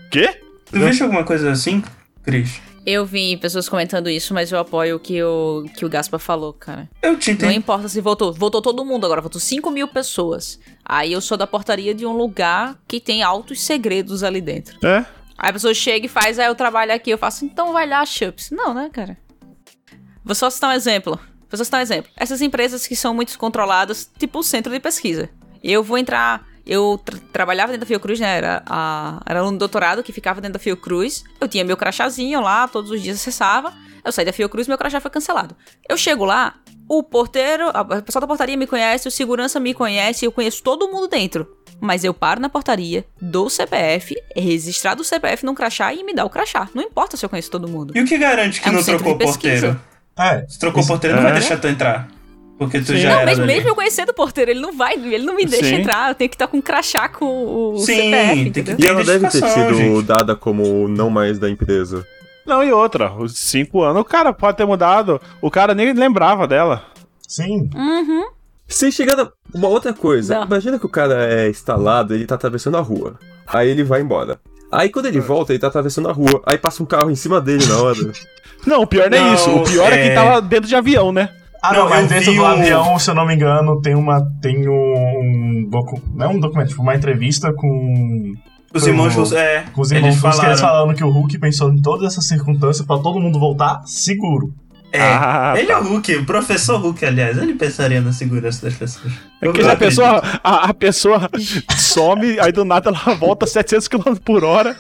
quê? 0.10 0.40
Tu 0.72 0.80
viste 0.80 1.04
alguma 1.04 1.26
coisa 1.26 1.52
assim, 1.52 1.84
Cris? 2.24 2.62
Eu 2.86 3.04
vi 3.06 3.36
pessoas 3.38 3.68
comentando 3.68 4.10
isso, 4.10 4.34
mas 4.34 4.52
eu 4.52 4.60
apoio 4.60 4.98
o 4.98 5.00
que 5.00 5.22
o, 5.24 5.66
que 5.76 5.84
o 5.86 5.90
Gaspa 5.90 6.20
falou, 6.20 6.54
cara. 6.54 6.88
Eu 7.02 7.18
tinha 7.18 7.34
Não 7.34 7.40
entendido. 7.40 7.58
importa 7.60 7.90
se 7.90 8.00
voltou. 8.00 8.32
Voltou 8.32 8.62
todo 8.62 8.86
mundo 8.86 9.06
agora, 9.06 9.22
voltou 9.22 9.42
5 9.42 9.72
mil 9.72 9.88
pessoas. 9.88 10.60
Aí 10.86 11.12
eu 11.12 11.20
sou 11.20 11.36
da 11.36 11.48
portaria 11.48 11.96
de 11.96 12.06
um 12.06 12.12
lugar 12.16 12.78
que 12.88 13.00
tem 13.00 13.24
altos 13.24 13.62
segredos 13.62 14.22
ali 14.24 14.40
dentro. 14.40 14.78
É? 14.86 15.00
Aí 15.38 15.50
a 15.50 15.54
pessoa 15.54 15.74
chega 15.74 16.06
e 16.06 16.10
faz, 16.10 16.38
aí 16.38 16.46
eu 16.46 16.54
trabalho 16.56 16.94
aqui. 16.94 17.10
Eu 17.10 17.18
faço, 17.18 17.44
então 17.44 17.74
vai 17.74 17.88
lá, 17.90 18.06
Chups. 18.06 18.52
Não, 18.52 18.72
né, 18.74 18.88
cara? 18.94 19.18
Vou 20.24 20.36
só 20.36 20.50
citar 20.50 20.70
um 20.70 20.74
exemplo. 20.74 21.20
Vou 21.50 21.58
só 21.58 21.64
citar 21.64 21.80
um 21.80 21.84
exemplo. 21.84 22.12
Essas 22.16 22.42
empresas 22.42 22.86
que 22.86 22.96
são 22.96 23.14
muito 23.16 23.38
controladas, 23.40 24.10
tipo 24.18 24.40
o 24.40 24.44
centro 24.44 24.72
de 24.72 24.80
pesquisa. 24.80 25.30
Eu 25.64 25.82
vou 25.84 25.98
entrar. 25.98 26.46
Eu 26.66 27.00
tra- 27.04 27.18
trabalhava 27.32 27.72
dentro 27.72 27.82
da 27.86 27.88
Fiocruz, 27.88 28.20
né? 28.20 28.38
Era, 28.38 28.64
a, 28.66 29.22
era 29.26 29.40
aluno 29.40 29.54
de 29.54 29.60
doutorado 29.60 30.02
que 30.04 30.12
ficava 30.12 30.42
dentro 30.42 30.54
da 30.54 30.60
Fiocruz. 30.60 31.24
Eu 31.40 31.48
tinha 31.48 31.64
meu 31.64 31.78
crachazinho 31.78 32.42
lá, 32.42 32.68
todos 32.68 32.90
os 32.92 33.02
dias 33.02 33.18
acessava. 33.18 33.72
Eu 34.04 34.12
saí 34.12 34.26
da 34.26 34.34
Fiocruz, 34.34 34.68
meu 34.68 34.78
crachá 34.78 35.00
foi 35.00 35.12
cancelado. 35.12 35.56
Eu 35.88 35.98
chego 35.98 36.26
lá, 36.26 36.56
o 36.88 37.02
porteiro, 37.04 37.70
a 37.70 37.80
a 37.82 38.02
pessoa 38.02 38.22
da 38.22 38.28
portaria 38.28 38.56
me 38.58 38.68
conhece, 38.68 39.08
o 39.08 39.12
segurança 39.12 39.60
me 39.60 39.74
conhece, 39.74 40.26
eu 40.26 40.32
conheço 40.32 40.62
todo 40.64 40.88
mundo 40.92 41.08
dentro. 41.08 41.48
Mas 41.82 42.04
eu 42.04 42.14
paro 42.14 42.40
na 42.40 42.48
portaria, 42.48 43.06
dou 43.22 43.48
o 43.48 43.50
CPF, 43.50 44.16
é 44.36 44.40
registrado 44.40 45.02
o 45.02 45.06
CPF 45.06 45.46
num 45.46 45.54
crachá 45.54 45.94
e 45.94 46.04
me 46.04 46.14
dá 46.14 46.24
o 46.24 46.30
crachá. 46.30 46.70
Não 46.74 46.82
importa 46.82 47.18
se 47.18 47.26
eu 47.26 47.30
conheço 47.30 47.52
todo 47.52 47.68
mundo. 47.68 47.92
E 47.96 48.02
o 48.02 48.06
que 48.06 48.18
garante 48.18 48.62
que 48.62 48.68
É 48.68 48.72
um 48.72 48.76
não 48.76 48.84
trocou 48.84 49.14
o 49.14 49.18
porteiro? 49.18 49.80
É. 50.18 50.46
Se 50.48 50.58
trocou 50.58 50.82
o 50.84 50.88
porteiro, 50.88 51.16
não 51.18 51.24
vai 51.24 51.32
É. 51.34 51.36
deixar 51.40 51.60
tu 51.60 51.68
entrar. 51.68 52.08
Porque 52.58 52.80
tu 52.80 52.88
Sim. 52.88 52.98
já 53.00 53.10
Não, 53.10 53.16
era 53.20 53.26
mesmo, 53.32 53.46
mesmo 53.46 53.70
eu 53.70 53.76
conhecendo 53.76 54.10
o 54.10 54.14
porteiro, 54.14 54.52
ele 54.52 54.62
não 54.62 54.72
vai, 54.76 54.94
ele 54.94 55.26
não 55.26 55.36
me 55.36 55.46
deixa 55.46 55.66
Sim. 55.66 55.76
entrar. 55.76 56.10
Eu 56.10 56.16
tenho 56.16 56.30
que 56.30 56.36
estar 56.36 56.48
com 56.48 56.58
um 56.58 56.62
crachá 56.62 57.10
com 57.10 57.26
o 57.74 57.78
Sim, 57.80 57.96
CPF, 57.96 58.52
tem 58.52 58.64
que- 58.64 58.84
E 58.84 58.88
ela 58.88 59.04
deve 59.04 59.28
ter 59.30 59.46
sido 59.46 59.74
gente. 59.74 60.04
dada 60.06 60.36
como 60.36 60.88
não 60.88 61.10
mais 61.10 61.38
da 61.38 61.50
empresa. 61.50 62.06
Não, 62.46 62.64
e 62.64 62.72
outra, 62.72 63.12
os 63.12 63.38
cinco 63.38 63.82
anos, 63.82 64.02
o 64.02 64.06
cara 64.06 64.32
pode 64.32 64.56
ter 64.58 64.66
mudado, 64.66 65.20
o 65.42 65.52
cara 65.52 65.74
nem 65.74 65.92
lembrava 65.94 66.48
dela. 66.48 66.84
Sim. 67.28 67.70
Uhum. 67.76 68.26
Sem 68.68 68.90
chegar 68.92 69.16
na... 69.18 69.30
Uma 69.54 69.68
outra 69.68 69.94
coisa. 69.94 70.36
Não. 70.40 70.46
Imagina 70.46 70.80
que 70.80 70.86
o 70.86 70.90
cara 70.90 71.26
é 71.32 71.50
instalado, 71.50 72.14
ele 72.14 72.26
tá 72.26 72.36
atravessando 72.36 72.78
a 72.78 72.82
rua. 72.82 73.20
Aí 73.48 73.70
ele 73.70 73.84
vai 73.84 74.02
embora. 74.02 74.40
Aí 74.72 74.90
quando 74.90 75.08
ele 75.08 75.20
volta, 75.20 75.52
ele 75.54 75.60
tá 75.60 75.68
atravessando 75.68 76.08
a 76.10 76.12
rua. 76.12 76.42
Aí 76.46 76.58
passa 76.58 76.82
um 76.82 76.86
carro 76.86 77.10
em 77.12 77.16
cima 77.16 77.42
dele 77.42 77.66
na 77.66 77.78
hora. 77.82 77.98
Não, 78.66 78.82
o 78.82 78.88
pior 78.88 79.10
não 79.10 79.18
é 79.18 79.22
Não, 79.22 79.34
isso, 79.36 79.50
o 79.52 79.64
pior 79.64 79.92
é... 79.92 80.00
é- 80.06 80.10
que 80.10 80.16
tava 80.16 80.42
dentro 80.42 80.68
de 80.68 80.76
avião, 80.76 81.12
né? 81.12 81.30
Ah, 81.70 81.74
Não, 81.74 81.84
não, 81.84 81.90
mas 81.90 82.08
dentro 82.08 82.34
do 82.34 82.42
o- 82.42 82.46
avião, 82.46 83.00
se 83.00 83.10
eu 83.10 83.16
não 83.16 83.26
me 83.26 83.36
engano, 83.36 83.82
tem 83.82 83.96
uma. 83.96 84.22
Tem 84.42 84.68
um. 84.68 85.68
Docu... 85.70 86.02
Não 86.14 86.26
é 86.26 86.30
um 86.30 86.40
documento, 86.40 86.70
tipo, 86.70 86.82
uma 86.82 86.96
entrevista 86.96 87.52
com. 87.54 88.34
Os 88.74 88.86
irmãos 88.86 89.32
é. 89.32 89.64
Com 89.74 89.82
os 89.82 89.92
irmãos 89.92 90.20
que 90.20 90.26
eles 90.28 90.38
falaram. 90.38 90.58
falando 90.58 90.94
que 90.96 91.04
o 91.04 91.10
Hulk 91.10 91.38
pensou 91.40 91.72
em 91.72 91.82
todas 91.82 92.12
essas 92.12 92.28
circunstâncias 92.28 92.86
pra 92.86 92.98
todo 92.98 93.20
mundo 93.20 93.40
voltar 93.40 93.82
seguro. 93.86 94.54
É. 94.92 95.02
Ah, 95.02 95.54
ele 95.58 95.68
tá. 95.68 95.74
é 95.74 95.78
o 95.78 95.84
Hulk, 95.84 96.16
o 96.18 96.26
professor 96.26 96.78
Hulk, 96.80 97.04
aliás. 97.06 97.38
Ele 97.38 97.54
pensaria 97.54 98.00
na 98.00 98.14
segurança 98.14 98.66
das 98.66 98.76
pessoas. 98.76 99.14
É 99.42 99.52
que 99.52 99.62
a 99.62 99.76
pessoa, 99.76 100.22
a, 100.44 100.70
a 100.70 100.74
pessoa 100.74 101.30
some, 101.78 102.40
aí 102.40 102.52
do 102.54 102.64
nada 102.64 102.90
ela 102.90 103.16
volta 103.16 103.46
700 103.46 103.88
km 103.90 104.16
por 104.24 104.44
hora, 104.46 104.76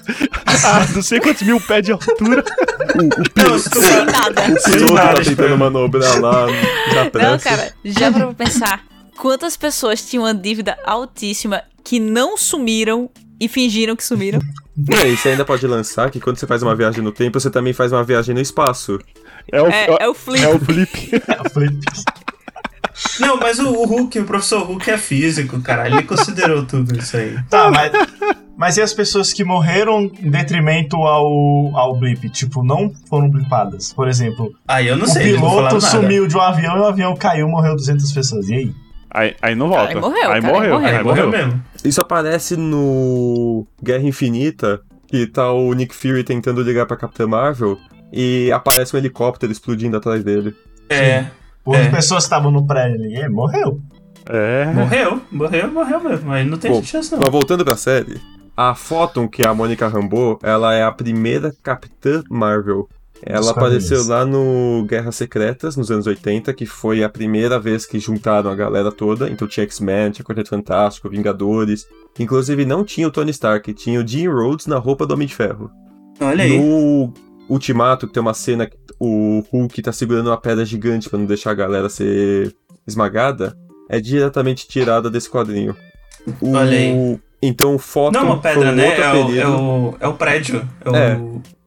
a 0.63 0.93
não 0.93 1.01
sei 1.01 1.19
quantos 1.19 1.41
mil 1.43 1.59
pés 1.59 1.83
de 1.85 1.91
altura. 1.91 2.43
Não, 3.35 3.59
se 3.59 3.69
tu 3.69 3.81
Sem 3.81 4.05
nada. 4.05 4.41
O 4.41 4.63
piloto 4.63 4.93
nada, 4.93 5.15
tá 5.15 5.23
tentando 5.23 5.57
manobrar 5.57 6.19
lá 6.21 6.47
na 6.93 7.03
Não, 7.03 7.09
pressa. 7.11 7.49
cara, 7.49 7.73
já 7.83 8.11
pra 8.11 8.33
pensar 8.33 8.83
quantas 9.17 9.55
pessoas 9.57 10.01
tinham 10.01 10.23
uma 10.23 10.33
dívida 10.33 10.77
altíssima 10.85 11.63
que 11.83 11.99
não 11.99 12.37
sumiram 12.37 13.09
e 13.39 13.47
fingiram 13.47 13.95
que 13.95 14.03
sumiram. 14.03 14.39
É, 14.91 15.07
e 15.07 15.15
você 15.15 15.29
ainda 15.29 15.45
pode 15.45 15.65
lançar 15.67 16.09
que 16.11 16.19
quando 16.19 16.37
você 16.37 16.45
faz 16.47 16.61
uma 16.61 16.75
viagem 16.75 17.01
no 17.01 17.11
tempo, 17.11 17.39
você 17.39 17.49
também 17.49 17.71
faz 17.73 17.91
uma 17.93 18.03
viagem 18.03 18.35
no 18.35 18.41
espaço. 18.41 18.99
É 19.51 19.61
o, 19.61 19.67
É, 19.67 19.87
é 20.01 20.07
o 20.07 20.13
flip. 20.13 20.43
é 20.43 20.49
o 20.49 20.59
flip. 20.59 21.11
Eu 21.13 21.49
falei, 21.51 21.69
Não, 23.19 23.37
mas 23.37 23.59
o, 23.59 23.69
o 23.69 23.85
Hulk, 23.85 24.19
o 24.19 24.25
professor 24.25 24.63
Hulk 24.63 24.89
é 24.89 24.97
físico, 24.97 25.59
cara. 25.61 25.87
Ele 25.87 26.03
considerou 26.03 26.65
tudo 26.65 26.97
isso 26.97 27.17
aí. 27.17 27.35
tá, 27.49 27.69
mas. 27.71 27.91
Mas 28.57 28.77
e 28.77 28.81
as 28.81 28.93
pessoas 28.93 29.33
que 29.33 29.43
morreram 29.43 30.09
em 30.19 30.29
detrimento 30.29 30.95
ao, 30.95 31.75
ao 31.75 31.99
blip? 31.99 32.29
Tipo, 32.29 32.63
não 32.63 32.89
foram 33.09 33.29
blipadas. 33.29 33.91
Por 33.91 34.07
exemplo, 34.07 34.55
Aí 34.65 34.87
eu 34.87 34.95
não 34.95 35.03
o 35.03 35.07
sei, 35.09 35.33
não 35.33 35.39
piloto 35.41 35.61
nada. 35.75 35.79
sumiu 35.81 36.25
de 36.25 36.37
um 36.37 36.41
avião 36.41 36.77
e 36.77 36.79
o 36.79 36.85
avião 36.85 37.15
caiu 37.17 37.49
morreu 37.49 37.75
200 37.75 38.09
pessoas. 38.13 38.47
E 38.47 38.53
aí? 38.55 38.73
Aí, 39.11 39.35
aí 39.41 39.55
não 39.55 39.67
volta. 39.67 39.89
Aí 39.89 39.95
morreu, 39.99 40.31
Aí 40.31 40.41
cara, 40.41 40.53
morreu. 40.53 40.61
aí 40.63 40.69
morreu. 40.69 40.87
Aí 40.87 40.97
Aí 40.97 41.03
morreu 41.03 41.25
morreu. 41.25 41.47
mesmo. 41.47 41.63
Isso 41.83 41.99
aparece 41.99 42.55
no 42.55 43.67
Guerra 43.83 44.03
Infinita, 44.07 44.81
que 45.07 45.27
tá 45.27 45.51
o 45.51 45.73
Nick 45.73 45.93
Fury 45.93 46.23
tentando 46.23 46.61
ligar 46.61 46.85
pra 46.85 46.95
Capitã 46.95 47.27
Marvel, 47.27 47.77
e 48.11 48.49
aparece 48.53 48.95
um 48.95 48.99
helicóptero 48.99 49.51
explodindo 49.51 49.97
atrás 49.97 50.23
dele. 50.23 50.55
É. 50.89 51.25
As 51.67 51.75
É. 51.77 51.89
pessoas 51.89 52.23
que 52.23 52.27
estavam 52.27 52.51
no 52.51 52.65
prédio 52.65 53.03
ali, 53.03 53.27
morreu. 53.29 53.79
É. 54.27 54.65
Morreu, 54.73 55.21
morreu, 55.31 55.71
morreu 55.71 56.03
mesmo. 56.03 56.31
Aí 56.31 56.43
não 56.45 56.57
tem 56.57 56.71
Bom, 56.71 56.83
chance, 56.83 57.11
não. 57.11 57.19
Mas 57.19 57.29
voltando 57.31 57.63
pra 57.63 57.75
série, 57.75 58.19
a 58.57 58.73
Photon, 58.73 59.27
que 59.27 59.43
é 59.43 59.47
a 59.47 59.53
Mônica 59.53 59.87
Rambeau, 59.87 60.39
ela 60.41 60.73
é 60.73 60.83
a 60.83 60.91
primeira 60.91 61.53
Capitã 61.63 62.23
Marvel. 62.29 62.87
Ela 63.23 63.39
Dos 63.39 63.49
apareceu 63.49 63.97
quadrinhos. 64.03 64.07
lá 64.07 64.25
no 64.25 64.85
Guerras 64.87 65.15
Secretas, 65.15 65.77
nos 65.77 65.89
anos 65.89 66.05
80, 66.05 66.53
que 66.53 66.65
foi 66.65 67.03
a 67.03 67.09
primeira 67.09 67.57
vez 67.57 67.85
que 67.85 67.97
juntaram 67.97 68.49
a 68.51 68.55
galera 68.55 68.91
toda. 68.91 69.29
Então 69.29 69.47
tinha 69.47 69.63
X-Men, 69.63 70.11
tinha 70.11 70.25
Quarteto 70.25 70.49
Fantástico, 70.49 71.09
Vingadores. 71.09 71.85
Inclusive 72.19 72.65
não 72.65 72.83
tinha 72.83 73.07
o 73.07 73.11
Tony 73.11 73.31
Stark, 73.31 73.73
tinha 73.73 73.99
o 74.01 74.07
Jim 74.07 74.27
Rhodes 74.27 74.67
na 74.67 74.77
roupa 74.77 75.05
do 75.07 75.13
Homem 75.13 75.27
de 75.27 75.33
Ferro. 75.35 75.71
Olha 76.19 76.43
aí. 76.43 76.59
No 76.59 77.13
Ultimato, 77.49 78.05
que 78.07 78.13
tem 78.13 78.21
uma 78.21 78.33
cena 78.33 78.65
que 78.67 78.75
o 78.99 79.43
Hulk 79.51 79.81
tá 79.81 79.91
segurando 79.91 80.27
uma 80.27 80.39
pedra 80.39 80.65
gigante 80.65 81.09
pra 81.09 81.19
não 81.19 81.25
deixar 81.25 81.51
a 81.51 81.55
galera 81.55 81.89
ser 81.89 82.55
esmagada, 82.87 83.57
é 83.89 83.99
diretamente 83.99 84.67
tirada 84.67 85.09
desse 85.09 85.29
quadrinho. 85.29 85.75
O... 86.41 86.53
Olha 86.53 86.77
aí. 86.77 87.19
Então 87.41 87.75
o 87.75 87.79
Photon 87.79 88.11
Não 88.11 88.21
é 88.21 88.23
uma 88.23 88.41
pedra, 88.41 88.71
um 88.71 88.75
né? 88.75 88.99
É 88.99 89.13
o, 89.13 89.35
é, 89.35 89.47
o, 89.47 89.97
é 89.99 90.07
o 90.07 90.13
prédio. 90.13 90.67
É 90.83 90.89
o. 90.89 90.95
É. 90.95 91.19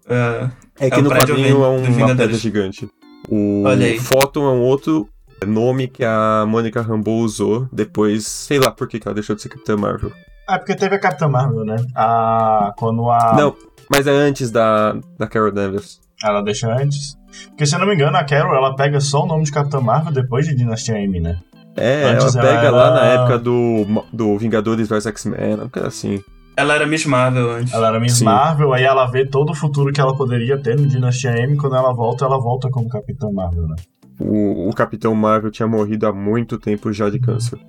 é, 0.09 0.51
É 0.81 0.91
que 0.91 0.99
é 0.99 1.03
no 1.03 1.09
prédio 1.11 1.37
quadrinho 1.37 1.65
é 1.65 1.87
dos 1.87 1.97
uma 1.97 2.17
pedra 2.17 2.35
gigante. 2.35 2.89
O 3.29 3.65
Olha 3.65 3.87
aí. 3.87 3.99
Photon 3.99 4.45
é 4.45 4.53
um 4.53 4.63
outro 4.63 5.09
nome 5.47 5.87
que 5.87 6.05
a 6.05 6.45
Mônica 6.49 6.81
Rambeau 6.81 7.19
usou 7.19 7.69
depois, 7.73 8.27
sei 8.27 8.59
lá 8.59 8.71
por 8.71 8.89
que 8.89 8.99
que 8.99 9.07
ela 9.07 9.15
deixou 9.15 9.37
de 9.37 9.43
ser 9.43 9.51
Capitã 9.51 9.77
Marvel. 9.77 10.13
Ah, 10.49 10.59
porque 10.59 10.75
teve 10.75 10.97
a 10.97 10.99
Capitã 10.99 11.29
Marvel, 11.29 11.65
né? 11.65 11.77
A, 11.95 12.73
quando 12.79 13.11
a. 13.11 13.35
Não, 13.37 13.55
mas 13.91 14.07
é 14.07 14.11
antes 14.11 14.51
da, 14.51 14.97
da 15.19 15.27
Carol 15.27 15.53
Danvers. 15.53 16.01
Ela 16.25 16.41
deixa 16.41 16.73
antes. 16.73 17.18
Porque 17.49 17.67
se 17.67 17.75
eu 17.75 17.79
não 17.79 17.87
me 17.87 17.95
engano, 17.95 18.17
a 18.17 18.25
Carol 18.25 18.55
ela 18.55 18.75
pega 18.75 19.01
só 19.01 19.25
o 19.25 19.27
nome 19.27 19.45
de 19.45 19.53
Capitã 19.53 19.81
Marvel 19.81 20.13
depois 20.13 20.47
de 20.47 20.55
Dinastia 20.55 20.99
M, 20.99 21.21
né? 21.21 21.39
É, 21.77 22.05
Antes 22.05 22.35
ela 22.35 22.45
ela 22.47 22.55
pega 22.57 22.67
era- 22.69 22.77
lá 22.77 22.91
na 22.93 23.05
época 23.07 23.39
do, 23.39 23.87
do 24.13 24.37
Vingadores 24.39 24.89
vs 24.89 25.07
X-Men, 25.07 25.55
uma 25.55 25.69
coisa 25.69 25.89
assim. 25.89 26.21
Ela 26.57 26.75
era 26.75 26.87
Miss 26.89 27.07
Marvel 27.07 27.53
antes. 27.53 27.73
Ela 27.73 27.87
era 27.89 28.01
Miss 28.01 28.15
Sim. 28.15 28.25
Marvel, 28.25 28.73
aí 28.73 28.83
ela 28.83 29.07
vê 29.07 29.25
todo 29.25 29.51
o 29.51 29.55
futuro 29.55 29.93
que 29.93 30.01
ela 30.01 30.17
poderia 30.17 30.59
ter 30.61 30.77
no 30.77 30.87
Dinastia 30.89 31.31
M. 31.39 31.57
Quando 31.57 31.77
ela 31.77 31.93
volta, 31.93 32.25
ela 32.25 32.37
volta 32.41 32.69
como 32.69 32.89
Capitã 32.89 33.31
Marvel, 33.31 33.69
né? 33.69 33.77
O, 34.19 34.69
o 34.69 34.75
Capitão 34.75 35.15
Marvel 35.15 35.53
tinha 35.53 35.69
morrido 35.69 36.05
há 36.09 36.13
muito 36.13 36.59
tempo 36.59 36.93
já 36.93 37.09
de 37.09 37.21
câncer. 37.21 37.61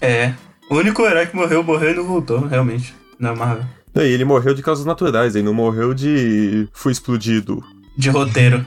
É. 0.00 0.32
O 0.68 0.74
único 0.74 1.02
herói 1.02 1.26
que 1.26 1.36
morreu, 1.36 1.62
morreu 1.62 1.92
e 1.92 1.94
não 1.94 2.04
voltou, 2.04 2.40
realmente. 2.46 2.92
Na 3.20 3.34
Marvel. 3.36 3.64
E 3.94 4.00
ele 4.00 4.24
morreu 4.24 4.52
de 4.52 4.62
causas 4.62 4.84
naturais, 4.84 5.36
ele 5.36 5.44
não 5.44 5.54
morreu 5.54 5.94
de. 5.94 6.68
fui 6.72 6.90
explodido. 6.90 7.62
De 7.96 8.10
roteiro. 8.10 8.64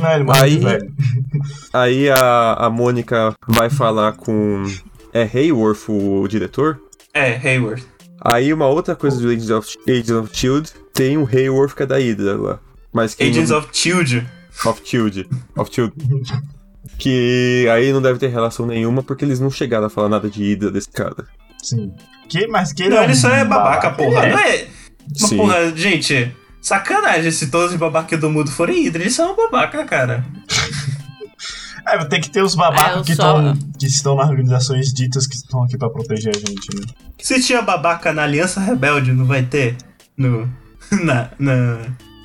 Não, 0.00 0.12
ele 0.12 0.24
morreu 0.24 0.42
Aí- 0.44 0.58
velho. 0.58 0.92
Aí 1.72 2.10
a, 2.10 2.54
a 2.66 2.70
Mônica 2.70 3.34
vai 3.46 3.70
falar 3.70 4.12
com. 4.12 4.64
É 5.12 5.22
Hayworth 5.22 5.88
o 5.88 6.26
diretor? 6.28 6.80
É, 7.12 7.36
Hayward. 7.36 7.84
Aí 8.20 8.52
uma 8.52 8.66
outra 8.66 8.94
coisa 8.94 9.18
do 9.20 9.28
Agents 9.28 9.50
of, 9.50 9.68
Agents 9.88 10.10
of 10.10 10.30
Shield 10.36 10.70
tem 10.92 11.16
um 11.18 11.26
Hayworth 11.26 11.74
que 11.74 11.82
é 11.82 11.86
da 11.86 11.96
Hydra 11.98 12.36
lá. 12.36 12.58
Mas 12.92 13.14
quem 13.14 13.30
Agents 13.30 13.50
não, 13.50 13.58
of 13.58 13.68
Shield. 13.72 14.26
of 14.66 14.80
Shield. 14.84 15.28
Of 15.56 15.72
Shield. 15.74 15.94
Que 16.98 17.66
aí 17.72 17.92
não 17.92 18.02
deve 18.02 18.18
ter 18.18 18.28
relação 18.28 18.66
nenhuma 18.66 19.02
porque 19.02 19.24
eles 19.24 19.40
não 19.40 19.50
chegaram 19.50 19.86
a 19.86 19.90
falar 19.90 20.08
nada 20.08 20.28
de 20.28 20.42
Hydra 20.42 20.70
desse 20.70 20.90
cara. 20.90 21.24
Sim. 21.62 21.92
Que, 22.28 22.46
mas 22.46 22.72
que 22.72 22.82
ele 22.84 22.94
Não, 22.94 23.02
é 23.02 23.04
ele 23.04 23.14
só 23.16 23.30
é 23.30 23.44
babaca, 23.44 23.90
porra. 23.90 24.24
Ele 24.26 24.32
Não 24.32 24.38
é. 24.38 24.56
é. 24.56 24.68
Mas, 25.18 25.28
Sim. 25.28 25.36
porra, 25.38 25.72
gente, 25.74 26.34
sacanagem 26.60 27.30
se 27.30 27.50
todos 27.50 27.72
os 27.72 27.78
babacas 27.78 28.18
do 28.20 28.30
mundo 28.30 28.50
forem 28.50 28.84
Hydra. 28.84 29.02
Eles 29.02 29.14
são 29.14 29.34
babaca, 29.36 29.84
cara. 29.84 30.24
É, 31.86 32.04
tem 32.04 32.20
que 32.20 32.30
ter 32.30 32.42
os 32.42 32.54
babacas 32.54 32.98
eu 32.98 33.02
que, 33.02 33.14
só- 33.16 33.32
tão, 33.40 33.56
que 33.78 33.86
estão 33.86 34.14
nas 34.14 34.28
organizações 34.28 34.92
ditas 34.92 35.26
que 35.26 35.34
estão 35.34 35.64
aqui 35.64 35.78
pra 35.78 35.88
proteger 35.88 36.30
a 36.36 36.38
gente, 36.38 36.68
né? 36.78 36.84
Se 37.18 37.42
tinha 37.42 37.62
babaca 37.62 38.12
na 38.12 38.22
Aliança 38.22 38.60
Rebelde, 38.60 39.12
não 39.12 39.24
vai 39.24 39.42
ter 39.42 39.76
no. 40.16 40.48
Na, 41.02 41.30
na- 41.38 41.78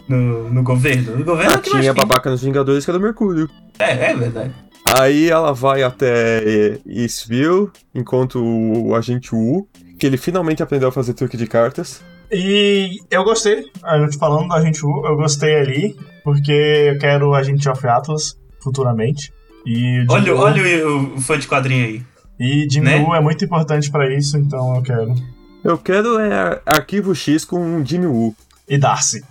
no, 0.10 0.50
no 0.52 0.62
governo? 0.64 1.18
No 1.18 1.24
governo 1.24 1.54
é 1.54 1.56
Ah, 1.56 1.60
que 1.60 1.70
tinha 1.70 1.82
tem. 1.82 1.94
babaca 1.94 2.30
nos 2.30 2.42
Vingadores 2.44 2.84
que 2.84 2.92
era 2.92 2.98
o 2.98 3.02
Mercúrio. 3.02 3.50
É, 3.80 4.12
é 4.12 4.16
verdade. 4.16 4.54
Aí 5.00 5.30
ela 5.30 5.54
vai 5.54 5.82
até 5.84 6.78
Eastville, 6.86 7.70
encontra 7.94 8.38
o 8.40 8.94
agente 8.94 9.34
Wu, 9.34 9.68
que 9.98 10.06
ele 10.06 10.18
finalmente 10.18 10.62
aprendeu 10.62 10.90
a 10.90 10.92
fazer 10.92 11.14
truque 11.14 11.38
de 11.38 11.48
cartas. 11.48 12.02
E 12.38 13.00
eu 13.10 13.24
gostei, 13.24 13.66
a 13.82 13.98
gente 14.00 14.18
falando 14.18 14.50
da 14.50 14.56
Agente 14.56 14.86
U, 14.86 15.06
eu 15.06 15.16
gostei 15.16 15.56
ali, 15.56 15.96
porque 16.24 16.52
eu 16.52 16.98
quero 17.00 17.30
o 17.30 17.34
Agente 17.34 17.70
of 17.70 17.88
Atlas 17.88 18.38
futuramente. 18.62 19.32
E 19.66 20.06
Olha, 20.10 20.34
Woo- 20.36 20.42
olha 20.44 20.88
o, 20.90 21.16
o 21.16 21.22
fã 21.22 21.40
de 21.40 21.48
quadrinho 21.48 21.86
aí. 21.86 22.04
E 22.40 22.68
Jimmy 22.70 22.86
né? 22.88 22.98
Woo 23.00 23.16
é 23.16 23.22
muito 23.22 23.46
importante 23.46 23.90
pra 23.90 24.14
isso, 24.14 24.38
então 24.38 24.76
eu 24.76 24.82
quero. 24.82 25.16
Eu 25.64 25.78
quero 25.78 26.20
é 26.20 26.62
Arquivo 26.66 27.16
X 27.16 27.46
com 27.46 27.84
Jimmy 27.86 28.06
Woo. 28.08 28.36
E 28.68 28.78
Darcy. 28.78 29.24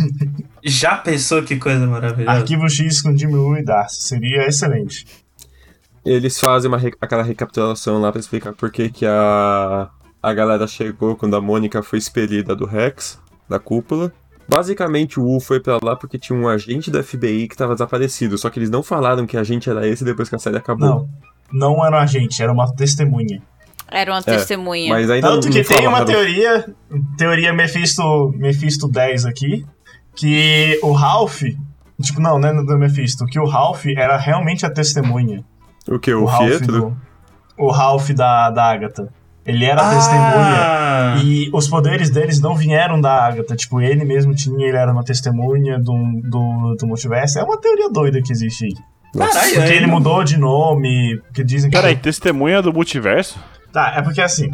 Já 0.62 0.96
pensou 0.96 1.42
que 1.42 1.56
coisa 1.56 1.86
maravilhosa? 1.86 2.36
Arquivo 2.38 2.68
X 2.68 3.00
com 3.00 3.16
Jimmy 3.16 3.34
Woo 3.36 3.56
e 3.56 3.64
Darcy. 3.64 4.02
Seria 4.02 4.46
excelente. 4.46 5.06
Eles 6.04 6.38
fazem 6.38 6.68
uma 6.68 6.80
aquela 7.00 7.22
recapitulação 7.22 8.00
lá 8.00 8.10
pra 8.12 8.20
explicar 8.20 8.52
por 8.52 8.70
que, 8.70 8.90
que 8.90 9.06
a, 9.06 9.88
a 10.22 10.32
galera 10.32 10.66
chegou 10.66 11.16
quando 11.16 11.34
a 11.36 11.40
Mônica 11.40 11.82
foi 11.82 11.98
expelida 11.98 12.54
do 12.54 12.64
Rex, 12.66 13.20
da 13.48 13.58
cúpula. 13.58 14.12
Basicamente, 14.48 15.18
o 15.18 15.24
Wu 15.24 15.40
foi 15.40 15.60
pra 15.60 15.78
lá 15.82 15.96
porque 15.96 16.18
tinha 16.18 16.38
um 16.38 16.48
agente 16.48 16.90
da 16.90 17.02
FBI 17.02 17.48
que 17.48 17.56
tava 17.56 17.74
desaparecido. 17.74 18.36
Só 18.36 18.50
que 18.50 18.58
eles 18.58 18.70
não 18.70 18.82
falaram 18.82 19.26
que 19.26 19.36
agente 19.36 19.70
era 19.70 19.86
esse 19.86 20.04
depois 20.04 20.28
que 20.28 20.34
a 20.34 20.38
série 20.38 20.56
acabou. 20.56 20.88
Não, 20.88 21.08
não 21.76 21.86
era 21.86 21.96
um 21.96 22.00
agente, 22.00 22.42
era 22.42 22.52
uma 22.52 22.70
testemunha. 22.74 23.40
Era 23.90 24.12
uma 24.12 24.22
testemunha. 24.22 24.92
Mas 24.92 25.10
ainda 25.10 25.28
Tanto 25.28 25.46
não 25.46 25.52
que 25.52 25.62
tem 25.64 25.86
uma 25.86 26.04
teoria, 26.04 26.74
teoria 27.16 27.52
Mephisto, 27.52 28.32
Mephisto 28.36 28.88
10 28.88 29.26
aqui, 29.26 29.66
que 30.16 30.78
o 30.82 30.92
Ralph, 30.92 31.42
tipo, 32.00 32.20
não, 32.20 32.38
não 32.38 32.48
é 32.48 32.54
do 32.64 32.78
Mephisto, 32.78 33.24
que 33.26 33.38
o 33.38 33.44
Ralph 33.46 33.86
era 33.86 34.16
realmente 34.16 34.64
a 34.64 34.70
testemunha. 34.70 35.44
O 35.88 35.98
que? 35.98 36.12
O, 36.14 36.24
Ralph 36.24 36.48
Fietro? 36.48 36.80
do- 36.80 36.96
o 37.58 37.70
Ralph 37.70 38.10
da, 38.10 38.50
da 38.50 38.64
Agatha. 38.70 39.12
Ele 39.44 39.64
era 39.64 39.80
a 39.82 39.90
testemunha. 39.94 40.56
Ah, 40.56 41.16
E 41.24 41.50
os 41.52 41.66
poderes 41.68 42.10
deles 42.10 42.40
não 42.40 42.54
vieram 42.54 43.00
da 43.00 43.26
Agatha. 43.26 43.56
Tipo, 43.56 43.80
ele 43.80 44.04
mesmo 44.04 44.34
tinha, 44.34 44.66
ele 44.68 44.76
era 44.76 44.92
uma 44.92 45.02
testemunha 45.04 45.78
do, 45.78 45.94
do, 46.22 46.76
do 46.78 46.86
multiverso. 46.86 47.38
É 47.38 47.42
uma 47.42 47.60
teoria 47.60 47.90
doida 47.90 48.22
que 48.22 48.30
existe 48.32 48.66
aí. 48.66 48.72
caralho, 49.18 49.54
Porque 49.54 49.60
aí 49.72 49.76
ele 49.76 49.86
mudou 49.88 50.22
de 50.22 50.36
nome, 50.38 51.20
que 51.34 51.42
dizem 51.42 51.70
que. 51.70 51.76
Peraí, 51.76 51.96
testemunha 51.96 52.62
do 52.62 52.72
multiverso? 52.72 53.38
Tá, 53.72 53.94
é 53.96 54.02
porque 54.02 54.20
assim. 54.20 54.48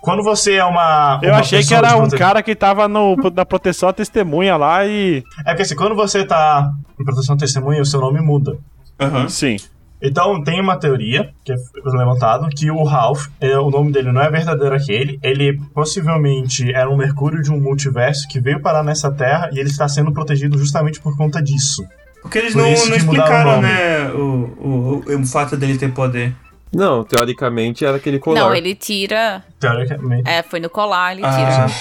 Quando 0.00 0.22
você 0.22 0.54
é 0.54 0.64
uma. 0.64 1.18
Eu 1.22 1.30
uma 1.32 1.40
achei 1.40 1.62
que 1.62 1.74
era 1.74 1.94
um 1.96 2.00
prote- 2.00 2.16
cara 2.16 2.42
que 2.42 2.54
tava 2.54 2.88
no, 2.88 3.16
na 3.34 3.44
proteção 3.44 3.88
à 3.88 3.92
testemunha 3.92 4.56
lá 4.56 4.86
e. 4.86 5.22
É 5.44 5.50
porque 5.50 5.62
assim, 5.62 5.74
quando 5.76 5.94
você 5.94 6.24
tá 6.24 6.70
em 6.98 7.04
proteção 7.04 7.36
testemunha, 7.36 7.82
o 7.82 7.84
seu 7.84 8.00
nome 8.00 8.20
muda. 8.20 8.56
Aham. 8.98 9.28
Sim. 9.28 9.56
Então 10.02 10.42
tem 10.42 10.60
uma 10.60 10.76
teoria 10.78 11.30
que 11.44 11.52
é 11.52 11.56
levantado 11.84 12.48
que 12.48 12.70
o 12.70 12.82
Ralph, 12.84 13.26
é, 13.40 13.58
o 13.58 13.70
nome 13.70 13.92
dele 13.92 14.10
não 14.12 14.22
é 14.22 14.30
verdadeiro 14.30 14.74
aquele, 14.74 15.18
ele 15.22 15.60
possivelmente 15.74 16.72
era 16.72 16.88
um 16.88 16.96
Mercúrio 16.96 17.42
de 17.42 17.50
um 17.52 17.60
multiverso 17.60 18.26
que 18.28 18.40
veio 18.40 18.60
parar 18.60 18.82
nessa 18.82 19.10
Terra 19.12 19.50
e 19.52 19.58
ele 19.58 19.68
está 19.68 19.86
sendo 19.88 20.12
protegido 20.12 20.56
justamente 20.58 21.00
por 21.00 21.16
conta 21.16 21.42
disso. 21.42 21.84
Porque 22.22 22.38
eles 22.38 22.52
Por 22.52 22.62
não, 22.62 22.72
isso 22.72 22.88
não 22.88 22.96
explicaram, 22.96 23.60
né, 23.62 24.10
o, 24.12 24.18
o, 24.18 25.04
o, 25.06 25.20
o 25.20 25.26
fato 25.26 25.56
dele 25.56 25.76
ter 25.78 25.90
poder. 25.92 26.34
Não, 26.72 27.02
teoricamente 27.02 27.84
era 27.84 27.96
aquele 27.96 28.18
colar. 28.18 28.40
Não, 28.40 28.54
ele 28.54 28.74
tira. 28.74 29.42
Teoricamente. 29.58 30.28
É, 30.28 30.42
foi 30.42 30.60
no 30.60 30.70
colar, 30.70 31.12
ele 31.12 31.22
Ah, 31.24 31.30
tira. 31.66 31.76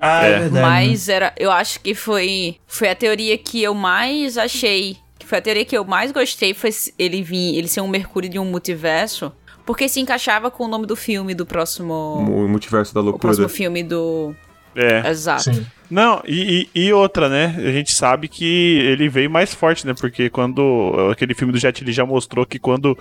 ah 0.00 0.24
é, 0.26 0.30
É. 0.32 0.38
verdade. 0.40 0.66
Mas 0.66 1.08
era, 1.08 1.32
eu 1.38 1.50
acho 1.50 1.78
que 1.80 1.94
foi, 1.94 2.56
foi 2.66 2.88
a 2.88 2.94
teoria 2.94 3.38
que 3.38 3.62
eu 3.62 3.72
mais 3.74 4.36
achei, 4.36 4.96
foi 5.34 5.38
a 5.38 5.42
teoria 5.42 5.64
que 5.64 5.76
eu 5.76 5.84
mais 5.84 6.12
gostei, 6.12 6.54
foi 6.54 6.70
ele 6.96 7.20
vir, 7.22 7.56
ele 7.56 7.66
ser 7.66 7.80
um 7.80 7.88
Mercúrio 7.88 8.28
de 8.30 8.38
um 8.38 8.44
multiverso, 8.44 9.32
porque 9.66 9.88
se 9.88 9.98
encaixava 9.98 10.48
com 10.50 10.64
o 10.64 10.68
nome 10.68 10.86
do 10.86 10.94
filme 10.94 11.34
do 11.34 11.44
próximo, 11.44 11.92
O 11.94 12.48
multiverso 12.48 12.94
da 12.94 13.00
o 13.00 13.04
loucura. 13.04 13.20
próximo 13.22 13.48
filme 13.48 13.82
do, 13.82 14.32
É. 14.76 15.08
exato. 15.10 15.44
Sim. 15.52 15.66
Não, 15.90 16.22
e, 16.26 16.68
e- 16.74 16.84
e 16.86 16.92
outra, 16.92 17.28
né? 17.28 17.54
A 17.58 17.72
gente 17.72 17.92
sabe 17.94 18.28
que 18.28 18.44
ele 18.44 19.08
veio 19.08 19.28
mais 19.30 19.52
forte, 19.54 19.86
né? 19.86 19.94
Porque 19.94 20.30
quando. 20.30 20.92
Aquele 21.12 21.34
filme 21.34 21.52
do 21.52 21.58
Jet 21.58 21.84
Li 21.84 21.92
já 21.92 22.04
mostrou 22.06 22.44
que 22.46 22.58
quando 22.58 22.96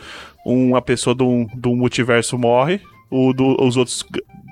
uma 0.46 0.82
pessoa 0.82 1.16
do, 1.16 1.48
do 1.56 1.76
multiverso 1.76 2.38
morre, 2.38 2.82
o 3.10 3.32
do- 3.34 3.56
os 3.64 3.78
outros 3.78 4.04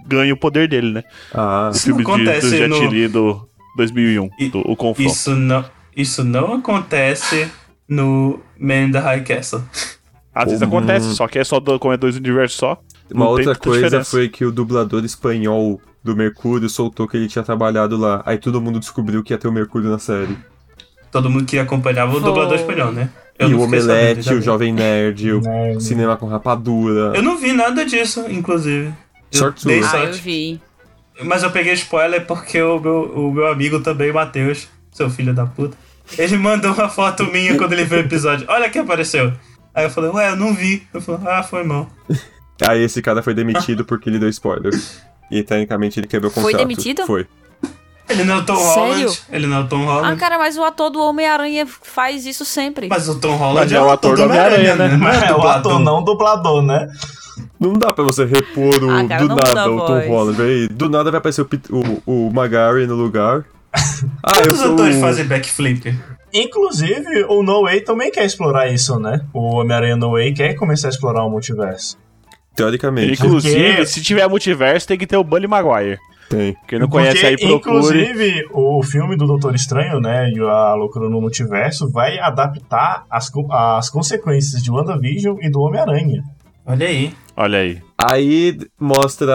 ganham 0.08 0.34
o 0.36 0.40
poder 0.40 0.68
dele, 0.68 0.92
né? 0.92 1.04
Ah, 1.34 1.70
O 1.72 1.76
Isso 1.76 1.84
filme 1.86 2.04
não 2.04 2.16
de, 2.18 2.24
do 2.24 2.30
acontece 2.30 2.58
Jet 2.58 2.68
no- 2.70 2.88
Li 2.88 3.08
do 3.08 3.48
2001, 3.76 4.30
E- 4.40 4.50
do, 4.50 4.60
o 4.60 4.76
confronto. 4.76 5.12
Isso 5.12 5.36
não, 5.36 5.66
isso 5.96 6.24
não 6.24 6.54
acontece 6.56 7.48
no 7.92 8.40
Man 8.58 8.86
in 8.86 8.92
the 8.92 9.00
High 9.00 9.24
Castle. 9.24 9.62
Às 10.34 10.46
vezes 10.46 10.62
Hum. 10.62 10.66
acontece, 10.68 11.14
só 11.14 11.28
que 11.28 11.38
é 11.38 11.44
só 11.44 11.60
do- 11.60 11.78
como 11.78 11.94
é 11.94 11.98
dois 11.98 12.16
universos 12.16 12.58
só. 12.58 12.82
Uma 13.14 13.28
outra 13.28 13.54
coisa 13.54 13.84
diferença. 13.88 14.10
foi 14.10 14.30
que 14.30 14.46
o 14.46 14.52
dublador 14.52 15.04
espanhol 15.04 15.82
do 16.02 16.16
Mercúrio 16.16 16.70
soltou 16.70 17.06
que 17.08 17.18
ele 17.18 17.28
tinha 17.28 17.44
trabalhado 17.44 17.98
lá. 17.98 18.24
Aí 18.26 18.38
todo 18.38 18.62
mundo 18.62 18.80
descobriu 18.80 19.22
que 19.22 19.34
ia 19.34 19.38
ter 19.38 19.50
o 19.50 19.52
Mercúrio 19.52 19.90
na 19.92 20.00
série. 20.00 20.38
Todo 21.12 21.30
mundo 21.30 21.44
que 21.46 21.60
acompanhava 21.60 22.12
o 22.12 22.22
Foi. 22.22 22.24
dublador 22.30 22.56
espanhol, 22.56 22.92
né? 22.94 23.10
e 23.38 23.44
o 23.44 23.48
sabendo, 23.50 23.64
Omelete, 23.64 24.34
o. 24.36 24.42
Jovem 24.42 24.72
Nerd, 24.72 25.32
o 25.34 25.42
Né, 25.42 25.80
Cinema 25.80 26.16
com 26.16 26.28
Rapadura. 26.28 27.12
Eu 27.18 27.24
não 27.24 27.38
vi 27.38 27.52
nada 27.54 27.84
disso, 27.84 28.24
inclusive. 28.30 28.94
Eu 29.34 29.40
Sorte 29.40 29.66
dei 29.66 29.82
sua. 29.82 29.92
Ah, 29.92 30.00
eu 30.02 30.06
sorte. 30.14 30.22
vi. 30.22 30.62
Mas 31.26 31.42
eu 31.44 31.50
peguei 31.52 31.74
spoiler 31.74 32.26
porque 32.26 32.62
o 32.62 32.80
meu, 32.80 33.04
o 33.16 33.32
meu 33.34 33.48
amigo 33.48 33.80
também, 33.82 34.14
Matheus, 34.14 34.68
seu 34.92 35.10
filho 35.10 35.34
da 35.34 35.46
puta, 35.46 35.76
ele 36.18 36.38
mandou 36.38 36.74
uma 36.74 36.90
foto 36.90 37.26
minha 37.26 37.58
quando 37.58 37.74
ele 37.74 37.84
viu 37.86 37.98
o 37.98 38.02
episódio. 38.02 38.46
Olha 38.50 38.70
que 38.70 38.80
apareceu. 38.80 39.34
Aí 39.74 39.86
eu 39.86 39.90
falei, 39.90 40.10
ué, 40.12 40.30
eu 40.32 40.36
não 40.36 40.54
vi. 40.54 40.86
Eu 40.94 41.02
falei, 41.02 41.22
ah, 41.28 41.44
foi 41.44 41.64
mal. 41.64 41.88
Aí 42.68 42.84
esse 42.84 43.02
cara 43.02 43.24
foi 43.24 43.34
demitido 43.34 43.84
porque 43.86 44.10
ele 44.10 44.20
deu 44.20 44.30
spoiler. 44.30 44.72
E 45.32 45.42
tecnicamente 45.44 46.00
ele 46.00 46.08
quebrou 46.08 46.30
o 46.30 46.34
Foi 46.34 46.44
contrato. 46.52 46.68
demitido? 46.68 47.06
Foi. 47.08 47.26
Ele 48.10 48.26
não 48.26 48.36
é 48.36 48.38
o 48.40 48.46
Tom 48.46 48.56
Sério? 48.58 48.82
Holland. 49.08 49.22
Ele 49.32 49.48
não 49.48 49.58
é 49.58 49.60
o 49.62 49.68
Tom 49.68 49.90
Ah, 49.90 49.94
Holland. 49.94 50.20
cara, 50.20 50.38
mas 50.38 50.58
o 50.58 50.64
ator 50.66 50.90
do 50.90 51.00
Homem-Aranha 51.02 51.66
faz 51.66 52.26
isso 52.26 52.44
sempre. 52.44 52.88
Mas 52.90 53.08
o 53.08 53.18
Tom 53.18 53.36
Holland 53.38 53.62
Mas 53.62 53.72
é 53.72 53.82
o 53.82 53.90
ator 53.90 54.18
do 54.18 54.24
Homem-Aranha, 54.24 54.76
né? 54.76 54.88
Não 54.98 55.08
é, 55.08 55.16
É 55.16 55.32
o 55.32 55.36
dublador. 55.36 55.52
ator, 55.52 55.80
não 55.80 56.00
o 56.00 56.02
dublador, 56.02 56.62
né? 56.62 56.90
Não 57.58 57.74
dá 57.74 57.94
pra 57.94 58.04
você 58.04 58.26
repor 58.26 58.84
o, 58.84 58.90
Ah, 58.92 59.08
cara, 59.08 59.22
do 59.26 59.28
nada 59.36 59.72
o 59.72 59.78
Tom 59.78 59.88
voz. 59.88 60.08
Holland. 60.08 60.42
Aí, 60.42 60.68
do 60.68 60.90
nada 60.90 61.10
vai 61.10 61.20
aparecer 61.20 61.42
o, 61.42 61.48
o, 62.06 62.28
o 62.28 62.34
Magari 62.34 62.86
no 62.86 62.96
lugar. 62.96 63.46
Ah, 64.24 64.34
Quantos 64.36 64.60
sou 64.60 64.74
atores 64.74 65.00
fazem 65.00 65.26
backflip? 65.26 65.96
Inclusive, 66.34 67.24
o 67.28 67.44
No 67.44 67.64
Way 67.64 67.82
também 67.82 68.10
quer 68.12 68.26
explorar 68.26 68.68
isso, 68.72 69.00
né? 69.00 69.22
O 69.34 69.56
Homem-Aranha 69.58 69.96
No 69.96 70.12
Way 70.12 70.34
quer 70.34 70.54
começar 70.56 70.88
a 70.88 70.92
explorar 70.92 71.24
o 71.26 71.30
multiverso. 71.30 71.98
Teoricamente, 72.56 73.14
Inclusive, 73.14 73.70
Porque- 73.70 73.86
se 73.86 74.02
tiver 74.02 74.28
multiverso, 74.28 74.88
tem 74.88 74.98
que 74.98 75.08
ter 75.08 75.18
o 75.18 75.24
Bully 75.24 75.48
Maguire. 75.48 75.98
tem. 76.30 76.56
Quem 76.68 76.80
não 76.80 76.88
conhece 76.88 77.26
aí, 77.26 77.38
procure. 77.38 77.58
inclusive, 77.58 78.46
o 78.52 78.82
filme 78.84 79.16
do 79.18 79.26
Doutor 79.28 79.54
Estranho, 79.56 80.00
né, 80.00 80.30
e 80.32 80.40
a 80.40 80.74
loucura 80.76 81.10
no 81.10 81.20
multiverso, 81.22 81.90
vai 81.92 82.18
adaptar 82.20 83.06
as, 83.10 83.30
as 83.50 83.90
consequências 83.90 84.62
de 84.64 84.72
WandaVision 84.72 85.38
e 85.42 85.50
do 85.50 85.60
Homem-Aranha. 85.62 86.24
Olha 86.66 86.88
aí. 86.88 87.14
Olha 87.36 87.60
aí. 87.60 87.82
Aí 87.98 88.58
mostra 88.80 89.34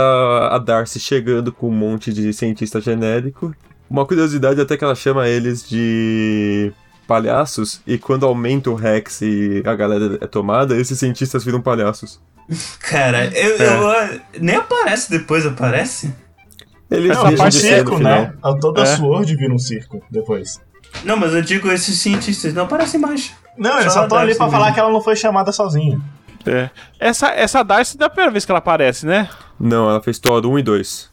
a 0.50 0.58
Darcy 0.58 0.98
chegando 1.00 1.52
com 1.52 1.68
um 1.68 1.72
monte 1.74 2.12
de 2.12 2.32
cientista 2.32 2.80
genérico. 2.80 3.54
Uma 3.88 4.04
curiosidade 4.06 4.58
é 4.60 4.62
até 4.62 4.76
que 4.76 4.84
ela 4.84 4.94
chama 4.94 5.28
eles 5.28 5.68
de 5.68 6.72
palhaços, 7.06 7.80
e 7.86 7.96
quando 7.98 8.26
aumenta 8.26 8.68
o 8.68 8.74
Rex 8.74 9.20
e 9.22 9.62
a 9.64 9.74
galera 9.74 10.18
é 10.20 10.26
tomada, 10.26 10.76
esses 10.76 10.98
cientistas 10.98 11.44
viram 11.44 11.60
palhaços. 11.62 12.20
Cara, 12.80 13.26
eu, 13.36 13.56
eu- 13.56 14.20
nem 14.40 14.56
aparece 14.56 15.10
depois, 15.10 15.46
aparece? 15.46 16.12
Eles 16.90 17.10
Não, 17.16 17.20
a 17.26 17.28
deixam 17.28 17.44
parte 17.44 17.56
de 17.56 17.62
circo, 17.62 17.96
final. 17.96 18.20
né? 18.22 18.32
A 18.42 18.54
Toda 18.54 18.80
É. 18.80 18.82
a 18.84 18.96
Sword 18.96 19.36
vira 19.36 19.52
um 19.52 19.58
circo 19.58 20.02
depois. 20.10 20.60
Não, 21.04 21.16
mas 21.16 21.32
eu 21.34 21.42
digo 21.42 21.70
esses 21.70 21.98
cientistas 22.00 22.54
não 22.54 22.64
aparecem 22.64 22.98
mais. 23.00 23.32
Não, 23.58 23.80
eles 23.80 23.92
Só 23.92 24.04
estão 24.04 24.18
ali 24.18 24.34
pra 24.34 24.46
falar 24.48 24.58
mesmo. 24.66 24.74
que 24.74 24.80
ela 24.80 24.90
não 24.92 25.00
foi 25.00 25.16
chamada 25.16 25.50
sozinha. 25.52 26.00
É. 26.46 26.70
Essa, 27.00 27.28
essa 27.30 27.62
Darcy 27.64 27.98
da 27.98 28.08
primeira 28.08 28.30
vez 28.30 28.44
que 28.44 28.52
ela 28.52 28.58
aparece, 28.60 29.04
né? 29.04 29.28
Não, 29.58 29.90
ela 29.90 30.00
fez 30.00 30.18
Thor 30.20 30.46
1 30.46 30.58
e 30.60 30.62
2. 30.62 31.10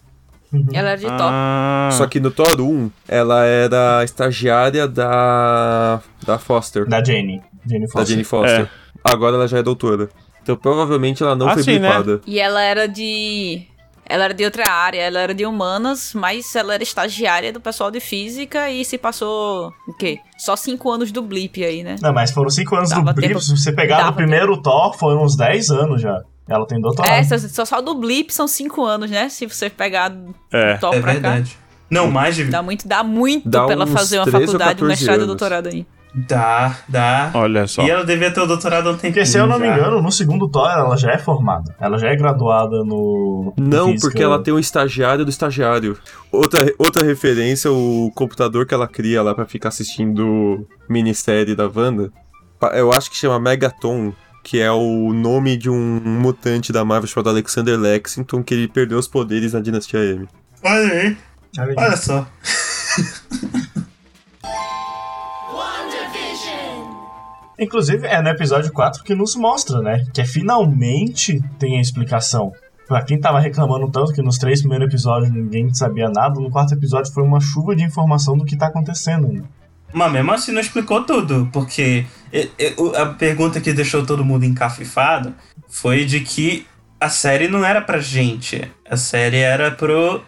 Ela 0.74 0.90
era 0.90 0.98
de 0.98 1.06
top. 1.08 1.20
Ah, 1.22 1.90
Só 1.94 2.06
que 2.08 2.20
no 2.20 2.30
Thor 2.32 2.60
1, 2.62 2.92
ela 3.08 3.44
era 3.46 4.04
estagiária 4.04 4.88
da. 4.88 6.02
da 6.26 6.38
Foster. 6.38 6.86
Da 6.88 7.04
Jane. 7.04 7.42
Jane 7.66 7.86
Da 7.86 7.92
Foster. 7.92 8.08
Jane 8.08 8.24
Foster. 8.24 8.70
Agora 9.04 9.36
ela 9.36 9.48
já 9.48 9.58
é 9.60 9.64
doutora. 9.64 10.10
Então 10.42 10.56
provavelmente 10.56 11.24
ela 11.24 11.36
não 11.36 11.48
Ah, 11.48 11.54
foi 11.54 11.64
sim, 11.64 11.80
né? 11.80 11.90
blipada. 11.90 12.22
E 12.28 12.40
ela 12.40 12.62
era 12.62 12.88
de. 12.88 13.64
Ela 14.06 14.26
era 14.26 14.34
de 14.34 14.44
outra 14.44 14.70
área, 14.70 15.00
ela 15.02 15.20
era 15.22 15.34
de 15.34 15.46
humanas, 15.46 16.12
mas 16.14 16.54
ela 16.58 16.74
era 16.74 16.84
estagiária 16.84 17.54
do 17.54 17.62
pessoal 17.62 17.90
de 17.90 18.02
física 18.02 18.70
e 18.70 18.84
se 18.84 18.98
passou 18.98 19.72
o 19.88 19.94
quê? 19.94 20.20
Só 20.38 20.58
cinco 20.58 20.92
anos 20.92 21.10
do 21.10 21.22
blip 21.22 21.64
aí, 21.64 21.84
né? 21.86 21.96
Não, 22.02 22.12
mas 22.12 22.30
foram 22.32 22.50
cinco 22.50 22.76
anos 22.76 22.90
Dava 22.90 23.02
do 23.02 23.14
Blip. 23.16 23.30
tempo- 23.30 23.40
Se 23.40 23.56
você 23.58 23.72
pegar 23.72 24.00
dava 24.00 24.10
o 24.12 24.14
primeiro 24.16 24.62
Thor, 24.62 24.94
foram 25.00 25.24
uns 25.24 25.38
10 25.38 25.70
anos 25.72 26.02
já. 26.02 26.22
Ela 26.48 26.66
tem 26.68 26.80
doutorado. 26.82 27.12
É, 27.14 27.24
só, 27.24 27.66
só, 27.66 27.82
do 27.82 27.96
blip 27.96 28.34
são 28.34 28.48
cinco 28.48 28.84
anos, 28.84 29.10
né? 29.10 29.30
Se 29.30 29.46
você 29.48 29.70
pegar 29.70 30.12
É. 30.52 30.76
top 30.76 30.98
É 30.98 31.00
pra 31.02 31.08
cá. 31.14 31.20
verdade. 31.20 31.58
Não, 31.90 32.10
mais 32.12 32.36
de. 32.36 32.46
Dá 32.46 32.62
muito, 32.62 32.88
dá 32.88 33.04
muito 33.04 33.48
Dá 33.50 33.64
pra 33.66 33.74
ela 33.74 33.88
fazer 33.88 34.18
uma 34.18 34.24
13 34.26 34.38
ou 34.38 34.42
faculdade, 34.48 34.84
um 34.84 34.88
14 34.88 34.88
mestrado 34.88 35.24
e 35.24 35.26
doutorado 35.28 35.68
aí. 35.68 35.86
Dá, 36.16 36.78
dá. 36.88 37.32
Olha 37.34 37.66
só. 37.66 37.82
E 37.84 37.90
ela 37.90 38.06
devia 38.06 38.30
ter 38.32 38.40
o 38.40 38.46
doutorado 38.46 38.88
há 38.88 38.92
um 38.92 38.96
tempinho. 38.96 39.14
Porque 39.14 39.26
se 39.26 39.38
eu 39.38 39.48
não 39.48 39.58
me 39.58 39.66
já. 39.66 39.74
engano, 39.78 40.00
no 40.02 40.12
segundo 40.12 40.48
Thor 40.48 40.70
ela 40.70 40.96
já 40.96 41.12
é 41.12 41.18
formada. 41.18 41.76
Ela 41.80 41.98
já 41.98 42.08
é 42.10 42.16
graduada 42.16 42.84
no. 42.84 43.52
Não, 43.58 43.88
física. 43.88 44.02
porque 44.10 44.22
ela 44.24 44.42
tem 44.42 44.54
um 44.54 44.60
estagiário 44.60 45.24
do 45.26 45.30
estagiário. 45.32 45.98
Outra, 46.32 46.72
outra 46.78 47.04
referência, 47.04 47.72
o 47.72 48.12
computador 48.14 48.66
que 48.68 48.74
ela 48.76 48.88
cria 48.88 49.24
lá 49.24 49.34
pra 49.34 49.46
ficar 49.48 49.70
assistindo 49.70 50.68
minissérie 50.88 51.56
da 51.56 51.68
Wanda. 51.68 52.12
Eu 52.74 52.94
acho 52.94 53.10
que 53.10 53.18
chama 53.18 53.40
Megaton, 53.40 54.14
que 54.44 54.60
é 54.60 54.72
o 54.72 55.14
nome 55.14 55.56
de 55.58 55.70
um 55.70 56.02
mutante 56.04 56.72
da 56.74 56.84
Marvel 56.84 57.08
chamado 57.08 57.30
Alexander 57.30 57.80
Lexington, 57.80 58.44
que 58.44 58.54
ele 58.54 58.68
perdeu 58.68 59.00
os 59.00 59.08
poderes 59.08 59.54
na 59.54 59.62
Dinastia 59.62 60.00
M. 60.00 60.28
Olha 60.62 60.92
aí, 60.94 61.18
Olha 61.58 61.70
aí. 61.70 61.76
olha 61.78 61.98
só. 61.98 62.28
Inclusive, 67.60 68.08
é 68.08 68.22
no 68.22 68.30
episódio 68.30 68.72
4 68.74 69.04
que 69.04 69.14
nos 69.16 69.36
mostra, 69.36 69.82
né? 69.82 70.04
Que 70.14 70.22
é 70.22 70.26
finalmente 70.26 71.42
tem 71.60 71.78
a 71.78 71.82
explicação. 71.82 72.52
Pra 72.88 73.02
quem 73.02 73.20
tava 73.20 73.40
reclamando 73.40 73.90
tanto 73.90 74.12
que 74.12 74.22
nos 74.22 74.38
três 74.38 74.60
primeiros 74.60 74.88
episódios 74.88 75.32
ninguém 75.32 75.74
sabia 75.74 76.10
nada, 76.10 76.40
no 76.40 76.50
quarto 76.52 76.74
episódio 76.74 77.14
foi 77.14 77.24
uma 77.24 77.40
chuva 77.40 77.76
de 77.76 77.84
informação 77.84 78.36
do 78.38 78.44
que 78.44 78.58
tá 78.58 78.68
acontecendo. 78.68 79.28
Né? 79.28 79.44
Mas 79.94 80.12
mesmo 80.12 80.32
assim 80.32 80.52
não 80.52 80.60
explicou 80.60 81.04
tudo, 81.04 81.50
porque 81.54 82.06
a 83.00 83.06
pergunta 83.06 83.62
que 83.62 83.72
deixou 83.72 84.06
todo 84.06 84.26
mundo 84.26 84.44
encafifado 84.44 85.34
foi 85.70 86.04
de 86.04 86.22
que 86.22 86.66
a 87.00 87.10
série 87.10 87.48
não 87.48 87.64
era 87.64 87.82
pra 87.82 88.00
gente. 88.00 88.72
A 88.90 88.98
série 88.98 89.38
era 89.38 89.72
pro. 89.72 90.24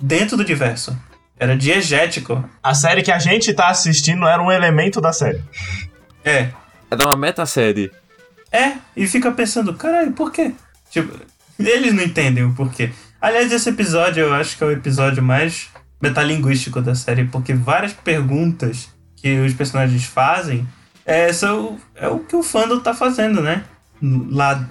dentro 0.00 0.36
do 0.36 0.44
diverso. 0.44 0.96
Era 1.38 1.56
diegético. 1.56 2.42
A 2.62 2.74
série 2.74 3.02
que 3.02 3.12
a 3.12 3.18
gente 3.18 3.52
tá 3.52 3.68
assistindo 3.68 4.26
era 4.26 4.42
um 4.42 4.50
elemento 4.50 5.00
da 5.00 5.12
série. 5.12 5.42
É. 6.24 6.48
É 6.90 6.96
dar 6.96 7.06
uma 7.06 7.16
meta-série. 7.16 7.92
É, 8.50 8.72
e 8.96 9.06
fica 9.06 9.30
pensando, 9.30 9.74
caralho, 9.74 10.12
por 10.12 10.32
quê? 10.32 10.52
Tipo, 10.90 11.18
eles 11.58 11.92
não 11.92 12.02
entendem 12.02 12.44
o 12.44 12.54
porquê. 12.54 12.90
Aliás, 13.20 13.52
esse 13.52 13.68
episódio 13.68 14.22
eu 14.22 14.34
acho 14.34 14.56
que 14.56 14.64
é 14.64 14.66
o 14.66 14.70
episódio 14.70 15.22
mais 15.22 15.68
metalinguístico 16.00 16.80
da 16.80 16.94
série, 16.94 17.24
porque 17.24 17.52
várias 17.52 17.92
perguntas 17.92 18.88
que 19.26 19.40
os 19.40 19.54
personagens 19.54 20.04
fazem 20.04 20.64
é, 21.04 21.32
são, 21.32 21.78
é 21.96 22.06
o 22.06 22.20
que 22.20 22.36
o 22.36 22.44
fandom 22.44 22.78
tá 22.78 22.94
fazendo, 22.94 23.40
né? 23.40 23.64
Lá 24.30 24.68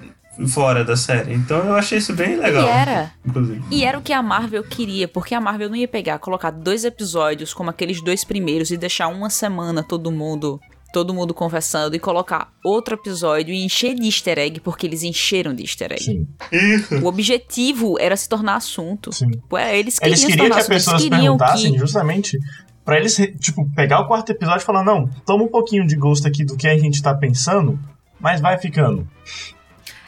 fora 0.48 0.84
da 0.84 0.96
série. 0.96 1.34
Então 1.34 1.58
eu 1.66 1.76
achei 1.76 1.98
isso 1.98 2.14
bem 2.14 2.38
legal. 2.38 2.66
E 2.66 2.70
era. 2.70 3.12
Inclusive. 3.26 3.64
E 3.70 3.84
era 3.84 3.98
o 3.98 4.02
que 4.02 4.14
a 4.14 4.24
Marvel 4.24 4.64
queria, 4.64 5.08
porque 5.10 5.36
a 5.36 5.42
Marvel 5.42 5.70
não 5.70 5.76
ia 5.76 5.88
pegar, 5.88 6.20
colocar 6.20 6.52
dois 6.52 6.86
episódios 6.86 7.54
como 7.54 7.70
aqueles 7.70 8.02
dois 8.02 8.24
primeiros 8.24 8.72
e 8.72 8.78
deixar 8.78 9.08
uma 9.08 9.30
semana 9.30 9.84
todo 9.84 10.12
mundo, 10.12 10.60
todo 10.94 11.14
mundo 11.14 11.34
conversando 11.34 11.96
e 11.96 12.00
colocar 12.00 12.54
outro 12.64 12.96
episódio 12.96 13.54
e 13.54 13.64
encher 13.64 13.96
de 13.96 14.06
easter 14.06 14.38
egg, 14.38 14.60
porque 14.60 14.86
eles 14.86 15.04
encheram 15.04 15.54
de 15.54 15.64
easter 15.64 15.92
egg. 15.92 16.04
Sim, 16.04 16.28
Isso. 16.52 16.96
O 16.96 17.08
objetivo 17.08 17.96
era 18.00 18.16
se 18.16 18.28
tornar 18.28 18.56
assunto. 18.56 19.14
sim. 19.14 19.32
Ué, 19.52 19.78
Eles 19.78 20.00
queriam, 20.00 20.10
Eles 20.12 20.20
se 20.20 20.28
queriam 20.28 20.46
tornar 20.48 20.56
que 20.56 20.62
as 20.62 20.68
pessoas 20.68 21.08
perguntassem 21.08 21.74
que... 21.74 21.80
justamente 21.80 22.38
pra 22.86 22.98
eles, 22.98 23.16
tipo, 23.40 23.68
pegar 23.76 24.00
o 24.00 24.08
quarto 24.08 24.32
episódio 24.32 24.62
e 24.62 24.66
falar, 24.66 24.84
não, 24.84 25.10
toma 25.26 25.44
um 25.44 25.48
pouquinho 25.50 25.86
de 25.86 25.96
gosto 25.96 26.28
aqui 26.28 26.46
do 26.46 26.56
que 26.56 26.68
a 26.68 26.78
gente 26.78 27.02
tá 27.02 27.14
pensando, 27.14 27.78
mas 28.20 28.40
vai 28.40 28.58
ficando. 28.58 29.06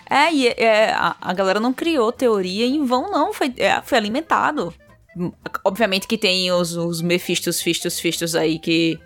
É, 0.09 0.31
e 0.31 0.47
é, 0.47 0.91
a, 0.93 1.15
a 1.19 1.33
galera 1.33 1.59
não 1.59 1.73
criou 1.73 2.11
teoria 2.13 2.65
em 2.65 2.85
vão, 2.85 3.11
não. 3.11 3.33
Foi, 3.33 3.53
é, 3.57 3.81
foi 3.81 3.97
alimentado. 3.97 4.73
Obviamente 5.65 6.07
que 6.07 6.17
tem 6.17 6.49
os, 6.51 6.77
os 6.77 7.01
Mephistos, 7.01 7.61
Fistos, 7.61 7.99
Fistos 7.99 8.35
aí 8.35 8.57
que, 8.59 8.97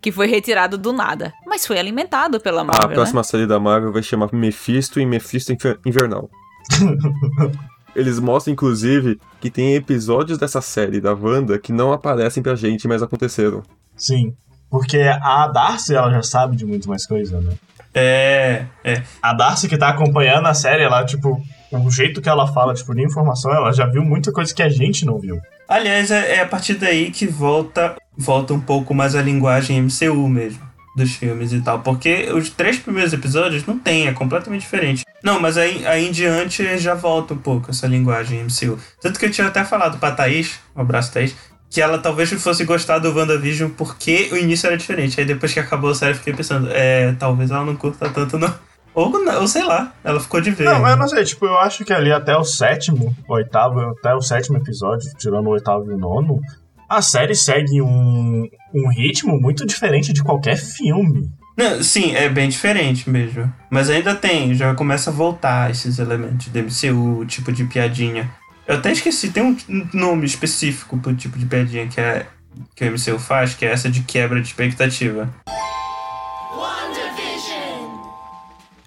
que 0.00 0.10
foi 0.10 0.26
retirado 0.28 0.78
do 0.78 0.92
nada. 0.92 1.34
Mas 1.44 1.66
foi 1.66 1.78
alimentado 1.78 2.40
pela 2.40 2.62
a 2.62 2.64
Marvel, 2.64 2.88
né? 2.88 2.94
próxima 2.94 3.22
série 3.24 3.46
da 3.46 3.58
Marvel 3.60 3.92
vai 3.92 4.02
chamar 4.02 4.30
Mephisto 4.32 4.98
e 5.00 5.04
Mephisto 5.04 5.52
Infer- 5.52 5.78
Invernal. 5.84 6.30
Eles 7.94 8.18
mostram, 8.18 8.52
inclusive, 8.52 9.20
que 9.40 9.50
tem 9.50 9.74
episódios 9.74 10.38
dessa 10.38 10.60
série 10.60 11.00
da 11.00 11.12
Wanda 11.12 11.58
que 11.58 11.72
não 11.72 11.92
aparecem 11.92 12.42
pra 12.42 12.54
gente, 12.54 12.88
mas 12.88 13.02
aconteceram. 13.02 13.62
Sim. 13.96 14.34
Porque 14.70 14.98
a 14.98 15.48
Darcy, 15.48 15.94
ela 15.94 16.10
já 16.10 16.22
sabe 16.22 16.56
de 16.56 16.64
muito 16.64 16.88
mais 16.88 17.06
coisa, 17.06 17.40
né? 17.40 17.52
É, 17.94 18.64
é. 18.82 19.02
A 19.20 19.34
Darcy 19.34 19.68
que 19.68 19.76
tá 19.76 19.88
acompanhando 19.88 20.46
a 20.46 20.54
série, 20.54 20.82
ela, 20.82 21.04
tipo, 21.04 21.42
o 21.70 21.90
jeito 21.90 22.22
que 22.22 22.28
ela 22.28 22.46
fala, 22.46 22.72
tipo, 22.72 22.94
de 22.94 23.04
informação, 23.04 23.52
ela 23.52 23.72
já 23.72 23.84
viu 23.86 24.02
muita 24.02 24.32
coisa 24.32 24.54
que 24.54 24.62
a 24.62 24.70
gente 24.70 25.04
não 25.04 25.18
viu. 25.18 25.38
Aliás, 25.68 26.10
é, 26.10 26.36
é 26.36 26.40
a 26.40 26.46
partir 26.46 26.74
daí 26.74 27.10
que 27.10 27.26
volta, 27.26 27.96
volta 28.16 28.54
um 28.54 28.60
pouco 28.60 28.94
mais 28.94 29.14
a 29.14 29.22
linguagem 29.22 29.82
MCU 29.82 30.28
mesmo. 30.28 30.62
Dos 30.96 31.12
filmes 31.12 31.52
e 31.52 31.60
tal. 31.60 31.80
Porque 31.80 32.30
os 32.32 32.50
três 32.50 32.78
primeiros 32.78 33.12
episódios 33.12 33.64
não 33.66 33.78
tem, 33.78 34.08
é 34.08 34.12
completamente 34.12 34.60
diferente. 34.62 35.04
Não, 35.22 35.40
mas 35.40 35.56
aí, 35.56 35.86
aí 35.86 36.08
em 36.08 36.10
diante 36.10 36.78
já 36.78 36.94
volta 36.94 37.34
um 37.34 37.38
pouco 37.38 37.70
essa 37.70 37.86
linguagem 37.86 38.44
MCU. 38.44 38.78
Tanto 39.00 39.18
que 39.18 39.26
eu 39.26 39.30
tinha 39.30 39.46
até 39.46 39.64
falado 39.64 39.98
pra 39.98 40.10
Thaís, 40.12 40.58
um 40.74 40.80
abraço 40.80 41.12
Thaís, 41.12 41.34
que 41.70 41.80
ela 41.80 41.98
talvez 41.98 42.30
fosse 42.32 42.64
gostar 42.64 42.98
do 42.98 43.16
WandaVision 43.16 43.70
porque 43.70 44.28
o 44.32 44.36
início 44.36 44.66
era 44.66 44.76
diferente. 44.76 45.18
Aí 45.18 45.26
depois 45.26 45.54
que 45.54 45.60
acabou 45.60 45.90
a 45.90 45.94
série 45.94 46.12
eu 46.12 46.16
fiquei 46.16 46.34
pensando, 46.34 46.68
é, 46.70 47.12
talvez 47.18 47.50
ela 47.50 47.64
não 47.64 47.76
curta 47.76 48.10
tanto 48.10 48.38
não. 48.38 48.52
Ou, 48.94 49.10
ou 49.40 49.48
sei 49.48 49.64
lá, 49.64 49.94
ela 50.04 50.20
ficou 50.20 50.40
de 50.40 50.50
ver. 50.50 50.64
Não, 50.64 50.86
eu 50.86 50.96
não 50.96 51.08
sei, 51.08 51.24
tipo, 51.24 51.46
eu 51.46 51.56
acho 51.56 51.84
que 51.84 51.92
ali 51.92 52.12
até 52.12 52.36
o 52.36 52.44
sétimo, 52.44 53.16
oitavo, 53.26 53.80
até 53.80 54.14
o 54.14 54.20
sétimo 54.20 54.58
episódio, 54.58 55.10
tirando 55.16 55.46
o 55.46 55.50
oitavo 55.50 55.90
e 55.90 55.94
o 55.94 55.96
nono, 55.96 56.40
a 56.88 57.00
série 57.00 57.34
segue 57.34 57.80
um, 57.80 58.46
um 58.74 58.90
ritmo 58.90 59.40
muito 59.40 59.64
diferente 59.66 60.12
de 60.12 60.22
qualquer 60.22 60.56
filme. 60.56 61.30
Não, 61.56 61.82
sim, 61.82 62.14
é 62.14 62.28
bem 62.28 62.48
diferente 62.48 63.08
mesmo. 63.10 63.52
Mas 63.70 63.90
ainda 63.90 64.14
tem, 64.14 64.54
já 64.54 64.74
começa 64.74 65.10
a 65.10 65.12
voltar 65.12 65.70
esses 65.70 65.98
elementos 65.98 66.48
do 66.48 66.58
MCU, 66.58 67.26
tipo 67.26 67.52
de 67.52 67.64
piadinha. 67.64 68.30
Eu 68.66 68.76
até 68.76 68.92
esqueci, 68.92 69.30
tem 69.30 69.42
um 69.42 69.56
nome 69.92 70.24
específico 70.24 70.96
pro 70.98 71.14
tipo 71.14 71.38
de 71.38 71.44
piadinha 71.44 71.86
que, 71.88 72.00
é, 72.00 72.26
que 72.74 72.84
o 72.84 72.92
MCU 72.92 73.18
faz, 73.18 73.54
que 73.54 73.66
é 73.66 73.72
essa 73.72 73.90
de 73.90 74.02
quebra 74.02 74.40
de 74.40 74.46
expectativa. 74.46 75.28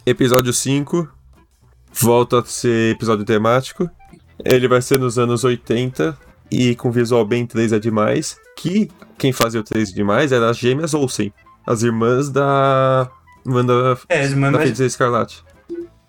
Episódio 0.05 0.53
5 0.53 1.09
volta 1.91 2.39
a 2.39 2.45
ser 2.45 2.95
episódio 2.95 3.25
temático. 3.25 3.89
Ele 4.43 4.67
vai 4.67 4.81
ser 4.81 4.99
nos 4.99 5.17
anos 5.17 5.43
80 5.43 6.17
e 6.51 6.75
com 6.75 6.91
visual 6.91 7.25
bem 7.25 7.45
3 7.45 7.73
é 7.73 7.79
demais. 7.79 8.37
Que 8.57 8.89
quem 9.17 9.31
fazia 9.31 9.59
o 9.59 9.63
3 9.63 9.89
é 9.89 9.93
demais 9.93 10.31
era 10.31 10.49
as 10.49 10.57
gêmeas 10.57 10.93
Olsen, 10.93 11.31
as 11.67 11.83
irmãs 11.83 12.29
da 12.29 13.09
Wanda 13.45 13.97
É, 14.09 14.21
as 14.21 14.29
da 14.29 14.35
irmãs 14.35 14.57
Feiticeira 14.57 14.87
Escarlate. 14.87 15.43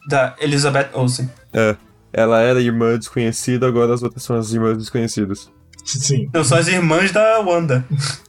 da 0.09 0.35
Elizabeth 0.41 0.91
Olsen. 0.93 1.31
É. 1.53 1.77
Ela 2.13 2.41
era 2.41 2.61
irmã 2.61 2.97
desconhecida, 2.99 3.67
agora 3.67 3.93
as 3.93 4.03
outras 4.03 4.23
são 4.23 4.37
as 4.37 4.53
irmãs 4.53 4.79
desconhecidas. 4.79 5.51
Sim. 5.85 6.25
Então 6.29 6.43
são 6.43 6.57
as 6.59 6.67
irmãs 6.69 7.13
da 7.13 7.41
Wanda. 7.41 7.85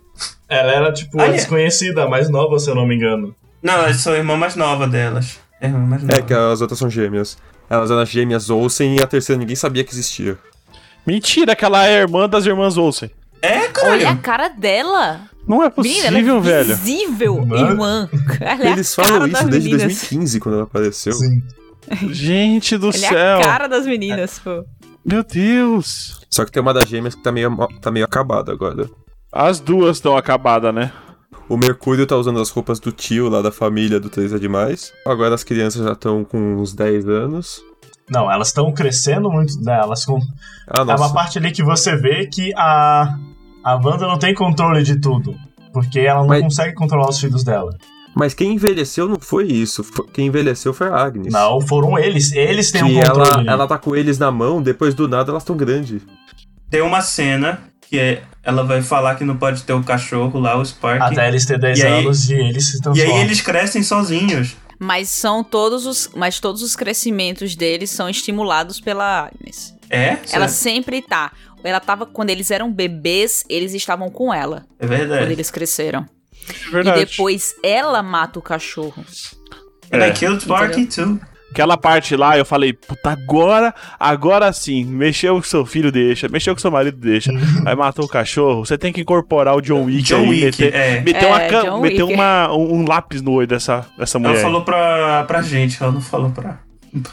Ela 0.50 0.72
era, 0.72 0.94
tipo, 0.94 1.22
a 1.22 1.28
desconhecida, 1.28 2.04
a 2.04 2.10
mais 2.10 2.30
nova, 2.30 2.58
se 2.58 2.70
eu 2.70 2.76
não 2.76 2.88
me 2.88 2.96
engano. 2.96 3.36
Não, 3.62 3.74
elas 3.74 3.98
são 3.98 4.14
a 4.14 4.18
irmã 4.18 4.38
mais 4.38 4.56
nova 4.56 4.88
delas. 4.88 5.40
É 5.60 5.68
mais 5.68 6.02
nova. 6.04 6.16
É 6.18 6.22
que 6.22 6.34
as 6.34 6.62
outras 6.62 6.80
são 6.80 6.90
gêmeas. 6.90 7.38
Elas 7.70 7.92
eram 7.92 8.02
as 8.02 8.10
gêmeas 8.10 8.50
Olsen 8.50 8.96
e 8.96 9.04
a 9.04 9.08
terceira 9.08 9.38
ninguém 9.40 9.56
sabia 9.58 9.84
que 9.84 9.92
existia. 9.92 10.38
Mentira 11.06 11.54
que 11.56 11.66
ela 11.66 11.86
é 11.86 12.00
irmã 12.00 12.30
das 12.30 12.46
irmãs 12.46 12.78
Olsen. 12.78 13.12
É, 13.42 13.68
caralho. 13.70 13.94
Olha 13.94 14.10
a 14.12 14.18
cara 14.18 14.48
dela. 14.50 15.22
Não 15.48 15.64
é 15.64 15.72
Menina, 15.78 16.04
possível, 16.12 16.36
ela 16.36 16.40
é 16.40 16.42
velho. 16.42 16.76
visível, 16.76 17.46
Mano. 17.46 17.70
irmã. 17.72 18.10
Ela 18.42 18.64
é 18.68 18.72
Eles 18.72 19.00
a 19.00 19.02
cara 19.02 19.08
falam 19.14 19.30
das 19.30 19.40
isso 19.42 19.50
desde 19.50 19.70
meninas. 19.70 19.94
2015, 20.00 20.40
quando 20.42 20.56
ela 20.56 20.64
apareceu. 20.66 21.14
Sim. 21.14 21.44
Gente 22.12 22.78
do 22.78 22.88
Ela 22.88 22.96
é 22.96 23.00
céu. 23.00 23.38
a 23.40 23.42
cara 23.44 23.68
das 23.68 23.86
meninas, 23.86 24.40
pô. 24.40 24.66
Meu 25.06 25.24
Deus. 25.24 26.20
Só 26.30 26.44
que 26.44 26.52
tem 26.52 26.62
uma 26.62 26.74
das 26.74 26.90
gêmeas 26.90 27.16
que 27.16 27.24
tá 27.24 27.32
meio, 27.32 27.56
tá 27.82 27.90
meio 27.90 28.04
acabada 28.06 28.52
agora. 28.52 28.90
As 29.32 29.60
duas 29.62 29.98
estão 29.98 30.18
acabadas, 30.18 30.74
né? 30.74 30.92
O 31.48 31.56
Mercúrio 31.56 32.06
tá 32.06 32.18
usando 32.18 32.42
as 32.42 32.50
roupas 32.50 32.78
do 32.80 32.92
tio 32.92 33.30
lá 33.30 33.42
da 33.42 33.52
família 33.52 34.02
do 34.02 34.10
3 34.10 34.34
é 34.34 34.38
demais. 34.38 34.92
Agora 35.06 35.34
as 35.34 35.46
crianças 35.46 35.86
já 35.86 35.94
estão 35.94 36.26
com 36.26 36.56
uns 36.58 36.74
10 36.74 37.08
anos. 37.08 37.62
Não, 38.10 38.32
elas 38.32 38.48
estão 38.50 38.72
crescendo 38.72 39.30
muito, 39.30 39.62
né? 39.62 39.80
Elas 39.82 40.06
com... 40.06 40.18
Ah, 40.68 40.82
É 40.88 40.96
uma 40.96 41.14
parte 41.14 41.38
ali 41.38 41.52
que 41.52 41.62
você 41.64 41.96
vê 41.96 42.26
que 42.28 42.54
a, 42.56 43.18
a 43.64 43.76
Wanda 43.76 44.08
não 44.08 44.18
tem 44.18 44.34
controle 44.34 44.82
de 44.84 45.00
tudo. 45.00 45.36
Porque 45.74 46.00
ela 46.00 46.22
não 46.22 46.28
Mas- 46.28 46.42
consegue 46.42 46.74
controlar 46.74 47.10
os 47.10 47.20
filhos 47.20 47.44
dela. 47.44 47.76
Mas 48.16 48.34
quem 48.34 48.54
envelheceu 48.54 49.08
não 49.08 49.20
foi 49.20 49.46
isso. 49.46 49.84
Foi- 49.84 50.08
Quem 50.12 50.28
envelheceu 50.28 50.74
foi 50.74 50.88
a 50.88 50.96
Agnes. 50.96 51.32
Não, 51.32 51.62
foram 51.62 52.00
eles. 52.00 52.32
Eles 52.32 52.72
têm 52.72 52.84
um 52.84 52.88
Que 52.88 52.96
controle. 52.96 53.22
ela, 53.30 53.38
ali. 53.40 53.48
ela 53.50 53.68
tá 53.68 53.78
com 53.78 53.96
eles 53.96 54.18
na 54.18 54.32
mão, 54.32 54.60
depois 54.62 54.96
do 54.96 55.08
nada 55.08 55.32
elas 55.32 55.44
tão 55.44 55.56
grandes. 55.56 56.02
Tem 56.70 56.82
uma 56.82 57.02
cena 57.02 57.60
que 57.88 58.00
é, 58.00 58.24
ela 58.44 58.64
vai 58.64 58.82
falar 58.82 59.14
que 59.16 59.24
não 59.24 59.38
pode 59.38 59.62
ter 59.64 59.74
o 59.74 59.84
cachorro 59.84 60.40
lá, 60.40 60.58
o 60.58 60.66
Spark. 60.66 61.00
Até 61.02 61.28
eles 61.28 61.46
terem 61.46 61.62
10 61.62 61.78
E 61.80 61.86
aí- 61.86 62.00
anos 62.06 62.30
e 62.30 62.34
eles 62.34 62.72
se 62.72 62.80
E 62.96 63.02
aí 63.04 63.22
eles 63.22 63.40
crescem 63.42 63.84
sozinhos. 63.84 64.56
Mas 64.80 65.10
são 65.10 65.44
todos 65.44 65.86
os. 65.86 66.10
Mas 66.16 66.40
todos 66.40 66.62
os 66.62 66.76
crescimentos 66.76 67.56
deles 67.56 67.90
são 67.90 68.10
estimulados 68.10 68.80
pela 68.80 69.28
Agnes. 69.28 69.74
É? 69.90 70.18
Ela 70.32 70.48
sempre 70.48 71.02
tá. 71.02 71.32
Ela 71.64 71.80
tava. 71.80 72.06
Quando 72.06 72.30
eles 72.30 72.52
eram 72.52 72.72
bebês, 72.72 73.44
eles 73.50 73.74
estavam 73.74 74.10
com 74.12 74.34
ela. 74.34 74.66
É 74.80 74.86
Quando 74.86 74.90
verdade. 74.98 75.32
eles 75.32 75.50
cresceram. 75.50 76.06
É 76.50 76.70
verdade. 76.72 77.02
E 77.02 77.06
depois 77.06 77.56
ela 77.64 78.04
mata 78.04 78.40
o 78.40 78.42
cachorro. 78.42 79.04
And 79.92 79.98
É. 80.00 80.10
I 80.10 80.14
killed 80.14 80.42
Sparky 80.44 80.86
too. 80.86 81.20
Aquela 81.58 81.76
parte 81.76 82.16
lá, 82.16 82.38
eu 82.38 82.46
falei, 82.46 82.72
puta, 82.72 83.10
agora, 83.10 83.74
agora 84.00 84.54
sim, 84.54 84.86
mexeu 84.86 85.34
com 85.38 85.42
seu 85.42 85.66
filho, 85.66 85.92
deixa, 85.92 86.30
mexeu 86.30 86.54
com 86.54 86.62
seu 86.62 86.70
marido, 86.70 86.96
deixa. 87.00 87.32
Aí 87.66 87.76
matou 87.76 88.06
o 88.06 88.08
cachorro, 88.08 88.64
você 88.64 88.78
tem 88.78 88.94
que 88.94 89.02
incorporar 89.02 89.56
o 89.56 89.62
John 89.62 89.86
Wick 89.86 90.04
John 90.04 90.18
aí, 90.18 90.30
Wick, 90.30 90.62
meter, 90.62 90.76
é. 90.76 91.02
meter, 91.02 91.24
É, 91.24 91.28
uma, 91.28 91.64
John 91.64 91.82
meter 91.82 92.04
Wick. 92.04 92.14
uma, 92.14 92.54
um, 92.56 92.76
um 92.76 92.88
lápis 92.88 93.24
no 93.24 93.32
olho 93.32 93.48
dessa, 93.48 93.88
dessa 93.98 94.20
mulher. 94.20 94.34
Ela 94.36 94.44
falou 94.44 94.62
pra, 94.64 95.24
pra 95.24 95.42
gente, 95.42 95.82
ela 95.82 95.92
não 95.92 96.00
falou 96.00 96.30
pra, 96.30 96.60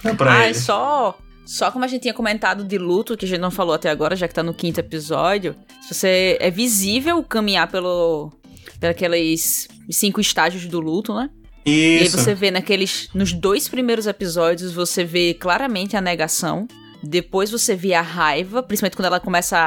pra, 0.02 0.14
pra 0.14 0.32
ah, 0.40 0.44
ele. 0.44 0.54
só. 0.54 1.16
Só 1.46 1.70
como 1.70 1.86
a 1.86 1.88
gente 1.88 2.02
tinha 2.02 2.12
comentado 2.12 2.64
de 2.64 2.76
luto, 2.76 3.16
que 3.16 3.24
a 3.24 3.28
gente 3.28 3.40
não 3.40 3.50
falou 3.50 3.74
até 3.74 3.88
agora, 3.88 4.14
já 4.14 4.28
que 4.28 4.34
tá 4.34 4.42
no 4.42 4.52
quinto 4.52 4.78
episódio, 4.78 5.56
se 5.80 5.94
você 5.94 6.36
é 6.38 6.50
visível 6.50 7.22
caminhar 7.22 7.66
pelo 7.68 8.30
pelos 8.78 9.68
cinco 9.90 10.20
estágios 10.20 10.66
do 10.66 10.80
luto, 10.80 11.14
né? 11.14 11.30
E 11.64 11.98
aí 11.98 12.04
Isso. 12.04 12.18
você 12.18 12.34
vê 12.34 12.50
naqueles 12.50 13.08
nos 13.14 13.32
dois 13.32 13.68
primeiros 13.68 14.06
episódios, 14.06 14.72
você 14.72 15.04
vê 15.04 15.34
claramente 15.34 15.96
a 15.96 16.00
negação. 16.00 16.68
Depois 17.02 17.50
você 17.50 17.74
vê 17.74 17.92
a 17.94 18.00
raiva, 18.00 18.62
principalmente 18.62 18.96
quando 18.96 19.06
ela 19.06 19.20
começa 19.20 19.58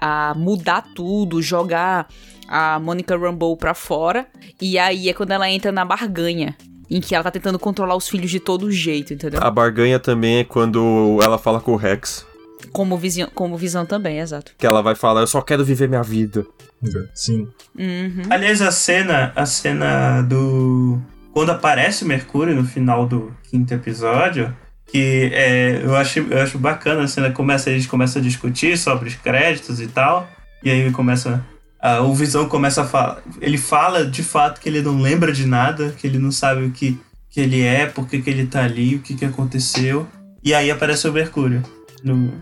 a, 0.00 0.30
a 0.30 0.34
mudar 0.34 0.84
tudo, 0.94 1.42
jogar 1.42 2.08
a 2.48 2.78
Monica 2.78 3.16
Rambeau 3.16 3.56
pra 3.56 3.74
fora. 3.74 4.26
E 4.60 4.78
aí 4.78 5.08
é 5.08 5.12
quando 5.12 5.32
ela 5.32 5.50
entra 5.50 5.72
na 5.72 5.84
barganha, 5.84 6.56
em 6.88 7.00
que 7.00 7.14
ela 7.14 7.24
tá 7.24 7.30
tentando 7.30 7.58
controlar 7.58 7.96
os 7.96 8.08
filhos 8.08 8.30
de 8.30 8.38
todo 8.38 8.70
jeito, 8.70 9.12
entendeu? 9.12 9.40
A 9.42 9.50
barganha 9.50 9.98
também 9.98 10.38
é 10.38 10.44
quando 10.44 11.18
ela 11.22 11.38
fala 11.38 11.60
com 11.60 11.72
o 11.72 11.76
Rex. 11.76 12.24
Como, 12.72 12.96
visão, 12.96 13.28
como 13.34 13.56
visão 13.56 13.84
também, 13.84 14.20
exato. 14.20 14.52
Que 14.56 14.66
ela 14.66 14.82
vai 14.82 14.94
falar, 14.94 15.20
eu 15.20 15.26
só 15.26 15.40
quero 15.40 15.64
viver 15.64 15.88
minha 15.88 16.02
vida. 16.02 16.46
Sim. 17.14 17.48
Uhum. 17.78 18.22
Aliás, 18.30 18.60
a 18.62 18.70
cena, 18.70 19.32
a 19.34 19.46
cena 19.46 20.22
do. 20.22 21.00
Quando 21.34 21.50
aparece 21.50 22.04
o 22.04 22.06
Mercúrio 22.06 22.54
no 22.54 22.64
final 22.64 23.06
do 23.06 23.32
quinto 23.50 23.74
episódio, 23.74 24.54
que 24.86 25.30
é, 25.32 25.80
eu, 25.82 25.96
acho, 25.96 26.20
eu 26.20 26.40
acho 26.40 26.58
bacana 26.58 27.02
a 27.02 27.08
cena, 27.08 27.30
começa, 27.32 27.70
eles 27.70 27.86
começam 27.88 28.22
a 28.22 28.24
discutir 28.24 28.78
sobre 28.78 29.08
os 29.08 29.16
créditos 29.16 29.80
e 29.80 29.88
tal, 29.88 30.28
e 30.62 30.70
aí 30.70 30.90
começa. 30.92 31.44
a- 31.80 32.00
o 32.02 32.14
Visão 32.14 32.48
começa 32.48 32.82
a 32.82 32.84
falar. 32.86 33.18
Ele 33.40 33.58
fala 33.58 34.06
de 34.06 34.22
fato 34.22 34.60
que 34.60 34.68
ele 34.68 34.80
não 34.80 35.00
lembra 35.02 35.32
de 35.32 35.44
nada, 35.44 35.92
que 35.98 36.06
ele 36.06 36.18
não 36.18 36.30
sabe 36.30 36.62
o 36.64 36.70
que, 36.70 36.98
que 37.28 37.40
ele 37.40 37.62
é, 37.62 37.86
por 37.86 38.06
que, 38.06 38.22
que 38.22 38.30
ele 38.30 38.46
tá 38.46 38.62
ali, 38.62 38.94
o 38.94 39.00
que, 39.00 39.14
que 39.16 39.24
aconteceu. 39.24 40.06
E 40.42 40.54
aí 40.54 40.70
aparece 40.70 41.08
o 41.08 41.12
Mercúrio. 41.12 41.62
No... 42.04 42.32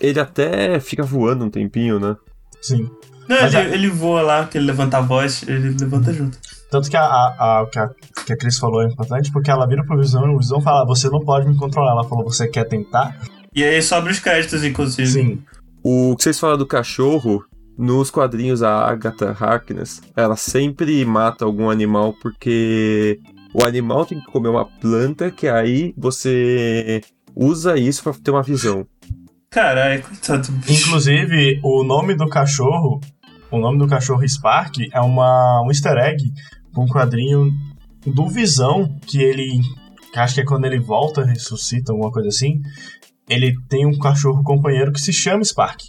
Ele 0.00 0.18
até 0.18 0.80
fica 0.80 1.02
voando 1.02 1.44
um 1.44 1.50
tempinho, 1.50 2.00
né? 2.00 2.16
Sim. 2.62 2.88
Não, 3.28 3.36
ele, 3.46 3.56
a- 3.58 3.64
ele 3.68 3.90
voa 3.90 4.22
lá, 4.22 4.46
que 4.46 4.56
ele 4.56 4.66
levanta 4.66 4.96
a 4.96 5.00
voz, 5.02 5.44
ele 5.46 5.76
levanta 5.78 6.12
junto. 6.14 6.38
Tanto 6.70 6.90
que 6.90 6.96
a, 6.96 7.02
a, 7.02 7.60
a, 7.60 7.66
que 7.66 7.78
a, 7.78 7.90
que 8.26 8.32
a 8.32 8.36
Cris 8.36 8.58
falou 8.58 8.82
é 8.82 8.86
importante, 8.86 9.32
porque 9.32 9.50
ela 9.50 9.66
vira 9.66 9.84
pro 9.84 9.98
Visão 9.98 10.26
e 10.26 10.34
o 10.34 10.38
Visão 10.38 10.60
fala, 10.60 10.86
você 10.86 11.08
não 11.08 11.20
pode 11.20 11.48
me 11.48 11.56
controlar. 11.56 11.92
Ela 11.92 12.04
falou, 12.04 12.24
você 12.24 12.46
quer 12.46 12.64
tentar? 12.64 13.16
E 13.54 13.64
aí 13.64 13.80
sobra 13.82 14.12
os 14.12 14.20
créditos, 14.20 14.62
inclusive. 14.62 15.10
Sim. 15.10 15.42
O 15.82 16.14
que 16.16 16.24
vocês 16.24 16.38
falam 16.38 16.58
do 16.58 16.66
cachorro, 16.66 17.44
nos 17.76 18.10
quadrinhos 18.10 18.62
a 18.62 18.86
Agatha 18.86 19.34
Harkness, 19.38 20.02
ela 20.14 20.36
sempre 20.36 21.04
mata 21.04 21.44
algum 21.44 21.70
animal 21.70 22.14
porque 22.20 23.18
o 23.54 23.64
animal 23.64 24.04
tem 24.04 24.20
que 24.20 24.26
comer 24.26 24.48
uma 24.48 24.66
planta 24.66 25.30
que 25.30 25.48
aí 25.48 25.94
você 25.96 27.00
usa 27.34 27.78
isso 27.78 28.02
pra 28.02 28.12
ter 28.12 28.30
uma 28.30 28.42
visão. 28.42 28.86
Caralho, 29.50 30.02
coitado 30.02 30.48
do 30.48 30.52
bicho. 30.52 30.88
Inclusive, 30.88 31.60
o 31.62 31.82
nome 31.82 32.14
do 32.14 32.28
cachorro, 32.28 33.00
o 33.50 33.58
nome 33.58 33.78
do 33.78 33.86
cachorro 33.86 34.28
Spark 34.28 34.76
é 34.92 35.00
uma, 35.00 35.62
um 35.62 35.68
easter 35.68 35.96
egg 35.96 36.30
um 36.82 36.86
quadrinho 36.86 37.52
do 38.06 38.28
Visão, 38.28 38.96
que 39.06 39.20
ele, 39.22 39.60
que 40.12 40.18
acho 40.18 40.34
que 40.34 40.40
é 40.40 40.44
quando 40.44 40.64
ele 40.64 40.78
volta, 40.78 41.24
ressuscita, 41.24 41.92
alguma 41.92 42.10
coisa 42.10 42.28
assim, 42.28 42.60
ele 43.28 43.54
tem 43.68 43.86
um 43.86 43.98
cachorro 43.98 44.42
companheiro 44.42 44.92
que 44.92 45.00
se 45.00 45.12
chama 45.12 45.44
Spark. 45.44 45.80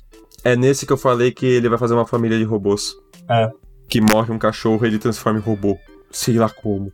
É 0.44 0.56
nesse 0.56 0.86
que 0.86 0.94
eu 0.94 0.98
falei 0.98 1.32
que 1.32 1.46
ele 1.46 1.70
vai 1.70 1.78
fazer 1.78 1.94
uma 1.94 2.06
família 2.06 2.38
de 2.38 2.44
robôs. 2.44 2.94
É. 3.30 3.50
Que 3.88 4.02
morre 4.02 4.34
um 4.34 4.40
cachorro 4.40 4.86
e 4.86 4.88
ele 4.88 5.00
transforma 5.00 5.40
em 5.40 5.42
robô. 5.42 5.78
Sei 6.12 6.36
lá 6.36 6.50
como. 6.50 6.92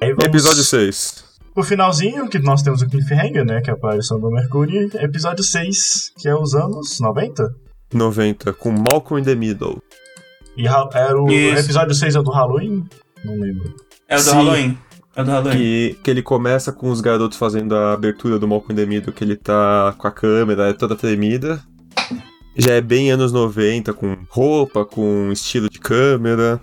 Vamos 0.00 0.24
Episódio 0.24 0.62
6. 0.62 1.24
pro 1.54 1.62
finalzinho, 1.62 2.28
que 2.28 2.38
nós 2.38 2.62
temos 2.62 2.82
o 2.82 2.88
Cliffhanger, 2.88 3.44
né, 3.44 3.60
que 3.60 3.70
é 3.70 3.72
a 3.72 3.76
aparição 3.76 4.20
do 4.20 4.30
Mercúrio, 4.30 4.88
e 4.94 5.04
episódio 5.04 5.42
6, 5.42 6.12
que 6.16 6.28
é 6.28 6.34
os 6.34 6.54
anos 6.54 7.00
90. 7.00 7.54
90, 7.92 8.52
com 8.52 8.70
Malcolm 8.70 9.20
in 9.20 9.24
the 9.24 9.34
Middle. 9.34 9.82
E 10.56 10.66
era 10.66 11.20
o 11.20 11.30
Isso. 11.30 11.60
episódio 11.60 11.94
6 11.94 12.14
é 12.14 12.20
o 12.20 12.22
do 12.22 12.30
Halloween? 12.30 12.84
Não 13.24 13.34
lembro. 13.34 13.74
É 14.08 14.16
o 14.16 14.18
do 14.18 14.24
Sim. 14.24 14.30
Halloween. 14.32 14.78
É 15.14 15.22
o 15.22 15.24
do 15.24 15.30
Halloween. 15.30 15.56
Que, 15.56 15.98
que 16.02 16.10
ele 16.10 16.22
começa 16.22 16.72
com 16.72 16.90
os 16.90 17.00
garotos 17.00 17.38
fazendo 17.38 17.74
a 17.74 17.92
abertura 17.92 18.38
do 18.38 18.48
Malcolm 18.48 18.72
in 18.72 18.76
the 18.76 18.86
Middle, 18.86 19.12
que 19.12 19.24
ele 19.24 19.36
tá 19.36 19.94
com 19.96 20.06
a 20.06 20.10
câmera 20.10 20.68
é 20.68 20.72
toda 20.72 20.96
tremida. 20.96 21.62
Já 22.56 22.72
é 22.72 22.80
bem 22.80 23.10
anos 23.10 23.30
90, 23.30 23.92
com 23.92 24.16
roupa, 24.28 24.84
com 24.84 25.30
estilo 25.30 25.70
de 25.70 25.78
câmera. 25.78 26.60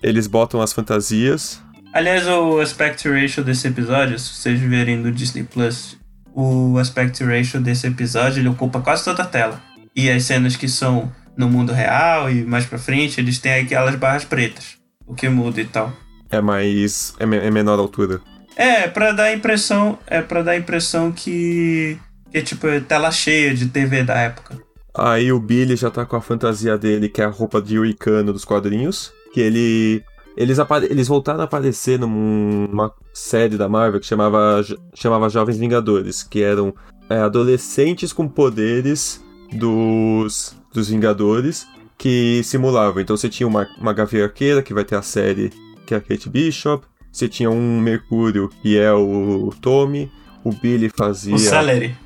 Eles 0.00 0.28
botam 0.28 0.62
as 0.62 0.72
fantasias. 0.72 1.60
Aliás, 1.92 2.26
o 2.28 2.60
aspect 2.60 3.08
ratio 3.08 3.42
desse 3.42 3.66
episódio, 3.66 4.18
se 4.18 4.34
vocês 4.34 4.60
verem 4.60 4.96
no 4.96 5.10
Disney 5.10 5.42
Plus, 5.42 5.96
o 6.34 6.78
aspect 6.78 7.24
ratio 7.24 7.60
desse 7.60 7.86
episódio 7.86 8.40
ele 8.40 8.48
ocupa 8.48 8.80
quase 8.80 9.04
toda 9.04 9.22
a 9.22 9.26
tela. 9.26 9.60
E 9.96 10.10
as 10.10 10.22
cenas 10.24 10.54
que 10.54 10.68
são 10.68 11.10
no 11.36 11.48
mundo 11.48 11.72
real 11.72 12.30
e 12.30 12.44
mais 12.44 12.66
pra 12.66 12.78
frente, 12.78 13.20
eles 13.20 13.38
têm 13.38 13.54
aquelas 13.54 13.94
barras 13.94 14.24
pretas. 14.24 14.76
O 15.06 15.14
que 15.14 15.28
muda 15.28 15.60
e 15.60 15.64
tal. 15.64 15.92
É 16.30 16.40
mais. 16.40 17.14
é, 17.18 17.24
é 17.24 17.50
menor 17.50 17.78
altura. 17.78 18.20
É, 18.56 18.88
pra 18.88 19.12
dar 19.12 19.24
a 19.24 19.32
impressão. 19.32 19.98
É 20.06 20.20
para 20.20 20.42
dar 20.42 20.52
a 20.52 20.56
impressão 20.56 21.10
que. 21.12 21.98
Que 22.30 22.38
é 22.38 22.42
tipo 22.42 22.66
é 22.66 22.80
tela 22.80 23.10
cheia 23.10 23.54
de 23.54 23.66
TV 23.66 24.02
da 24.02 24.18
época. 24.18 24.58
Aí 24.94 25.32
o 25.32 25.40
Billy 25.40 25.76
já 25.76 25.90
tá 25.90 26.04
com 26.04 26.16
a 26.16 26.20
fantasia 26.20 26.76
dele, 26.76 27.08
que 27.08 27.22
é 27.22 27.24
a 27.24 27.30
roupa 27.30 27.62
de 27.62 27.78
Uricano 27.78 28.32
dos 28.32 28.44
quadrinhos. 28.44 29.12
Que 29.32 29.40
ele. 29.40 30.04
Eles, 30.38 30.56
eles 30.88 31.08
voltaram 31.08 31.40
a 31.40 31.44
aparecer 31.44 31.98
numa 31.98 32.94
série 33.12 33.56
da 33.56 33.68
Marvel 33.68 33.98
que 33.98 34.06
chamava, 34.06 34.64
chamava 34.94 35.28
Jovens 35.28 35.58
Vingadores, 35.58 36.22
que 36.22 36.44
eram 36.44 36.72
é, 37.10 37.18
adolescentes 37.18 38.12
com 38.12 38.28
poderes 38.28 39.20
dos, 39.52 40.54
dos 40.72 40.90
Vingadores 40.90 41.66
que 41.98 42.40
simulavam. 42.44 43.02
Então 43.02 43.16
você 43.16 43.28
tinha 43.28 43.48
uma, 43.48 43.66
uma 43.80 43.92
Gavião 43.92 44.26
Arqueira, 44.26 44.62
que 44.62 44.72
vai 44.72 44.84
ter 44.84 44.94
a 44.94 45.02
série, 45.02 45.50
que 45.84 45.92
é 45.92 45.96
a 45.96 46.00
Kate 46.00 46.30
Bishop. 46.30 46.86
Você 47.10 47.28
tinha 47.28 47.50
um 47.50 47.80
Mercúrio, 47.80 48.48
que 48.62 48.78
é 48.78 48.92
o 48.92 49.52
Tommy. 49.60 50.08
O 50.44 50.52
Billy 50.52 50.88
fazia... 50.88 51.34
O 51.34 51.38
Celery. 51.40 51.96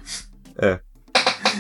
É. 0.56 0.80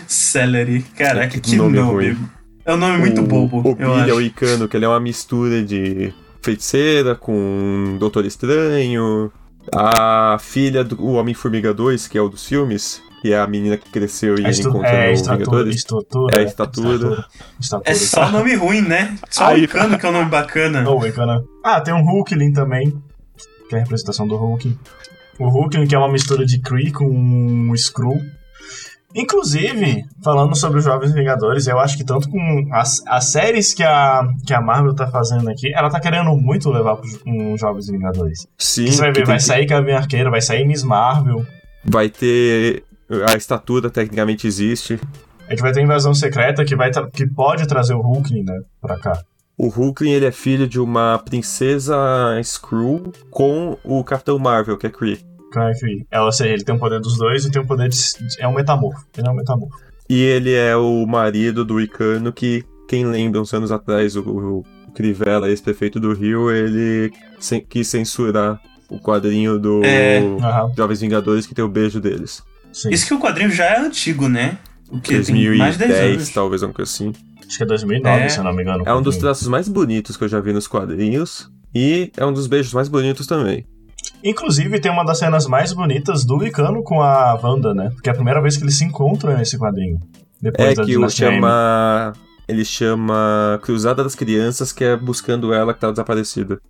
Celery. 0.06 0.80
Caraca, 0.96 1.28
Que 1.28 1.40
que 1.40 1.56
nome 1.56 1.78
nome. 1.78 2.16
É 2.64 2.72
um 2.72 2.78
nome 2.78 2.96
muito 2.96 3.20
o, 3.20 3.26
bobo, 3.26 3.60
O 3.60 3.68
eu 3.72 3.74
Billy 3.74 4.00
é 4.00 4.04
acho. 4.04 4.14
o 4.14 4.22
Icano, 4.22 4.68
que 4.68 4.76
ele 4.78 4.86
é 4.86 4.88
uma 4.88 5.00
mistura 5.00 5.62
de 5.62 6.14
feiticeira 6.42 7.14
com 7.14 7.96
Doutor 7.98 8.24
Estranho. 8.24 9.30
A 9.72 10.38
filha 10.40 10.82
do 10.82 11.12
Homem-Formiga 11.12 11.72
2, 11.72 12.08
que 12.08 12.18
é 12.18 12.20
o 12.22 12.28
dos 12.28 12.44
filmes, 12.44 13.00
que 13.20 13.32
é 13.32 13.38
a 13.38 13.46
menina 13.46 13.76
que 13.76 13.88
cresceu 13.90 14.36
e 14.36 14.44
É, 14.44 14.50
estu- 14.50 14.68
encontra 14.70 14.88
é 14.90 15.12
estatura, 15.12 15.38
Vingadores. 15.38 15.76
estrutura. 15.76 16.40
É, 16.40 16.42
estatura. 16.44 17.26
É 17.84 17.94
só 17.94 18.28
nome 18.28 18.56
ruim, 18.56 18.80
né? 18.82 19.16
Só 19.30 19.46
Aí- 19.46 19.60
o 19.60 19.64
Icano 19.64 19.96
que 19.98 20.04
é 20.04 20.08
um 20.08 20.12
nome 20.12 20.28
bacana. 20.30 20.84
Oh, 20.90 21.06
Icana. 21.06 21.44
Ah, 21.62 21.80
tem 21.80 21.94
um 21.94 22.02
Hulkling 22.02 22.52
também, 22.52 22.92
que 23.68 23.76
é 23.76 23.78
a 23.78 23.82
representação 23.82 24.26
do 24.26 24.34
Hulk. 24.36 24.76
O 25.38 25.48
Hulkling, 25.48 25.86
que 25.86 25.94
é 25.94 25.98
uma 25.98 26.10
mistura 26.10 26.44
de 26.44 26.60
Kree 26.60 26.90
com 26.90 27.04
um 27.08 27.72
Skrull. 27.76 28.20
Inclusive, 29.14 30.04
falando 30.22 30.56
sobre 30.56 30.78
os 30.78 30.84
Jovens 30.84 31.12
Vingadores, 31.12 31.66
eu 31.66 31.78
acho 31.78 31.96
que 31.96 32.04
tanto 32.04 32.28
com 32.30 32.68
as, 32.72 33.02
as 33.06 33.26
séries 33.26 33.74
que 33.74 33.82
a, 33.82 34.22
que 34.46 34.54
a 34.54 34.60
Marvel 34.60 34.94
tá 34.94 35.06
fazendo 35.06 35.50
aqui, 35.50 35.72
ela 35.74 35.90
tá 35.90 36.00
querendo 36.00 36.34
muito 36.34 36.70
levar 36.70 36.96
pros 36.96 37.18
um 37.26 37.56
Jovens 37.58 37.88
Vingadores. 37.88 38.46
Sim, 38.56 38.86
Você 38.86 39.00
vai 39.00 39.12
ver, 39.12 39.26
vai 39.26 39.40
sair 39.40 39.66
Gavião 39.66 39.98
Arqueiro, 39.98 40.30
vai 40.30 40.40
sair 40.40 40.66
Miss 40.66 40.82
Marvel, 40.82 41.46
vai 41.84 42.08
ter. 42.08 42.84
A 43.28 43.36
estatura 43.36 43.90
tecnicamente 43.90 44.46
existe. 44.46 44.98
a 45.46 45.50
gente 45.50 45.60
vai 45.60 45.72
ter 45.72 45.82
Invasão 45.82 46.14
Secreta, 46.14 46.64
que, 46.64 46.74
vai 46.74 46.90
que 47.12 47.26
pode 47.26 47.66
trazer 47.66 47.94
o 47.94 48.00
Hulkling, 48.00 48.44
né, 48.44 48.60
pra 48.80 48.98
cá. 48.98 49.22
O 49.58 49.68
Hulkling 49.68 50.12
ele 50.12 50.24
é 50.24 50.32
filho 50.32 50.66
de 50.66 50.80
uma 50.80 51.18
princesa 51.18 51.94
Skrull 52.40 53.12
com 53.30 53.76
o 53.84 54.02
Capitão 54.02 54.38
Marvel, 54.38 54.78
que 54.78 54.86
é 54.86 54.90
Kree. 54.90 55.20
Que- 55.52 56.06
Ela, 56.10 56.24
ou 56.26 56.32
seja, 56.32 56.52
ele 56.52 56.64
tem 56.64 56.74
o 56.74 56.78
poder 56.78 57.00
dos 57.00 57.16
dois 57.18 57.44
e 57.44 57.50
tem 57.50 57.60
o 57.60 57.66
poder 57.66 57.88
de... 57.88 57.98
É 58.38 58.48
um 58.48 58.54
metamorfo. 58.54 59.04
Ele 59.16 59.28
é 59.28 59.30
um 59.30 59.34
metamorfo. 59.34 59.76
E 60.08 60.20
ele 60.20 60.52
é 60.52 60.74
o 60.76 61.06
marido 61.06 61.64
do 61.64 61.80
Icano, 61.80 62.32
que 62.32 62.64
quem 62.88 63.04
lembra 63.06 63.40
uns 63.40 63.52
anos 63.54 63.70
atrás, 63.70 64.16
o, 64.16 64.20
o 64.22 64.64
Crivella, 64.94 65.48
ex-prefeito 65.48 65.98
do 66.00 66.12
Rio, 66.12 66.50
ele 66.50 67.10
cen- 67.38 67.64
quis 67.68 67.88
censurar 67.88 68.60
o 68.90 68.98
quadrinho 68.98 69.58
do 69.58 69.82
É. 69.84 70.20
Jovens 70.76 71.00
Vingadores 71.00 71.46
que 71.46 71.54
tem 71.54 71.64
o 71.64 71.68
beijo 71.68 72.00
deles. 72.00 72.42
sim. 72.72 72.90
Isso 72.90 73.06
que 73.06 73.14
o 73.14 73.18
quadrinho 73.20 73.50
já 73.50 73.64
é 73.64 73.78
antigo, 73.78 74.28
né? 74.28 74.58
O 74.90 75.00
que 75.00 75.18
tem 75.20 75.56
mais 75.56 75.74
de 75.74 75.78
10 75.78 75.90
2010, 75.90 76.14
anos. 76.16 76.30
talvez, 76.30 76.60
coisa 76.62 76.82
assim. 76.82 77.12
Acho 77.46 77.56
que 77.56 77.62
é 77.62 77.66
2009, 77.66 78.22
É. 78.24 78.28
se 78.28 78.38
eu 78.38 78.44
não 78.44 78.52
me 78.52 78.62
engano. 78.62 78.84
É 78.86 78.92
um 78.94 79.00
dos 79.00 79.16
traços 79.16 79.48
mais 79.48 79.66
bonitos 79.68 80.16
que 80.16 80.24
eu 80.24 80.28
já 80.28 80.40
vi 80.40 80.52
nos 80.52 80.66
quadrinhos. 80.66 81.50
E 81.74 82.12
é 82.18 82.26
um 82.26 82.32
dos 82.34 82.46
beijos 82.46 82.74
mais 82.74 82.88
bonitos 82.88 83.26
também. 83.26 83.64
Inclusive, 84.24 84.78
tem 84.80 84.90
uma 84.92 85.04
das 85.04 85.18
cenas 85.18 85.46
mais 85.46 85.72
bonitas 85.72 86.24
do 86.24 86.44
Icano 86.46 86.82
com 86.82 87.00
a 87.02 87.34
Wanda, 87.42 87.74
né? 87.74 87.90
Porque 87.94 88.08
é 88.08 88.12
a 88.12 88.14
primeira 88.14 88.40
vez 88.40 88.56
que 88.56 88.62
eles 88.64 88.76
se 88.78 88.84
encontram 88.84 89.36
nesse 89.36 89.58
quadrinho. 89.58 89.98
Depois 90.40 90.70
É 90.70 90.74
da 90.74 90.84
que 90.84 90.96
o 90.96 91.02
M. 91.02 91.10
chama. 91.10 92.12
Ele 92.48 92.64
chama 92.64 93.58
Cruzada 93.62 94.02
das 94.02 94.14
Crianças, 94.14 94.72
que 94.72 94.84
é 94.84 94.96
buscando 94.96 95.52
ela 95.54 95.72
que 95.72 95.80
tá 95.80 95.90
desaparecida. 95.90 96.60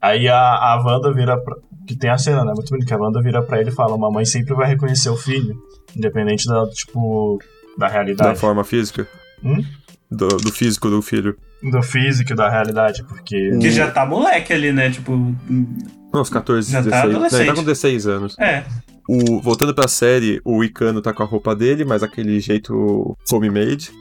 Aí 0.00 0.28
a, 0.28 0.38
a 0.38 0.82
Wanda 0.84 1.12
vira 1.12 1.36
pra... 1.40 1.56
Que 1.86 1.96
tem 1.96 2.10
a 2.10 2.18
cena, 2.18 2.44
né? 2.44 2.52
Muito 2.54 2.68
bonito. 2.68 2.86
Que 2.86 2.94
a 2.94 2.98
Wanda 2.98 3.20
vira 3.22 3.42
pra 3.42 3.60
ele 3.60 3.70
e 3.70 3.74
fala: 3.74 3.96
Mamãe 3.96 4.24
sempre 4.24 4.54
vai 4.54 4.68
reconhecer 4.68 5.08
o 5.08 5.16
filho. 5.16 5.54
Independente 5.96 6.46
da, 6.46 6.66
tipo... 6.68 7.38
Da 7.78 7.86
Da 7.86 7.92
realidade. 7.92 8.38
forma 8.38 8.62
física. 8.64 9.06
Hum? 9.42 9.62
Do, 10.10 10.28
do 10.28 10.52
físico 10.52 10.88
do 10.90 11.00
filho. 11.02 11.36
Do 11.62 11.82
físico 11.82 12.32
e 12.32 12.36
da 12.36 12.48
realidade. 12.50 13.02
Porque... 13.04 13.56
Que 13.58 13.70
já 13.70 13.90
tá 13.90 14.04
moleque 14.04 14.52
ali, 14.52 14.70
né? 14.72 14.90
Tipo. 14.90 15.34
Não, 16.16 16.22
uns 16.22 16.30
14, 16.30 16.72
Já 16.72 16.82
tá 16.82 17.06
16. 17.06 17.12
Não, 17.12 17.38
ele 17.40 17.46
tá 17.48 17.54
com 17.54 17.62
16 17.62 18.06
anos. 18.06 18.38
É. 18.38 18.64
O, 19.08 19.40
voltando 19.40 19.74
pra 19.74 19.86
série, 19.86 20.40
o 20.44 20.64
Icano 20.64 21.00
tá 21.02 21.12
com 21.12 21.22
a 21.22 21.26
roupa 21.26 21.54
dele, 21.54 21.84
mas 21.84 22.02
aquele 22.02 22.40
jeito 22.40 23.16
homemade. 23.30 23.92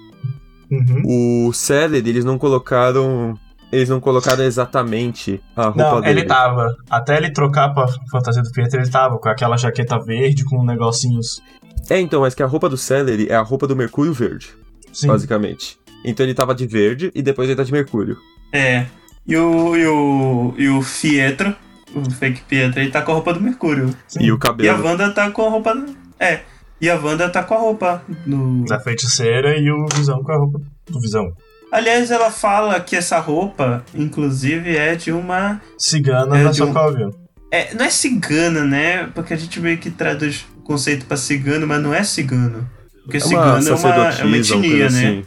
Uhum. 0.71 1.47
O 1.47 1.53
Celery, 1.53 2.09
eles 2.09 2.25
não 2.25 2.37
colocaram. 2.37 3.37
Eles 3.71 3.89
não 3.89 3.99
colocaram 3.99 4.43
exatamente 4.43 5.41
a 5.55 5.65
roupa 5.65 5.77
Não, 5.83 6.01
dele. 6.01 6.21
ele 6.21 6.27
tava. 6.27 6.73
Até 6.89 7.17
ele 7.17 7.31
trocar 7.31 7.73
pra 7.73 7.87
fantasia 8.09 8.41
do 8.41 8.51
Pietro, 8.51 8.79
ele 8.79 8.89
tava 8.89 9.17
com 9.19 9.27
aquela 9.27 9.57
jaqueta 9.57 9.99
verde 9.99 10.45
com 10.45 10.63
negocinhos. 10.63 11.41
É, 11.89 11.99
então, 11.99 12.21
mas 12.21 12.33
que 12.33 12.41
a 12.41 12.47
roupa 12.47 12.69
do 12.69 12.77
Celery 12.77 13.27
é 13.29 13.35
a 13.35 13.41
roupa 13.41 13.67
do 13.67 13.75
Mercúrio 13.75 14.13
Verde, 14.13 14.55
Sim. 14.93 15.07
basicamente. 15.07 15.77
Então 16.03 16.25
ele 16.25 16.33
tava 16.33 16.55
de 16.55 16.65
verde 16.65 17.11
e 17.13 17.21
depois 17.21 17.49
ele 17.49 17.57
tá 17.57 17.63
de 17.63 17.71
Mercúrio. 17.71 18.17
É. 18.53 18.85
E 19.27 19.35
o, 19.35 19.75
e 19.75 19.85
o, 19.87 20.53
e 20.57 20.69
o 20.69 20.79
Pietro, 21.01 21.55
o 21.94 22.10
fake 22.10 22.41
Pietro, 22.48 22.80
ele 22.80 22.91
tá 22.91 23.02
com 23.02 23.12
a 23.12 23.16
roupa 23.16 23.34
do 23.34 23.41
Mercúrio. 23.41 23.95
Sim. 24.07 24.20
E 24.24 24.32
o 24.32 24.36
E 24.36 24.38
a 24.38 24.40
cabelo. 24.40 24.84
Wanda 24.84 25.12
tá 25.12 25.30
com 25.32 25.45
a 25.45 25.49
roupa. 25.49 25.76
do- 25.76 25.95
É. 26.20 26.41
E 26.82 26.90
a 26.90 26.95
Wanda 26.98 27.30
tá 27.30 27.44
com 27.44 27.53
a 27.53 27.57
roupa 27.60 28.02
do. 28.26 28.66
Da 28.66 28.80
feiticeira 28.80 29.57
e 29.57 29.70
o 29.72 29.86
Visão 29.95 30.22
com 30.24 30.32
a 30.32 30.38
roupa 30.38 30.60
do 30.88 30.99
Visão. 30.99 31.32
Aliás, 31.72 32.12
ela 32.12 32.30
fala 32.32 32.80
que 32.80 32.95
essa 32.95 33.20
roupa, 33.20 33.84
inclusive, 33.94 34.76
é 34.78 34.95
de 34.95 35.12
uma. 35.12 35.62
Cigana 35.78 36.38
É 36.38 36.44
da 36.45 36.52
de 36.52 36.64
um- 36.64 36.68
Sokovia. 36.68 37.10
É, 37.52 37.74
não 37.74 37.86
é 37.86 37.90
cigana, 37.90 38.64
né? 38.66 39.07
Porque 39.16 39.34
a 39.34 39.38
gente 39.38 39.60
meio 39.60 39.78
que 39.78 39.90
traduz 39.90 40.45
o 40.57 40.62
conceito 40.62 41.06
pra 41.06 41.16
cigano, 41.18 41.66
mas 41.66 41.82
não 41.82 41.94
é 41.94 42.03
cigano. 42.03 42.70
Porque 43.03 43.18
É 43.18 43.20
cigano 43.20 43.45
é 43.70 43.74
uma, 43.74 44.10
é 44.10 44.24
uma 44.26 44.38
etnia, 44.38 44.90
né? 44.90 45.24
assim. 45.24 45.26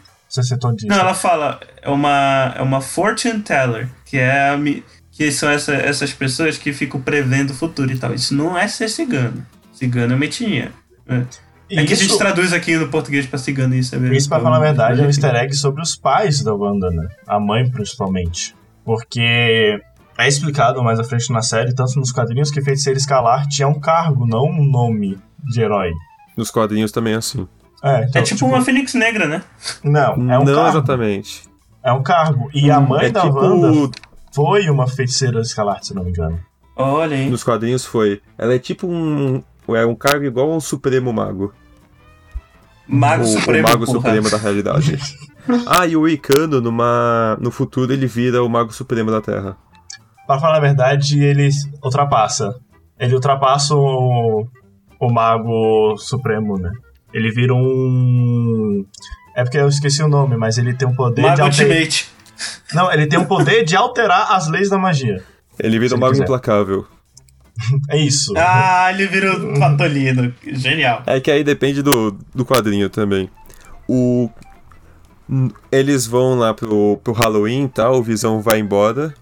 Não, 0.86 0.96
ela 0.98 1.14
fala, 1.14 1.58
é 1.80 1.88
uma, 1.88 2.52
é 2.56 2.60
uma 2.62 2.80
fortune 2.82 3.40
teller, 3.40 3.88
que 4.04 4.18
é 4.18 4.50
a, 4.50 4.58
que 5.18 5.32
são 5.32 5.50
essa- 5.50 5.74
essas 5.74 6.12
pessoas 6.12 6.56
que 6.56 6.72
ficam 6.72 7.00
prevendo 7.00 7.50
o 7.50 7.54
futuro 7.54 7.90
e 7.90 7.98
tal. 7.98 8.14
Isso 8.14 8.32
não 8.34 8.56
é 8.56 8.68
ser 8.68 8.88
cigano. 8.88 9.44
Cigano 9.72 10.12
é 10.12 10.16
uma 10.16 10.24
etnia. 10.24 10.70
É, 11.08 11.22
E 11.70 11.78
É 11.78 11.84
que 11.84 11.92
a 11.92 11.96
gente 11.96 12.06
isso, 12.08 12.16
traduz 12.18 12.52
aqui 12.54 12.76
no 12.78 12.88
português 12.88 13.26
pra 13.26 13.38
cigano 13.38 13.74
isso, 13.74 13.94
é 13.94 13.98
isso, 14.16 14.26
pra 14.28 14.40
falar 14.40 14.56
a 14.56 14.60
verdade, 14.60 15.00
é 15.00 15.04
um 15.04 15.06
easter 15.06 15.34
egg 15.34 15.52
sobre 15.54 15.82
os 15.82 15.94
pais 15.96 16.42
da 16.42 16.54
Wanda, 16.54 16.88
né? 16.90 17.08
A 17.26 17.38
mãe, 17.38 17.68
principalmente. 17.70 18.54
Porque 18.84 19.78
é 20.16 20.26
explicado 20.28 20.82
mais 20.82 20.98
à 20.98 21.04
frente 21.04 21.30
na 21.32 21.42
série, 21.42 21.74
tanto 21.74 21.98
nos 21.98 22.10
quadrinhos, 22.10 22.50
que 22.50 22.62
Feiticeiro 22.62 22.96
Escalarte 22.98 23.62
é 23.62 23.66
um 23.66 23.78
cargo, 23.78 24.24
não 24.26 24.44
um 24.46 24.64
nome 24.64 25.18
de 25.44 25.60
herói. 25.60 25.92
Nos 26.36 26.50
quadrinhos 26.50 26.90
também 26.92 27.12
é 27.12 27.16
assim. 27.16 27.46
É, 27.82 28.04
então, 28.04 28.22
É 28.22 28.24
tipo, 28.24 28.46
uma 28.46 28.62
fênix 28.64 28.94
negra, 28.94 29.26
né? 29.26 29.42
Não, 29.84 30.12
é 30.32 30.38
um 30.38 30.44
não 30.44 30.54
cargo. 30.54 30.68
exatamente. 30.78 31.42
É 31.82 31.92
um 31.92 32.02
cargo. 32.02 32.48
E 32.54 32.70
a 32.70 32.80
mãe 32.80 33.06
é 33.06 33.10
da 33.10 33.20
tipo. 33.22 33.34
Wanda 33.38 33.90
foi 34.32 34.68
uma 34.68 34.86
feiticeira 34.86 35.40
Escalarte, 35.40 35.88
se 35.88 35.94
não 35.94 36.04
me 36.04 36.10
engano. 36.10 36.40
Olha, 36.76 37.16
hein? 37.16 37.28
Nos 37.28 37.42
quadrinhos 37.42 37.84
foi. 37.84 38.22
Ela 38.36 38.54
é 38.54 38.58
tipo 38.58 38.86
um. 38.86 39.42
É 39.68 39.84
um 39.84 39.94
cargo 39.94 40.24
igual 40.24 40.52
ao 40.52 40.60
Supremo 40.60 41.12
Mago. 41.12 41.52
Mago 42.86 43.24
o, 43.24 43.26
Supremo. 43.26 43.66
o 43.66 43.70
Mago 43.70 43.84
porra. 43.84 43.98
Supremo 43.98 44.30
da 44.30 44.36
realidade. 44.38 44.98
ah, 45.66 45.86
e 45.86 45.96
o 45.96 46.08
Icano, 46.08 46.60
numa, 46.60 47.36
no 47.40 47.50
futuro, 47.50 47.92
ele 47.92 48.06
vira 48.06 48.42
o 48.42 48.48
Mago 48.48 48.72
Supremo 48.72 49.10
da 49.10 49.20
Terra. 49.20 49.56
Pra 50.26 50.38
falar 50.38 50.56
a 50.56 50.60
verdade, 50.60 51.22
ele 51.22 51.48
ultrapassa. 51.82 52.54
Ele 52.98 53.14
ultrapassa 53.14 53.74
o, 53.74 54.46
o 55.00 55.12
Mago 55.12 55.96
Supremo, 55.98 56.58
né? 56.58 56.70
Ele 57.12 57.30
vira 57.30 57.54
um. 57.54 58.84
É 59.34 59.42
porque 59.42 59.58
eu 59.58 59.68
esqueci 59.68 60.02
o 60.02 60.08
nome, 60.08 60.36
mas 60.36 60.58
ele 60.58 60.74
tem 60.74 60.86
um 60.86 60.94
poder 60.94 61.22
de 61.22 61.28
Mago 61.28 61.42
alterar. 61.42 61.68
Ultimate. 61.68 62.17
Não, 62.72 62.92
ele 62.92 63.06
tem 63.06 63.18
um 63.18 63.24
poder 63.24 63.64
de 63.64 63.76
alterar 63.76 64.32
as 64.32 64.48
leis 64.48 64.68
da 64.68 64.78
magia. 64.78 65.22
Ele 65.58 65.78
vira 65.78 65.94
o 65.94 65.98
Mago. 65.98 66.16
Implacável. 66.16 66.86
É 67.90 67.98
isso. 67.98 68.32
Ah, 68.36 68.88
ele 68.92 69.08
vira 69.08 69.36
o 69.36 69.58
Patolino. 69.58 70.32
Genial. 70.46 71.02
É 71.04 71.18
que 71.18 71.28
aí 71.28 71.42
depende 71.42 71.82
do, 71.82 72.16
do 72.32 72.44
quadrinho 72.44 72.88
também. 72.88 73.28
O. 73.88 74.30
Eles 75.72 76.06
vão 76.06 76.36
lá 76.36 76.54
pro, 76.54 77.00
pro 77.02 77.12
Halloween 77.12 77.64
e 77.64 77.68
tal, 77.68 77.96
o 77.96 78.02
Visão 78.02 78.40
vai 78.40 78.60
embora. 78.60 79.12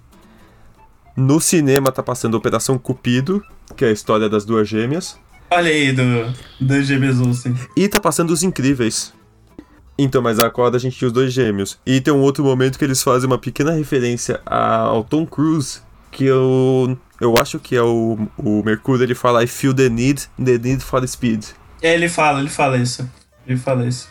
No 1.16 1.40
cinema 1.40 1.90
tá 1.90 2.02
passando 2.02 2.34
Operação 2.34 2.76
Cupido, 2.78 3.43
que 3.74 3.86
é 3.86 3.88
a 3.88 3.93
história 3.93 4.28
das 4.28 4.44
duas 4.44 4.68
gêmeas. 4.68 5.18
Olha 5.51 5.70
aí, 5.70 5.90
do, 5.93 6.30
do 6.60 6.82
GBs 6.82 7.18
Olsen. 7.20 7.56
E 7.74 7.88
tá 7.88 7.98
passando 7.98 8.32
Os 8.32 8.43
Incríveis. 8.43 9.14
Então, 9.98 10.20
mas 10.20 10.39
agora 10.39 10.77
a 10.77 10.78
gente 10.78 10.97
tinha 10.97 11.06
os 11.09 11.12
dois 11.12 11.32
gêmeos. 11.32 11.78
E 11.86 12.01
tem 12.01 12.12
um 12.12 12.20
outro 12.20 12.44
momento 12.44 12.78
que 12.78 12.85
eles 12.85 13.02
fazem 13.02 13.27
uma 13.27 13.39
pequena 13.39 13.73
referência 13.73 14.40
a- 14.44 14.81
ao 14.81 15.02
Tom 15.05 15.24
Cruise, 15.27 15.81
que 16.10 16.24
eu, 16.24 16.98
eu 17.20 17.35
acho 17.40 17.59
que 17.59 17.74
é 17.74 17.82
o, 17.82 18.18
o 18.36 18.62
Mercúrio, 18.62 19.02
ele 19.05 19.14
fala 19.14 19.43
I 19.43 19.47
feel 19.47 19.73
the 19.74 19.89
need, 19.89 20.23
the 20.43 20.59
need 20.59 20.82
for 20.85 21.06
speed. 21.09 21.44
É, 21.82 21.94
ele 21.94 22.09
fala, 22.09 22.40
ele 22.40 22.48
fala 22.51 22.77
isso. 22.77 23.09
Ele 23.47 23.59
fala 23.59 23.86
isso. 23.86 24.09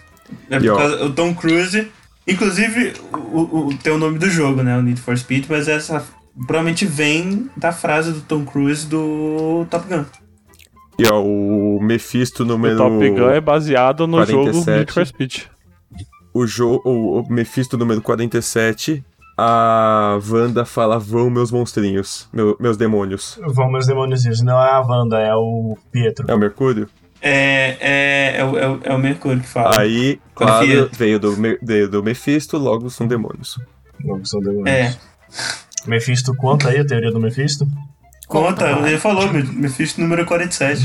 É 0.50 0.58
por 0.60 0.78
causa 0.78 1.06
o 1.06 1.12
Tom 1.14 1.34
Cruise. 1.36 1.88
Inclusive, 2.28 2.94
o, 3.14 3.18
o, 3.40 3.68
o- 3.68 3.78
tem 3.78 3.94
o 3.94 3.98
nome 4.00 4.18
do 4.18 4.28
jogo, 4.30 4.64
né? 4.64 4.76
O 4.78 4.82
Need 4.82 5.00
for 5.00 5.16
Speed, 5.16 5.46
mas 5.48 5.68
essa 5.68 6.04
provavelmente 6.48 6.84
vem 6.86 7.48
da 7.56 7.72
frase 7.72 8.12
do 8.12 8.22
Tom 8.22 8.44
Cruise 8.44 8.88
do 8.88 9.68
Top 9.70 9.88
Gun. 9.88 10.04
E 10.98 11.04
ó, 11.08 11.22
o 11.24 11.80
Mephisto 11.82 12.42
O 12.42 12.46
número. 12.46 12.78
Top 12.78 13.10
Gun 13.10 13.30
é 13.30 13.40
baseado 13.40 14.08
no 14.08 14.26
jogo 14.26 14.46
47. 14.64 14.78
Need 14.80 14.92
for 14.92 15.06
Speed. 15.06 15.42
O, 16.40 16.46
jo 16.46 16.82
o, 16.84 17.20
o 17.22 17.28
Mephisto 17.34 17.78
número 17.78 18.02
47, 18.02 19.04
a 19.38 20.20
Wanda 20.30 20.66
fala: 20.66 21.00
Vão 21.00 21.30
meus 21.30 21.52
monstrinhos, 21.52 22.28
meu- 22.34 22.56
meus 22.60 22.78
demônios. 22.78 23.40
Vão 23.48 23.72
meus 23.72 23.86
demônios, 23.88 24.24
não 24.42 24.62
é 24.62 24.72
a 24.72 24.82
Wanda, 24.82 25.20
é 25.20 25.34
o 25.34 25.78
Pietro. 25.92 26.26
É 26.30 26.34
o 26.34 26.38
Mercúrio? 26.38 26.88
É, 27.22 27.78
é, 27.80 28.38
é, 28.40 28.44
o- 28.46 28.58
é, 28.58 28.70
o- 28.70 28.80
é 28.84 28.94
o 28.94 29.00
Mercúrio 29.00 29.40
que 29.42 29.48
fala. 29.48 29.80
Aí, 29.80 30.20
Confia. 30.34 30.56
claro, 30.78 30.90
veio 30.94 31.20
do, 31.20 31.36
veio 31.62 31.90
do 31.90 32.04
Mephisto, 32.04 32.58
logo 32.58 32.90
são 32.90 33.08
demônios. 33.08 33.58
Que 33.98 34.28
são 34.30 34.40
demônios. 34.42 34.68
É. 34.68 34.96
Mephisto 35.88 36.36
conta 36.36 36.70
aí 36.70 36.80
a 36.80 36.86
teoria 36.86 37.12
do 37.12 37.20
Mephisto? 37.20 37.68
Conta, 38.28 38.70
ele 38.88 38.98
falou, 38.98 39.32
me, 39.32 39.44
me 39.44 39.70
fiz 39.70 39.96
número 39.98 40.26
47. 40.26 40.84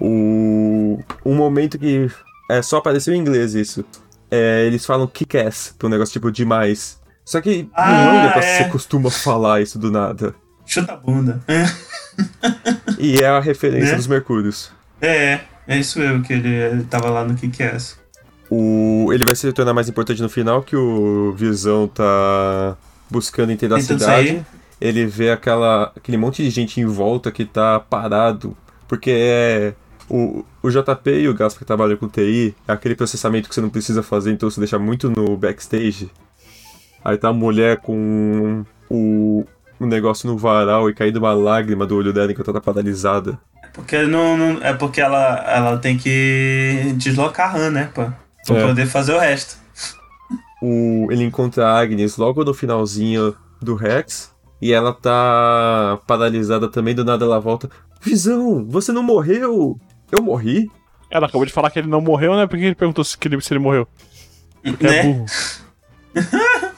O 0.00 0.98
um 1.24 1.34
momento 1.34 1.78
que 1.78 2.08
é 2.50 2.62
só 2.62 2.78
apareceu 2.78 3.14
em 3.14 3.18
inglês 3.18 3.54
isso. 3.54 3.84
É, 4.30 4.64
eles 4.66 4.84
falam 4.86 5.06
kick-ass, 5.06 5.74
pra 5.78 5.88
um 5.88 5.90
negócio 5.90 6.12
tipo 6.12 6.30
demais. 6.30 7.00
Só 7.24 7.40
que 7.40 7.68
não 7.76 7.84
é 7.84 7.90
um 8.12 8.18
Ah, 8.20 8.26
negócio 8.28 8.48
é. 8.50 8.56
que 8.58 8.64
você 8.64 8.70
costuma 8.70 9.10
falar 9.10 9.60
isso 9.60 9.78
do 9.78 9.90
nada. 9.90 10.34
Chuta 10.66 10.92
a 10.92 10.96
bunda. 10.96 11.40
E 12.98 13.20
é 13.20 13.26
a 13.28 13.38
referência 13.40 13.90
Né? 13.92 13.96
dos 13.96 14.06
Mercúrios. 14.06 14.70
É, 15.00 15.40
é 15.66 15.78
isso 15.78 15.98
mesmo 15.98 16.22
que 16.22 16.32
ele, 16.32 16.48
ele 16.48 16.84
tava 16.84 17.08
lá 17.10 17.24
no 17.24 17.34
Kick-Ass. 17.34 17.98
O, 18.50 19.10
ele 19.12 19.24
vai 19.24 19.34
se 19.36 19.52
tornar 19.52 19.72
mais 19.72 19.88
importante 19.88 20.20
no 20.20 20.28
final, 20.28 20.62
que 20.62 20.74
o 20.76 21.32
Visão 21.36 21.86
tá 21.86 22.76
buscando 23.08 23.52
entender 23.52 23.74
a 23.74 23.80
cidade. 23.80 24.04
sair. 24.04 24.46
Ele 24.80 25.06
vê 25.06 25.30
aquela, 25.30 25.92
aquele 25.96 26.16
monte 26.16 26.42
de 26.42 26.50
gente 26.50 26.80
em 26.80 26.84
volta 26.86 27.30
que 27.30 27.44
tá 27.44 27.78
parado. 27.78 28.56
Porque 28.88 29.10
é. 29.12 29.74
O, 30.10 30.44
o 30.62 30.70
JP 30.70 31.08
e 31.10 31.28
o 31.28 31.34
Gaspar 31.34 31.60
que 31.60 31.64
trabalham 31.64 31.96
com 31.96 32.08
TI 32.08 32.54
é 32.66 32.72
aquele 32.72 32.96
processamento 32.96 33.48
que 33.48 33.54
você 33.54 33.60
não 33.60 33.70
precisa 33.70 34.02
fazer, 34.02 34.32
então 34.32 34.50
você 34.50 34.58
deixa 34.60 34.76
muito 34.78 35.08
no 35.08 35.36
backstage. 35.36 36.10
Aí 37.04 37.16
tá 37.16 37.28
a 37.28 37.32
mulher 37.32 37.76
com 37.78 38.64
o, 38.90 39.44
o 39.78 39.86
negócio 39.86 40.28
no 40.28 40.36
varal 40.36 40.90
e 40.90 40.94
caindo 40.94 41.18
uma 41.18 41.32
lágrima 41.32 41.86
do 41.86 41.96
olho 41.96 42.12
dela 42.12 42.32
enquanto 42.32 42.48
ela 42.50 42.60
tá 42.60 42.64
paralisada. 42.72 43.38
Porque 43.72 44.02
não, 44.02 44.36
não- 44.36 44.62
é 44.64 44.72
porque 44.74 45.00
ela, 45.00 45.36
ela 45.48 45.78
tem 45.78 45.96
que 45.96 46.92
deslocar 46.96 47.54
a 47.54 47.58
Han, 47.58 47.70
né, 47.70 47.90
pô? 47.94 48.04
Pra 48.46 48.56
É. 48.58 48.66
poder 48.66 48.86
fazer 48.86 49.14
o 49.14 49.18
resto. 49.18 49.56
o, 50.60 51.06
ele 51.10 51.24
encontra 51.24 51.66
a 51.68 51.80
Agnes 51.80 52.16
logo 52.16 52.44
no 52.44 52.52
finalzinho 52.52 53.34
do 53.62 53.74
Rex. 53.76 54.30
E 54.60 54.72
ela 54.74 54.92
tá 54.92 55.98
paralisada 56.06 56.68
também, 56.68 56.94
do 56.94 57.02
nada 57.04 57.24
ela 57.24 57.40
volta. 57.40 57.70
Visão, 58.02 58.66
você 58.68 58.92
não 58.92 59.02
morreu? 59.02 59.78
Eu 60.10 60.22
morri? 60.22 60.70
Ela 61.10 61.26
acabou 61.26 61.44
de 61.44 61.52
falar 61.52 61.70
que 61.70 61.78
ele 61.78 61.88
não 61.88 62.00
morreu, 62.00 62.36
né? 62.36 62.46
Por 62.46 62.58
que 62.58 62.64
ele 62.64 62.74
perguntou 62.74 63.04
se, 63.04 63.16
ele, 63.24 63.40
se 63.40 63.52
ele 63.52 63.60
morreu? 63.60 63.86
Porque 64.62 64.86
é 64.86 64.90
né? 64.90 65.02
burro. 65.02 65.26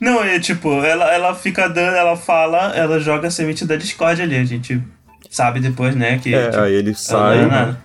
Não, 0.00 0.22
é 0.22 0.38
tipo, 0.38 0.68
ela, 0.84 1.10
ela 1.14 1.34
fica 1.34 1.66
dando, 1.66 1.96
ela 1.96 2.14
fala, 2.14 2.76
ela 2.76 3.00
joga 3.00 3.28
a 3.28 3.30
semente 3.30 3.64
da 3.64 3.74
Discord 3.74 4.20
ali. 4.20 4.36
A 4.36 4.44
gente 4.44 4.82
sabe 5.30 5.60
depois, 5.60 5.96
né, 5.96 6.18
que. 6.18 6.34
É, 6.34 6.50
tipo, 6.50 6.62
aí 6.62 6.74
ele 6.74 6.94
sai. 6.94 7.38
é 7.38 7.46
nada. 7.46 7.84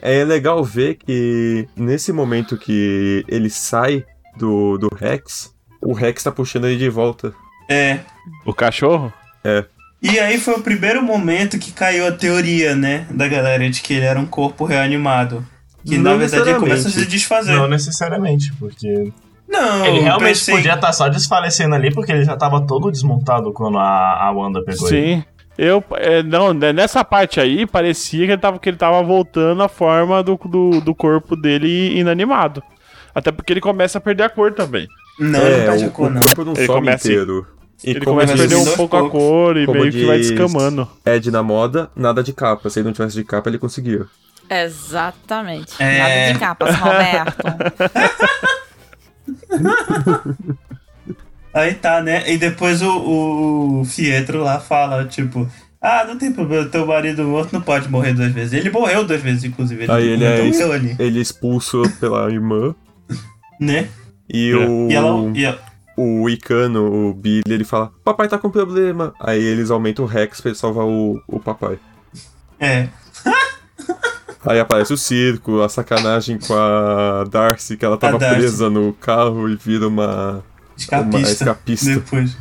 É 0.00 0.24
legal 0.24 0.62
ver 0.62 0.94
que 0.94 1.66
nesse 1.74 2.12
momento 2.12 2.56
que 2.56 3.24
ele 3.26 3.50
sai 3.50 4.04
do, 4.36 4.78
do 4.78 4.88
Rex, 4.94 5.52
o 5.82 5.92
Rex 5.92 6.22
tá 6.22 6.30
puxando 6.30 6.66
ele 6.66 6.78
de 6.78 6.88
volta. 6.88 7.34
É. 7.68 8.00
O 8.44 8.54
cachorro? 8.54 9.12
E 10.12 10.18
aí 10.20 10.38
foi 10.38 10.54
o 10.54 10.60
primeiro 10.62 11.02
momento 11.02 11.58
que 11.58 11.72
caiu 11.72 12.06
a 12.06 12.12
teoria, 12.12 12.74
né, 12.76 13.06
da 13.10 13.26
galera 13.28 13.68
de 13.68 13.80
que 13.80 13.94
ele 13.94 14.04
era 14.06 14.18
um 14.18 14.26
corpo 14.26 14.64
reanimado. 14.64 15.44
Que 15.84 15.96
na 15.98 16.10
Não 16.12 16.18
verdade 16.18 16.50
ele 16.50 16.58
começa 16.58 16.88
a 16.88 16.90
se 16.90 17.06
desfazer. 17.06 17.52
Não 17.54 17.68
necessariamente, 17.68 18.52
porque 18.58 19.12
Não, 19.48 19.84
ele 19.86 19.98
eu 19.98 20.02
realmente 20.02 20.28
pensei- 20.30 20.54
podia 20.54 20.74
estar 20.74 20.92
só 20.92 21.08
desfalecendo 21.08 21.74
ali, 21.74 21.92
porque 21.92 22.10
ele 22.12 22.24
já 22.24 22.36
tava 22.36 22.60
todo 22.66 22.90
desmontado 22.90 23.52
quando 23.52 23.78
a, 23.78 24.24
a 24.24 24.30
Wanda 24.32 24.62
pegou 24.64 24.88
ele. 24.88 25.16
Sim. 25.16 25.24
Eu, 25.58 25.82
é, 25.94 26.22
não, 26.22 26.52
né, 26.52 26.72
nessa 26.72 27.02
parte 27.04 27.40
aí, 27.40 27.66
parecia 27.66 28.26
que 28.26 28.32
ele 28.32 28.40
tava, 28.40 28.58
que 28.58 28.68
ele 28.68 28.76
tava 28.76 29.02
voltando 29.02 29.62
à 29.62 29.68
forma 29.68 30.22
do, 30.22 30.36
do, 30.44 30.80
do 30.82 30.94
corpo 30.94 31.34
dele 31.34 31.98
inanimado. 31.98 32.62
Até 33.14 33.32
porque 33.32 33.52
ele 33.54 33.60
começa 33.62 33.96
a 33.96 34.00
perder 34.00 34.24
a 34.24 34.28
cor 34.28 34.52
também. 34.52 34.86
Não, 35.18 35.40
é, 35.40 35.58
não 35.58 35.64
perde 35.66 35.84
o, 35.84 35.88
a 35.88 35.90
cor, 35.90 36.10
o 36.10 36.14
não. 36.14 36.20
corpo 36.20 36.44
não 36.44 36.52
Ele 36.52 36.66
some 36.66 36.78
começa- 36.80 37.08
inteiro. 37.08 37.46
E 37.84 37.90
ele 37.90 38.00
começa 38.04 38.34
a 38.34 38.36
perder 38.36 38.56
um 38.56 38.64
pouco 38.76 38.96
a 38.96 39.10
cor 39.10 39.56
e 39.56 39.66
meio 39.66 39.90
que 39.92 40.04
vai 40.06 40.18
descamando. 40.18 40.88
Ed 41.04 41.30
na 41.30 41.42
moda, 41.42 41.90
nada 41.94 42.22
de 42.22 42.32
capa. 42.32 42.70
Se 42.70 42.78
ele 42.80 42.86
não 42.86 42.92
tivesse 42.92 43.14
de 43.16 43.24
capa, 43.24 43.48
ele 43.50 43.58
conseguia. 43.58 44.06
Exatamente. 44.48 45.74
É. 45.78 45.98
Nada 45.98 46.32
de 46.32 46.38
capas, 46.38 46.74
Roberto. 46.76 47.36
Aí 51.52 51.74
tá, 51.74 52.02
né? 52.02 52.30
E 52.30 52.36
depois 52.36 52.82
o, 52.82 53.80
o 53.80 53.84
Fietro 53.84 54.42
lá 54.42 54.60
fala, 54.60 55.06
tipo, 55.06 55.48
ah, 55.80 56.04
não 56.06 56.18
tem 56.18 56.30
problema, 56.32 56.66
teu 56.66 56.86
marido 56.86 57.24
morto 57.24 57.52
não 57.52 57.62
pode 57.62 57.88
morrer 57.88 58.12
duas 58.12 58.30
vezes. 58.32 58.52
Ele 58.52 58.70
morreu 58.70 59.04
duas 59.04 59.22
vezes, 59.22 59.44
inclusive. 59.44 59.84
Ele, 59.84 59.92
Aí 59.92 60.06
ele 60.06 60.24
é 60.24 60.40
ali, 60.40 60.96
Ele 60.98 61.18
é 61.18 61.22
expulso 61.22 61.82
pela 61.98 62.30
irmã. 62.30 62.74
né? 63.60 63.88
E 64.28 64.50
É. 64.50 64.56
o. 64.56 64.90
E 64.90 64.94
ela. 64.94 65.32
E 65.34 65.46
a- 65.46 65.58
o 65.96 66.28
Icano, 66.28 67.08
o 67.08 67.14
Billy, 67.14 67.42
ele 67.48 67.64
fala: 67.64 67.90
Papai 68.04 68.28
tá 68.28 68.38
com 68.38 68.50
problema. 68.50 69.12
Aí 69.20 69.42
eles 69.42 69.70
aumentam 69.70 70.04
o 70.04 70.08
Rex 70.08 70.40
pra 70.40 70.50
ele 70.50 70.58
salvar 70.58 70.84
o, 70.84 71.20
o 71.26 71.40
papai. 71.40 71.78
é. 72.60 72.88
Aí 74.48 74.60
aparece 74.60 74.92
o 74.92 74.96
circo, 74.96 75.60
a 75.60 75.68
sacanagem 75.68 76.38
com 76.38 76.54
a 76.54 77.24
Darcy, 77.24 77.76
que 77.76 77.84
ela 77.84 77.96
tava 77.98 78.16
presa 78.16 78.70
no 78.70 78.92
carro 78.92 79.48
e 79.48 79.56
vira 79.56 79.88
uma. 79.88 80.44
Escapista. 80.76 81.16
Uma 81.16 81.20
escapista. 81.28 81.90
Depois. 81.94 82.36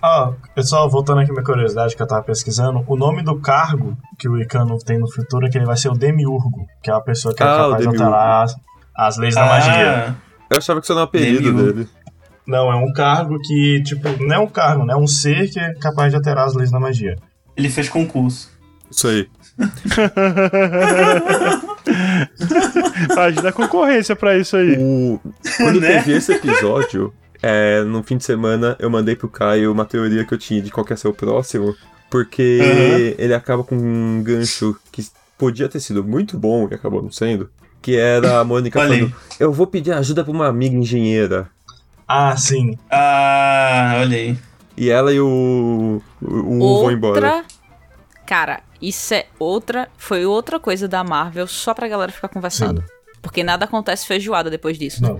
Ó, 0.00 0.32
pessoal, 0.54 0.88
voltando 0.88 1.20
aqui 1.22 1.30
à 1.30 1.32
minha 1.32 1.44
curiosidade 1.44 1.96
que 1.96 2.02
eu 2.02 2.06
tava 2.06 2.22
pesquisando, 2.22 2.84
o 2.86 2.94
nome 2.96 3.22
do 3.22 3.40
cargo 3.40 3.96
que 4.18 4.28
o 4.28 4.40
Icano 4.40 4.78
tem 4.78 4.96
no 4.98 5.10
futuro 5.10 5.46
é 5.46 5.50
que 5.50 5.58
ele 5.58 5.64
vai 5.64 5.76
ser 5.76 5.88
o 5.88 5.94
Demiurgo, 5.94 6.66
que 6.82 6.90
é 6.90 6.94
a 6.94 7.00
pessoa 7.00 7.34
que 7.34 7.42
é 7.42 7.46
Ah, 7.46 7.54
o 7.68 7.70
capaz 7.70 7.82
de 7.82 7.88
alterar 7.88 8.42
as, 8.44 8.56
as 8.94 9.16
leis 9.18 9.34
da 9.34 9.46
magia. 9.46 10.08
Ah, 10.10 10.14
Eu 10.50 10.58
achava 10.58 10.78
que 10.80 10.84
isso 10.86 10.92
era 10.92 11.00
um 11.00 11.04
apelido 11.04 11.42
Demiurgo. 11.42 11.72
dele. 11.72 11.88
Não, 12.46 12.70
é 12.70 12.76
um 12.76 12.92
cargo 12.92 13.38
que, 13.40 13.82
tipo, 13.84 14.08
não 14.24 14.36
é 14.36 14.38
um 14.38 14.46
cargo, 14.46 14.84
né? 14.84 14.92
É 14.94 14.96
um 14.96 15.06
ser 15.06 15.48
que 15.50 15.58
é 15.58 15.72
capaz 15.74 16.10
de 16.10 16.16
alterar 16.16 16.46
as 16.46 16.54
leis 16.54 16.70
da 16.70 16.78
magia. 16.78 17.16
ele 17.56 17.68
fez 17.70 17.88
concurso. 17.88 18.50
Isso 18.90 19.08
aí. 19.08 19.28
Imagina 23.10 23.48
a 23.48 23.52
concorrência 23.52 24.14
pra 24.16 24.36
isso 24.36 24.56
aí. 24.56 24.76
O... 24.78 25.20
Quando 25.56 25.80
Né? 25.80 25.98
teve 26.02 26.12
esse 26.16 26.32
episódio, 26.32 27.12
é, 27.42 27.82
no 27.82 28.02
fim 28.02 28.16
de 28.16 28.24
semana, 28.24 28.76
eu 28.78 28.90
mandei 28.90 29.16
pro 29.16 29.28
Caio 29.28 29.72
uma 29.72 29.84
teoria 29.84 30.24
que 30.24 30.34
eu 30.34 30.38
tinha 30.38 30.60
de 30.62 30.70
qual 30.70 30.84
que 30.84 30.92
ia 30.92 30.96
ser 30.96 31.08
o 31.08 31.14
próximo. 31.14 31.74
Porque 32.10 32.58
Uhum. 32.60 33.14
ele 33.24 33.34
acaba 33.34 33.64
com 33.64 33.74
um 33.76 34.22
gancho 34.22 34.76
que 34.92 35.04
podia 35.36 35.68
ter 35.68 35.80
sido 35.80 36.04
muito 36.04 36.38
bom 36.38 36.68
e 36.70 36.74
acabou 36.74 37.02
não 37.02 37.10
sendo. 37.10 37.50
Que 37.82 37.96
era 37.96 38.38
a 38.40 38.44
Mônica 38.44 38.78
falando: 38.80 39.12
Eu 39.40 39.52
vou 39.52 39.66
pedir 39.66 39.92
ajuda 39.92 40.22
pra 40.22 40.32
uma 40.32 40.46
amiga 40.46 40.76
engenheira. 40.76 41.48
Ah, 42.06 42.36
sim. 42.36 42.78
Ah, 42.90 43.96
olha 44.00 44.16
aí. 44.16 44.38
E 44.76 44.90
ela 44.90 45.12
e 45.12 45.20
o. 45.20 46.02
O, 46.20 46.26
o 46.26 46.62
U 46.62 46.82
vão 46.82 46.90
embora. 46.92 47.26
Outra. 47.36 47.44
Cara, 48.26 48.60
isso 48.80 49.14
é 49.14 49.26
outra. 49.38 49.88
Foi 49.96 50.24
outra 50.26 50.58
coisa 50.58 50.88
da 50.88 51.02
Marvel 51.04 51.46
só 51.46 51.72
pra 51.74 51.88
galera 51.88 52.10
ficar 52.12 52.28
conversando. 52.28 52.84
Porque 53.22 53.42
nada 53.42 53.64
acontece 53.64 54.06
feijoada 54.06 54.50
depois 54.50 54.78
disso. 54.78 55.02
Não. 55.02 55.18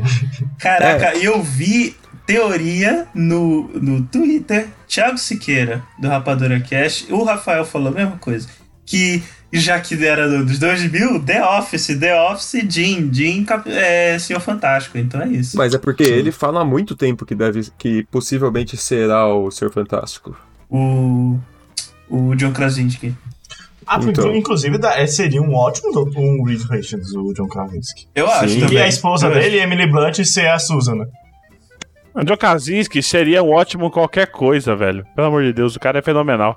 Caraca, 0.59 1.16
É. 1.16 1.27
eu 1.27 1.43
vi 1.43 1.97
teoria 2.27 3.06
no, 3.15 3.69
no 3.69 4.02
Twitter, 4.06 4.69
Thiago 4.89 5.19
Siqueira, 5.19 5.82
do 5.98 6.09
Rapadura 6.09 6.59
Cash, 6.61 7.06
o 7.11 7.23
Rafael 7.23 7.65
falou 7.65 7.89
a 7.89 7.93
mesma 7.94 8.16
coisa. 8.19 8.48
Que 8.86 9.23
já 9.59 9.78
que 9.81 9.94
era 10.05 10.28
do- 10.28 10.44
dos 10.44 10.59
2000, 10.59 11.20
The 11.24 11.44
Office, 11.59 11.86
The 11.98 12.20
Office, 12.31 12.64
Jim, 12.68 13.09
Jim 13.12 13.47
é 13.66 14.18
Senhor 14.18 14.40
Fantástico, 14.40 14.98
então 14.98 15.20
é 15.22 15.28
isso. 15.28 15.56
Mas 15.56 15.74
é 15.74 15.78
porque 15.78 16.02
ele 16.02 16.32
fala 16.32 16.60
há 16.60 16.64
muito 16.64 16.94
tempo 16.97 17.24
que 17.24 17.35
deve. 17.35 17.70
que 17.78 18.05
possivelmente 18.10 18.76
será 18.76 19.26
o 19.32 19.51
Senhor 19.51 19.70
Fantástico. 19.72 20.36
O, 20.70 21.39
o 22.09 22.35
John 22.36 22.52
Krasinski. 22.52 23.14
Ah, 23.86 23.98
porque, 23.98 24.12
Então. 24.20 24.35
inclusive, 24.35 24.78
da- 24.78 24.98
é, 24.98 25.06
seria 25.06 25.43
um 25.43 25.55
ótimo 25.55 25.90
um 26.16 26.43
Reed 26.44 26.62
Richards, 26.70 27.14
o 27.14 27.32
John 27.35 27.47
Krasinski. 27.47 28.06
Eu 28.14 28.26
acho 28.31 28.48
Sim. 28.55 28.60
também. 28.60 28.78
E 28.78 28.81
a 28.81 28.89
esposa 28.89 29.26
Eu 29.26 29.35
dele, 29.35 29.59
Emily 29.59 29.86
Blunt, 29.86 30.24
ser 30.24 30.48
a 30.48 30.59
Susan. 30.59 30.94
né? 30.94 31.06
O 32.14 32.24
John 32.24 32.36
Krasinski 32.36 33.02
seria 33.02 33.43
um 33.43 33.51
ótimo 33.52 33.90
qualquer 33.90 34.28
coisa, 34.28 34.74
velho. 34.74 35.05
Pelo 35.14 35.26
amor 35.28 35.43
de 35.44 35.52
Deus, 35.52 35.76
o 35.76 35.81
cara 35.81 35.98
é 35.98 36.02
fenomenal. 36.02 36.56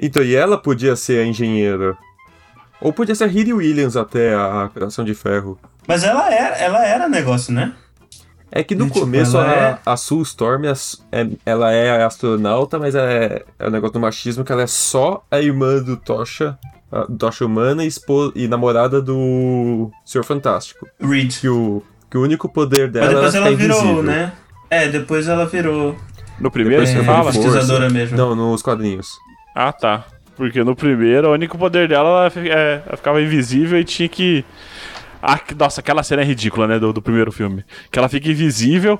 Então, 0.00 0.22
e 0.22 0.34
ela 0.34 0.58
podia 0.58 0.94
ser 0.96 1.20
a 1.20 1.26
engenheira. 1.26 1.96
Ou 2.80 2.92
podia 2.92 3.14
ser 3.14 3.24
a 3.24 3.26
Riri 3.26 3.52
Williams 3.52 3.96
até 3.96 4.34
a 4.34 4.68
Coração 4.72 5.04
de 5.04 5.14
Ferro. 5.14 5.58
Mas 5.88 6.04
ela 6.04 6.32
era, 6.32 6.56
ela 6.56 6.86
era 6.86 7.08
negócio, 7.08 7.52
né? 7.52 7.72
É 8.52 8.62
que 8.62 8.74
no 8.74 8.84
E, 8.84 8.88
tipo, 8.88 9.00
começo 9.00 9.36
ela 9.36 9.80
a, 9.84 9.92
a 9.92 9.96
Sue 9.96 10.22
Storm 10.22 10.64
é, 10.66 10.72
é- 11.12 11.28
ela 11.44 11.72
é 11.72 12.02
astronauta, 12.04 12.78
mas 12.78 12.94
é, 12.94 13.42
é 13.58 13.66
o 13.66 13.70
negócio 13.70 13.94
do 13.94 14.00
machismo 14.00 14.44
que 14.44 14.52
ela 14.52 14.62
é 14.62 14.66
só 14.66 15.24
a 15.30 15.40
irmã 15.40 15.82
do 15.82 15.96
Tocha, 15.96 16.56
a 16.92 17.02
Tocha 17.18 17.44
humana 17.44 17.82
e, 17.84 17.86
espo- 17.88 18.32
e 18.36 18.46
namorada 18.46 19.00
do 19.02 19.90
Senhor 20.04 20.22
Fantástico. 20.24 20.86
Reed. 21.00 21.32
Que 21.40 21.48
o, 21.48 21.82
que 22.10 22.16
o 22.18 22.22
único 22.22 22.48
poder 22.48 22.90
dela 22.90 23.06
Mas 23.06 23.14
depois 23.14 23.34
é 23.34 23.38
ela 23.38 23.56
virou, 23.56 23.78
invisível. 23.78 24.02
né? 24.02 24.32
É, 24.70 24.88
depois 24.88 25.28
ela 25.28 25.46
virou 25.46 25.96
No 26.38 26.50
primeiro 26.50 26.84
Depois 26.84 26.96
você 27.04 27.10
é, 27.10 27.14
fala? 27.14 27.32
força. 27.32 27.38
pesquisadora 27.40 27.90
mesmo. 27.90 28.16
Não, 28.16 28.34
nos 28.34 28.62
quadrinhos. 28.62 29.08
Ah, 29.58 29.72
tá. 29.72 30.04
Porque 30.36 30.62
no 30.62 30.76
primeiro, 30.76 31.28
o 31.28 31.32
único 31.32 31.56
poder 31.56 31.88
dela, 31.88 32.08
ela, 32.20 32.30
fi- 32.30 32.50
é, 32.50 32.82
ela 32.86 32.96
ficava 32.98 33.22
invisível 33.22 33.78
e 33.80 33.84
tinha 33.84 34.06
que. 34.08 34.44
Ah, 35.22 35.38
que- 35.38 35.54
nossa, 35.54 35.80
aquela 35.80 36.02
cena 36.02 36.20
é 36.20 36.24
ridícula, 36.26 36.66
né? 36.66 36.78
Do, 36.78 36.92
do 36.92 37.00
primeiro 37.00 37.32
filme. 37.32 37.64
Que 37.90 37.98
ela 37.98 38.06
fica 38.08 38.28
invisível, 38.28 38.98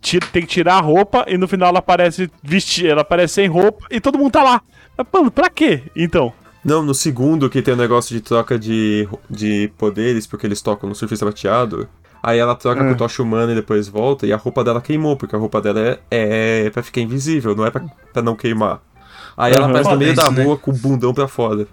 tira- 0.00 0.24
tem 0.32 0.42
que 0.42 0.48
tirar 0.48 0.74
a 0.76 0.80
roupa 0.80 1.24
e 1.26 1.36
no 1.36 1.48
final 1.48 1.70
ela 1.70 1.80
aparece 1.80 2.30
vestir, 2.40 2.86
ela 2.86 3.00
aparece 3.02 3.34
sem 3.34 3.48
roupa 3.48 3.84
e 3.90 4.00
todo 4.00 4.16
mundo 4.16 4.30
tá 4.30 4.44
lá. 4.44 4.62
Mas, 4.96 5.06
mano, 5.12 5.30
pra 5.30 5.50
quê? 5.50 5.82
Então. 5.96 6.32
Não, 6.64 6.82
no 6.82 6.94
segundo 6.94 7.50
que 7.50 7.60
tem 7.62 7.74
o 7.74 7.76
negócio 7.76 8.14
de 8.14 8.20
troca 8.20 8.56
de, 8.58 9.08
de 9.28 9.70
poderes, 9.76 10.24
porque 10.26 10.46
eles 10.46 10.62
tocam 10.62 10.88
no 10.88 10.94
surfista 10.94 11.26
prateado. 11.26 11.88
Aí 12.22 12.38
ela 12.38 12.54
troca 12.56 12.82
Hum. 12.82 12.88
pro 12.88 12.96
tocha 12.96 13.22
humana 13.22 13.52
e 13.52 13.54
depois 13.56 13.86
volta, 13.88 14.26
e 14.26 14.32
a 14.32 14.36
roupa 14.36 14.62
dela 14.64 14.80
queimou, 14.80 15.16
porque 15.16 15.34
a 15.36 15.38
roupa 15.38 15.60
dela 15.60 15.98
é, 16.10 16.64
é 16.66 16.70
pra 16.70 16.82
ficar 16.82 17.00
invisível, 17.00 17.54
não 17.56 17.66
é 17.66 17.70
pra, 17.70 17.82
pra 18.12 18.22
não 18.22 18.34
queimar. 18.36 18.80
Aí 19.36 19.52
ela 19.52 19.62
Aham. 19.64 19.70
aparece 19.70 19.90
no 19.90 19.96
meio 19.98 20.14
da 20.14 20.30
né? 20.30 20.42
rua 20.44 20.56
com 20.56 20.70
o 20.70 20.74
bundão 20.74 21.12
pra 21.12 21.28
fora. 21.28 21.66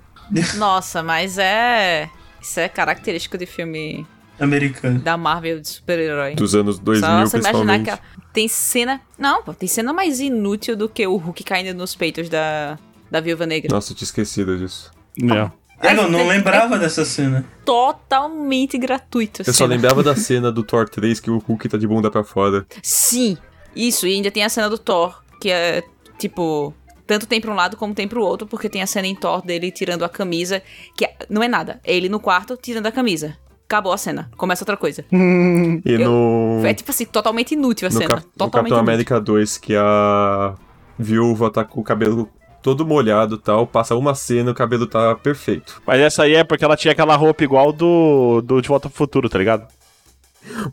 Nossa, 0.58 1.02
mas 1.04 1.38
é. 1.38 2.10
Isso 2.42 2.60
é 2.60 2.68
característico 2.68 3.38
de 3.38 3.46
filme 3.46 4.06
Americano. 4.40 5.00
da 5.00 5.16
Marvel 5.16 5.62
de 5.62 5.68
super-herói. 5.70 6.36
Dos 6.36 6.56
anos 6.56 6.78
2000, 6.80 7.08
Só 7.08 7.16
você 7.26 7.38
imaginar 7.38 7.42
principalmente. 7.78 7.84
que 7.86 7.90
a- 7.92 8.00
tem 8.34 8.48
cena. 8.48 9.00
Não, 9.18 9.44
pô, 9.44 9.54
tem 9.54 9.70
cena 9.70 9.94
mais 9.94 10.20
inútil 10.20 10.76
do 10.76 10.90
que 10.90 11.06
o 11.08 11.16
Hulk 11.16 11.44
caindo 11.44 11.78
nos 11.78 11.96
peitos 11.96 12.28
da, 12.30 12.78
da 13.10 13.22
Viúva 13.22 13.46
Negra. 13.46 13.74
Nossa, 13.74 13.92
eu 13.92 13.96
tinha 13.96 14.06
esquecido 14.06 14.58
disso. 14.58 14.92
Né. 15.18 15.50
É, 15.82 15.92
eu 15.94 16.10
não 16.10 16.20
é- 16.20 16.28
lembrava 16.30 16.78
dessa 16.80 17.06
cena. 17.06 17.46
Totalmente 17.66 18.78
gratuito. 18.78 19.42
Eu 19.42 19.46
só 19.46 19.52
cena. 19.66 19.70
lembrava 19.76 20.02
da 20.04 20.16
cena 20.16 20.52
do 20.52 20.64
Thor 20.64 20.90
3 20.90 21.20
que 21.20 21.30
o 21.30 21.38
Hulk 21.38 21.70
tá 21.70 21.78
de 21.78 21.88
bunda 21.88 22.10
pra 22.10 22.24
fora. 22.24 22.66
Sim, 22.82 23.38
isso. 23.76 24.08
E 24.08 24.14
ainda 24.16 24.32
tem 24.32 24.44
a 24.44 24.50
cena 24.50 24.70
do 24.70 24.78
Thor, 24.78 25.22
que 25.40 25.50
é 25.50 25.84
tipo. 26.18 26.74
Tanto 27.06 27.26
tem 27.28 27.42
pra 27.42 27.52
um 27.52 27.56
lado 27.56 27.76
como 27.78 27.94
tem 27.94 28.08
pro 28.08 28.24
outro, 28.24 28.48
porque 28.48 28.70
tem 28.70 28.82
a 28.82 28.88
cena 28.88 29.08
em 29.08 29.16
Thor 29.16 29.42
dele 29.46 29.72
tirando 29.72 30.04
a 30.04 30.10
camisa, 30.10 30.62
que 30.98 31.06
é- 31.06 31.16
não 31.30 31.44
é 31.44 31.48
nada. 31.48 31.80
É 31.84 31.94
ele 31.96 32.08
no 32.10 32.20
quarto 32.20 32.56
tirando 32.56 32.86
a 32.88 32.92
camisa. 32.92 33.38
Acabou 33.66 33.92
a 33.92 33.98
cena. 33.98 34.30
Começa 34.38 34.64
outra 34.64 34.78
coisa. 34.78 35.04
E 35.12 35.82
Eu- 35.86 36.10
no. 36.10 36.66
É 36.66 36.74
tipo 36.74 36.92
assim, 36.92 37.06
totalmente 37.06 37.54
inútil 37.54 37.88
a 37.88 37.92
no, 37.92 37.98
cena. 37.98 38.10
Cap- 38.10 38.24
no 38.26 38.32
totalmente 38.32 38.52
Capitão 38.72 38.78
inútil. 38.78 38.94
América 38.94 39.20
2, 39.22 39.58
que 39.58 39.76
a 39.76 40.54
viúva 40.98 41.50
tá 41.50 41.64
com 41.66 41.82
o 41.82 41.84
cabelo 41.84 42.30
todo 42.62 42.86
molhado 42.86 43.36
e 43.36 43.40
tal, 43.40 43.68
passa 43.68 43.94
uma 43.96 44.16
cena 44.16 44.50
e 44.50 44.54
o 44.54 44.56
cabelo 44.56 44.88
tá 44.88 45.16
perfeito. 45.16 45.82
Mas 45.86 46.00
essa 46.00 46.24
aí 46.24 46.36
é 46.36 46.44
porque 46.46 46.64
ela 46.64 46.78
tinha 46.78 46.94
aquela 46.94 47.16
roupa 47.18 47.44
igual 47.44 47.74
do, 47.74 48.42
do 48.42 48.62
De 48.62 48.68
Volta 48.70 48.88
pro 48.88 48.98
Futuro, 48.98 49.28
tá 49.28 49.38
ligado? 49.38 49.68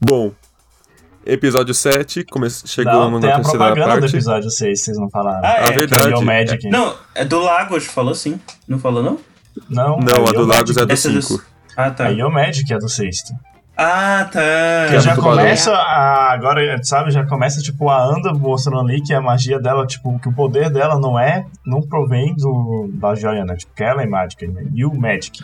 Bom, 0.01 0.33
episódio 1.33 1.73
7, 1.75 2.25
come... 2.25 2.47
Não, 2.47 2.51
chegamos 2.67 3.21
tem 3.21 3.31
na 3.31 3.37
a 3.37 3.41
terceira 3.41 3.59
propaganda 3.67 3.95
do 3.97 4.01
parte. 4.01 4.15
episódio 4.17 4.51
6, 4.51 4.81
vocês 4.81 4.99
não 4.99 5.11
falaram. 5.11 5.41
Ah, 5.45 5.57
é. 5.59 5.69
A 5.69 5.71
verdade. 5.73 6.13
É 6.13 6.17
o 6.17 6.23
Magic. 6.23 6.69
Não, 6.69 6.95
é 7.15 7.25
do 7.25 7.41
Lagos, 7.41 7.87
falou 7.87 8.15
sim. 8.15 8.41
Não 8.67 8.79
falou, 8.79 9.03
não? 9.03 9.19
Não, 9.69 9.99
Não, 9.99 10.27
a 10.27 10.31
é 10.31 10.33
do 10.33 10.43
o 10.43 10.47
Lagos 10.47 10.77
é 10.77 10.87
do 10.87 10.93
Essa 10.93 11.09
é 11.09 11.13
do- 11.13 11.23
5. 11.23 11.43
Ah, 11.77 11.91
tá. 11.91 12.07
Aí 12.07 12.21
é 12.21 12.27
o 12.27 12.31
Magic 12.31 12.73
é 12.73 12.79
do 12.79 12.89
sexto. 12.89 13.33
Ah, 13.77 14.29
tá. 14.31 14.41
Que 14.91 14.97
é 14.97 15.01
já 15.01 15.15
do 15.15 15.23
começa 15.23 15.73
a, 15.73 16.33
agora, 16.33 16.79
sabe, 16.83 17.11
já 17.11 17.25
começa 17.25 17.63
tipo 17.63 17.89
a 17.89 18.03
Anda 18.05 18.31
mostrando 18.35 18.81
ali 18.81 19.01
que 19.03 19.15
a 19.15 19.23
magia 19.23 19.59
dela, 19.59 19.87
tipo, 19.87 20.19
que 20.19 20.29
o 20.29 20.33
poder 20.35 20.69
dela 20.71 20.99
não 21.01 21.19
é, 21.19 21.47
não 21.65 21.81
provém 21.81 22.35
do 22.37 22.91
da 22.93 23.15
joia, 23.15 23.43
né? 23.45 23.57
Tipo, 23.57 23.73
que 23.75 23.83
ela 23.83 24.03
é 24.03 24.07
mágica, 24.07 24.47
né? 24.47 24.65
E 24.75 24.85
o 24.85 24.93
Magic. 24.95 25.43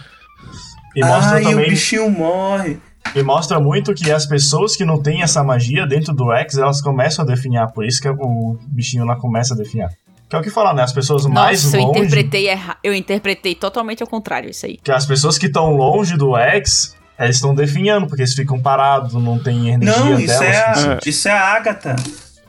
E 0.95 1.01
mostra 1.05 1.37
ah, 1.37 1.41
e 1.41 1.47
o 1.47 1.51
também 1.51 1.71
bichinho 1.71 2.11
morre. 2.11 2.79
E 3.15 3.23
mostra 3.23 3.59
muito 3.61 3.95
que 3.95 4.11
as 4.11 4.27
pessoas 4.27 4.77
que 4.77 4.85
não 4.85 5.01
têm 5.03 5.23
essa 5.23 5.43
magia 5.43 5.87
dentro 5.87 6.13
do 6.15 6.33
X, 6.33 6.59
elas 6.59 6.81
começam 6.81 7.25
a 7.25 7.29
definhar, 7.29 7.71
por 7.73 7.85
isso 7.85 8.01
que 8.01 8.09
o 8.09 8.59
bichinho 8.67 9.05
lá 9.05 9.17
começa 9.17 9.55
a 9.55 9.57
definhar. 9.57 9.91
Que 10.29 10.35
é 10.35 10.39
o 10.39 10.43
que 10.43 10.51
falar, 10.51 10.75
né? 10.75 10.83
As 10.83 10.93
pessoas 10.93 11.25
mais 11.27 11.63
Nossa, 11.63 11.77
eu 11.77 11.83
longe, 11.85 12.01
interpretei 12.01 12.49
erra... 12.49 12.77
Eu 12.83 12.93
interpretei 12.93 13.55
totalmente 13.55 14.03
ao 14.03 14.09
contrário 14.09 14.51
isso 14.51 14.67
aí. 14.67 14.77
que 14.83 14.91
as 14.91 15.07
pessoas 15.07 15.39
que 15.39 15.47
estão 15.47 15.71
longe 15.77 16.17
do 16.17 16.37
X, 16.37 16.97
eles 17.19 17.37
estão 17.37 17.55
definhando, 17.55 18.09
porque 18.09 18.23
eles 18.23 18.35
ficam 18.35 18.61
parados, 18.61 19.15
não 19.15 19.39
tem 19.39 19.69
energia 19.71 20.01
Não, 20.05 20.19
isso 20.19 20.27
delas. 20.27 20.43
é, 20.43 20.59
a, 20.65 20.75
suficiente. 20.75 21.09
isso 21.09 21.29
é 21.29 21.33
a 21.33 21.41
Agatha. 21.55 21.97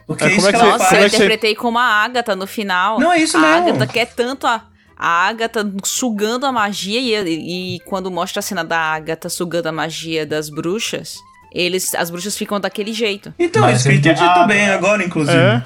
Porque 0.08 0.24
É, 0.24 0.28
é, 0.28 0.30
como 0.32 0.40
isso 0.40 0.48
é 0.48 0.52
que 0.54 0.58
que 0.58 0.64
Nossa, 0.66 0.78
faz. 0.80 0.90
como 0.90 1.02
eu 1.02 1.04
é 1.04 1.08
interpretei 1.08 1.56
como 1.56 1.78
a 1.78 1.84
Agatha 1.84 2.36
no 2.36 2.48
final. 2.48 3.00
Não, 3.00 3.12
é 3.14 3.20
isso 3.20 3.38
a 3.38 3.42
mesmo. 3.42 3.70
Agatha 3.70 3.86
quer 3.88 4.06
tanto 4.08 4.48
a, 4.48 4.64
a 4.98 5.28
Agatha 5.28 5.70
sugando 5.84 6.46
a 6.46 6.52
magia 6.52 7.22
e, 7.22 7.76
e 7.76 7.80
quando 7.82 8.10
mostra 8.10 8.40
a 8.40 8.44
cena 8.44 8.64
da 8.64 8.80
Agatha 8.80 9.30
sugando 9.30 9.68
a 9.68 9.72
magia 9.72 10.26
das 10.26 10.50
bruxas, 10.50 11.16
eles, 11.54 11.94
as 11.96 12.10
bruxas 12.10 12.38
ficam 12.38 12.60
daquele 12.60 12.94
jeito. 12.94 13.34
Então, 13.38 13.62
Mas 13.62 13.80
isso 13.80 13.90
que 13.90 14.00
quer- 14.00 14.12
entendi 14.12 14.24
ah, 14.28 14.34
também 14.34 14.70
agora, 14.70 15.04
inclusive. 15.04 15.38
É. 15.38 15.64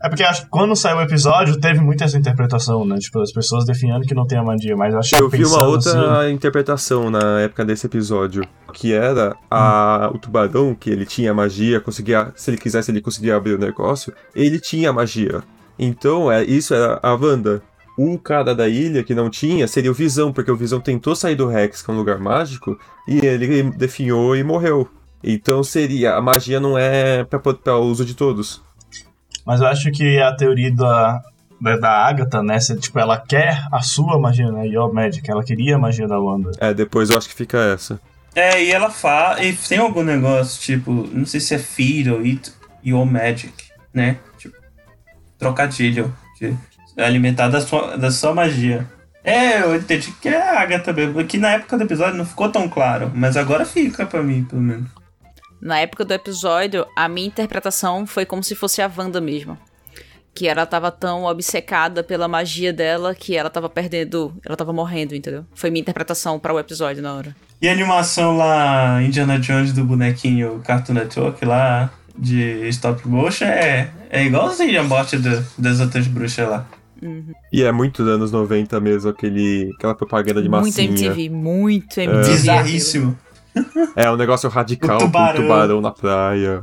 É 0.00 0.08
porque 0.08 0.22
acho 0.22 0.42
que 0.42 0.48
quando 0.48 0.76
saiu 0.76 0.98
o 0.98 1.02
episódio, 1.02 1.58
teve 1.58 1.80
muito 1.80 2.04
essa 2.04 2.16
interpretação, 2.16 2.84
né? 2.86 2.98
Tipo, 2.98 3.20
as 3.20 3.32
pessoas 3.32 3.64
definindo 3.64 4.06
que 4.06 4.14
não 4.14 4.24
tem 4.28 4.38
a 4.38 4.44
magia, 4.44 4.76
mas 4.76 4.94
acho 4.94 5.10
que 5.10 5.20
Eu 5.20 5.28
vi 5.28 5.44
uma 5.44 5.64
outra 5.64 6.20
assim, 6.20 6.32
interpretação 6.32 7.10
na 7.10 7.40
época 7.40 7.64
desse 7.64 7.86
episódio, 7.86 8.44
que 8.72 8.92
era 8.94 9.34
a, 9.50 10.08
o 10.14 10.18
tubarão, 10.18 10.72
que 10.72 10.88
ele 10.88 11.04
tinha 11.04 11.34
magia, 11.34 11.80
conseguia, 11.80 12.32
se 12.36 12.48
ele 12.48 12.58
quisesse, 12.58 12.92
ele 12.92 13.00
conseguia 13.00 13.34
abrir 13.34 13.54
o 13.54 13.58
negócio, 13.58 14.12
ele 14.36 14.60
tinha 14.60 14.92
magia. 14.92 15.42
Então, 15.76 16.30
é, 16.30 16.44
isso 16.44 16.74
era 16.74 17.00
a 17.02 17.14
Wanda. 17.14 17.60
O 17.98 18.16
cara 18.16 18.54
da 18.54 18.68
ilha 18.68 19.02
que 19.02 19.12
não 19.12 19.28
tinha 19.28 19.66
seria 19.66 19.90
o 19.90 19.94
Visão, 19.94 20.32
porque 20.32 20.52
o 20.52 20.56
Visão 20.56 20.80
tentou 20.80 21.16
sair 21.16 21.34
do 21.34 21.48
Rex, 21.48 21.82
que 21.82 21.90
é 21.90 21.92
um 21.92 21.96
lugar 21.96 22.20
mágico, 22.20 22.78
e 23.08 23.26
ele 23.26 23.72
definhou 23.72 24.36
e 24.36 24.44
morreu. 24.44 24.88
Então 25.20 25.64
seria, 25.64 26.14
a 26.14 26.20
magia 26.20 26.60
não 26.60 26.78
é 26.78 27.24
para 27.24 27.76
uso 27.78 28.04
de 28.04 28.14
todos. 28.14 28.62
Mas 29.44 29.60
eu 29.60 29.66
acho 29.66 29.90
que 29.90 30.16
a 30.20 30.32
teoria 30.32 30.72
da, 30.72 31.20
da, 31.60 31.76
da 31.76 31.90
Agatha, 31.90 32.40
né? 32.40 32.60
se, 32.60 32.78
tipo, 32.78 33.00
ela 33.00 33.18
quer 33.18 33.66
a 33.72 33.80
sua 33.80 34.16
magia, 34.16 34.52
né? 34.52 34.68
Your 34.68 34.94
Magic, 34.94 35.28
ela 35.28 35.42
queria 35.42 35.74
a 35.74 35.78
magia 35.78 36.06
da 36.06 36.20
Wanda. 36.20 36.52
É, 36.60 36.72
depois 36.72 37.10
eu 37.10 37.18
acho 37.18 37.28
que 37.28 37.34
fica 37.34 37.58
essa. 37.58 38.00
É, 38.32 38.62
e 38.62 38.70
ela 38.70 38.90
fala. 38.90 39.42
E 39.42 39.52
tem 39.54 39.78
algum 39.78 40.04
negócio, 40.04 40.60
tipo, 40.60 40.92
não 40.92 41.26
sei 41.26 41.40
se 41.40 41.52
é 41.52 41.58
feed 41.58 42.12
ou 42.12 42.24
eat 42.24 42.52
your 42.84 43.04
magic, 43.04 43.52
né? 43.92 44.18
Tipo, 44.38 44.54
trocadilho. 45.36 46.14
De 46.38 46.56
alimentar 46.98 47.48
da 47.48 47.60
sua, 47.60 47.96
da 47.96 48.10
sua 48.10 48.34
magia. 48.34 48.86
É, 49.24 49.60
eu 49.62 49.76
entendi 49.76 50.10
que 50.12 50.28
é 50.28 50.40
a 50.40 50.60
Agatha 50.60 50.92
mesmo. 50.92 51.22
Que 51.24 51.38
na 51.38 51.50
época 51.50 51.76
do 51.76 51.84
episódio 51.84 52.16
não 52.16 52.24
ficou 52.24 52.48
tão 52.48 52.68
claro. 52.68 53.10
Mas 53.14 53.36
agora 53.36 53.64
fica 53.64 54.06
pra 54.06 54.22
mim, 54.22 54.44
pelo 54.44 54.62
menos. 54.62 54.88
Na 55.60 55.78
época 55.80 56.04
do 56.04 56.14
episódio, 56.14 56.86
a 56.96 57.08
minha 57.08 57.26
interpretação 57.26 58.06
foi 58.06 58.24
como 58.24 58.42
se 58.42 58.54
fosse 58.54 58.80
a 58.80 58.90
Wanda 58.96 59.20
mesmo. 59.20 59.58
Que 60.34 60.46
ela 60.46 60.64
tava 60.64 60.90
tão 60.92 61.24
obcecada 61.24 62.02
pela 62.04 62.28
magia 62.28 62.72
dela 62.72 63.12
que 63.14 63.36
ela 63.36 63.50
tava 63.50 63.68
perdendo. 63.68 64.32
Ela 64.46 64.56
tava 64.56 64.72
morrendo, 64.72 65.14
entendeu? 65.14 65.44
Foi 65.54 65.68
minha 65.68 65.80
interpretação 65.80 66.38
para 66.38 66.54
o 66.54 66.58
episódio 66.60 67.02
na 67.02 67.12
hora. 67.12 67.34
E 67.60 67.68
a 67.68 67.72
animação 67.72 68.36
lá, 68.36 69.02
Indiana 69.02 69.38
Jones 69.38 69.72
do 69.72 69.84
bonequinho 69.84 70.60
Cartoon 70.64 70.92
Network 70.94 71.44
lá, 71.44 71.90
de 72.16 72.68
stop 72.68 73.06
motion, 73.08 73.46
é, 73.46 73.90
é 74.10 74.24
igualzinho 74.24 74.80
a 74.80 74.84
morte 74.84 75.16
do- 75.18 75.44
das 75.58 75.80
outras 75.80 76.06
bruxas 76.06 76.48
lá. 76.48 76.64
E 77.52 77.62
é 77.62 77.70
muito 77.72 78.02
dos 78.04 78.12
anos 78.12 78.32
90 78.32 78.80
mesmo, 78.80 79.10
aquele, 79.10 79.70
aquela 79.76 79.94
propaganda 79.94 80.42
de 80.42 80.48
muito 80.48 80.64
massinha. 80.66 80.88
MTV, 80.88 81.28
muito 81.30 82.00
MTV. 82.00 82.30
Bizarríssimo. 82.32 83.18
É 83.96 84.10
um 84.10 84.16
negócio 84.16 84.48
radical 84.48 84.96
O 84.96 85.00
com 85.00 85.06
tubarão. 85.06 85.40
um 85.40 85.42
tubarão 85.42 85.80
na 85.80 85.90
praia. 85.90 86.62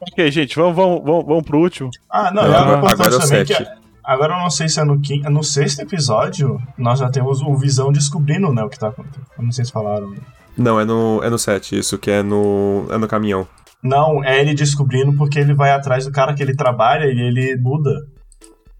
Ok, 0.00 0.30
gente, 0.30 0.54
vamos, 0.56 0.76
vamos, 0.76 1.02
vamos, 1.04 1.26
vamos 1.26 1.42
pro 1.44 1.58
último. 1.58 1.90
Ah, 2.10 2.30
não, 2.32 2.42
é 2.42 2.46
algo 2.46 2.56
agora- 2.58 2.76
importante 2.78 3.00
agora 3.02 3.14
é 3.14 3.16
o 3.16 3.20
também 3.20 3.46
sete. 3.46 3.64
que. 3.64 3.78
Agora 4.04 4.34
eu 4.34 4.38
não 4.38 4.48
sei 4.50 4.68
se 4.68 4.80
é 4.80 4.84
no, 4.84 4.98
quin- 5.00 5.20
no 5.24 5.42
sexto 5.44 5.80
episódio, 5.80 6.58
nós 6.78 6.98
já 6.98 7.10
temos 7.10 7.42
o 7.42 7.54
Visão 7.56 7.92
descobrindo, 7.92 8.52
né, 8.54 8.62
o 8.62 8.68
que 8.70 8.78
tá 8.78 8.88
acontecendo. 8.88 9.26
Eu 9.36 9.44
não 9.44 9.52
sei 9.52 9.64
se 9.66 9.72
falaram. 9.72 10.14
Não, 10.56 10.80
é 10.80 10.84
no, 10.84 11.20
é 11.22 11.28
no 11.28 11.38
7, 11.38 11.78
isso, 11.78 11.98
que 11.98 12.10
é 12.10 12.22
no, 12.22 12.86
é 12.90 12.96
no 12.96 13.06
caminhão. 13.06 13.46
Não, 13.82 14.24
é 14.24 14.40
ele 14.40 14.54
descobrindo 14.54 15.14
porque 15.16 15.38
ele 15.38 15.54
vai 15.54 15.70
atrás 15.70 16.04
do 16.04 16.12
cara 16.12 16.34
que 16.34 16.42
ele 16.42 16.54
trabalha 16.56 17.04
e 17.06 17.18
ele 17.20 17.56
muda. 17.60 17.90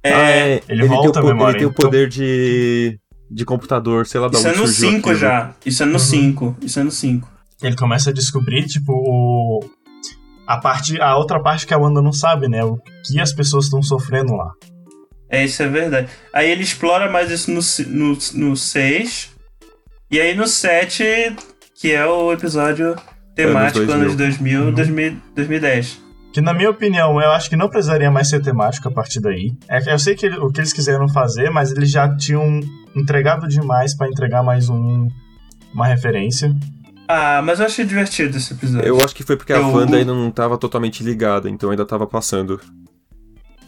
É, 0.03 0.13
Ah, 0.13 0.31
é, 0.31 0.63
ele 0.69 0.87
volta 0.87 1.19
a 1.19 1.23
tem 1.23 1.31
o, 1.31 1.35
memória, 1.35 1.53
Ele 1.53 1.59
tem 1.59 1.67
o 1.67 1.71
então- 1.71 1.85
poder 1.85 2.09
de, 2.09 2.99
de 3.31 3.45
computador, 3.45 4.07
sei 4.07 4.21
lá 4.21 4.29
da 4.29 4.39
isso 4.39 4.47
é 4.47 4.51
onde 4.51 4.61
no 4.61 4.67
surgiu 4.67 4.91
5 4.91 4.99
aquilo. 5.11 5.15
já. 5.21 5.55
Isso 5.65 5.83
é 5.83 5.87
no 5.87 5.99
5. 5.99 6.57
Isso 6.63 6.81
é 6.81 6.83
no 6.85 6.91
5. 6.91 7.29
Ele 7.63 7.77
começa 7.77 8.11
a 8.11 8.13
descobrir, 8.13 8.67
tipo, 8.67 8.93
o... 8.93 9.61
a 10.47 10.57
parte, 10.59 11.01
a 11.01 11.17
outra 11.17 11.41
parte 11.43 11.67
que 11.67 11.75
a 11.75 11.79
Wanda 11.79 12.01
não 12.03 12.13
sabe, 12.13 12.49
né? 12.49 12.65
O 12.65 12.79
que 13.05 13.21
as 13.21 13.33
pessoas 13.33 13.65
estão 13.65 13.83
sofrendo 13.83 14.35
lá. 14.35 14.51
É, 15.31 15.45
isso 15.45 15.63
é 15.63 15.69
verdade. 15.69 16.09
Aí 16.33 16.51
ele 16.51 16.63
explora 16.63 17.11
mais 17.11 17.31
isso 17.31 17.51
no 17.51 17.61
6. 17.61 17.89
No, 17.89 18.17
no 18.35 18.57
seis. 18.57 19.31
e 20.11 20.19
aí 20.21 20.35
no 20.35 20.47
7, 20.47 21.05
que 21.75 21.93
é 21.93 22.07
o 22.07 22.33
episódio 22.33 22.97
temático 23.47 23.79
Anos 23.81 23.95
anos 23.95 24.17
2000. 24.17 24.73
2000, 24.73 24.73
2000 24.73 25.17
2010. 25.35 26.09
Que 26.33 26.41
na 26.43 26.53
minha 26.53 26.69
opinião, 26.71 27.21
eu 27.21 27.31
acho 27.33 27.49
que 27.49 27.57
não 27.57 27.69
precisaria 27.69 28.11
mais 28.11 28.29
ser 28.29 28.43
temático 28.43 28.87
a 28.89 28.91
partir 28.91 29.21
daí. 29.21 29.53
É, 29.69 29.93
eu 29.93 29.99
sei 29.99 30.15
que 30.15 30.27
ele- 30.27 30.39
o 30.39 30.51
que 30.51 30.61
eles 30.61 30.73
quiseram 30.73 31.09
fazer, 31.09 31.51
mas 31.51 31.73
eles 31.73 31.91
já 31.91 32.15
tinham 32.17 32.61
entregado 32.95 33.49
demais 33.49 33.97
pra 33.97 34.09
entregar 34.09 34.43
mais 34.43 34.69
um 34.69 35.09
uma 35.73 35.87
referência. 35.87 36.55
Ah, 37.07 37.41
mas 37.43 37.61
eu 37.61 37.67
achei 37.67 37.85
divertido 37.87 38.37
esse 38.37 38.53
episódio. 38.53 38.87
Eu 38.87 38.99
acho 39.03 39.15
que 39.15 39.23
foi 39.23 39.37
porque 39.37 39.53
a 39.53 39.57
Eu- 39.57 39.69
Wanda 39.73 39.97
ainda 39.97 40.13
não 40.13 40.31
tava 40.31 40.59
totalmente 40.59 41.03
ligada, 41.03 41.49
então 41.49 41.71
ainda 41.71 41.87
tava 41.87 42.07
passando. 42.07 42.61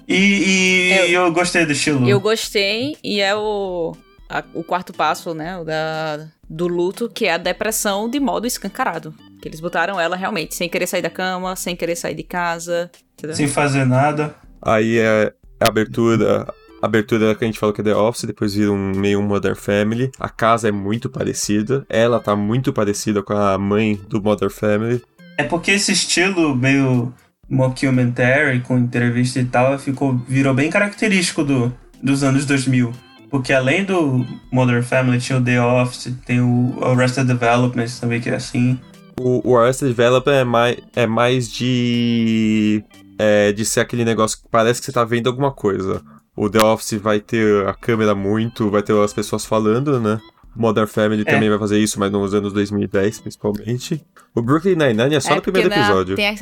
E, 0.09 1.07
e 1.09 1.13
eu... 1.15 1.33
gostei 1.33 1.65
do 1.65 1.73
estilo. 1.73 2.09
Eu 2.09 2.21
gostei 2.21 2.97
e 3.03 3.21
é 3.21 3.35
o, 3.35 3.93
a- 4.31 4.45
o 4.55 4.63
quarto 4.65 4.93
passo, 4.93 5.35
né, 5.35 5.63
da, 5.65 6.27
do 6.49 6.67
luto, 6.69 7.09
que 7.09 7.27
é 7.27 7.35
a 7.35 7.39
depressão 7.39 8.09
de 8.09 8.19
modo 8.21 8.47
escancarado. 8.47 9.13
Que 9.43 9.49
eles 9.49 9.61
botaram 9.61 9.99
ela 10.01 10.17
realmente 10.17 10.55
sem 10.55 10.69
querer 10.69 10.87
sair 10.87 11.03
da 11.03 11.11
cama, 11.11 11.57
sem 11.57 11.75
querer 11.75 11.97
sair 11.97 12.15
de 12.15 12.23
casa, 12.23 12.91
entendeu? 13.15 13.35
Sem 13.37 13.49
fazer 13.49 13.85
nada. 13.87 14.35
Aí 14.63 14.99
é 14.99 15.33
a 15.61 15.69
abertura. 15.69 16.47
A 16.83 16.87
abertura 16.87 17.35
que 17.35 17.45
a 17.45 17.47
gente 17.47 17.59
falou 17.59 17.75
que 17.75 17.83
é 17.83 17.85
The 17.85 17.95
Office, 17.95 18.25
depois 18.25 18.55
vira 18.55 18.73
um 18.73 18.93
meio 18.97 19.21
Modern 19.21 19.55
Family. 19.55 20.11
A 20.19 20.31
casa 20.31 20.69
é 20.69 20.73
muito 20.73 21.11
parecida. 21.11 21.85
Ela 21.91 22.19
tá 22.21 22.35
muito 22.35 22.73
parecida 22.73 23.23
com 23.23 23.35
a 23.35 23.59
mãe 23.59 24.01
do 24.09 24.23
Modern 24.23 24.51
Family. 24.51 25.03
É 25.37 25.43
porque 25.43 25.73
esse 25.73 25.93
estilo 25.93 26.55
meio 26.57 27.13
mockumentary, 27.49 28.61
com 28.61 28.79
entrevista 28.79 29.41
e 29.41 29.45
tal, 29.45 29.79
ficou, 29.79 30.17
virou 30.29 30.55
bem 30.55 30.71
característico 30.71 31.45
do, 31.45 31.73
dos 32.03 32.23
anos 32.23 32.45
2000. 32.47 32.93
Porque 33.31 33.53
além 33.53 33.85
do 33.85 34.27
Modern 34.51 34.83
Family, 34.83 35.19
tinha 35.21 35.39
o 35.39 35.45
The 35.45 35.61
Office, 35.63 36.13
tem 36.27 36.41
o 36.41 36.79
Arrested 36.83 37.27
Development 37.27 37.87
também, 38.01 38.21
que 38.21 38.29
é 38.29 38.35
assim. 38.35 38.79
O, 39.21 39.51
o 39.53 39.57
Arrested 39.57 39.89
Development 39.89 40.35
é 40.35 40.45
mais, 40.45 40.77
é 40.97 41.07
mais 41.07 41.51
de. 41.53 42.85
É, 43.19 43.53
de 43.53 43.65
ser 43.67 43.81
aquele 43.81 44.05
negócio 44.05 44.39
que 44.39 44.45
parece 44.51 44.81
que 44.81 44.87
você 44.87 44.93
tá 44.93 45.05
vendo 45.05 45.29
alguma 45.29 45.53
coisa. 45.53 46.03
O 46.35 46.49
The 46.49 46.59
Office 46.65 46.95
vai 46.95 47.21
ter 47.21 47.67
a 47.67 47.75
câmera 47.75 48.15
muito, 48.15 48.71
vai 48.71 48.83
ter 48.83 48.97
as 48.97 49.13
pessoas 49.13 49.45
falando, 49.45 50.01
né? 50.01 50.19
Modern 50.57 50.87
Family 50.87 51.23
É. 51.23 51.25
também 51.31 51.49
vai 51.51 51.59
fazer 51.59 51.79
isso, 51.79 52.01
mas 52.01 52.11
nos 52.11 52.33
anos 52.35 52.53
2010, 52.53 53.21
principalmente. 53.21 54.03
O 54.35 54.41
Brooklyn 54.43 54.75
Nine-Nine 54.75 55.15
é 55.17 55.21
só 55.21 55.31
no 55.31 55.35
porque 55.37 55.53
primeiro 55.53 55.69
na- 55.69 55.83
episódio. 55.87 56.17
Tem, 56.17 56.29
a- 56.29 56.35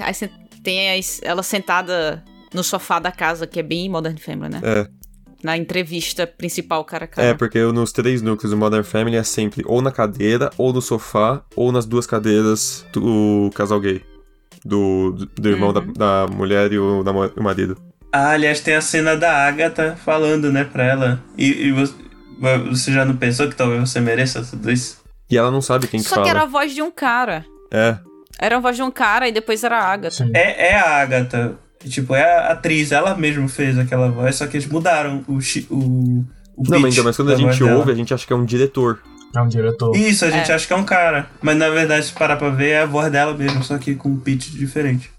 tem 0.63 0.91
a- 0.91 1.01
ela 1.23 1.43
sentada 1.43 2.23
no 2.55 2.63
sofá 2.63 2.99
da 3.01 3.11
casa, 3.11 3.47
que 3.47 3.59
é 3.59 3.63
bem 3.63 3.89
Modern 3.91 4.17
Family, 4.17 4.51
né? 4.53 4.61
É. 4.63 4.87
Na 5.43 5.57
entrevista 5.57 6.27
principal, 6.27 6.85
cara 6.85 7.05
a 7.05 7.09
cara. 7.09 7.29
É, 7.29 7.35
porque 7.35 7.61
nos 7.73 7.93
três 7.93 8.21
núcleos 8.21 8.51
do 8.51 8.57
Modern 8.57 8.83
Family 8.83 9.17
é 9.17 9.23
sempre 9.23 9.63
ou 9.67 9.81
na 9.81 9.93
cadeira, 9.93 10.51
ou 10.59 10.73
no 10.73 10.83
sofá, 10.83 11.43
ou 11.55 11.71
nas 11.71 11.87
duas 11.87 12.07
cadeiras 12.07 12.85
do 12.93 13.49
casal 13.55 13.79
gay. 13.81 14.03
Do, 14.65 15.13
do, 15.13 15.27
do 15.27 15.49
irmão 15.49 15.69
Uhum. 15.69 15.93
da, 15.93 16.25
da 16.27 16.33
mulher 16.33 16.73
e 16.73 16.79
o, 16.79 17.05
namo- 17.05 17.31
o 17.37 17.43
marido. 17.43 17.77
Ah, 18.13 18.31
aliás, 18.31 18.61
tem 18.61 18.75
a 18.75 18.81
cena 18.81 19.17
da 19.17 19.47
Agatha 19.47 19.97
falando, 20.05 20.51
né, 20.51 20.65
pra 20.65 20.83
ela. 20.85 21.23
E, 21.37 21.69
e 21.69 21.73
você, 21.73 21.95
você 22.69 22.93
já 22.93 23.05
não 23.05 23.17
pensou 23.17 23.49
que 23.49 23.55
talvez 23.55 23.81
você 23.89 24.01
mereça 24.01 24.43
tudo 24.43 24.71
isso? 24.73 24.99
E 25.31 25.37
ela 25.39 25.51
não 25.51 25.61
sabe 25.61 25.87
quem 25.87 26.01
que 26.01 26.09
Só 26.09 26.17
fala. 26.17 26.25
que 26.25 26.31
era 26.31 26.43
a 26.43 26.47
voz 26.47 26.75
de 26.75 26.83
um 26.83 26.91
cara. 26.91 27.45
É. 27.71 27.99
Era 28.41 28.57
a 28.57 28.61
voz 28.61 28.75
de 28.77 28.83
um 28.83 28.91
cara 28.91 29.29
e 29.29 29.33
depois 29.33 29.63
era 29.63 29.79
a 29.79 29.93
Agatha. 29.93 30.29
É, 30.35 30.71
é 30.71 30.79
a 30.81 30.97
Agatha. 31.03 31.57
Tipo, 31.85 32.15
é 32.15 32.23
a 32.23 32.53
atriz, 32.53 32.91
ela 32.93 33.15
mesma 33.15 33.47
fez 33.49 33.79
aquela 33.79 34.11
voz, 34.11 34.37
só 34.37 34.47
que 34.47 34.57
eles 34.57 34.67
mudaram 34.69 35.25
o, 35.29 35.35
o, 35.35 36.25
o 36.57 36.63
Não, 36.69 36.81
mas, 36.81 36.95
então, 36.95 37.05
mas 37.05 37.17
quando 37.17 37.33
a 37.33 37.37
gente 37.37 37.59
dela. 37.63 37.77
ouve, 37.79 37.93
a 37.93 37.95
gente 37.95 38.13
acha 38.13 38.27
que 38.27 38.33
é 38.33 38.37
um 38.37 38.45
diretor. 38.45 38.99
É 39.37 39.41
um 39.41 39.47
diretor. 39.49 39.95
Isso, 39.97 40.25
a 40.25 40.31
gente 40.31 40.51
É. 40.51 40.55
acha 40.55 40.67
que 40.67 40.73
é 40.73 40.77
um 40.77 40.85
cara. 40.85 41.29
Mas 41.41 41.57
na 41.57 41.69
verdade, 41.71 42.07
se 42.07 42.13
parar 42.13 42.37
pra 42.37 42.51
ver, 42.51 42.71
é 42.71 42.83
a 42.83 42.87
voz 42.87 43.13
dela 43.13 43.33
mesmo, 43.35 43.63
só 43.63 43.79
que 43.79 43.95
com 43.95 44.09
um 44.09 44.17
pitch 44.19 44.49
diferente. 44.51 45.11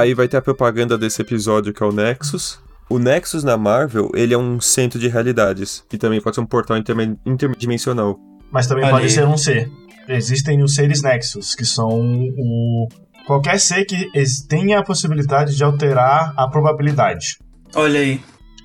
Aí 0.00 0.12
vai 0.12 0.28
ter 0.28 0.36
a 0.36 0.42
propaganda 0.42 0.98
desse 0.98 1.22
episódio 1.22 1.72
que 1.72 1.82
é 1.82 1.86
o 1.86 1.92
Nexus. 1.92 2.58
O 2.90 2.98
Nexus 2.98 3.44
na 3.44 3.56
Marvel, 3.56 4.10
ele 4.14 4.32
é 4.34 4.38
um 4.38 4.60
centro 4.60 4.98
de 4.98 5.08
realidades. 5.08 5.84
E 5.92 5.96
também 5.98 6.20
pode 6.20 6.34
ser 6.36 6.40
um 6.42 6.46
portal 6.46 6.76
interme- 6.76 7.16
interdimensional. 7.24 8.18
Mas 8.50 8.66
também 8.66 8.84
Olha 8.84 8.92
pode 8.94 9.10
ser 9.10 9.26
um 9.26 9.36
ser. 9.36 9.70
Existem 10.08 10.62
os 10.62 10.74
seres 10.74 11.02
nexus, 11.02 11.54
que 11.54 11.64
são 11.66 11.88
o. 11.90 12.88
Qualquer 13.28 13.60
ser 13.60 13.84
que 13.84 14.10
tenha 14.48 14.78
a 14.78 14.82
possibilidade 14.82 15.54
de 15.54 15.62
alterar 15.62 16.32
a 16.34 16.48
probabilidade. 16.48 17.36
Olha 17.74 18.00
aí. 18.00 18.20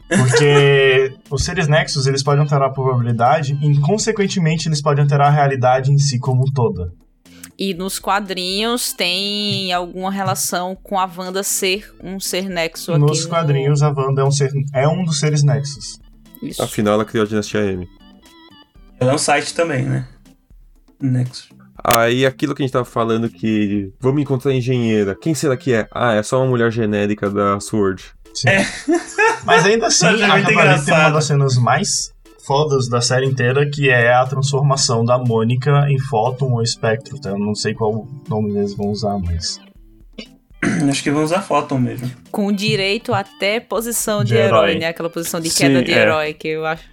Porque 0.07 1.13
os 1.29 1.43
seres 1.43 1.67
nexus, 1.67 2.07
eles 2.07 2.23
podem 2.23 2.41
alterar 2.41 2.69
a 2.69 2.71
probabilidade 2.73 3.57
e, 3.61 3.77
consequentemente, 3.81 4.69
eles 4.69 4.81
podem 4.81 5.03
alterar 5.03 5.27
a 5.27 5.31
realidade 5.31 5.91
em 5.91 5.97
si 5.97 6.17
como 6.17 6.43
um 6.43 6.51
toda. 6.53 6.93
E 7.59 7.73
nos 7.73 7.99
quadrinhos 7.99 8.93
tem 8.93 9.73
alguma 9.73 10.09
relação 10.09 10.75
com 10.81 10.97
a 10.97 11.05
Wanda 11.13 11.43
ser 11.43 11.93
um 12.01 12.17
ser 12.19 12.47
nexo 12.49 12.91
aqui 12.93 13.01
Nos 13.01 13.23
no- 13.25 13.29
quadrinhos, 13.29 13.83
a 13.83 13.89
Wanda 13.89 14.21
é 14.21 14.25
um, 14.25 14.31
ser, 14.31 14.49
é 14.73 14.87
um 14.87 15.03
dos 15.03 15.19
seres 15.19 15.43
nexus. 15.43 15.99
Isso. 16.41 16.63
Afinal, 16.63 16.93
ela 16.95 17.05
criou 17.05 17.25
a 17.25 17.27
Dinastia 17.27 17.59
M. 17.65 17.85
Ela 18.97 19.11
é 19.11 19.15
um 19.15 19.17
site 19.19 19.53
também, 19.53 19.83
né? 19.83 20.07
Nexus. 21.01 21.49
Aí 21.83 22.25
aquilo 22.25 22.55
que 22.55 22.61
a 22.61 22.65
gente 22.65 22.73
tava 22.73 22.85
falando 22.85 23.29
que. 23.29 23.91
Vamos 23.99 24.21
encontrar 24.21 24.51
a 24.51 24.55
engenheira. 24.55 25.15
Quem 25.15 25.35
será 25.35 25.57
que 25.57 25.73
é? 25.73 25.87
Ah, 25.91 26.13
é 26.13 26.23
só 26.23 26.39
uma 26.39 26.47
mulher 26.47 26.71
genérica 26.71 27.29
da 27.29 27.59
Sword. 27.59 28.03
Sim. 28.33 28.49
É. 28.49 28.65
Mas 29.45 29.65
ainda 29.65 29.87
assim, 29.87 30.05
é 30.05 30.23
a 30.23 30.27
muito 30.29 30.47
Cavaleiro 30.47 30.85
tem 30.85 30.93
uma 30.93 31.09
das 31.09 31.25
cenas 31.25 31.57
mais 31.57 32.13
fodas 32.45 32.87
da 32.89 33.01
série 33.01 33.25
inteira, 33.25 33.69
que 33.69 33.89
é 33.89 34.13
a 34.13 34.25
transformação 34.25 35.03
da 35.03 35.17
Mônica 35.17 35.85
em 35.89 35.99
Photon 35.99 36.51
ou 36.53 36.65
Spectro. 36.65 37.19
Tá? 37.19 37.29
Eu 37.29 37.39
não 37.39 37.53
sei 37.53 37.73
qual 37.73 38.07
nome 38.29 38.57
eles 38.57 38.73
vão 38.75 38.87
usar, 38.87 39.17
mas... 39.19 39.59
Acho 40.89 41.03
que 41.03 41.11
vão 41.11 41.23
usar 41.23 41.41
Photon 41.41 41.77
mesmo. 41.77 42.09
Com 42.31 42.51
direito 42.51 43.13
até 43.13 43.59
posição 43.59 44.23
de, 44.23 44.31
De 44.33 44.37
herói, 44.37 44.69
herói. 44.71 44.79
né? 44.79 44.87
Aquela 44.87 45.09
posição 45.09 45.39
de 45.39 45.49
Sim, 45.49 45.57
queda 45.57 45.83
de 45.83 45.91
é. 45.91 45.97
herói 45.99 46.33
que 46.33 46.47
eu 46.47 46.65
acho. 46.65 46.83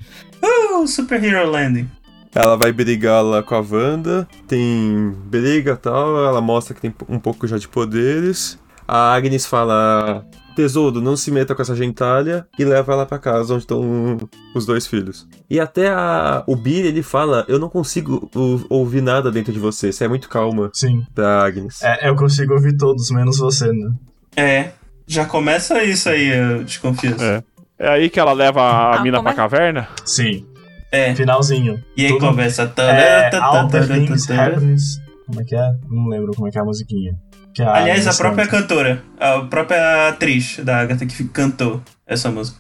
Uh, 0.43 0.87
Super 0.87 1.23
Hero 1.23 1.51
Landing. 1.51 1.89
Ela 2.35 2.57
vai 2.57 2.73
brigar 2.73 3.25
lá 3.25 3.43
com 3.43 3.55
a 3.55 3.61
Wanda. 3.61 4.29
Tem 4.47 5.13
briga 5.27 5.73
e 5.73 5.77
tal. 5.77 6.25
Ela 6.25 6.41
mostra 6.41 6.75
que 6.75 6.81
tem 6.81 6.95
um 7.09 7.19
pouco 7.19 7.47
já 7.47 7.59
de 7.59 7.67
poderes. 7.69 8.59
A 8.87 9.13
Agnes 9.15 9.47
fala: 9.47 10.25
Tesouro, 10.55 11.01
não 11.01 11.17
se 11.17 11.31
meta 11.31 11.55
com 11.55 11.63
essa 11.63 11.75
gentalha. 11.75 12.47
E 12.59 12.65
leva 12.65 12.93
ela 12.93 13.07
pra 13.07 13.19
casa 13.19 13.55
onde 13.55 13.65
estão 13.65 14.17
os 14.55 14.65
dois 14.67 14.87
filhos. 14.87 15.27
E 15.49 15.59
até 15.59 15.89
a... 15.89 16.45
o 16.47 16.55
Billy 16.55 16.89
ele 16.89 17.03
fala: 17.03 17.45
Eu 17.49 17.59
não 17.59 17.69
consigo 17.69 18.31
o- 18.35 18.65
ouvir 18.69 19.01
nada 19.03 19.31
dentro 19.31 19.53
de 19.53 19.59
você. 19.59 19.93
Você 19.93 20.05
é 20.05 20.09
muito 20.09 20.29
calma 20.29 20.71
Sim. 20.73 21.05
pra 21.15 21.45
Agnes. 21.45 21.83
É, 21.83 22.09
eu 22.09 22.15
consigo 22.15 22.55
ouvir 22.55 22.77
todos, 22.77 23.11
menos 23.11 23.39
você, 23.39 23.73
né? 23.73 23.91
É. 24.37 24.71
Já 25.07 25.25
começa 25.27 25.83
isso 25.83 26.09
aí, 26.09 26.29
eu 26.29 26.63
desconfio. 26.63 27.17
É. 27.21 27.43
É 27.77 27.89
aí 27.89 28.11
que 28.11 28.21
ela 28.21 28.33
leva 28.35 28.61
a 28.61 28.97
Ah, 28.99 29.03
mina 29.03 29.23
pra 29.23 29.33
é? 29.33 29.35
caverna? 29.35 29.89
Sim. 30.05 30.47
É. 30.93 31.15
Finalzinho. 31.15 31.83
E 31.97 32.07
aí 32.07 32.13
Tudo- 32.13 32.27
começa. 32.29 32.73
É, 32.79 33.31
things 33.31 34.31
happens... 34.31 35.01
Como 35.27 35.41
é 35.41 35.45
que 35.45 35.55
é? 35.55 35.71
Não 35.89 36.09
lembro 36.09 36.33
como 36.35 36.49
é 36.49 36.51
que 36.51 36.59
é 36.59 36.61
a 36.61 36.65
musiquinha. 36.65 37.15
Que 37.55 37.63
a 37.63 37.73
Aliás, 37.75 38.07
a 38.07 38.15
própria 38.15 38.47
canta. 38.47 38.63
cantora, 38.63 39.03
a 39.19 39.41
própria 39.43 40.09
atriz 40.09 40.59
da 40.65 40.79
Agatha 40.79 41.07
que 41.07 41.25
cantou 41.29 41.81
essa 42.07 42.31
música. 42.31 42.59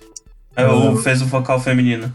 Ou 0.56 0.84
lembro. 0.88 1.02
fez 1.02 1.20
o 1.22 1.26
vocal 1.26 1.58
feminino. 1.60 2.12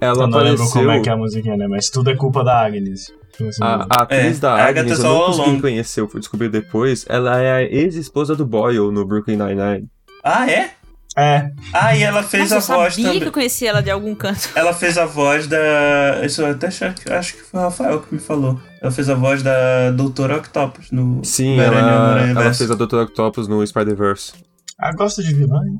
Ela 0.00 0.24
Eu 0.24 0.26
não 0.28 0.38
lembro 0.38 0.54
apareceu. 0.62 0.80
como 0.82 0.90
é 0.90 1.00
que 1.00 1.08
é 1.08 1.12
a 1.12 1.16
musiquinha, 1.16 1.56
né? 1.56 1.66
Mas 1.68 1.88
tudo 1.88 2.10
é 2.10 2.16
culpa 2.16 2.42
da 2.44 2.64
Agnes. 2.64 3.12
A, 3.60 3.86
a 3.90 4.02
atriz 4.02 4.38
É, 4.38 4.40
da 4.40 4.54
Agnes, 4.54 4.92
Agatha 4.92 5.02
eu 5.06 5.08
não 5.08 5.26
consegui 5.26 5.60
conhecer, 5.60 6.00
eu 6.00 6.08
fui 6.08 6.20
descobrir 6.20 6.48
depois. 6.48 7.04
Ela 7.08 7.40
é 7.40 7.52
a 7.52 7.62
ex-esposa 7.62 8.34
do 8.36 8.44
Boyle 8.46 8.90
no 8.92 9.04
Brooklyn 9.04 9.36
Nine-Nine. 9.36 9.88
Ah, 10.24 10.48
é? 10.50 10.70
É, 11.16 11.50
Ah, 11.74 11.94
e 11.94 12.02
ela 12.02 12.22
fez 12.22 12.50
Nossa, 12.50 12.72
a 12.72 12.76
eu 12.76 12.80
voz 12.80 12.94
sabia 12.94 13.04
que 13.08 13.12
também. 13.14 13.26
eu 13.28 13.32
conhecia 13.32 13.68
ela 13.70 13.82
de 13.82 13.90
algum 13.90 14.14
canto. 14.14 14.48
Ela 14.54 14.72
fez 14.72 14.96
a 14.96 15.04
voz 15.04 15.46
da. 15.46 16.24
Isso 16.24 16.40
eu 16.40 16.46
até 16.52 16.68
acho, 16.68 16.84
acho 17.10 17.34
que 17.34 17.42
foi 17.42 17.60
o 17.60 17.62
Rafael 17.64 18.00
que 18.00 18.14
me 18.14 18.20
falou. 18.20 18.58
Ela 18.80 18.90
fez 18.90 19.10
a 19.10 19.14
voz 19.14 19.42
da 19.42 19.90
Doutora 19.90 20.38
Octopus 20.38 20.90
no 20.90 21.22
Sim, 21.24 21.58
ela, 21.60 22.20
ela 22.22 22.54
fez 22.54 22.70
a 22.70 22.74
Dr. 22.74 22.96
Octopus 23.02 23.46
no 23.46 23.64
Spider-Verse, 23.66 24.32
ah, 24.78 24.92
gosta 24.92 25.22
de 25.22 25.34
vilão, 25.34 25.62
hein? 25.64 25.78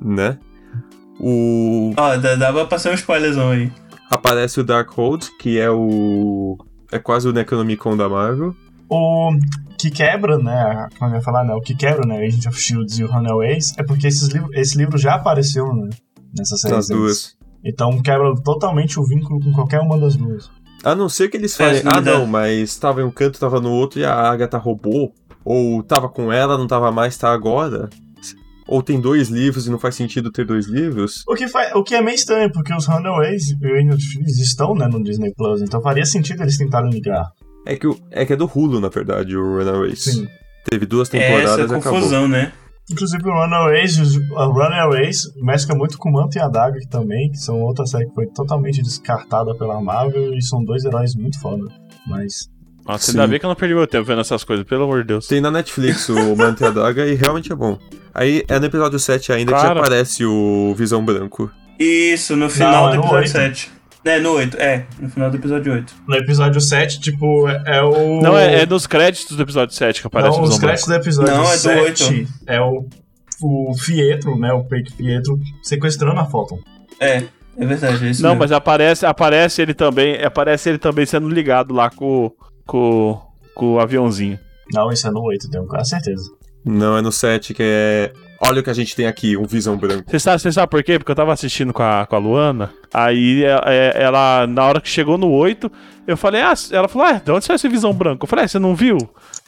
né? 0.00 0.38
O... 1.18 1.92
Ó, 1.96 2.16
dá, 2.16 2.34
dava 2.36 2.64
pra 2.64 2.78
ser 2.78 2.90
um 2.90 2.94
spoilerzão 2.94 3.50
aí. 3.50 3.70
Aparece 4.10 4.58
o 4.60 4.64
Darkhold, 4.64 5.28
que 5.38 5.58
é 5.58 5.70
o... 5.70 6.56
É 6.90 6.98
quase 6.98 7.28
o 7.28 7.32
Necronomicon 7.32 7.96
da 7.96 8.08
Marvel. 8.08 8.54
O 8.88 9.30
que 9.80 9.90
quebra, 9.90 10.38
né? 10.38 10.88
Como 10.98 11.10
eu 11.10 11.16
ia 11.16 11.22
falar, 11.22 11.44
né? 11.44 11.54
O 11.54 11.60
que 11.60 11.74
quebra, 11.74 12.06
né? 12.06 12.24
Agent 12.24 12.46
of 12.46 12.60
Shields 12.60 12.98
e 12.98 13.04
o 13.04 13.10
Runaways 13.10 13.74
é 13.78 13.82
porque 13.82 14.06
esses 14.06 14.28
livros, 14.28 14.50
esse 14.54 14.76
livro 14.76 14.96
já 14.98 15.14
apareceu, 15.14 15.66
né? 15.74 15.88
Nessa 16.36 16.56
série. 16.56 16.74
Nas 16.74 16.88
deles. 16.88 17.02
duas. 17.02 17.36
Então 17.64 18.00
quebra 18.02 18.34
totalmente 18.42 18.98
o 18.98 19.04
vínculo 19.04 19.40
com 19.40 19.52
qualquer 19.52 19.80
uma 19.80 19.98
das 19.98 20.16
duas. 20.16 20.50
A 20.82 20.94
não 20.94 21.08
ser 21.08 21.28
que 21.28 21.36
eles 21.36 21.58
É, 21.60 21.64
falem, 21.64 21.82
não 21.82 21.92
ah 21.92 22.00
dá. 22.00 22.18
não, 22.18 22.26
mas 22.26 22.76
tava 22.78 23.02
em 23.02 23.04
um 23.04 23.10
canto, 23.10 23.38
tava 23.38 23.60
no 23.60 23.70
outro 23.70 24.00
e 24.00 24.04
a 24.04 24.14
Agatha 24.14 24.56
roubou. 24.58 25.12
Ou 25.44 25.82
tava 25.82 26.08
com 26.08 26.32
ela, 26.32 26.56
não 26.56 26.66
tava 26.66 26.90
mais, 26.92 27.16
tá 27.18 27.32
agora. 27.32 27.88
Ou 28.68 28.82
tem 28.82 29.00
dois 29.00 29.28
livros 29.28 29.66
e 29.66 29.70
não 29.70 29.78
faz 29.78 29.96
sentido 29.96 30.30
ter 30.30 30.46
dois 30.46 30.66
livros. 30.68 31.24
O 31.28 31.34
que, 31.34 31.48
faz, 31.48 31.74
o 31.74 31.82
que 31.82 31.94
é 31.94 32.00
meio 32.00 32.14
estranho, 32.14 32.50
porque 32.52 32.72
os 32.72 32.86
Runaways 32.86 33.50
e 33.50 33.66
o 33.66 33.74
Agent 33.74 33.94
of 33.94 34.00
Shields 34.02 34.38
estão, 34.38 34.74
né, 34.74 34.86
no 34.86 35.02
Disney 35.02 35.32
Plus, 35.36 35.60
então 35.60 35.82
faria 35.82 36.06
sentido 36.06 36.42
eles 36.42 36.56
tentarem 36.56 36.88
ligar. 36.90 37.30
É 37.72 37.76
que, 37.76 37.86
o- 37.86 37.98
é 38.10 38.24
que 38.26 38.32
é 38.32 38.36
do 38.36 38.50
Hulu, 38.52 38.80
na 38.80 38.88
verdade, 38.88 39.36
o 39.36 39.58
Runaways. 39.58 40.02
Sim. 40.04 40.26
Teve 40.68 40.86
duas 40.86 41.12
É 41.14 41.18
essa 41.18 41.26
temporadas 41.28 41.70
e 41.70 41.74
acabou. 41.74 41.92
confusão, 42.00 42.28
né? 42.28 42.52
Inclusive 42.90 43.22
o 43.28 43.32
Runaways, 43.32 43.98
a 44.36 44.44
Runaways 44.46 45.22
mescla 45.36 45.76
muito 45.76 45.96
com 45.96 46.10
Manta 46.10 46.38
e 46.38 46.42
a 46.42 46.48
Daga 46.48 46.78
também, 46.90 47.30
que 47.30 47.38
são 47.38 47.60
outra 47.60 47.86
série 47.86 48.06
que 48.08 48.14
foi 48.14 48.26
totalmente 48.34 48.82
descartada 48.82 49.54
pela 49.56 49.80
Marvel 49.80 50.34
e 50.34 50.42
são 50.42 50.64
dois 50.64 50.84
heróis 50.84 51.14
muito 51.14 51.38
foda. 51.40 51.62
Mas 52.06 52.48
Nossa, 52.86 53.12
Sim. 53.12 53.18
ainda 53.18 53.28
bem 53.28 53.38
que 53.38 53.44
eu 53.46 53.48
não 53.48 53.54
perdi 53.54 53.74
meu 53.74 53.86
tempo 53.86 54.04
vendo 54.06 54.20
essas 54.22 54.42
coisas, 54.42 54.66
pelo 54.66 54.84
amor 54.84 55.02
de 55.02 55.06
Deus. 55.08 55.28
Tem 55.28 55.40
na 55.40 55.50
Netflix 55.52 56.08
o 56.08 56.14
Manta 56.34 56.64
e 56.64 56.66
a 56.66 56.70
Daga 56.72 57.06
e 57.06 57.14
realmente 57.14 57.52
é 57.52 57.54
bom. 57.54 57.78
Aí 58.12 58.42
é 58.48 58.58
no 58.58 58.66
episódio 58.66 58.98
7 58.98 59.32
ainda 59.32 59.52
que 59.52 59.66
aparece 59.66 60.24
o 60.24 60.74
Visão 60.76 61.04
Branco. 61.04 61.48
Isso, 61.78 62.34
no 62.36 62.50
final 62.50 62.86
Não, 62.86 62.88
é 62.88 62.90
do 62.90 62.96
no 62.96 63.02
episódio 63.04 63.18
oito. 63.18 63.30
7. 63.30 63.70
É, 64.04 64.18
no 64.18 64.32
8, 64.32 64.56
é, 64.56 64.86
no 64.98 65.10
final 65.10 65.30
do 65.30 65.36
episódio 65.36 65.72
8. 65.74 65.94
no 66.08 66.16
episódio 66.16 66.60
7, 66.60 67.00
tipo, 67.00 67.46
é, 67.48 67.62
é 67.66 67.82
o. 67.82 68.20
Não, 68.22 68.36
é, 68.36 68.62
é 68.62 68.66
nos 68.66 68.86
créditos 68.86 69.36
do 69.36 69.42
episódio 69.42 69.74
7 69.74 70.00
que 70.00 70.06
aparece 70.06 70.36
Não, 70.36 70.40
o 70.40 70.42
os 70.44 70.50
Visão 70.50 70.60
créditos 70.60 70.88
do 70.88 70.94
episódio 70.94 71.34
Não, 71.34 71.44
é 71.44 71.52
do 71.52 71.58
7 71.58 72.28
é 72.46 72.60
o, 72.60 72.86
o 73.42 73.74
Fietro, 73.78 74.38
né? 74.38 74.52
O 74.52 74.64
Peito 74.64 74.94
Fietro 74.94 75.38
sequestrando 75.62 76.18
a 76.18 76.24
Photon. 76.24 76.58
É, 76.98 77.24
é 77.58 77.66
verdade, 77.66 78.06
é 78.06 78.10
isso 78.10 78.22
Não, 78.22 78.30
mesmo. 78.30 78.40
mas 78.40 78.52
aparece, 78.52 79.04
aparece 79.04 79.60
ele 79.60 79.74
também, 79.74 80.22
aparece 80.22 80.70
ele 80.70 80.78
também 80.78 81.04
sendo 81.04 81.28
ligado 81.28 81.74
lá 81.74 81.90
com, 81.90 82.32
com, 82.66 83.20
com 83.54 83.74
o 83.74 83.80
aviãozinho. 83.80 84.38
Não, 84.72 84.90
isso 84.90 85.06
é 85.06 85.10
no 85.10 85.22
8, 85.22 85.50
tenho 85.50 85.66
quase 85.66 85.90
certeza. 85.90 86.24
Não, 86.64 86.96
é 86.96 87.02
no 87.02 87.12
7 87.12 87.52
que 87.52 87.62
é. 87.62 88.12
Olha 88.42 88.60
o 88.60 88.64
que 88.64 88.70
a 88.70 88.74
gente 88.74 88.96
tem 88.96 89.06
aqui, 89.06 89.36
um 89.36 89.44
Visão 89.44 89.76
Branco. 89.76 90.10
Você 90.10 90.18
sabe, 90.18 90.40
você 90.40 90.50
sabe 90.50 90.70
por 90.70 90.82
quê? 90.82 90.98
Porque 90.98 91.10
eu 91.12 91.16
tava 91.16 91.32
assistindo 91.32 91.72
com 91.74 91.82
a, 91.82 92.06
com 92.06 92.16
a 92.16 92.18
Luana, 92.18 92.72
aí 92.92 93.44
é- 93.44 93.60
é- 93.66 94.02
ela, 94.02 94.46
na 94.46 94.64
hora 94.64 94.80
que 94.80 94.88
chegou 94.88 95.18
no 95.18 95.30
8, 95.30 95.70
eu 96.06 96.16
falei, 96.16 96.40
ah, 96.40 96.54
ela 96.72 96.88
falou, 96.88 97.06
ah, 97.06 97.20
de 97.22 97.30
onde 97.30 97.44
saiu 97.44 97.56
esse 97.56 97.68
visão 97.68 97.92
branco? 97.92 98.24
Eu 98.24 98.28
falei, 98.28 98.46
ah, 98.46 98.48
você 98.48 98.58
não 98.58 98.74
viu? 98.74 98.96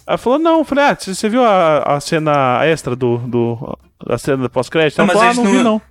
Ela 0.06 0.18
falou, 0.18 0.38
não, 0.38 0.58
eu 0.58 0.64
falei, 0.64 0.84
ah, 0.84 0.94
você 0.98 1.14
você 1.14 1.28
viu 1.28 1.42
a, 1.42 1.78
a 1.96 2.00
cena 2.00 2.60
extra 2.66 2.94
do, 2.94 3.16
do. 3.18 3.78
a 4.08 4.18
cena 4.18 4.48
pós-crédito? 4.50 4.98
Não, 4.98 5.04
Ela 5.06 5.14
mas 5.14 5.22
falou, 5.22 5.30
ah, 5.30 5.34
não 5.36 5.44
não- 5.44 5.58
vi 5.58 5.64
não. 5.64 5.82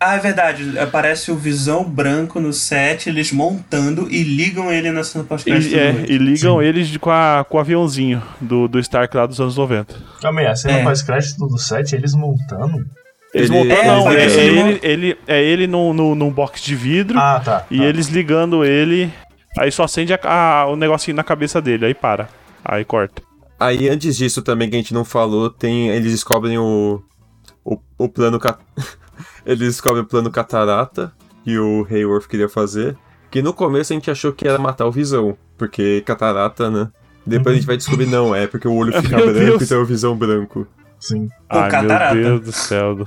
Ah, 0.00 0.14
é 0.14 0.18
verdade. 0.20 0.78
Aparece 0.78 1.30
o 1.32 1.36
Visão 1.36 1.82
Branco 1.82 2.38
no 2.38 2.52
set, 2.52 3.08
eles 3.08 3.32
montando 3.32 4.08
e 4.10 4.22
ligam 4.22 4.70
ele 4.72 4.90
na 4.92 5.02
cena 5.02 5.24
pós-crédito 5.24 5.74
E, 5.74 5.78
é, 5.78 5.90
e 6.08 6.16
ligam 6.18 6.62
eles 6.62 6.86
de- 6.88 6.98
com, 7.00 7.10
a, 7.10 7.44
com 7.48 7.56
o 7.56 7.60
aviãozinho 7.60 8.22
do, 8.40 8.68
do 8.68 8.78
Stark 8.78 9.16
lá 9.16 9.26
dos 9.26 9.40
anos 9.40 9.56
90. 9.56 9.96
Calma 10.22 10.40
aí, 10.40 10.46
a 10.46 10.54
cena 10.54 10.78
É. 10.78 10.82
pós-crédito 10.84 11.46
do 11.48 11.58
7, 11.58 11.96
eles 11.96 12.14
montando. 12.14 12.84
Eles 13.34 13.50
Ele- 13.50 13.58
montaram, 13.58 13.82
É, 13.82 13.86
não, 13.86 14.12
é, 14.12 14.24
é 14.24 14.44
ele 14.44 14.80
ele, 14.82 15.18
é 15.26 15.42
ele 15.42 15.66
num, 15.66 15.92
num, 15.92 16.14
num 16.14 16.30
box 16.30 16.62
de 16.62 16.74
vidro 16.76 17.18
Ah, 17.18 17.40
tá. 17.44 17.66
e 17.70 17.82
Ah. 17.82 17.84
eles 17.86 18.06
ligando 18.06 18.64
ele, 18.64 19.12
aí 19.58 19.70
só 19.72 19.82
acende 19.84 20.12
a- 20.14 20.20
a- 20.22 20.66
o 20.66 20.76
negocinho 20.76 21.16
na 21.16 21.24
cabeça 21.24 21.60
dele, 21.60 21.84
aí 21.86 21.94
para. 21.94 22.28
Aí 22.64 22.84
corta. 22.84 23.20
Aí 23.60 23.88
antes 23.88 24.16
disso 24.16 24.42
também 24.42 24.70
que 24.70 24.76
a 24.76 24.78
gente 24.78 24.94
não 24.94 25.04
falou, 25.04 25.50
tem. 25.50 25.88
Eles 25.88 26.12
descobrem 26.12 26.56
o. 26.56 27.02
O, 27.64 27.76
o 27.98 28.08
plano. 28.08 28.38
eles 29.46 29.60
descobrem 29.60 30.02
o 30.02 30.06
plano 30.06 30.30
catarata 30.30 31.12
que 31.44 31.58
o 31.58 31.86
Hayworth 31.90 32.26
queria 32.26 32.48
fazer. 32.48 32.96
Que 33.30 33.42
no 33.42 33.52
começo 33.52 33.92
a 33.92 33.94
gente 33.96 34.10
achou 34.10 34.32
que 34.32 34.46
era 34.48 34.58
matar 34.58 34.86
o 34.86 34.92
Visão. 34.92 35.36
Porque 35.56 36.02
catarata, 36.06 36.70
né? 36.70 36.88
Depois 37.26 37.54
a 37.54 37.58
gente 37.58 37.66
vai 37.66 37.76
descobrir, 37.76 38.06
não, 38.06 38.34
é 38.34 38.46
porque 38.46 38.66
o 38.66 38.74
olho 38.74 38.92
fica 39.02 39.16
branco 39.16 39.32
Deus. 39.34 39.62
e 39.62 39.68
tem 39.68 39.76
o 39.76 39.84
visão 39.84 40.16
branco. 40.16 40.66
Sim. 40.98 41.28
Pô, 41.48 41.58
Ai, 41.58 41.70
catarata. 41.70 42.14
meu 42.14 42.24
Deus 42.24 42.40
do 42.40 42.52
céu. 42.52 43.04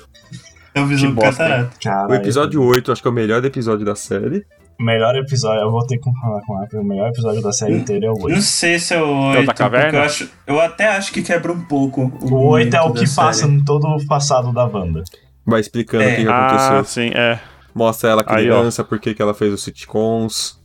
É 0.75 0.81
o 0.81 0.85
Visão 0.85 1.09
que 1.09 1.15
do 1.15 1.21
bosta, 1.21 1.43
Catarata. 1.43 1.71
Cara, 1.83 2.07
O 2.07 2.13
episódio 2.13 2.63
8, 2.63 2.91
acho 2.91 3.01
que 3.01 3.07
é 3.07 3.11
o 3.11 3.13
melhor 3.13 3.43
episódio 3.43 3.85
da 3.85 3.95
série. 3.95 4.45
O 4.79 4.83
melhor 4.83 5.15
episódio, 5.15 5.61
eu 5.61 5.71
vou 5.71 5.85
ter 5.85 5.97
que 5.97 6.09
falar 6.21 6.41
com 6.41 6.55
a 6.57 6.67
o 6.79 6.83
melhor 6.83 7.09
episódio 7.09 7.41
da 7.41 7.51
série 7.51 7.75
inteira 7.77 8.05
é 8.05 8.09
o 8.09 8.13
8. 8.13 8.29
Não 8.29 8.41
sei 8.41 8.79
se 8.79 8.93
é 8.93 9.01
o 9.01 9.33
da 9.33 9.39
8, 9.39 9.53
caverna? 9.55 9.83
porque 9.85 9.95
eu, 9.97 10.01
acho, 10.01 10.29
eu 10.47 10.59
até 10.61 10.88
acho 10.88 11.11
que 11.11 11.21
quebra 11.21 11.51
um 11.51 11.61
pouco. 11.61 12.11
O 12.21 12.47
8 12.49 12.75
é 12.75 12.81
o 12.81 12.93
que 12.93 13.09
passa 13.13 13.41
série. 13.41 13.53
em 13.53 13.63
todo 13.65 13.85
o 13.88 14.05
passado 14.07 14.53
da 14.53 14.65
Wanda. 14.65 15.03
Vai 15.45 15.59
explicando 15.61 16.03
É. 16.03 16.13
o 16.13 16.15
que, 16.18 16.22
que 16.23 16.27
Ah, 16.30 16.47
aconteceu. 16.47 16.85
sim, 16.85 17.11
é. 17.15 17.39
Mostra 17.73 18.09
ela 18.09 18.23
criança, 18.23 18.84
por 18.84 18.99
que 18.99 19.15
ela 19.19 19.34
fez 19.34 19.53
os 19.53 19.63
sitcoms. 19.63 20.59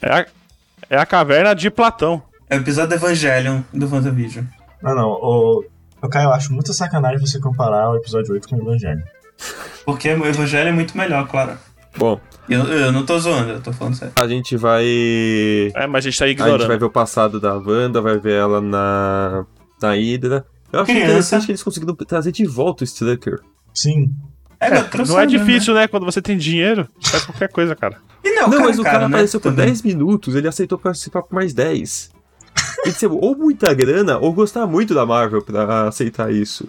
É 0.00 0.10
a, 0.20 0.26
é 0.90 0.96
a 0.98 1.06
caverna 1.06 1.54
de 1.54 1.70
Platão. 1.70 2.22
É 2.48 2.56
o 2.56 2.60
episódio 2.60 2.90
do 2.90 2.94
Evangelion 2.94 3.60
do 3.72 3.86
WandaVision. 3.92 4.44
Não, 4.82 4.94
não. 4.94 5.08
O, 5.10 5.64
o 6.02 6.08
Caio, 6.08 6.26
eu 6.28 6.32
acho 6.32 6.52
muita 6.52 6.72
sacanagem 6.72 7.18
você 7.18 7.38
comparar 7.40 7.90
o 7.90 7.96
episódio 7.96 8.32
8 8.34 8.48
com 8.48 8.56
o 8.56 8.62
Evangelho. 8.62 9.02
Porque 9.84 10.08
o 10.12 10.26
Evangelho 10.26 10.68
é 10.68 10.72
muito 10.72 10.96
melhor, 10.96 11.26
claro. 11.28 11.58
Bom, 11.98 12.20
Eu, 12.48 12.62
eu 12.64 12.92
não 12.92 13.04
tô 13.06 13.18
zoando, 13.18 13.50
eu 13.52 13.60
tô 13.60 13.72
falando 13.72 13.94
sério. 13.94 14.12
a 14.18 14.28
gente 14.28 14.56
vai. 14.56 14.84
É, 15.74 15.86
mas 15.86 16.04
a 16.04 16.10
gente 16.10 16.18
tá 16.18 16.24
A 16.24 16.28
gente 16.28 16.40
ignorando. 16.40 16.68
vai 16.68 16.78
ver 16.78 16.84
o 16.84 16.90
passado 16.90 17.40
da 17.40 17.54
Wanda, 17.56 18.00
vai 18.00 18.18
ver 18.18 18.34
ela 18.40 18.60
na. 18.60 19.44
na 19.82 19.92
Hydra. 19.94 20.44
Eu 20.72 20.80
acho 20.80 20.86
Criança. 20.90 21.06
interessante 21.10 21.46
que 21.46 21.52
eles 21.52 21.62
conseguiram 21.62 21.94
trazer 21.94 22.32
de 22.32 22.44
volta 22.46 22.82
o 22.82 22.86
Strucker. 22.86 23.40
Sim. 23.76 24.10
É, 24.58 24.68
É, 24.68 25.04
não 25.06 25.20
é 25.20 25.26
difícil, 25.26 25.74
né? 25.74 25.86
Quando 25.86 26.06
você 26.06 26.22
tem 26.22 26.36
dinheiro, 26.36 26.88
faz 27.02 27.24
qualquer 27.26 27.48
coisa, 27.48 27.76
cara. 27.76 27.96
Né? 27.96 28.00
E 28.24 28.30
não, 28.34 28.48
Não, 28.48 28.50
cara, 28.52 28.64
mas 28.64 28.78
o 28.78 28.82
cara 28.82 28.98
né, 29.00 29.06
apareceu 29.06 29.38
por 29.38 29.50
também. 29.50 29.66
10 29.66 29.82
minutos, 29.82 30.34
ele 30.34 30.48
aceitou 30.48 30.78
participar 30.78 31.22
por 31.22 31.34
mais 31.34 31.52
10. 31.52 32.10
Tem 32.82 32.92
que 32.92 32.98
ser 32.98 33.06
ou 33.06 33.36
muita 33.36 33.72
grana 33.74 34.18
ou 34.18 34.32
gostar 34.32 34.66
muito 34.66 34.94
da 34.94 35.04
Marvel 35.04 35.42
pra 35.42 35.88
aceitar 35.88 36.32
isso. 36.32 36.66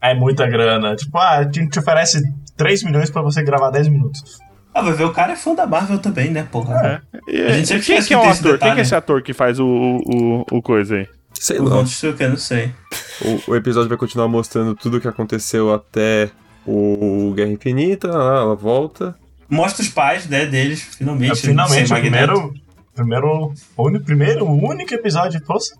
É 0.00 0.12
muita 0.12 0.44
grana. 0.46 0.96
Tipo, 0.96 1.16
ah, 1.18 1.38
a 1.38 1.42
gente 1.44 1.68
te 1.68 1.78
oferece 1.78 2.20
3 2.56 2.82
milhões 2.82 3.10
pra 3.10 3.22
você 3.22 3.42
gravar 3.44 3.70
10 3.70 3.86
minutos. 3.88 4.40
Ah, 4.74 4.82
vai 4.82 4.94
ver, 4.94 5.04
o 5.04 5.12
cara 5.12 5.32
é 5.34 5.36
fã 5.36 5.54
da 5.54 5.66
Marvel 5.66 5.98
também, 5.98 6.30
né, 6.30 6.46
porra? 6.50 7.02
E, 7.28 7.42
A 7.42 7.52
gente 7.52 7.68
sempre 7.68 7.84
quem 7.84 7.98
esquece 7.98 8.08
que 8.08 8.14
é 8.14 8.16
o 8.16 8.20
ator? 8.22 8.32
Quem 8.34 8.42
que 8.42 8.52
detalhe. 8.52 8.78
é 8.80 8.82
esse 8.82 8.94
ator 8.94 9.22
que 9.22 9.32
faz 9.32 9.60
o, 9.60 9.66
o, 9.66 10.44
o 10.50 10.62
coisa 10.62 10.96
aí? 10.96 11.08
Sei 11.38 11.58
O 11.58 11.64
lá. 11.64 11.76
Não 11.76 12.36
sei. 12.36 12.72
O, 13.20 13.50
o 13.52 13.56
episódio 13.56 13.88
vai 13.88 13.98
continuar 13.98 14.28
mostrando 14.28 14.74
tudo 14.74 14.96
o 14.96 15.00
que 15.00 15.08
aconteceu 15.08 15.72
até 15.72 16.30
o 16.66 17.32
Guerra 17.34 17.50
Infinita, 17.52 18.08
ela 18.08 18.54
volta. 18.54 19.16
Mostra 19.48 19.82
os 19.82 19.88
pais, 19.88 20.26
né, 20.26 20.46
deles, 20.46 20.80
finalmente. 20.82 21.32
É, 21.32 21.34
finalmente, 21.36 21.92
o 21.92 21.96
primeiro, 21.96 22.54
primeiro, 22.94 23.52
o 23.76 23.86
único, 23.86 24.04
primeiro, 24.04 24.44
o 24.46 24.68
único 24.68 24.94
episódio, 24.94 25.42
poss- 25.44 25.72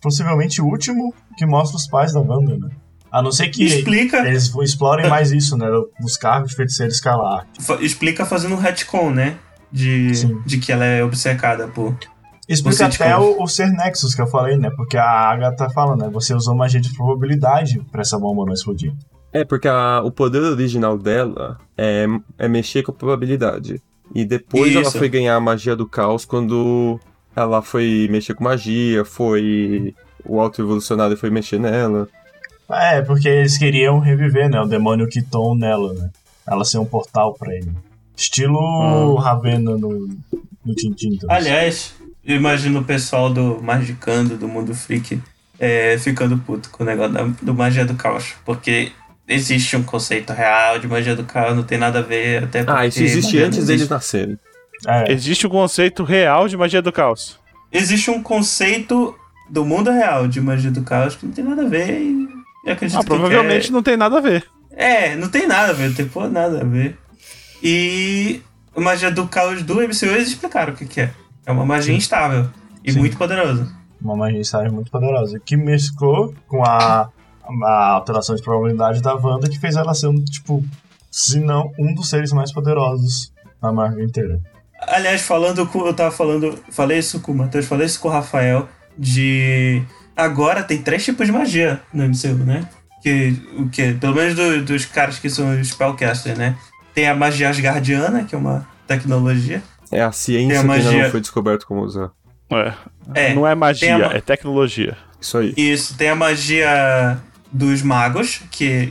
possivelmente 0.00 0.60
o 0.60 0.66
último, 0.66 1.14
que 1.36 1.46
mostra 1.46 1.76
os 1.76 1.86
pais 1.88 2.12
da 2.12 2.20
Wanda, 2.20 2.56
né? 2.56 2.68
A 3.10 3.22
não 3.22 3.32
ser 3.32 3.48
que 3.48 3.64
Explica, 3.64 4.18
eles 4.28 4.52
explorem 4.62 5.08
mais 5.08 5.32
isso, 5.32 5.56
né? 5.56 5.66
Dos 6.00 6.16
cargos 6.16 6.50
de 6.50 6.56
feiticeiro 6.56 6.92
escalar. 6.92 7.46
explica 7.80 8.26
fazendo 8.26 8.54
um 8.54 8.58
retcon, 8.58 9.10
né? 9.10 9.38
De, 9.72 10.14
Sim. 10.14 10.40
de 10.44 10.58
que 10.58 10.70
ela 10.70 10.84
é 10.84 11.02
obcecada 11.02 11.66
por. 11.66 11.96
Explica 12.48 12.76
Você, 12.76 12.84
até 12.84 13.12
tipo- 13.12 13.22
o, 13.40 13.42
o 13.42 13.48
ser 13.48 13.68
Nexus 13.72 14.14
que 14.14 14.22
eu 14.22 14.26
falei, 14.28 14.56
né? 14.56 14.70
Porque 14.76 14.96
a 14.96 15.04
Agatha 15.30 15.68
fala, 15.70 15.96
né? 15.96 16.08
Você 16.12 16.32
usou 16.34 16.54
magia 16.54 16.80
de 16.80 16.92
probabilidade 16.94 17.80
pra 17.90 18.02
essa 18.02 18.18
bomba 18.18 18.44
não 18.46 18.52
explodir. 18.52 18.92
É, 19.32 19.44
porque 19.44 19.66
a- 19.68 20.00
o 20.04 20.10
poder 20.12 20.38
original 20.42 20.96
dela 20.96 21.58
é, 21.76 22.06
é 22.38 22.48
mexer 22.48 22.82
com 22.84 22.92
a 22.92 22.94
probabilidade. 22.94 23.82
E 24.14 24.24
depois 24.24 24.72
ela 24.74 24.82
Isso. 24.82 24.96
foi 24.98 25.08
ganhar 25.08 25.34
a 25.34 25.40
magia 25.40 25.74
do 25.74 25.86
caos 25.88 26.24
quando 26.24 27.00
ela 27.34 27.60
foi 27.60 28.06
mexer 28.10 28.34
com 28.34 28.44
magia, 28.44 29.04
foi. 29.04 29.92
O 30.24 30.40
auto-evolucionário 30.40 31.16
foi 31.16 31.30
mexer 31.30 31.58
nela. 31.58 32.08
É, 32.70 33.02
porque 33.02 33.28
eles 33.28 33.58
queriam 33.58 33.98
reviver, 33.98 34.48
né? 34.48 34.60
O 34.60 34.66
demônio 34.66 35.08
Kiton 35.08 35.56
nela, 35.56 35.92
né? 35.94 36.10
Ela 36.48 36.64
ser 36.64 36.78
um 36.78 36.84
portal 36.86 37.34
pra 37.34 37.52
ele. 37.54 37.70
Estilo 38.16 39.14
Ravena 39.16 39.76
no, 39.76 40.08
no 40.64 40.74
Tintin. 40.74 41.16
também. 41.18 41.36
Aliás, 41.36 41.94
eu 42.26 42.36
imagino 42.36 42.80
o 42.80 42.84
pessoal 42.84 43.32
do 43.32 43.60
Magicando, 43.62 44.36
do 44.36 44.48
Mundo 44.48 44.74
Freak, 44.74 45.20
é, 45.58 45.96
ficando 45.98 46.36
puto 46.38 46.68
com 46.70 46.82
o 46.82 46.86
negócio 46.86 47.12
da, 47.12 47.22
do 47.24 47.54
Magia 47.54 47.84
do 47.84 47.94
Caos. 47.94 48.34
Porque 48.44 48.92
existe 49.28 49.76
um 49.76 49.82
conceito 49.82 50.32
real 50.32 50.78
de 50.78 50.86
Magia 50.88 51.14
do 51.16 51.24
Caos, 51.24 51.54
não 51.56 51.62
tem 51.62 51.78
nada 51.78 52.00
a 52.00 52.02
ver. 52.02 52.44
Até 52.44 52.62
porque 52.64 52.80
Ah, 52.80 52.86
isso 52.86 53.02
existe 53.02 53.38
antes 53.38 53.58
existe. 53.58 53.66
deles 53.66 53.88
nascerem. 53.88 54.38
É, 54.86 55.10
Existe 55.12 55.46
o 55.46 55.50
conceito 55.50 56.04
real 56.04 56.46
de 56.48 56.56
magia 56.56 56.82
do 56.82 56.92
caos. 56.92 57.40
Existe 57.72 58.10
um 58.10 58.22
conceito 58.22 59.16
do 59.48 59.64
mundo 59.64 59.90
real 59.90 60.28
de 60.28 60.38
Magia 60.40 60.70
do 60.70 60.82
Caos 60.82 61.16
que 61.16 61.24
não 61.24 61.32
tem 61.32 61.42
nada 61.44 61.62
a 61.62 61.68
ver 61.68 61.98
e 61.98 62.28
eu 62.64 62.72
acredito 62.74 62.98
Ah, 62.98 63.00
que 63.00 63.06
provavelmente 63.06 63.66
quer- 63.68 63.72
não 63.72 63.82
tem 63.82 63.96
nada 63.96 64.18
a 64.18 64.20
ver. 64.20 64.44
É, 64.72 65.16
não 65.16 65.28
tem 65.30 65.46
nada 65.46 65.70
a 65.70 65.72
ver, 65.72 65.88
não 65.88 65.94
tem 65.94 66.06
porra 66.06 66.28
nada 66.28 66.60
a 66.60 66.64
ver. 66.64 66.98
E 67.62 68.40
magia 68.76 69.10
do 69.10 69.26
caos 69.26 69.62
do 69.62 69.80
MCU 69.80 70.06
eles 70.10 70.28
explicaram 70.28 70.74
o 70.74 70.76
que, 70.76 70.84
que 70.84 71.00
é. 71.00 71.10
É 71.46 71.52
uma 71.52 71.64
magia 71.64 71.94
instável 71.94 72.50
e 72.84 72.92
Sim. 72.92 72.98
muito 72.98 73.16
poderosa. 73.16 73.72
uma 74.02 74.16
magia 74.16 74.40
estável 74.40 74.72
muito 74.72 74.90
poderosa. 74.90 75.40
Que 75.44 75.56
mesclou 75.56 76.34
com 76.48 76.62
a, 76.64 77.08
a 77.64 77.86
alteração 77.92 78.34
de 78.34 78.42
probabilidade 78.42 79.00
da 79.00 79.14
Wanda, 79.14 79.48
que 79.48 79.58
fez 79.58 79.76
ela 79.76 79.94
ser, 79.94 80.08
um, 80.08 80.22
tipo, 80.24 80.62
se 81.10 81.38
não 81.40 81.72
um 81.78 81.94
dos 81.94 82.10
seres 82.10 82.32
mais 82.32 82.52
poderosos 82.52 83.32
da 83.62 83.72
Marvel 83.72 84.04
inteira. 84.04 84.40
Aliás, 84.88 85.22
falando 85.22 85.66
com. 85.66 85.86
Eu 85.86 85.94
tava 85.94 86.10
falando. 86.10 86.58
Falei 86.70 86.98
isso 86.98 87.20
com 87.20 87.32
o 87.32 87.34
Matheus, 87.34 87.64
falei 87.66 87.86
isso 87.86 87.98
com 88.00 88.08
o 88.08 88.12
Rafael. 88.12 88.68
De. 88.98 89.82
Agora 90.16 90.62
tem 90.62 90.82
três 90.82 91.04
tipos 91.04 91.26
de 91.26 91.32
magia 91.32 91.80
no 91.92 92.04
MCU, 92.04 92.44
né? 92.44 92.66
Que, 93.02 93.40
o 93.58 93.68
que? 93.68 93.92
Pelo 93.94 94.14
menos 94.14 94.34
do- 94.34 94.64
dos 94.64 94.84
caras 94.84 95.18
que 95.18 95.28
são 95.30 95.62
spellcasters, 95.62 96.36
né? 96.38 96.56
Tem 96.94 97.06
a 97.08 97.14
magia 97.14 97.48
asgardiana, 97.50 98.24
que 98.24 98.34
é 98.34 98.38
uma 98.38 98.66
tecnologia. 98.86 99.62
É 99.90 100.02
a 100.02 100.12
ciência 100.12 100.58
a 100.60 100.62
que 100.64 100.70
ainda 100.70 100.84
magia- 100.84 101.02
não 101.04 101.10
foi 101.10 101.20
descoberto 101.20 101.66
como 101.66 101.82
usar. 101.82 102.10
É. 102.50 102.72
É, 103.14 103.34
Não 103.34 103.46
é 103.46 103.54
magia, 103.54 103.98
ma- 103.98 104.14
é 104.14 104.20
tecnologia. 104.20 104.96
Isso 105.20 105.38
aí. 105.38 105.54
Isso, 105.56 105.96
tem 105.96 106.08
a 106.10 106.14
magia 106.14 107.18
dos 107.52 107.82
magos, 107.82 108.40
que 108.50 108.70
é 108.70 108.88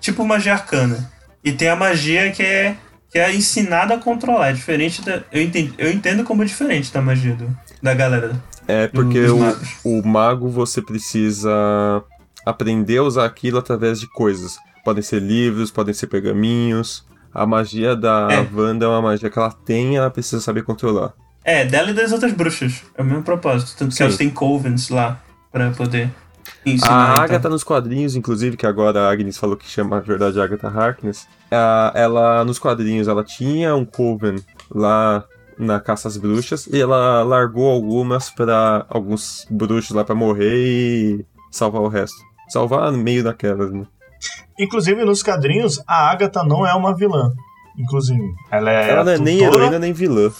tipo 0.00 0.24
magia 0.26 0.52
arcana. 0.54 1.10
E 1.44 1.52
tem 1.52 1.68
a 1.68 1.76
magia 1.76 2.30
que 2.30 2.42
é, 2.42 2.76
que 3.10 3.18
é 3.18 3.34
ensinada 3.34 3.94
a 3.94 3.98
controlar. 3.98 4.50
É 4.50 4.52
diferente 4.52 5.02
da. 5.02 5.22
Eu 5.32 5.42
entendo, 5.42 5.74
eu 5.78 5.90
entendo 5.90 6.22
como 6.24 6.44
diferente 6.44 6.92
da 6.92 7.00
magia 7.00 7.34
do, 7.34 7.56
da 7.82 7.94
galera. 7.94 8.40
É 8.68 8.86
porque 8.86 9.22
dos 9.26 9.56
o, 9.84 9.98
o 10.00 10.06
mago 10.06 10.48
você 10.48 10.80
precisa 10.80 11.50
aprender 12.46 12.98
a 12.98 13.02
usar 13.02 13.24
aquilo 13.24 13.58
através 13.58 13.98
de 14.00 14.06
coisas. 14.08 14.56
Podem 14.84 15.02
ser 15.02 15.20
livros, 15.20 15.70
podem 15.70 15.94
ser 15.94 16.06
pergaminhos. 16.06 17.04
A 17.34 17.46
magia 17.46 17.96
da 17.96 18.28
É. 18.30 18.46
Wanda 18.54 18.84
é 18.84 18.88
uma 18.88 19.02
magia 19.02 19.30
que 19.30 19.38
ela 19.38 19.50
tem 19.50 19.94
e 19.94 19.96
ela 19.96 20.10
precisa 20.10 20.40
saber 20.40 20.62
controlar. 20.62 21.12
É, 21.44 21.64
dela 21.64 21.90
e 21.90 21.94
das 21.94 22.12
outras 22.12 22.32
bruxas. 22.32 22.82
É 22.96 23.02
o 23.02 23.04
mesmo 23.04 23.22
propósito. 23.22 23.74
Tanto 23.76 23.90
que 23.90 23.96
Sim. 23.96 24.04
elas 24.04 24.16
têm 24.16 24.30
covens 24.30 24.88
lá 24.90 25.20
pra 25.50 25.70
poder 25.70 26.10
ensinar. 26.64 27.10
A 27.10 27.12
então. 27.12 27.24
Agatha 27.24 27.48
nos 27.48 27.64
quadrinhos, 27.64 28.14
inclusive, 28.14 28.56
que 28.56 28.66
agora 28.66 29.08
a 29.08 29.10
Agnes 29.10 29.36
falou 29.36 29.56
que 29.56 29.68
chama, 29.68 29.96
na 29.96 30.02
verdade, 30.02 30.40
Agatha 30.40 30.68
Harkness. 30.68 31.26
Ela, 31.94 32.44
nos 32.44 32.58
quadrinhos, 32.58 33.08
ela 33.08 33.24
tinha 33.24 33.74
um 33.74 33.84
coven 33.84 34.36
lá 34.70 35.24
na 35.58 35.80
Caça 35.80 36.08
às 36.08 36.16
Bruxas 36.16 36.66
e 36.66 36.80
ela 36.80 37.22
largou 37.22 37.70
algumas 37.70 38.30
pra 38.30 38.86
alguns 38.88 39.46
bruxos 39.50 39.94
lá 39.94 40.04
pra 40.04 40.14
morrer 40.14 40.54
e 40.54 41.26
salvar 41.50 41.82
o 41.82 41.88
resto. 41.88 42.16
Salvar 42.48 42.90
meio 42.92 43.24
daquelas, 43.24 43.70
né? 43.72 43.84
Inclusive, 44.58 45.04
nos 45.04 45.22
quadrinhos, 45.22 45.82
a 45.86 46.10
Agatha 46.10 46.42
não 46.44 46.66
é 46.66 46.74
uma 46.74 46.94
vilã. 46.94 47.30
Inclusive, 47.78 48.22
ela 48.50 48.70
é. 48.70 48.90
ela 48.90 49.04
não 49.04 49.12
é 49.12 49.18
nem 49.18 49.40
heroína 49.42 49.78
nem 49.78 49.92
vilã. 49.92 50.30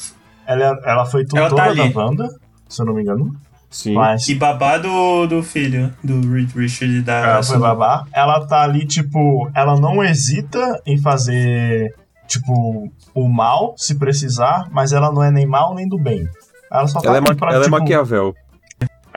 Ela, 0.46 0.64
é- 0.64 0.90
ela 0.90 1.06
foi 1.06 1.24
Ela 1.34 1.48
tutora 1.48 1.74
tá 1.74 1.82
da 1.88 1.98
Wanda, 2.00 2.28
se 2.68 2.82
eu 2.82 2.86
não 2.86 2.94
me 2.94 3.02
engano. 3.02 3.32
Sim. 3.70 3.94
Mas 3.94 4.28
E 4.28 4.34
babá 4.34 4.76
do, 4.76 5.26
do 5.26 5.42
filho, 5.42 5.90
do 6.04 6.20
Reed 6.30 6.54
Richard 6.54 7.00
da. 7.00 7.14
ela 7.14 7.42
foi 7.42 7.58
babá. 7.58 8.04
Ela 8.12 8.46
tá 8.46 8.62
ali, 8.62 8.86
tipo, 8.86 9.50
ela 9.54 9.80
não 9.80 10.04
hesita 10.04 10.82
em 10.84 10.98
fazer, 10.98 11.94
tipo, 12.28 12.92
o 13.14 13.28
mal, 13.28 13.74
se 13.78 13.98
precisar, 13.98 14.68
mas 14.70 14.92
ela 14.92 15.10
não 15.10 15.22
é 15.22 15.30
nem 15.30 15.46
mal 15.46 15.74
nem 15.74 15.88
do 15.88 15.98
bem. 15.98 16.28
Ela 16.70 16.86
só 16.86 17.00
tá 17.00 17.08
Ela 17.08 17.16
é, 17.16 17.20
ali 17.20 17.28
ma 17.30 17.34
pra, 17.34 17.48
ela 17.54 17.62
é 17.62 17.64
tipo, 17.64 17.78
Maquiavel. 17.78 18.34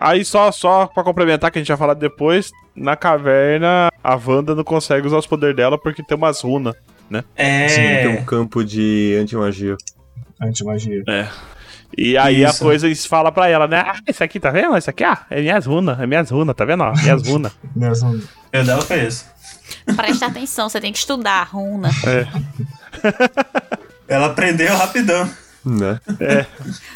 Aí 0.05 0.23
só, 0.23 0.51
só 0.51 0.85
pra 0.85 1.03
complementar, 1.03 1.49
que 1.49 1.57
a 1.57 1.61
gente 1.61 1.67
vai 1.69 1.77
falar 1.77 1.95
depois, 1.95 2.51
na 2.75 2.95
caverna 2.95 3.91
a 4.03 4.15
Wanda 4.15 4.53
não 4.53 4.63
consegue 4.63 5.07
usar 5.07 5.17
os 5.17 5.25
poderes 5.25 5.55
dela 5.55 5.79
porque 5.79 6.03
tem 6.03 6.15
umas 6.15 6.41
runas. 6.41 6.75
É. 7.35 7.67
Sim, 7.67 7.81
tem 7.81 8.07
um 8.09 8.23
campo 8.23 8.63
de 8.63 9.17
anti-magia. 9.19 9.75
anti-magia. 10.39 11.03
E 11.97 12.15
aí 12.19 12.43
Isso. 12.43 12.61
a 12.63 12.67
coisa 12.67 12.95
fala 13.07 13.31
pra 13.31 13.47
ela, 13.47 13.67
né? 13.67 13.79
Ah, 13.79 13.95
isso 14.07 14.23
aqui, 14.23 14.39
tá 14.39 14.51
vendo? 14.51 14.77
Isso 14.77 14.91
aqui, 14.91 15.03
ah, 15.03 15.25
é 15.27 15.41
minhas 15.41 15.65
runas, 15.65 15.99
é 15.99 16.05
minhas 16.05 16.29
runas, 16.29 16.55
tá 16.55 16.65
vendo? 16.65 16.83
Ó, 16.83 16.93
minhas 16.93 17.25
runas. 17.27 17.51
Mesmo. 17.75 18.21
Eu 18.53 18.63
dela 18.63 18.83
foi 18.83 19.05
esse. 19.05 19.25
Presta 19.95 20.27
atenção, 20.27 20.69
você 20.69 20.79
tem 20.79 20.91
que 20.91 20.99
estudar 20.99 21.41
a 21.41 21.43
runa. 21.45 21.89
Ela 24.07 24.27
aprendeu 24.27 24.75
rapidão. 24.75 25.27
Né? 25.65 25.99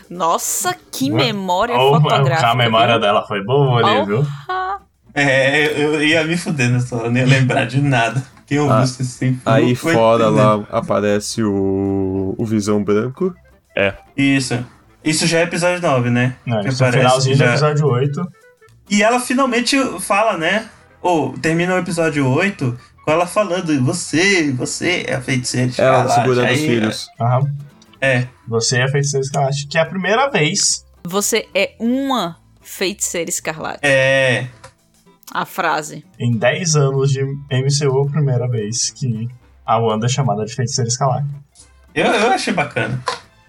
Nossa, 0.09 0.75
que 0.91 1.09
memória 1.09 1.75
Oh, 1.77 1.95
fotográfica. 2.01 2.49
a 2.51 2.55
memória 2.55 2.93
viu? 2.93 3.01
dela 3.01 3.25
foi 3.27 3.43
boa 3.43 3.79
ali, 3.79 3.99
Oh. 4.01 4.05
viu? 4.05 4.27
É, 5.13 5.83
eu 5.83 6.03
ia 6.03 6.23
me 6.23 6.37
fuder 6.37 6.69
nessa 6.69 6.95
hora, 6.95 7.09
não 7.09 7.17
ia 7.19 7.25
lembrar 7.25 7.65
de 7.65 7.81
nada. 7.81 8.21
Quem 8.45 8.59
ouviu 8.59 8.75
Ah, 8.77 8.83
isso 8.83 9.01
assim? 9.01 9.39
Aí 9.45 9.75
foi 9.75 9.93
fora 9.93 10.29
lá 10.29 10.63
aparece 10.71 11.43
o, 11.43 12.35
o 12.37 12.45
Visão 12.45 12.83
Branco. 12.83 13.33
Isso. 14.15 14.63
Isso 15.03 15.25
já 15.25 15.39
é 15.39 15.43
episódio 15.43 15.81
9, 15.81 16.09
né? 16.09 16.35
Não, 16.45 16.61
Que 16.61 16.69
isso 16.69 16.83
é 16.83 16.85
o 16.85 16.89
aparece 16.89 17.07
finalzinho 17.07 17.35
do 17.37 17.39
já. 17.39 17.49
episódio 17.51 17.87
8. 17.87 18.21
E 18.89 19.01
ela 19.03 19.19
finalmente 19.19 19.77
fala, 19.99 20.37
né? 20.37 20.65
Ou 21.01 21.33
termina 21.37 21.75
o 21.75 21.77
episódio 21.77 22.27
8 22.27 22.77
com 23.05 23.11
ela 23.11 23.25
falando: 23.25 23.81
Você, 23.85 24.51
você 24.51 25.05
é 25.07 25.15
a 25.15 25.21
feiticeira 25.21 25.71
Ela 25.77 26.03
escarlate." 26.03 26.13
segurando 26.21 26.51
os 26.53 26.59
filhos. 26.59 27.07
Aham. 27.19 27.41
É. 28.01 28.27
Você 28.47 28.79
é 28.81 28.87
feiticeiro 28.87 29.25
escarlate. 29.25 29.67
Que 29.67 29.77
é 29.77 29.81
a 29.81 29.85
primeira 29.85 30.29
vez. 30.29 30.85
Você 31.03 31.47
é 31.53 31.75
uma 31.79 32.37
feiticeira 32.61 33.29
escarlate. 33.29 33.79
É. 33.83 34.47
A 35.31 35.45
frase. 35.45 36.03
Em 36.19 36.37
10 36.37 36.75
anos 36.75 37.11
de 37.11 37.23
MCU, 37.23 38.07
a 38.07 38.11
primeira 38.11 38.47
vez 38.47 38.89
que 38.91 39.27
a 39.65 39.77
Wanda 39.77 40.07
é 40.07 40.09
chamada 40.09 40.43
de 40.45 40.55
feiticeira 40.55 40.87
escarlate. 40.87 41.27
Eu, 41.93 42.05
eu 42.05 42.31
achei 42.31 42.53
bacana. 42.53 43.01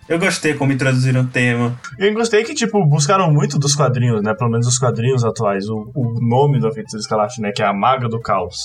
Eu 0.09 0.19
gostei 0.19 0.55
como 0.55 0.73
introduziram 0.73 1.21
o 1.23 1.27
tema. 1.29 1.79
Eu 1.97 2.13
gostei 2.13 2.43
que, 2.43 2.53
tipo, 2.53 2.85
buscaram 2.85 3.33
muito 3.33 3.59
dos 3.59 3.77
quadrinhos, 3.77 4.21
né? 4.23 4.35
Pelo 4.35 4.51
menos 4.51 4.67
os 4.67 4.77
quadrinhos 4.77 5.25
atuais. 5.25 5.69
O, 5.69 5.91
o 5.95 6.19
nome 6.21 6.61
da 6.61 6.71
feiticeira 6.73 7.01
escarlate, 7.01 7.41
né? 7.41 7.53
Que 7.55 7.63
é 7.63 7.67
a 7.67 7.73
Maga 7.73 8.09
do 8.09 8.21
Caos. 8.21 8.57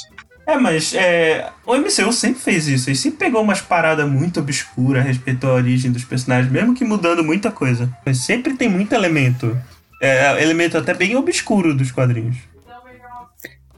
É, 0.48 0.58
mas 0.58 0.94
é, 0.94 1.50
o 1.66 1.76
MCU 1.76 2.12
sempre 2.14 2.40
fez 2.42 2.68
isso. 2.68 2.90
Ele 2.90 2.96
sempre 2.98 3.18
pegou 3.20 3.42
umas 3.42 3.62
paradas 3.62 4.08
muito 4.10 4.40
obscuras 4.40 5.04
a 5.04 5.08
respeito 5.08 5.48
à 5.48 5.54
origem 5.54 5.92
dos 5.92 6.04
personagens, 6.06 6.52
mesmo 6.52 6.76
que 6.76 6.86
mudando 6.86 7.24
muita 7.24 7.50
coisa. 7.52 7.90
Mas 8.06 8.20
sempre 8.20 8.56
tem 8.56 8.70
muito 8.70 8.94
elemento. 8.94 9.58
É, 10.02 10.42
elemento 10.44 10.78
até 10.78 10.94
bem 10.94 11.16
obscuro 11.16 11.74
dos 11.74 11.92
quadrinhos. 11.92 12.38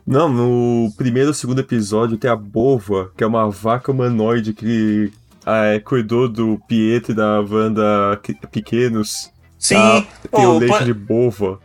Não, 0.06 0.30
no 0.30 0.91
primeiro 0.95 1.30
ou 1.30 1.34
segundo 1.34 1.60
episódio 1.60 2.18
tem 2.18 2.30
a 2.31 2.35
Bova, 2.35 3.11
que 3.18 3.23
é 3.23 3.27
uma 3.27 3.49
vaca 3.49 3.91
humanoide 3.91 4.53
que 4.53 5.11
é, 5.45 5.80
cuidou 5.80 6.30
do 6.30 6.60
Pietro 6.68 7.11
e 7.11 7.15
da 7.15 7.41
Wanda 7.41 8.18
que- 8.23 8.34
pequenos. 8.48 9.30
Sim, 9.60 9.76
Ah, 9.76 10.03
tem 10.31 10.45
o 10.45 10.60
leite 10.60 10.77
por, 10.77 10.84
de 10.85 10.94
Bova. 10.94 11.60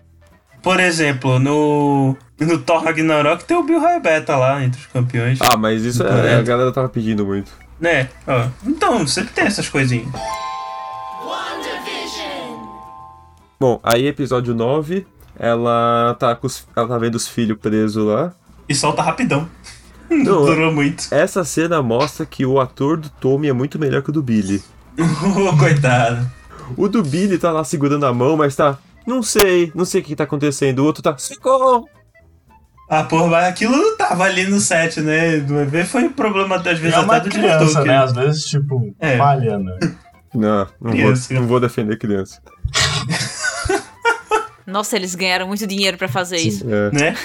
Por 0.63 0.79
exemplo, 0.81 1.39
no, 1.39 2.17
no 2.39 2.59
Thor 2.59 2.83
Ragnarok 2.85 3.45
tem 3.45 3.57
o 3.57 3.63
Bill 3.63 3.81
Raibeta 3.81 4.37
lá 4.37 4.63
entre 4.65 4.81
os 4.81 4.87
campeões. 4.87 5.39
Ah, 5.41 5.57
mas 5.57 5.83
isso 5.85 6.03
é, 6.03 6.37
a 6.37 6.43
galera 6.43 6.73
tava 6.73 6.89
pedindo 6.89 7.25
muito. 7.27 7.51
Né? 7.81 8.09
Ó, 8.27 8.47
então, 8.67 9.07
sempre 9.07 9.33
tem 9.33 9.45
essas 9.45 9.69
coisinhas. 9.69 10.09
Bom, 13.61 13.79
aí 13.83 14.07
episódio 14.07 14.55
9, 14.55 15.07
ela 15.39 16.17
tá, 16.19 16.35
com 16.35 16.47
os- 16.49 16.67
ela 16.75 16.89
tá 16.89 16.99
vendo 16.99 17.15
os 17.15 17.29
filhos 17.29 17.57
presos 17.59 18.05
lá. 18.05 18.33
E 18.69 18.75
solta 18.75 19.03
rapidão. 19.03 19.49
Não 20.11 20.19
Não, 20.19 20.45
durou 20.45 20.73
muito. 20.73 21.07
Essa 21.13 21.45
cena 21.45 21.81
mostra 21.81 22.27
que 22.27 22.45
o 22.45 22.61
ator 22.61 22.97
do 22.99 23.09
Tommy 23.09 23.49
é 23.49 23.53
muito 23.53 23.79
melhor 23.79 24.03
que 24.03 24.11
o 24.11 24.13
do 24.13 24.23
Billy. 24.23 24.63
Coitado. 25.59 26.29
O 26.77 26.89
do 26.89 27.03
Billy 27.03 27.39
tá 27.39 27.51
lá 27.53 27.65
segurando 27.65 28.05
a 28.05 28.13
mão, 28.13 28.37
mas 28.37 28.55
tá. 28.57 28.79
Não 29.07 29.23
sei, 29.23 29.71
não 29.75 29.85
sei 29.85 30.01
o 30.01 30.05
que 30.05 30.15
tá 30.17 30.25
acontecendo. 30.25 30.81
O 30.81 30.85
outro 30.85 31.03
tá. 31.03 31.17
Socorro! 31.19 31.89
Ah, 32.89 33.05
porra, 33.05 33.27
mas 33.29 33.45
aquilo 33.47 33.97
tava 33.97 34.25
ali 34.25 34.47
no 34.49 34.61
set, 34.61 35.01
né? 35.01 35.39
Do 35.39 35.59
EV 35.61 35.85
foi 35.85 36.05
um 36.05 36.13
problema, 36.13 36.57
às 36.57 36.67
E 36.67 36.75
vezes, 36.75 36.93
é 36.95 37.01
uma 37.01 37.17
até 37.17 37.25
do 37.29 37.31
diretor. 37.31 37.57
criança, 37.59 37.81
que- 37.83 37.89
né? 37.89 37.99
Às 37.99 38.13
vezes, 38.13 38.45
tipo, 38.45 38.95
É. 39.01 39.17
falha, 39.17 39.59
né? 39.59 39.79
Não, 40.35 40.67
não, 40.81 40.93
vou, 40.97 41.13
não 41.31 41.47
vou 41.47 41.61
defender 41.61 41.99
criança. 41.99 42.41
Nossa, 44.67 44.97
eles 44.97 45.15
ganharam 45.15 45.47
muito 45.47 45.67
dinheiro 45.67 45.99
pra 45.99 46.09
fazer 46.09 46.39
isso. 46.39 46.65
É. 46.69 46.91
Né? 46.91 47.17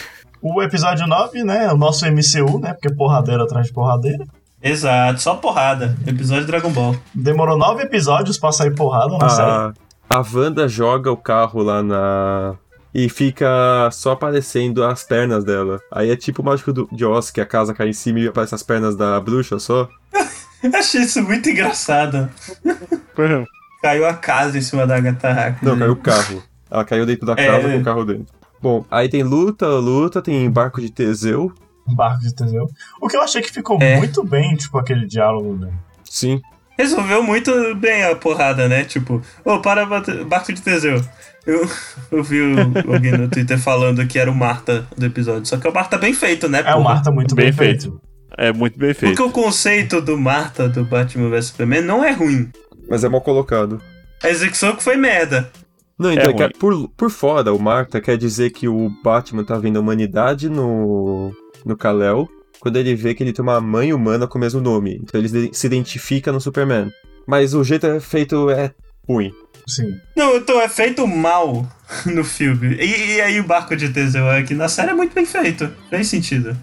O 0.42 0.62
episódio 0.62 1.08
9, 1.08 1.44
né? 1.44 1.72
O 1.72 1.78
nosso 1.78 2.06
MCU, 2.06 2.60
né? 2.60 2.74
Porque 2.74 2.94
porradeira 2.94 3.44
atrás 3.44 3.68
de 3.68 3.74
porradeira. 3.74 4.26
Exato, 4.62 5.22
só 5.22 5.36
porrada. 5.36 5.96
Episódio 6.06 6.42
de 6.46 6.52
Dragon 6.52 6.70
Ball. 6.72 6.96
Demorou 7.14 7.58
nove 7.58 7.84
episódios 7.84 8.38
pra 8.38 8.52
sair 8.52 8.76
porrada 8.76 9.18
na 9.18 9.30
série. 9.30 9.74
A, 10.10 10.24
Wanda 10.34 10.68
joga 10.68 11.12
o 11.12 11.18
carro 11.18 11.62
lá 11.62 11.84
na. 11.84 12.56
E 12.94 13.10
fica 13.10 13.90
só 13.92 14.14
aparecendo 14.14 14.84
as 14.84 15.04
pernas 15.04 15.44
dela. 15.44 15.80
Aí 15.92 16.10
é 16.10 16.16
tipo 16.16 16.42
o 16.42 16.46
mágico 16.46 16.74
do, 16.74 16.88
de 16.92 17.06
Oz, 17.06 17.30
que 17.30 17.40
a 17.42 17.46
casa 17.46 17.74
cai 17.74 17.90
em 17.90 17.94
cima 17.94 18.20
e 18.20 18.28
aparece 18.28 18.56
as 18.56 18.64
pernas 18.64 18.96
da 18.96 19.20
bruxa 19.20 19.60
só. 19.60 19.88
Achei 20.74 21.02
isso 21.02 21.22
muito 21.22 21.48
engraçado. 21.50 22.28
Caiu 23.82 24.06
a 24.08 24.14
casa 24.14 24.58
em 24.58 24.62
cima 24.62 24.88
da 24.88 24.96
Agatha 24.98 25.28
Harkness. 25.30 25.62
Não, 25.62 25.78
caiu 25.78 25.92
o 25.92 25.96
carro. 25.96 26.44
Ela 26.72 26.86
caiu 26.86 27.06
dentro 27.06 27.26
da 27.28 27.34
É. 27.34 27.46
casa 27.48 27.70
com 27.70 27.78
o 27.78 27.84
carro 27.84 28.06
dentro. 28.06 28.26
Bom, 28.60 28.84
aí 28.90 29.08
tem 29.08 29.22
luta, 29.22 29.68
luta, 29.68 30.20
tem 30.22 30.50
barco 30.50 30.82
de 30.82 30.90
Teseu. 30.90 31.54
Barco 31.86 32.22
de 32.22 32.34
Teseu. 32.34 32.68
O 33.00 33.08
que 33.08 33.16
eu 33.16 33.22
achei 33.22 33.42
que 33.42 33.52
ficou 33.52 33.78
É. 33.80 33.98
muito 33.98 34.24
bem, 34.24 34.56
tipo, 34.56 34.78
aquele 34.80 35.06
diálogo, 35.06 35.54
né? 35.56 35.72
Sim. 36.04 36.42
Resolveu 36.78 37.24
muito 37.24 37.52
bem 37.76 38.04
a 38.04 38.16
porrada, 38.16 38.68
né? 38.68 38.84
Tipo, 38.84 39.22
ô, 39.44 39.60
para 39.60 39.86
bater- 39.86 40.24
barco 40.26 40.54
de 40.54 40.62
Teseu. 40.62 41.02
Eu, 41.46 41.68
eu 42.12 42.24
vi 42.24 42.42
o- 42.42 42.92
alguém 42.94 43.12
no 43.14 43.28
Twitter 43.30 43.58
falando 43.60 44.06
que 44.06 44.20
era 44.20 44.30
o 44.30 44.36
Marta 44.36 44.88
do 44.98 45.06
episódio. 45.06 45.46
Só 45.46 45.58
que 45.58 45.66
é 45.66 45.70
o 45.70 45.74
Marta 45.74 45.98
bem 45.98 46.14
feito, 46.14 46.48
né? 46.48 46.60
É 46.66 46.72
o 46.72 46.78
porra? 46.78 46.94
Marta 46.96 47.12
muito 47.12 47.34
bem, 47.36 47.46
Bem 47.46 47.54
feito. 47.54 47.82
feito. 47.84 48.02
É 48.38 48.52
muito 48.54 48.78
bem 48.78 48.94
Porque 48.94 49.08
feito. 49.08 49.26
o 49.26 49.32
conceito 49.32 50.02
do 50.02 50.18
Marta 50.18 50.68
do 50.70 50.84
Batman 50.84 51.30
vs 51.30 51.46
Superman 51.48 51.82
não 51.82 52.04
é 52.04 52.12
ruim. 52.12 52.50
Mas 52.90 53.04
é 53.04 53.10
mal 53.10 53.22
colocado. 53.22 53.82
A 54.24 54.30
execução 54.30 54.76
que 54.76 54.84
foi 54.84 54.96
merda. 54.98 55.50
Não, 55.98 56.12
então, 56.12 56.26
É 56.26 56.30
é 56.30 56.34
que 56.34 56.44
ruim. 56.44 56.52
por, 56.60 56.90
por 56.90 57.10
fora, 57.10 57.52
o 57.54 57.58
Marta 57.60 58.00
quer 58.00 58.18
dizer 58.18 58.52
que 58.52 58.68
o 58.68 58.90
Batman 59.04 59.44
tá 59.44 59.58
vendo 59.58 59.78
a 59.78 59.80
humanidade 59.80 60.48
no, 60.50 61.32
no 61.66 61.76
Kal-El 61.76 62.28
quando 62.60 62.78
ele 62.78 62.96
vê 62.96 63.14
que 63.14 63.24
ele 63.24 63.34
tem 63.34 63.44
uma 63.44 63.60
mãe 63.62 63.94
humana 63.94 64.28
com 64.28 64.38
o 64.38 64.42
mesmo 64.42 64.60
nome. 64.62 65.00
Então 65.02 65.20
ele 65.20 65.50
se- 65.54 65.68
identifica 65.68 66.32
no 66.32 66.40
Superman. 66.42 66.92
Mas 67.28 67.54
o 67.54 67.64
jeito 67.64 67.86
é 67.88 68.00
feito 68.00 68.50
é 68.50 68.74
ruim. 69.08 69.32
Sim. 69.68 69.98
Não, 70.16 70.38
então 70.38 70.62
é 70.62 70.70
feito 70.70 71.06
mal 71.06 71.68
no 72.06 72.24
filme. 72.24 72.76
E, 72.76 73.16
e 73.16 73.22
aí 73.22 73.40
o 73.40 73.44
barco 73.46 73.76
de 73.76 73.90
Teseu 73.90 74.30
aqui 74.30 74.54
na 74.54 74.68
série 74.70 74.92
é 74.92 74.94
muito 74.94 75.14
bem 75.14 75.26
feito. 75.26 75.70
Fez 75.90 76.08
sentido. 76.08 76.56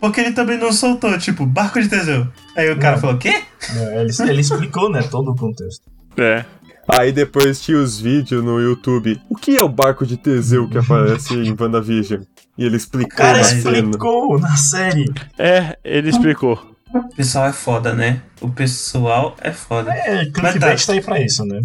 Porque 0.00 0.20
ele 0.20 0.32
também 0.32 0.56
não 0.58 0.72
soltou, 0.72 1.16
tipo, 1.18 1.44
barco 1.46 1.80
de 1.80 1.88
Teseu. 1.88 2.26
Aí 2.56 2.70
o 2.70 2.78
cara 2.78 2.94
Não. 2.96 3.00
falou, 3.02 3.18
quê? 3.18 3.42
É, 3.76 4.00
Ele, 4.00 4.30
ele 4.30 4.40
explicou, 4.40 4.90
né, 4.90 5.02
todo 5.02 5.30
o 5.30 5.36
contexto. 5.36 5.82
É. 6.16 6.44
Aí 6.88 7.12
depois 7.12 7.60
tinha 7.60 7.78
os 7.78 8.00
vídeos 8.00 8.42
no 8.42 8.58
YouTube. 8.58 9.20
O 9.28 9.36
que 9.36 9.56
é 9.56 9.62
o 9.62 9.68
barco 9.68 10.04
de 10.06 10.16
Teseu 10.16 10.68
que 10.68 10.78
aparece 10.78 11.34
em 11.34 11.54
WandaVision? 11.58 12.22
E 12.60 12.64
ele 12.66 12.74
O 12.74 12.76
explicou 12.76 13.16
cara 13.16 13.38
na 13.38 13.44
cena. 13.44 13.78
explicou 13.78 14.38
na 14.38 14.56
série. 14.56 15.06
É, 15.38 15.78
ele 15.82 16.10
explicou. 16.10 16.62
O 16.92 17.16
pessoal 17.16 17.46
é 17.46 17.52
foda, 17.52 17.94
né? 17.94 18.20
O 18.40 18.50
pessoal 18.50 19.34
é 19.40 19.50
foda. 19.50 19.90
É, 19.92 20.26
clickbait 20.26 20.84
tá 20.86 20.92
aí 20.92 21.00
pra 21.00 21.18
isso, 21.20 21.44
né? 21.46 21.60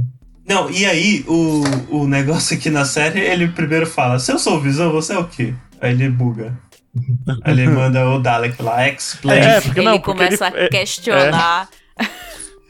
Não, 0.47 0.69
e 0.71 0.85
aí, 0.85 1.25
o, 1.27 1.63
o 1.89 2.07
negócio 2.07 2.55
aqui 2.55 2.69
na 2.69 2.85
série, 2.85 3.19
ele 3.19 3.47
primeiro 3.49 3.85
fala, 3.85 4.19
se 4.19 4.31
eu 4.31 4.39
sou 4.39 4.55
o 4.57 4.61
Visão, 4.61 4.91
você 4.91 5.13
é 5.13 5.17
o 5.17 5.25
quê? 5.27 5.53
Aí 5.81 5.91
ele 5.91 6.07
buga. 6.09 6.53
Aí 7.43 7.51
ele 7.51 7.67
manda 7.67 8.07
o 8.09 8.19
Dalek 8.19 8.61
lá, 8.61 8.87
explain. 8.87 9.39
É, 9.39 9.59
porque 9.59 9.79
ele 9.81 9.89
não, 9.89 9.99
porque 9.99 10.17
começa 10.17 10.47
ele- 10.47 10.57
a 10.57 10.63
é- 10.63 10.67
questionar. 10.69 11.69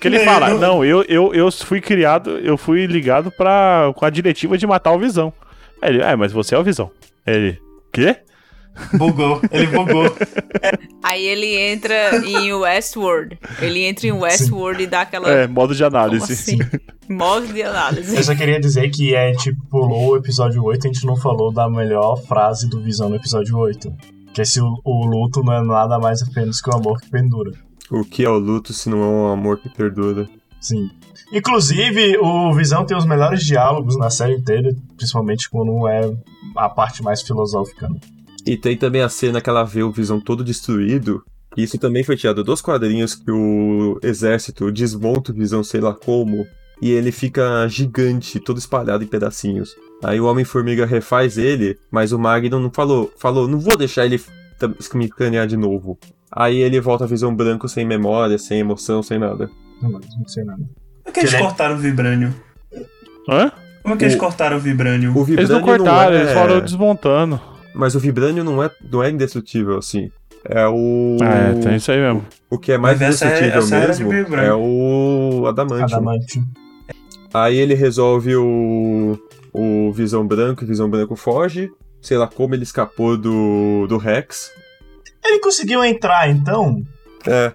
Que 0.02 0.08
ele 0.08 0.18
É, 0.18 0.26
fala, 0.26 0.50
não- 0.56 0.84
eu, 0.84 1.04
eu, 1.04 1.32
eu 1.34 1.52
fui 1.52 1.80
criado, 1.80 2.32
eu 2.40 2.58
fui 2.58 2.86
ligado 2.88 3.30
pra, 3.32 3.92
com 3.96 4.04
a 4.06 4.10
diretiva 4.10 4.58
de 4.58 4.66
matar 4.66 4.92
o 4.94 5.00
Visão. 5.00 5.32
Aí 5.82 5.90
ele, 5.92 6.02
é, 6.02 6.16
mas 6.16 6.32
você 6.32 6.56
é 6.56 6.58
o 6.58 6.64
Visão. 6.64 6.90
Ele, 7.28 7.60
quê? 7.96 8.18
Bugou, 8.94 9.42
ele 9.52 9.68
bugou. 9.68 10.16
Aí 11.02 11.26
ele 11.26 11.56
entra 11.56 12.18
em 12.26 12.54
Westworld. 12.54 13.38
Ele 13.62 13.86
entra 13.86 14.08
em 14.08 14.12
Westworld 14.12 14.84
e 14.84 14.88
dá 14.88 15.02
aquela. 15.02 15.30
É, 15.30 15.48
modo 15.48 15.74
de 15.74 15.84
análise. 15.84 16.34
assim? 16.34 16.60
Modo 17.10 17.48
de 17.48 17.64
análise. 17.64 18.16
Eu 18.16 18.24
só 18.24 18.36
queria 18.36 18.60
dizer 18.60 18.90
que 18.90 19.16
é 19.16 19.32
tipo, 19.34 19.64
pulou 19.70 20.14
o 20.14 20.18
episódio 20.18 20.64
8, 20.64 20.88
a 20.88 20.92
gente 20.92 21.06
não 21.06 21.16
falou 21.16 21.54
da 21.54 21.70
melhor 21.70 22.18
frase 22.24 22.68
do 22.68 22.82
Visão 22.82 23.10
no 23.10 23.16
episódio 23.16 23.58
8. 23.58 23.94
Que 24.34 24.42
esse 24.42 24.60
o, 24.60 24.82
o 24.84 25.06
luto 25.06 25.42
não 25.42 25.54
é 25.54 25.64
nada 25.64 25.98
mais 25.98 26.22
apenas 26.22 26.60
que 26.62 26.70
o 26.70 26.76
amor 26.76 27.00
que 27.00 27.10
pendura. 27.10 27.52
O 27.92 28.04
que 28.04 28.26
é 28.26 28.30
o 28.30 28.38
luto 28.38 28.74
se 28.74 28.90
não 28.90 29.02
é 29.04 29.06
um 29.06 29.28
amor 29.28 29.60
que 29.60 29.70
perdura? 29.70 30.28
Sim. 30.60 30.90
Inclusive, 31.36 32.18
o 32.18 32.54
Visão 32.54 32.86
tem 32.86 32.96
os 32.96 33.06
melhores 33.06 33.44
diálogos 33.44 33.98
na 33.98 34.10
série 34.10 34.36
inteira, 34.36 34.74
principalmente 34.96 35.50
quando 35.50 35.86
é 35.86 36.10
a 36.56 36.70
parte 36.70 37.04
mais 37.04 37.22
filosófica. 37.22 37.90
né? 37.90 38.00
E 38.46 38.56
tem 38.56 38.78
também 38.78 39.02
a 39.02 39.10
cena 39.10 39.42
que 39.42 39.50
ela 39.50 39.66
vê 39.66 39.84
o 39.84 39.92
Visão 39.92 40.18
todo 40.22 40.46
destruído. 40.46 41.22
E 41.58 41.64
isso 41.64 41.78
também 41.78 42.06
foi 42.06 42.16
tirado 42.16 42.42
dos 42.42 42.62
quadrinhos 42.62 43.16
que 43.16 43.30
o 43.30 44.00
exército 44.02 44.72
desmonta 44.72 45.34
o 45.34 45.36
Visão, 45.36 45.62
sei 45.62 45.82
lá 45.82 45.94
como. 45.94 46.48
E 46.82 46.90
ele 46.90 47.12
fica 47.12 47.68
gigante, 47.68 48.40
todo 48.40 48.58
espalhado 48.58 49.04
em 49.04 49.08
pedacinhos. 49.08 49.76
Aí 50.02 50.22
o 50.22 50.26
Homem-Formiga 50.28 50.86
refaz 50.86 51.38
ele, 51.38 51.78
mas 51.92 52.14
o 52.14 52.20
Magnum 52.20 52.62
não 52.62 52.72
falou, 52.72 53.12
falou, 53.18 53.46
não 53.46 53.60
vou 53.60 53.78
deixar 53.78 54.06
ele 54.06 54.22
me 54.94 55.06
escanear 55.06 55.48
de 55.48 55.58
novo. 55.58 56.00
Aí 56.32 56.62
ele 56.62 56.80
volta 56.80 57.04
a 57.04 57.08
Visão 57.08 57.36
branco 57.36 57.68
sem 57.68 57.86
memória, 57.86 58.38
sem 58.38 58.60
emoção, 58.60 59.04
sem 59.04 59.20
nada. 59.20 59.50
Não, 59.82 59.90
não 59.92 60.28
sei 60.28 60.46
nada. 60.46 60.64
Como 61.06 61.10
é 61.10 61.12
que 61.12 61.20
eles 61.22 61.34
Ele 61.34 61.42
é- 61.42 61.46
cortaram 61.46 61.76
o 61.76 61.78
Vibranium? 61.78 62.34
Hã? 63.30 63.52
Como 63.84 63.94
é 63.94 63.98
que 63.98 64.04
eles 64.06 64.16
O- 64.16 64.20
cortaram 64.20 64.58
o 64.58 64.60
Vibranium? 64.60 65.14
O 65.16 65.22
Eles 65.30 65.50
não 65.50 65.60
Vibranium 65.60 65.64
cortaram, 65.86 66.16
é... 66.16 66.22
eles 66.22 66.34
foram 66.34 66.60
desmontando. 66.62 67.40
Mas 67.74 67.94
o 67.96 68.00
Vibranium 68.00 68.44
não 68.44 68.64
é, 68.64 68.70
não 68.92 69.04
é 69.04 69.10
indestrutível 69.12 69.78
assim. 69.78 70.10
É 70.48 70.68
o. 70.68 71.18
Ah, 71.22 71.50
é, 71.50 71.54
tem 71.54 71.76
isso 71.76 71.92
aí 71.92 72.00
mesmo. 72.00 72.26
O 72.50 72.58
que 72.58 72.72
é 72.72 72.78
mais 72.78 73.02
é- 73.02 73.06
indestrutível 73.08 73.62
de 73.62 73.72
mesmo 73.74 74.10
Vibranium. 74.10 74.50
é 74.52 74.56
o 74.56 75.46
Adamante. 75.48 75.94
Adamante. 75.94 76.44
Aí 77.34 77.58
ele 77.58 77.74
resolve 77.74 78.36
o, 78.36 79.20
o 79.54 79.92
Visão 79.92 80.26
Branco 80.26 80.64
e 80.64 80.68
Visão 80.68 80.90
Branco 80.90 81.16
foge. 81.16 81.70
Sei 82.02 82.18
lá 82.18 82.28
como 82.28 82.54
ele 82.56 82.64
escapou 82.64 83.18
do, 83.18 83.86
do 83.88 83.98
Rex. 83.98 84.52
Ele 85.24 85.40
conseguiu 85.40 85.84
entrar, 85.84 86.30
então? 86.30 86.82
É. 87.28 87.52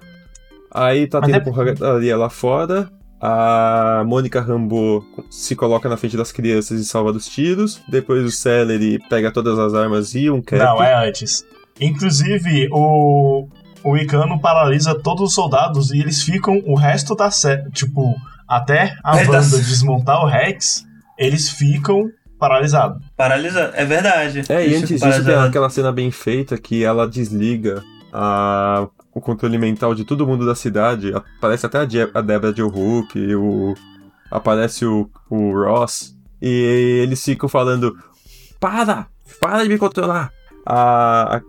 Aí 0.73 1.07
tá 1.07 1.21
Mas 1.21 1.31
tendo 1.31 1.41
é- 1.41 1.45
porradaria 1.45 2.17
lá 2.17 2.29
fora. 2.29 2.91
A 3.21 4.03
Mônica 4.07 4.41
Rambeau 4.41 5.05
se 5.29 5.55
coloca 5.55 5.89
na 5.89 5.97
frente 5.97 6.17
das 6.17 6.33
crianças 6.33 6.81
e 6.81 6.85
salva 6.85 7.13
dos 7.13 7.27
tiros. 7.29 7.81
Depois 7.89 8.25
o 8.25 8.31
Celery 8.31 8.99
pega 9.11 9.31
todas 9.31 9.59
as 9.59 9.75
armas 9.75 10.15
e 10.15 10.31
um 10.31 10.41
cap. 10.41 10.63
Não, 10.63 10.83
é 10.83 11.07
antes. 11.09 11.45
Inclusive, 11.79 12.69
o, 12.73 13.47
o 13.85 13.97
Icano 13.97 14.41
paralisa 14.41 14.95
todos 14.95 15.29
os 15.29 15.35
soldados 15.35 15.91
e 15.91 15.99
eles 15.99 16.23
ficam 16.23 16.63
o 16.67 16.75
resto 16.75 17.15
da 17.15 17.31
série. 17.31 17.71
Tipo, 17.71 18.15
até 18.49 18.95
a 19.05 19.17
banda 19.25 19.59
desmontar 19.59 20.25
o 20.25 20.27
Rex, 20.27 20.85
eles 21.19 21.51
ficam 21.51 22.11
paralisados. 22.39 23.03
Paralisa, 23.17 23.71
é 23.75 23.85
verdade. 23.85 24.43
É, 24.49 24.67
e 24.67 24.75
antes 24.77 24.99
disso 25.01 25.25
tem 25.25 25.35
aquela 25.35 25.69
cena 25.69 25.93
bem 25.93 26.11
feita 26.11 26.57
que 26.57 26.83
ela 26.83 27.07
desliga 27.07 27.83
a- 28.13 28.89
o 29.15 29.21
controle 29.21 29.59
mental 29.59 29.95
de 29.95 30.05
todo 30.05 30.27
mundo 30.27 30.47
da 30.47 30.55
cidade. 30.55 31.13
Aparece 31.15 31.67
até 31.67 31.79
a, 31.79 31.89
Je- 31.89 32.11
a 32.15 32.21
Debra 32.21 32.55
Joe 32.55 32.71
Hoop, 32.71 33.35
o, 33.37 33.75
aparece 34.31 34.85
o, 34.87 35.09
o 35.29 35.53
Ross. 35.65 36.17
E 36.41 37.01
eles 37.03 37.23
ficam 37.25 37.49
falando: 37.49 37.97
Para! 38.59 39.07
Para 39.41 39.63
de 39.63 39.69
me 39.69 39.79
controlar! 39.79 40.31
A, 40.67 41.37
a- 41.37 41.43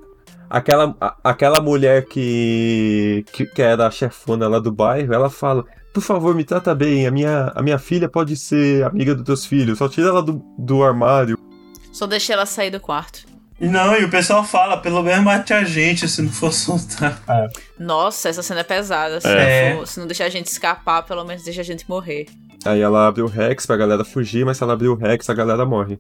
aquela, 0.49 0.95
a- 0.99 1.15
aquela 1.23 1.61
mulher 1.61 2.05
que, 2.05 3.23
que, 3.31 3.45
que 3.45 3.61
era 3.61 3.87
a 3.87 3.91
chefona 3.91 4.47
lá 4.47 4.59
do 4.59 4.71
bairro, 4.71 5.13
ela 5.13 5.29
fala. 5.29 5.65
Por 5.93 6.01
favor, 6.01 6.33
me 6.33 6.45
trata 6.45 6.73
bem. 6.73 7.05
A 7.05 7.11
minha, 7.11 7.51
a 7.53 7.61
minha 7.61 7.77
filha 7.77 8.07
pode 8.07 8.37
ser 8.37 8.83
amiga 8.85 9.13
dos 9.13 9.25
teus 9.25 9.45
filhos. 9.45 9.77
Só 9.77 9.89
tira 9.89 10.07
ela 10.07 10.21
do, 10.23 10.41
do 10.57 10.81
armário. 10.83 11.37
Só 11.91 12.07
deixei 12.07 12.33
ela 12.33 12.45
sair 12.45 12.71
do 12.71 12.79
quarto. 12.79 13.25
E 13.61 13.67
Não, 13.67 13.95
e 13.95 14.03
o 14.03 14.09
pessoal 14.09 14.43
fala, 14.43 14.75
pelo 14.77 15.03
menos 15.03 15.23
mate 15.23 15.53
a 15.53 15.63
gente 15.63 16.07
se 16.09 16.21
não 16.21 16.31
for 16.31 16.51
soltar. 16.51 17.21
Nossa, 17.79 18.27
essa 18.29 18.41
cena 18.41 18.61
é 18.61 18.63
pesada. 18.63 19.21
Se, 19.21 19.27
É. 19.27 19.69
não, 19.73 19.79
for- 19.81 19.87
se 19.87 19.99
não 19.99 20.07
deixar 20.07 20.25
a 20.25 20.29
gente 20.29 20.47
escapar, 20.47 21.03
pelo 21.03 21.23
menos 21.23 21.43
deixa 21.43 21.61
a 21.61 21.63
gente 21.63 21.87
morrer. 21.87 22.25
Aí 22.65 22.81
ela 22.81 23.07
abre 23.07 23.21
o 23.21 23.27
Rex 23.27 23.65
pra 23.67 23.77
galera 23.77 24.03
fugir, 24.03 24.43
mas 24.45 24.57
se 24.57 24.63
ela 24.63 24.73
abrir 24.73 24.87
o 24.87 24.95
Rex, 24.95 25.29
a 25.29 25.33
galera 25.35 25.63
morre. 25.65 25.99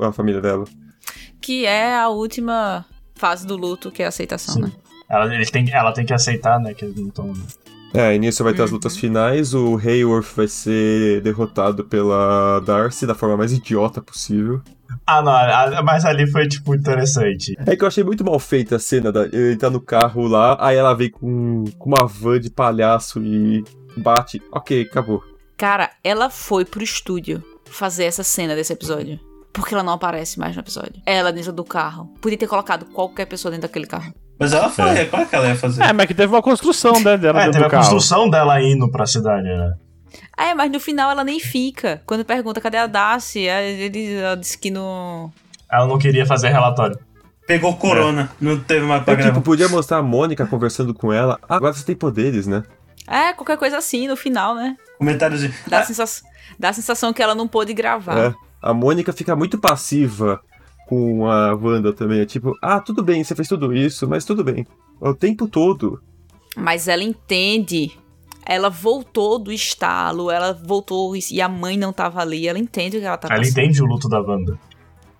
A 0.00 0.12
família 0.12 0.40
dela. 0.42 0.64
Que 1.40 1.64
é 1.64 1.96
a 1.98 2.08
última 2.08 2.84
fase 3.16 3.46
do 3.46 3.56
luto, 3.56 3.90
que 3.90 4.02
é 4.02 4.06
a 4.06 4.08
aceitação, 4.08 4.54
Sim. 4.54 4.60
né? 4.62 4.72
Ela, 5.08 5.34
ele 5.34 5.46
tem, 5.46 5.70
ela 5.72 5.92
tem 5.92 6.04
que 6.04 6.12
aceitar, 6.14 6.60
né? 6.60 6.72
Que 6.74 6.84
eles 6.84 6.96
não 6.96 7.08
estão. 7.08 7.32
É, 7.92 8.14
e 8.14 8.18
nisso 8.18 8.44
vai 8.44 8.52
ter 8.52 8.60
Uhum. 8.60 8.64
as 8.66 8.70
lutas 8.70 8.96
finais. 8.96 9.52
O 9.54 9.76
Hayworth 9.78 10.34
vai 10.36 10.46
ser 10.48 11.20
derrotado 11.22 11.84
pela 11.84 12.60
Darcy 12.60 13.06
da 13.06 13.14
forma 13.14 13.36
mais 13.38 13.52
idiota 13.52 14.00
possível. 14.00 14.60
Ah, 15.06 15.22
não, 15.22 15.32
a- 15.32 15.82
mas 15.82 16.04
ali 16.04 16.30
foi, 16.30 16.46
tipo, 16.46 16.74
interessante. 16.74 17.56
É 17.66 17.74
que 17.76 17.82
eu 17.82 17.88
achei 17.88 18.04
muito 18.04 18.24
mal 18.24 18.38
feita 18.38 18.76
a 18.76 18.78
cena. 18.78 19.10
Da, 19.10 19.24
ele 19.24 19.56
tá 19.56 19.68
no 19.68 19.80
carro 19.80 20.26
lá, 20.26 20.56
aí 20.60 20.76
ela 20.76 20.94
vem 20.94 21.10
com, 21.10 21.64
com 21.78 21.88
uma 21.90 22.06
van 22.06 22.38
de 22.38 22.50
palhaço 22.50 23.20
e 23.22 23.64
bate. 23.96 24.40
Ok, 24.52 24.82
acabou. 24.82 25.22
Cara, 25.56 25.90
ela 26.04 26.30
foi 26.30 26.64
pro 26.64 26.82
estúdio 26.82 27.42
fazer 27.68 28.04
essa 28.04 28.22
cena 28.22 28.54
desse 28.54 28.72
episódio. 28.72 29.18
Porque 29.52 29.74
ela 29.74 29.82
não 29.82 29.94
aparece 29.94 30.38
mais 30.38 30.54
no 30.54 30.62
episódio. 30.62 31.02
Ela 31.04 31.32
dentro 31.32 31.52
do 31.52 31.64
carro. 31.64 32.06
Podia 32.20 32.38
ter 32.38 32.46
colocado 32.46 32.84
qualquer 32.86 33.26
pessoa 33.26 33.50
dentro 33.50 33.66
daquele 33.68 33.86
carro. 33.86 34.14
Mas 34.38 34.52
ela 34.52 34.70
foi, 34.70 34.88
é 34.90 35.04
claro 35.04 35.28
que 35.28 35.34
ela 35.34 35.48
ia 35.48 35.56
fazer. 35.56 35.82
É, 35.82 35.92
mas 35.92 36.06
que 36.06 36.14
teve 36.14 36.32
uma 36.32 36.40
construção 36.40 36.92
né, 37.00 37.18
dela 37.18 37.40
É, 37.42 37.44
dentro 37.46 37.52
teve 37.58 37.64
do 37.64 37.66
a 37.66 37.70
carro. 37.70 37.82
construção 37.90 38.30
dela 38.30 38.62
indo 38.62 38.88
pra 38.90 39.04
cidade, 39.06 39.42
né? 39.48 39.72
É, 40.36 40.54
mas 40.54 40.70
no 40.70 40.80
final 40.80 41.10
ela 41.10 41.24
nem 41.24 41.38
fica. 41.40 42.02
Quando 42.06 42.24
pergunta 42.24 42.60
cadê 42.60 42.76
a 42.78 42.86
Darcy, 42.86 43.48
aí 43.48 43.82
ele 43.82 44.14
ela 44.14 44.36
disse 44.36 44.56
que 44.58 44.70
não. 44.70 45.32
Ela 45.70 45.86
não 45.86 45.98
queria 45.98 46.26
fazer 46.26 46.48
relatório. 46.48 46.98
Pegou 47.46 47.76
corona, 47.76 48.30
não 48.40 48.58
teve 48.60 48.86
mais 48.86 49.02
pra 49.02 49.14
É, 49.14 49.16
tipo, 49.24 49.40
podia 49.40 49.68
mostrar 49.68 49.98
a 49.98 50.02
Mônica 50.02 50.46
conversando 50.46 50.94
com 50.94 51.12
ela. 51.12 51.38
Ah, 51.48 51.56
agora 51.56 51.72
você 51.72 51.84
tem 51.84 51.96
poderes, 51.96 52.46
né? 52.46 52.62
É, 53.08 53.32
qualquer 53.32 53.56
coisa 53.58 53.76
assim 53.78 54.06
no 54.06 54.16
final, 54.16 54.54
né? 54.54 54.76
Comentários 54.98 55.40
de. 55.40 55.48
Dá, 55.66 55.78
a 55.78 55.80
Ah, 55.80 55.84
sensação, 55.84 56.28
dá 56.58 56.68
a 56.68 56.72
sensação 56.72 57.12
que 57.12 57.20
ela 57.22 57.34
não 57.34 57.48
pôde 57.48 57.72
gravar. 57.74 58.18
É. 58.18 58.34
A 58.62 58.72
Mônica 58.72 59.12
fica 59.12 59.34
muito 59.34 59.58
passiva 59.58 60.40
com 60.86 61.28
a 61.28 61.54
Wanda 61.54 61.92
também. 61.92 62.20
É 62.20 62.26
tipo, 62.26 62.52
ah, 62.62 62.78
tudo 62.78 63.02
bem, 63.02 63.24
você 63.24 63.34
fez 63.34 63.48
tudo 63.48 63.74
isso, 63.74 64.06
mas 64.08 64.24
tudo 64.24 64.44
bem. 64.44 64.66
O 65.00 65.14
tempo 65.14 65.48
todo. 65.48 66.00
Mas 66.56 66.86
ela 66.88 67.02
entende. 67.02 67.98
Ela 68.52 68.68
voltou 68.68 69.38
do 69.38 69.52
estalo, 69.52 70.28
ela 70.28 70.52
voltou 70.52 71.14
e 71.30 71.40
a 71.40 71.48
mãe 71.48 71.76
não 71.76 71.92
tava 71.92 72.20
ali. 72.20 72.48
Ela 72.48 72.58
entende 72.58 72.96
o 72.96 73.00
que 73.00 73.06
ela 73.06 73.16
tá 73.16 73.28
Ela 73.28 73.36
passando. 73.38 73.52
entende 73.58 73.80
o 73.80 73.86
luto 73.86 74.08
da 74.08 74.20
Wanda. 74.20 74.58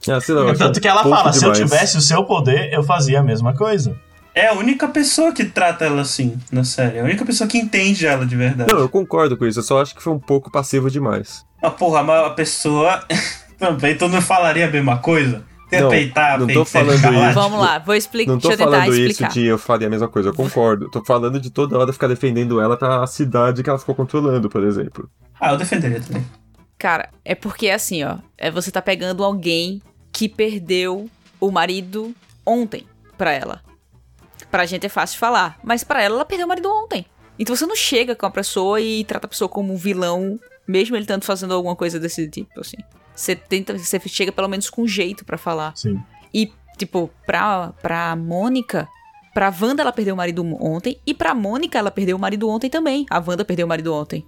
Ah, 0.08 0.20
sei 0.20 0.34
lá, 0.34 0.40
eu 0.40 0.48
acho 0.48 0.58
Tanto 0.58 0.80
que 0.80 0.88
ela 0.88 1.04
fala, 1.04 1.32
se 1.32 1.44
eu 1.46 1.52
demais. 1.52 1.70
tivesse 1.70 1.96
o 1.96 2.00
seu 2.00 2.24
poder, 2.24 2.72
eu 2.72 2.82
fazia 2.82 3.20
a 3.20 3.22
mesma 3.22 3.54
coisa. 3.54 3.96
É 4.34 4.48
a 4.48 4.54
única 4.54 4.88
pessoa 4.88 5.32
que 5.32 5.44
trata 5.44 5.84
ela 5.84 6.02
assim 6.02 6.36
na 6.50 6.64
série. 6.64 6.98
É 6.98 7.02
a 7.02 7.04
única 7.04 7.24
pessoa 7.24 7.46
que 7.46 7.56
entende 7.56 8.04
ela 8.04 8.26
de 8.26 8.34
verdade. 8.34 8.72
Não, 8.72 8.80
eu 8.80 8.88
concordo 8.88 9.36
com 9.36 9.46
isso, 9.46 9.60
eu 9.60 9.62
só 9.62 9.80
acho 9.80 9.94
que 9.94 10.02
foi 10.02 10.12
um 10.12 10.18
pouco 10.18 10.50
passivo 10.50 10.90
demais. 10.90 11.44
Ah, 11.62 11.70
porra, 11.70 12.02
mas 12.02 12.24
a 12.26 12.30
pessoa 12.30 13.04
também, 13.58 13.96
tu 13.96 14.08
não 14.08 14.20
falaria 14.20 14.66
a 14.66 14.70
mesma 14.70 14.98
coisa? 14.98 15.44
Não, 15.72 15.88
Respeitar 15.88 16.34
a 16.34 16.38
não 16.38 16.46
tô 16.48 16.64
falando 16.64 16.94
isso. 16.94 17.34
Vamos 17.34 17.60
lá, 17.60 17.78
vou 17.78 17.94
explicar. 17.94 18.32
Não 18.32 18.38
tô 18.38 18.48
Deixa 18.48 18.62
eu 18.62 18.66
tentar 18.66 18.84
falando 18.84 18.98
isso 18.98 19.28
de 19.28 19.46
eu 19.46 19.58
faria 19.58 19.86
a 19.86 19.90
mesma 19.90 20.08
coisa, 20.08 20.30
eu 20.30 20.34
concordo. 20.34 20.90
Tô 20.90 21.04
falando 21.04 21.40
de 21.40 21.50
toda 21.50 21.78
hora 21.78 21.92
ficar 21.92 22.08
defendendo 22.08 22.60
ela 22.60 22.76
pra 22.76 23.06
cidade 23.06 23.62
que 23.62 23.70
ela 23.70 23.78
ficou 23.78 23.94
controlando, 23.94 24.48
por 24.48 24.64
exemplo. 24.64 25.08
Ah, 25.40 25.52
eu 25.52 25.58
defenderia 25.58 26.00
também. 26.00 26.24
Cara, 26.78 27.10
é 27.24 27.34
porque 27.34 27.70
assim, 27.70 28.02
ó. 28.02 28.16
É 28.36 28.50
você 28.50 28.70
tá 28.70 28.82
pegando 28.82 29.22
alguém 29.22 29.82
que 30.12 30.28
perdeu 30.28 31.08
o 31.38 31.50
marido 31.50 32.14
ontem 32.44 32.86
pra 33.16 33.32
ela. 33.32 33.60
Pra 34.50 34.66
gente 34.66 34.86
é 34.86 34.88
fácil 34.88 35.14
de 35.14 35.20
falar, 35.20 35.58
mas 35.62 35.84
pra 35.84 36.02
ela, 36.02 36.16
ela 36.16 36.24
perdeu 36.24 36.46
o 36.46 36.48
marido 36.48 36.70
ontem. 36.70 37.06
Então 37.38 37.54
você 37.54 37.66
não 37.66 37.76
chega 37.76 38.16
com 38.16 38.26
a 38.26 38.30
pessoa 38.30 38.80
e 38.80 39.04
trata 39.04 39.26
a 39.26 39.28
pessoa 39.28 39.48
como 39.48 39.72
um 39.72 39.76
vilão, 39.76 40.38
mesmo 40.66 40.96
ele 40.96 41.06
tanto 41.06 41.24
fazendo 41.24 41.54
alguma 41.54 41.76
coisa 41.76 42.00
desse 42.00 42.28
tipo, 42.28 42.60
assim. 42.60 42.76
Você 43.14 43.34
tenta, 43.36 43.76
você 43.76 44.00
chega 44.06 44.32
pelo 44.32 44.48
menos 44.48 44.70
com 44.70 44.86
jeito 44.86 45.24
pra 45.24 45.36
falar. 45.36 45.76
Sim. 45.76 46.00
E, 46.32 46.52
tipo, 46.78 47.10
pra, 47.26 47.72
pra 47.82 48.16
Mônica, 48.16 48.88
pra 49.34 49.52
Wanda 49.60 49.82
ela 49.82 49.92
perdeu 49.92 50.14
o 50.14 50.16
marido 50.16 50.44
ontem, 50.60 50.98
e 51.06 51.12
pra 51.12 51.34
Mônica 51.34 51.78
ela 51.78 51.90
perdeu 51.90 52.16
o 52.16 52.20
marido 52.20 52.48
ontem 52.48 52.70
também. 52.70 53.06
A 53.10 53.18
Wanda 53.18 53.44
perdeu 53.44 53.66
o 53.66 53.68
marido 53.68 53.94
ontem. 53.94 54.24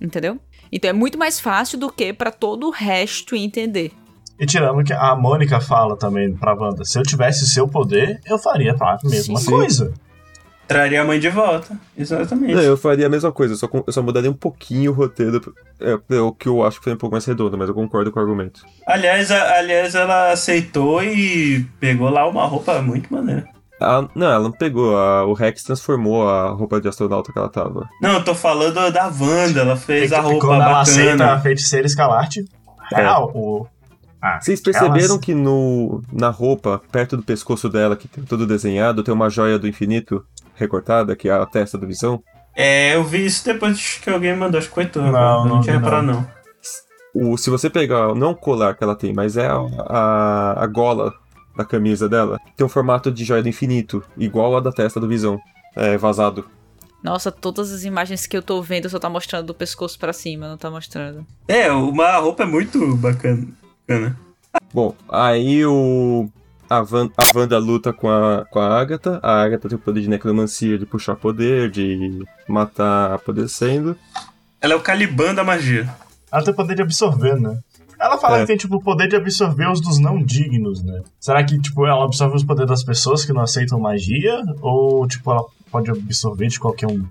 Entendeu? 0.00 0.38
Então 0.72 0.90
é 0.90 0.92
muito 0.92 1.18
mais 1.18 1.38
fácil 1.38 1.78
do 1.78 1.90
que 1.90 2.12
pra 2.12 2.30
todo 2.32 2.66
o 2.66 2.70
resto 2.70 3.36
entender. 3.36 3.92
E 4.38 4.44
tirando 4.46 4.82
que 4.82 4.92
a 4.92 5.14
Mônica 5.14 5.60
fala 5.60 5.96
também 5.96 6.34
pra 6.34 6.54
Wanda, 6.54 6.84
se 6.84 6.98
eu 6.98 7.02
tivesse 7.04 7.46
seu 7.46 7.68
poder, 7.68 8.20
eu 8.26 8.36
faria 8.38 8.74
a 8.78 8.98
mesma 9.04 9.38
Sim. 9.38 9.50
coisa. 9.50 9.94
Traria 10.66 11.02
a 11.02 11.04
mãe 11.04 11.20
de 11.20 11.28
volta. 11.28 11.78
Exatamente. 11.96 12.54
Não, 12.54 12.62
eu 12.62 12.76
faria 12.76 13.06
a 13.06 13.10
mesma 13.10 13.30
coisa, 13.30 13.54
só, 13.54 13.68
com- 13.68 13.84
eu 13.86 13.92
só 13.92 14.02
mudaria 14.02 14.30
um 14.30 14.34
pouquinho 14.34 14.90
o 14.92 14.94
roteiro. 14.94 15.54
É, 15.80 15.98
é 16.16 16.20
o 16.20 16.32
que 16.32 16.48
eu 16.48 16.64
acho 16.64 16.78
que 16.78 16.84
foi 16.84 16.94
um 16.94 16.96
pouco 16.98 17.14
mais 17.14 17.24
redondo, 17.24 17.56
mas 17.58 17.68
eu 17.68 17.74
concordo 17.74 18.10
com 18.10 18.18
o 18.18 18.22
argumento. 18.22 18.62
Aliás, 18.86 19.30
a- 19.30 19.58
aliás, 19.58 19.94
ela 19.94 20.32
aceitou 20.32 21.02
e 21.02 21.66
pegou 21.78 22.08
lá 22.08 22.26
uma 22.26 22.46
roupa 22.46 22.80
muito 22.80 23.12
maneira. 23.12 23.46
Ah, 23.80 24.08
não, 24.14 24.26
ela 24.30 24.44
não 24.44 24.52
pegou. 24.52 24.96
a- 24.96 25.26
o 25.26 25.34
Rex 25.34 25.62
transformou 25.64 26.26
a 26.28 26.50
roupa 26.50 26.80
de 26.80 26.88
astronauta 26.88 27.32
que 27.32 27.38
ela 27.38 27.48
tava. 27.50 27.86
Não, 28.00 28.14
eu 28.14 28.24
tô 28.24 28.34
falando 28.34 28.90
da 28.90 29.06
Wanda, 29.08 29.60
ela 29.60 29.76
fez 29.76 30.12
a 30.12 30.20
roupa 30.20 30.46
quando 30.46 30.62
ela 30.62 30.80
aceita 30.80 31.32
a 31.32 31.40
feiticeira 31.40 31.86
escarlate, 31.86 32.44
real. 32.90 33.30
O... 33.34 33.66
Ah, 34.22 34.40
Vocês 34.40 34.58
perceberam 34.62 34.96
elas- 34.96 35.16
que 35.18 35.34
no, 35.34 36.00
na 36.10 36.30
roupa, 36.30 36.80
perto 36.90 37.14
do 37.14 37.22
pescoço 37.22 37.68
dela, 37.68 37.94
que 37.94 38.08
tem 38.08 38.24
tudo 38.24 38.46
desenhado, 38.46 39.02
tem 39.02 39.12
uma 39.12 39.28
joia 39.28 39.58
do 39.58 39.68
infinito 39.68 40.24
recortada, 40.54 41.16
que 41.16 41.28
é 41.28 41.32
a 41.32 41.46
testa 41.46 41.76
do 41.76 41.86
Visão? 41.86 42.22
É, 42.56 42.94
eu 42.94 43.04
vi 43.04 43.26
isso 43.26 43.44
depois 43.44 43.98
que 43.98 44.08
alguém 44.08 44.36
mandou, 44.36 44.58
acho 44.58 44.68
que 44.68 44.74
foi 44.74 44.86
tu. 44.86 45.00
Não, 45.00 45.08
eu 45.08 45.12
não 45.12 45.46
não 45.46 45.60
tinha 45.60 45.74
não. 45.74 45.80
reparado, 45.80 46.06
não. 46.06 46.34
O, 47.14 47.36
se 47.36 47.50
você 47.50 47.70
pegar, 47.70 48.14
não 48.14 48.32
o 48.32 48.36
colar 48.36 48.74
que 48.74 48.82
ela 48.82 48.96
tem, 48.96 49.12
mas 49.12 49.36
é 49.36 49.46
a, 49.46 49.58
a, 49.88 50.64
a 50.64 50.66
gola 50.66 51.14
da 51.56 51.64
camisa 51.64 52.08
dela, 52.08 52.40
tem 52.56 52.66
um 52.66 52.68
formato 52.68 53.10
de 53.10 53.24
joia 53.24 53.42
do 53.42 53.48
infinito, 53.48 54.02
igual 54.16 54.56
a 54.56 54.60
da 54.60 54.72
testa 54.72 54.98
do 54.98 55.06
Visão, 55.06 55.40
é, 55.76 55.96
vazado. 55.96 56.44
Nossa, 57.02 57.30
todas 57.30 57.70
as 57.70 57.84
imagens 57.84 58.26
que 58.26 58.36
eu 58.36 58.42
tô 58.42 58.62
vendo 58.62 58.88
só 58.88 58.98
tá 58.98 59.10
mostrando 59.10 59.46
do 59.46 59.54
pescoço 59.54 59.98
pra 59.98 60.12
cima, 60.12 60.48
não 60.48 60.56
tá 60.56 60.70
mostrando. 60.70 61.26
É, 61.46 61.70
uma 61.70 62.16
roupa 62.16 62.44
é 62.44 62.46
muito 62.46 62.96
bacana. 62.96 63.46
bacana. 63.86 64.16
Bom, 64.72 64.94
aí 65.08 65.64
o. 65.66 66.28
A, 66.68 66.80
Van, 66.82 67.10
a 67.16 67.38
Wanda 67.38 67.58
luta 67.58 67.92
com 67.92 68.08
a, 68.08 68.44
com 68.50 68.58
a 68.58 68.80
Agatha. 68.80 69.20
A 69.22 69.42
Agatha 69.42 69.68
tem 69.68 69.76
o 69.76 69.80
poder 69.80 70.00
de 70.00 70.08
necromancia, 70.08 70.78
de 70.78 70.86
puxar 70.86 71.14
poder, 71.16 71.70
de 71.70 72.22
matar 72.48 73.12
apodrecendo. 73.12 73.96
Ela 74.60 74.72
é 74.72 74.76
o 74.76 74.80
Caliban 74.80 75.34
da 75.34 75.44
magia. 75.44 75.88
Ela 76.32 76.42
tem 76.42 76.54
poder 76.54 76.74
de 76.74 76.82
absorver, 76.82 77.36
né? 77.40 77.58
Ela 78.00 78.18
fala 78.18 78.38
É. 78.38 78.40
que 78.40 78.46
tem, 78.48 78.56
tipo, 78.56 78.76
o 78.76 78.82
poder 78.82 79.08
de 79.08 79.16
absorver 79.16 79.70
os 79.70 79.80
dos 79.80 79.98
não 79.98 80.22
dignos, 80.22 80.82
né? 80.82 81.00
Será 81.20 81.44
que, 81.44 81.58
tipo, 81.60 81.86
ela 81.86 82.04
absorve 82.04 82.36
os 82.36 82.42
poderes 82.44 82.68
das 82.70 82.82
pessoas 82.82 83.24
que 83.24 83.32
não 83.32 83.42
aceitam 83.42 83.78
magia? 83.78 84.42
Ou, 84.60 85.06
tipo, 85.06 85.30
ela 85.30 85.44
pode 85.70 85.90
absorver 85.90 86.48
de 86.48 86.58
qualquer 86.58 86.86
um? 86.88 87.04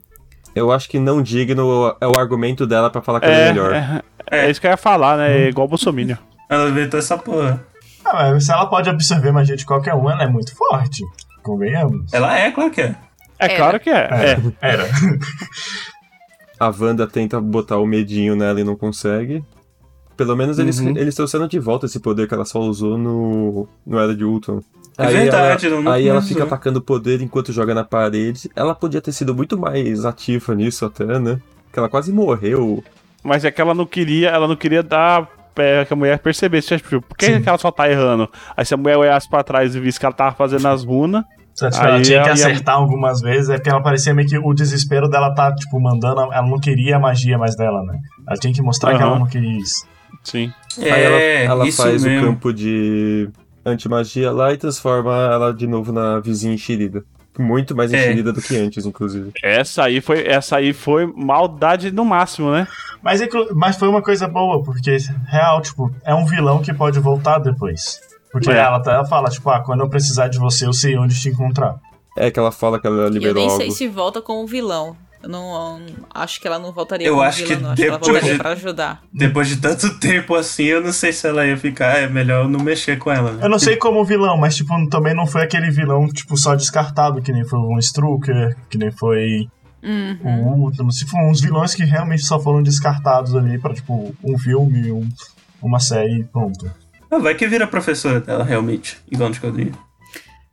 Eu 0.53 0.71
acho 0.71 0.87
que 0.89 0.99
não 0.99 1.21
digno 1.21 1.95
é 1.99 2.05
o 2.07 2.19
argumento 2.19 2.67
dela 2.67 2.89
pra 2.89 3.01
falar 3.01 3.19
que 3.19 3.25
ela 3.25 3.35
é 3.35 3.47
É, 3.47 3.53
melhor. 3.53 3.73
é, 3.73 4.01
é 4.31 4.51
isso 4.51 4.59
que 4.61 4.67
eu 4.67 4.71
ia 4.71 4.77
falar, 4.77 5.17
né? 5.17 5.45
É 5.45 5.49
igual 5.49 5.65
o 5.65 5.69
Bolsonaro. 5.69 6.17
Ela 6.49 6.69
inventou 6.69 6.99
essa 6.99 7.17
porra. 7.17 7.65
Ah, 8.15 8.31
mas 8.31 8.45
se 8.45 8.51
ela 8.51 8.65
pode 8.67 8.89
absorver 8.89 9.31
magia 9.31 9.55
de 9.55 9.65
qualquer 9.65 9.95
um, 9.95 10.09
ela 10.09 10.23
é 10.23 10.27
muito 10.27 10.55
forte. 10.55 11.03
Convenhamos. 11.41 12.13
Ela 12.13 12.37
é, 12.37 12.51
claro 12.51 12.69
que 12.71 12.81
é. 12.81 12.95
É 13.39 13.45
Era. 13.45 13.55
claro 13.57 13.79
que 13.79 13.89
é. 13.89 14.07
é. 14.11 14.37
Era. 14.61 14.87
A 16.59 16.67
Wanda 16.69 17.07
tenta 17.07 17.41
botar 17.41 17.77
o 17.77 17.85
medinho 17.85 18.35
nela 18.35 18.59
e 18.61 18.63
não 18.63 18.75
consegue. 18.75 19.43
Pelo 20.15 20.35
menos 20.35 20.59
eles, 20.59 20.79
Uhum. 20.79 20.95
eles 20.95 21.15
trouxeram 21.15 21.47
de 21.47 21.57
volta 21.59 21.87
esse 21.87 21.99
poder 21.99 22.27
que 22.27 22.33
ela 22.33 22.45
só 22.45 22.59
usou 22.59 22.97
no, 22.97 23.67
no 23.85 23.99
Era 23.99 24.15
de 24.15 24.23
Ultron. 24.23 24.61
É 24.95 25.07
verdade, 25.07 25.65
ela, 25.65 25.75
não- 25.77 25.83
não 25.83 25.91
aí 25.91 26.07
ela 26.07 26.21
fica 26.21 26.43
atacando 26.43 26.79
poder 26.79 27.19
enquanto 27.21 27.51
joga 27.51 27.73
na 27.73 27.83
parede. 27.83 28.49
Ela 28.55 28.75
podia 28.75 29.01
ter 29.01 29.11
sido 29.11 29.33
muito 29.33 29.57
mais 29.57 30.05
ativa 30.05 30.53
nisso 30.53 30.85
até, 30.85 31.19
né? 31.19 31.39
Que 31.71 31.79
ela 31.79 31.89
quase 31.89 32.13
morreu. 32.13 32.83
Mas 33.23 33.43
é 33.43 33.49
que 33.49 33.59
ela 33.59 33.73
não 33.73 33.87
queria, 33.87 34.29
ela 34.29 34.47
não 34.47 34.55
queria 34.55 34.83
dar 34.83 35.21
é, 35.23 35.27
que 35.87 35.93
a 35.93 35.95
mulher 35.95 36.19
percebesse, 36.19 36.77
tipo, 36.77 37.01
por 37.01 37.17
que, 37.17 37.39
que 37.39 37.47
ela 37.49 37.57
só 37.57 37.71
tá 37.71 37.89
errando? 37.89 38.29
Aí 38.55 38.65
se 38.65 38.73
a 38.73 38.77
mulher 38.77 38.97
olhasse 38.97 39.29
pra 39.29 39.43
trás 39.43 39.75
e 39.75 39.79
visse 39.79 39.99
que 39.99 40.05
ela 40.05 40.13
tava 40.15 40.35
fazendo 40.35 40.67
as 40.67 40.83
runas, 40.83 41.23
tipo, 41.53 41.65
ela 41.85 42.01
tinha 42.01 42.23
que 42.23 42.29
ela 42.29 42.37
ia- 42.39 42.47
acertar 42.47 42.75
algumas 42.75 43.21
vezes, 43.21 43.49
é 43.49 43.55
porque 43.55 43.69
ela 43.69 43.81
parecia 43.83 44.13
meio 44.13 44.27
que 44.27 44.37
o 44.37 44.53
desespero 44.53 45.07
dela 45.09 45.33
tá, 45.33 45.53
tipo, 45.53 45.79
mandando. 45.79 46.21
Ela 46.21 46.41
não 46.47 46.59
queria 46.59 46.95
a 46.97 46.99
magia 46.99 47.37
mais 47.37 47.55
dela, 47.55 47.83
né? 47.83 47.99
Ela 48.27 48.37
tinha 48.37 48.53
que 48.53 48.61
mostrar 48.61 48.91
que 48.91 48.97
Aham. 48.97 49.07
ela 49.11 49.19
não 49.19 49.27
queria 49.27 49.57
isso. 49.59 49.85
sim. 50.23 50.51
aí 50.79 51.01
ela, 51.03 51.15
É, 51.15 51.45
ela 51.45 51.67
isso 51.67 51.81
faz 51.83 52.03
mesmo. 52.03 52.25
o 52.27 52.29
campo 52.31 52.51
de 52.53 53.29
antimagia 53.65 54.31
lá 54.31 54.51
e 54.53 54.57
transforma 54.57 55.13
ela 55.31 55.53
de 55.53 55.67
novo 55.67 55.91
na 55.91 56.19
vizinha 56.19 56.53
enxerida. 56.53 57.03
Muito 57.37 57.75
mais 57.75 57.91
É. 57.91 57.97
enxerida 57.97 58.31
do 58.31 58.41
que 58.41 58.55
antes, 58.57 58.85
inclusive. 58.85 59.31
Essa 59.41 59.85
aí 59.85 59.99
foi, 60.01 60.27
essa 60.27 60.57
aí 60.57 60.71
foi 60.73 61.05
maldade 61.15 61.91
no 61.91 62.05
máximo, 62.05 62.51
né? 62.51 62.67
Mas, 63.01 63.21
mas 63.55 63.75
foi 63.75 63.87
uma 63.87 64.01
coisa 64.01 64.27
boa, 64.27 64.63
porque, 64.63 64.95
real, 65.27 65.61
tipo, 65.61 65.93
é 66.05 66.13
um 66.13 66.25
vilão 66.25 66.61
que 66.61 66.73
pode 66.73 66.99
voltar 66.99 67.39
depois. 67.39 67.99
Porque 68.31 68.49
É. 68.51 68.57
ela, 68.57 68.81
ela 68.85 69.05
fala, 69.05 69.29
tipo, 69.29 69.49
ah, 69.49 69.59
quando 69.59 69.81
eu 69.81 69.89
precisar 69.89 70.27
de 70.27 70.39
você, 70.39 70.65
eu 70.65 70.73
sei 70.73 70.97
onde 70.97 71.19
te 71.19 71.29
encontrar. 71.29 71.75
É 72.17 72.29
que 72.29 72.39
ela 72.39 72.51
fala 72.51 72.79
que 72.79 72.85
ela 72.87 72.97
E 72.97 73.05
eu 73.05 73.09
liberou 73.09 73.35
nem 73.35 73.45
algo. 73.49 73.57
sei 73.57 73.71
se 73.71 73.87
volta 73.87 74.21
com 74.21 74.43
o 74.43 74.47
vilão. 74.47 74.95
Eu 75.23 75.29
não, 75.29 75.79
não- 75.79 75.85
acho 76.13 76.41
que 76.41 76.47
ela 76.47 76.59
não 76.59 76.73
voltaria 76.73 77.07
Eu 77.07 77.13
como 77.13 77.23
acho 77.25 77.37
vilã, 77.45 77.55
que 77.55 77.61
não. 77.63 77.69
Acho 77.71 77.81
que 77.81 77.87
ela 77.87 77.97
depois 77.97 78.11
voltaria 78.11 78.33
de- 78.33 78.39
pra 78.39 78.49
ajudar. 78.51 79.03
Depois 79.13 79.47
de 79.47 79.55
tanto 79.57 79.97
tempo 79.99 80.35
assim, 80.35 80.63
eu 80.65 80.81
não 80.81 80.91
sei 80.91 81.13
se 81.13 81.25
ela 81.27 81.45
ia 81.47 81.55
ficar. 81.57 81.97
É 81.97 82.07
melhor 82.09 82.43
eu 82.43 82.49
não 82.49 82.59
mexer 82.59 82.97
com 82.99 83.09
ela. 83.11 83.31
né? 83.31 83.45
Eu 83.45 83.49
não 83.49 83.57
sei 83.57 83.77
como 83.77 84.03
vilão, 84.03 84.35
mas, 84.37 84.55
tipo, 84.55 84.73
também 84.89 85.13
não 85.15 85.25
foi 85.25 85.41
aquele 85.43 85.71
vilão, 85.71 86.07
tipo, 86.09 86.35
só 86.37 86.55
descartado, 86.55 87.21
que 87.21 87.31
nem 87.31 87.45
foi 87.45 87.57
o 87.59 87.79
Strucker, 87.79 88.55
que 88.69 88.77
nem 88.77 88.91
foi 88.91 89.47
Uhum. 89.81 90.47
o 90.47 90.59
Ultron. 90.65 90.91
Se 90.91 91.05
foram 91.05 91.29
uns 91.29 91.39
vilões 91.41 91.73
que 91.73 91.83
realmente 91.83 92.23
só 92.23 92.39
foram 92.39 92.61
descartados 92.61 93.33
ali 93.35 93.57
pra, 93.57 93.73
tipo, 93.73 94.13
um 94.23 94.37
filme, 94.37 94.91
um- 94.91 95.07
uma 95.61 95.79
série 95.79 96.19
e 96.19 96.23
pronto. 96.25 96.69
Ah, 97.09 97.17
Vai 97.19 97.35
que 97.35 97.47
vira 97.47 97.65
professora 97.67 98.19
dela, 98.19 98.43
realmente. 98.43 98.97
Igual 99.11 99.29
nos 99.29 99.39
quadrinhos. 99.39 99.75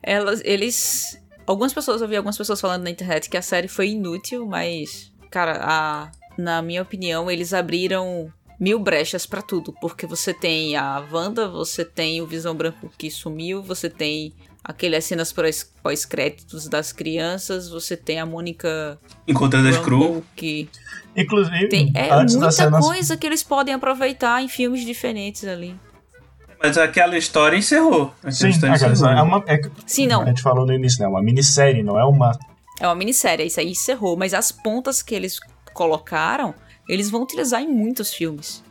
Elas, 0.02 0.40
eles. 0.44 1.19
Algumas 1.50 1.72
pessoas, 1.74 2.00
eu 2.00 2.06
vi 2.06 2.14
algumas 2.14 2.38
pessoas 2.38 2.60
falando 2.60 2.84
na 2.84 2.90
internet 2.90 3.28
que 3.28 3.36
a 3.36 3.42
série 3.42 3.66
foi 3.66 3.88
inútil, 3.90 4.46
mas, 4.46 5.10
cara, 5.32 5.58
a, 5.62 6.12
na 6.38 6.62
minha 6.62 6.80
opinião, 6.80 7.28
eles 7.28 7.52
abriram 7.52 8.32
mil 8.60 8.78
brechas 8.78 9.26
pra 9.26 9.42
tudo. 9.42 9.74
Porque 9.80 10.06
você 10.06 10.32
tem 10.32 10.76
a 10.76 11.04
Wanda, 11.10 11.48
você 11.48 11.84
tem 11.84 12.22
o 12.22 12.26
Visão 12.26 12.54
Branco 12.54 12.88
que 12.96 13.10
sumiu, 13.10 13.60
você 13.64 13.90
tem 13.90 14.32
aquelas 14.62 15.04
cenas 15.06 15.32
pós- 15.32 15.72
pós-créditos 15.82 16.68
das 16.68 16.92
crianças, 16.92 17.68
você 17.68 17.96
tem 17.96 18.20
a 18.20 18.26
Mônica 18.26 18.96
Encontrando 19.26 19.66
a 19.68 19.72
Screw. 19.72 19.98
Rambeau, 20.00 20.24
que 20.36 20.68
Inclusive, 21.16 21.68
tem. 21.68 21.90
É 21.96 22.14
muita 22.14 22.52
cenas. 22.52 22.86
coisa 22.86 23.16
que 23.16 23.26
eles 23.26 23.42
podem 23.42 23.74
aproveitar 23.74 24.40
em 24.40 24.46
filmes 24.48 24.86
diferentes 24.86 25.44
ali. 25.44 25.74
Mas 26.62 26.76
aquela 26.76 27.16
história 27.16 27.56
encerrou. 27.56 28.12
Aquela 28.18 28.32
Sim, 28.32 28.48
história 28.50 29.18
é 29.18 29.22
uma. 29.22 29.42
É, 29.46 29.60
Sim, 29.86 30.06
não. 30.06 30.22
A 30.22 30.26
gente 30.26 30.42
falou 30.42 30.66
no 30.66 30.72
início, 30.72 31.00
né? 31.02 31.08
Uma 31.08 31.22
minissérie, 31.22 31.82
não 31.82 31.98
é 31.98 32.04
uma. 32.04 32.38
É 32.78 32.86
uma 32.86 32.94
minissérie, 32.94 33.46
isso 33.46 33.60
aí 33.60 33.70
encerrou. 33.70 34.16
Mas 34.16 34.34
as 34.34 34.52
pontas 34.52 35.02
que 35.02 35.14
eles 35.14 35.38
colocaram, 35.72 36.54
eles 36.88 37.10
vão 37.10 37.22
utilizar 37.22 37.62
em 37.62 37.68
muitos 37.68 38.12
filmes. 38.12 38.62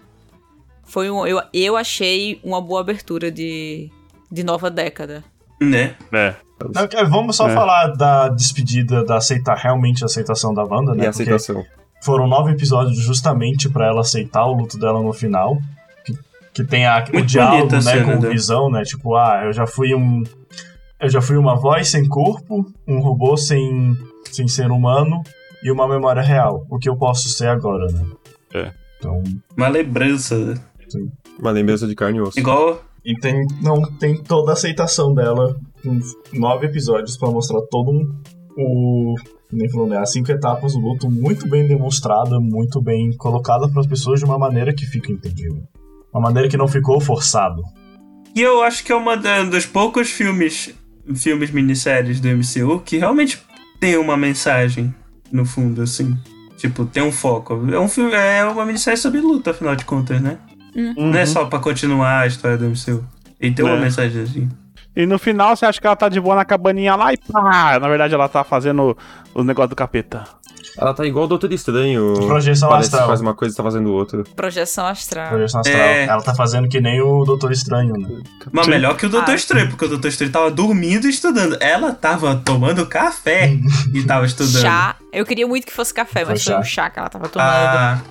Foi 0.84 1.10
um, 1.10 1.26
eu, 1.26 1.42
eu 1.54 1.78
achei 1.78 2.40
uma 2.44 2.62
boa 2.62 2.82
abertura 2.82 3.32
de, 3.32 3.90
de 4.32 4.44
nova 4.44 4.70
década. 4.70 5.24
Né? 5.62 5.96
É. 6.12 6.36
Não, 6.74 6.84
é, 6.84 7.06
Vamos 7.06 7.36
só 7.36 7.48
É. 7.50 7.54
falar 7.54 7.88
da 7.96 8.30
despedida, 8.30 9.04
da 9.06 9.18
aceitar 9.18 9.56
realmente 9.56 10.04
a 10.04 10.06
aceitação 10.06 10.54
da 10.54 10.64
Wanda, 10.64 10.94
E 10.94 10.98
né? 10.98 11.08
a 11.08 11.12
Porque 11.12 11.30
aceitação. 11.32 11.64
foram 12.04 12.28
nove 12.28 12.52
episódios 12.52 12.98
justamente 13.00 13.70
pra 13.70 13.88
ela 13.88 14.02
aceitar 14.02 14.46
o 14.46 14.54
luto 14.54 14.78
dela 14.78 15.02
no 15.02 15.14
final. 15.14 15.58
Que, 16.64 16.70
tem 16.70 16.86
a, 16.86 17.04
o 17.10 17.14
Muito 17.14 17.26
diálogo, 17.28 17.72
né, 17.72 17.82
cena, 17.82 18.04
com 18.06 18.20
o 18.20 18.22
né? 18.22 18.30
Visão, 18.30 18.70
né? 18.70 18.84
Tipo, 18.84 19.16
ah, 19.16 19.42
eu 19.46 19.54
já 19.54 19.66
fui 19.66 19.94
um. 19.94 20.24
Eu 21.00 21.10
já 21.10 21.22
fui 21.22 21.38
uma 21.38 21.56
voz 21.56 21.90
sem 21.90 22.08
corpo, 22.08 22.66
um 22.88 23.00
robô 23.00 23.38
sem, 23.38 23.96
sem 24.32 24.48
ser 24.48 24.70
humano 24.70 25.22
e 25.64 25.72
uma 25.72 25.88
memória 25.88 26.22
real. 26.22 26.66
O 26.70 26.78
que 26.78 26.90
eu 26.90 26.98
posso 26.98 27.30
ser 27.30 27.48
agora, 27.48 27.86
né? 27.92 28.06
É. 28.54 28.72
Então. 28.98 29.24
Uma 29.56 29.70
lembrança. 29.70 30.38
né? 30.38 30.56
Uma 31.40 31.52
lembrança 31.52 31.88
de 31.88 31.96
carne 31.96 32.18
e 32.18 32.22
osso. 32.22 32.38
Igual. 32.38 32.84
E 33.06 33.16
tem, 33.16 33.46
não, 33.62 33.82
tem 33.98 34.22
toda 34.22 34.52
a 34.52 34.54
aceitação 34.54 35.14
dela 35.14 35.56
com 35.82 36.00
nove 36.34 36.66
episódios 36.66 37.18
pra 37.18 37.32
mostrar 37.32 37.62
todo 37.72 37.92
um, 37.92 38.02
o, 38.58 39.16
Nem 39.52 39.70
falou, 39.70 39.88
né? 39.88 39.98
As 39.98 40.12
cinco 40.12 40.32
etapas 40.32 40.74
do 40.74 40.80
luto 40.80 41.10
muito 41.10 41.48
bem 41.48 41.66
demonstrada, 41.66 42.40
muito 42.40 42.82
bem 42.82 43.16
colocada 43.16 43.70
para 43.70 43.80
as 43.80 43.88
pessoas 43.88 44.20
de 44.20 44.26
uma 44.26 44.38
maneira 44.38 44.74
que 44.74 44.86
fica 44.86 45.12
entendível. 45.12 45.64
Uma 46.14 46.22
maneira 46.22 46.50
que 46.50 46.58
não 46.58 46.68
ficou 46.68 47.00
forçado. 47.00 47.64
E 48.36 48.42
eu 48.42 48.64
acho 48.64 48.84
que 48.84 48.92
é 48.92 48.96
uma 48.96 49.16
da- 49.18 49.44
dos 49.44 49.66
poucos 49.66 50.10
filmes, 50.10 50.74
filmes 51.16 51.52
minisséries 51.52 52.20
do 52.20 52.28
MCU 52.28 52.80
que 52.86 52.98
realmente 52.98 53.40
tem 53.80 53.98
uma 53.98 54.16
mensagem 54.18 54.94
no 55.32 55.46
fundo, 55.46 55.82
assim. 55.82 56.18
Tipo, 56.58 56.86
tem 56.86 57.02
um 57.04 57.12
foco. 57.12 57.54
É 57.72 57.80
um 57.80 57.88
filme, 57.88 58.12
é 58.14 58.44
uma 58.46 58.66
minissérie 58.66 58.98
sobre 59.00 59.22
luta, 59.22 59.52
afinal 59.52 59.76
de 59.76 59.86
contas, 59.86 60.22
né? 60.22 60.38
Não 60.98 61.14
é 61.18 61.26
só 61.26 61.46
pra 61.46 61.60
continuar 61.60 62.20
a 62.22 62.28
história 62.28 62.58
do 62.58 62.66
MCU. 62.66 63.04
E 63.40 63.50
tem 63.52 63.64
uma 63.66 63.76
É. 63.76 63.80
mensagem 63.82 64.22
assim. 64.22 64.50
E 64.96 65.06
no 65.06 65.18
final 65.20 65.56
você 65.56 65.66
acha 65.66 65.80
que 65.80 65.88
ela 65.88 65.96
tá 65.96 66.10
de 66.10 66.20
boa 66.20 66.36
na 66.36 66.44
cabaninha 66.44 66.96
lá 66.96 67.14
e 67.14 67.18
pá! 67.18 67.80
Na 67.80 67.88
verdade 67.88 68.14
ela 68.14 68.28
tá 68.28 68.44
fazendo 68.44 68.98
o 69.34 69.44
negócio 69.44 69.70
do 69.70 69.76
capeta. 69.76 70.24
Ela 70.78 70.94
tá 70.94 71.06
igual 71.06 71.26
o 71.26 71.28
Doutor 71.28 71.52
Estranho. 71.52 72.14
Projeção 72.28 72.70
Parece 72.70 72.90
que 72.90 72.96
astral. 72.96 73.08
faz 73.10 73.22
uma 73.22 73.34
coisa 73.34 73.54
e 73.54 73.58
tá 73.58 73.64
fazendo 73.64 73.92
outra. 73.94 74.24
Projeção 74.36 74.86
astral. 74.86 75.30
Projeção 75.30 75.62
astral. 75.62 75.80
É. 75.82 76.06
Ela 76.06 76.22
tá 76.22 76.34
fazendo 76.34 76.68
que 76.70 76.80
nem 76.80 77.02
o 77.02 77.24
Doutor 77.26 77.52
Estranho, 77.52 77.94
né? 77.98 78.22
Mas 78.52 78.68
melhor 78.68 78.96
que 78.96 79.06
o 79.06 79.10
Doutor 79.10 79.32
Ah. 79.32 79.36
Estranho, 79.36 79.68
porque 79.70 79.86
o 79.86 79.90
Doutor 79.90 80.08
Estranho 80.08 80.32
tava 80.32 80.52
dormindo 80.52 81.06
e 81.08 81.10
estudando. 81.10 81.58
Ela 81.60 81.94
tava 81.94 82.36
tomando 82.36 82.86
café 82.86 83.54
e 83.94 84.04
tava 84.04 84.26
estudando. 84.26 84.62
Chá. 84.62 84.96
Eu 85.12 85.26
queria 85.26 85.48
muito 85.48 85.66
que 85.66 85.74
fosse 85.74 85.94
café, 85.94 86.24
mas 86.26 86.44
Foi 86.44 86.54
foi 86.54 86.62
um 86.62 86.64
chá. 86.66 86.84
chá 86.84 86.90
que 86.90 87.00
ela 87.00 87.10
tava 87.10 87.28
tomando. 87.30 87.50
Ah, 87.50 88.02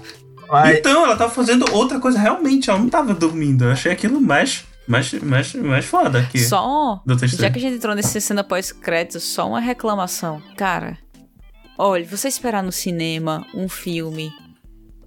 Mas, 0.50 0.78
então, 0.78 1.04
ela 1.04 1.16
tava 1.16 1.30
fazendo 1.30 1.64
outra 1.72 1.98
coisa 2.00 2.18
realmente, 2.18 2.68
ela 2.70 2.78
não 2.78 2.88
tava 2.88 3.14
dormindo. 3.14 3.64
Eu 3.64 3.72
achei 3.72 3.92
aquilo 3.92 4.20
mais, 4.20 4.64
mais, 4.88 5.12
mais, 5.12 5.54
mais 5.54 5.84
foda 5.84 6.20
aqui. 6.20 6.38
Só. 6.38 7.02
Doutor 7.04 7.28
Já 7.28 7.50
que 7.50 7.58
a 7.58 7.60
gente 7.60 7.76
entrou 7.76 7.94
nesse 7.94 8.20
cena 8.20 8.42
pós-crédito, 8.42 9.20
só 9.20 9.46
uma 9.46 9.60
reclamação. 9.60 10.42
Cara, 10.56 10.96
olha, 11.76 12.04
você 12.06 12.26
esperar 12.26 12.62
no 12.62 12.72
cinema 12.72 13.46
um 13.54 13.68
filme, 13.68 14.32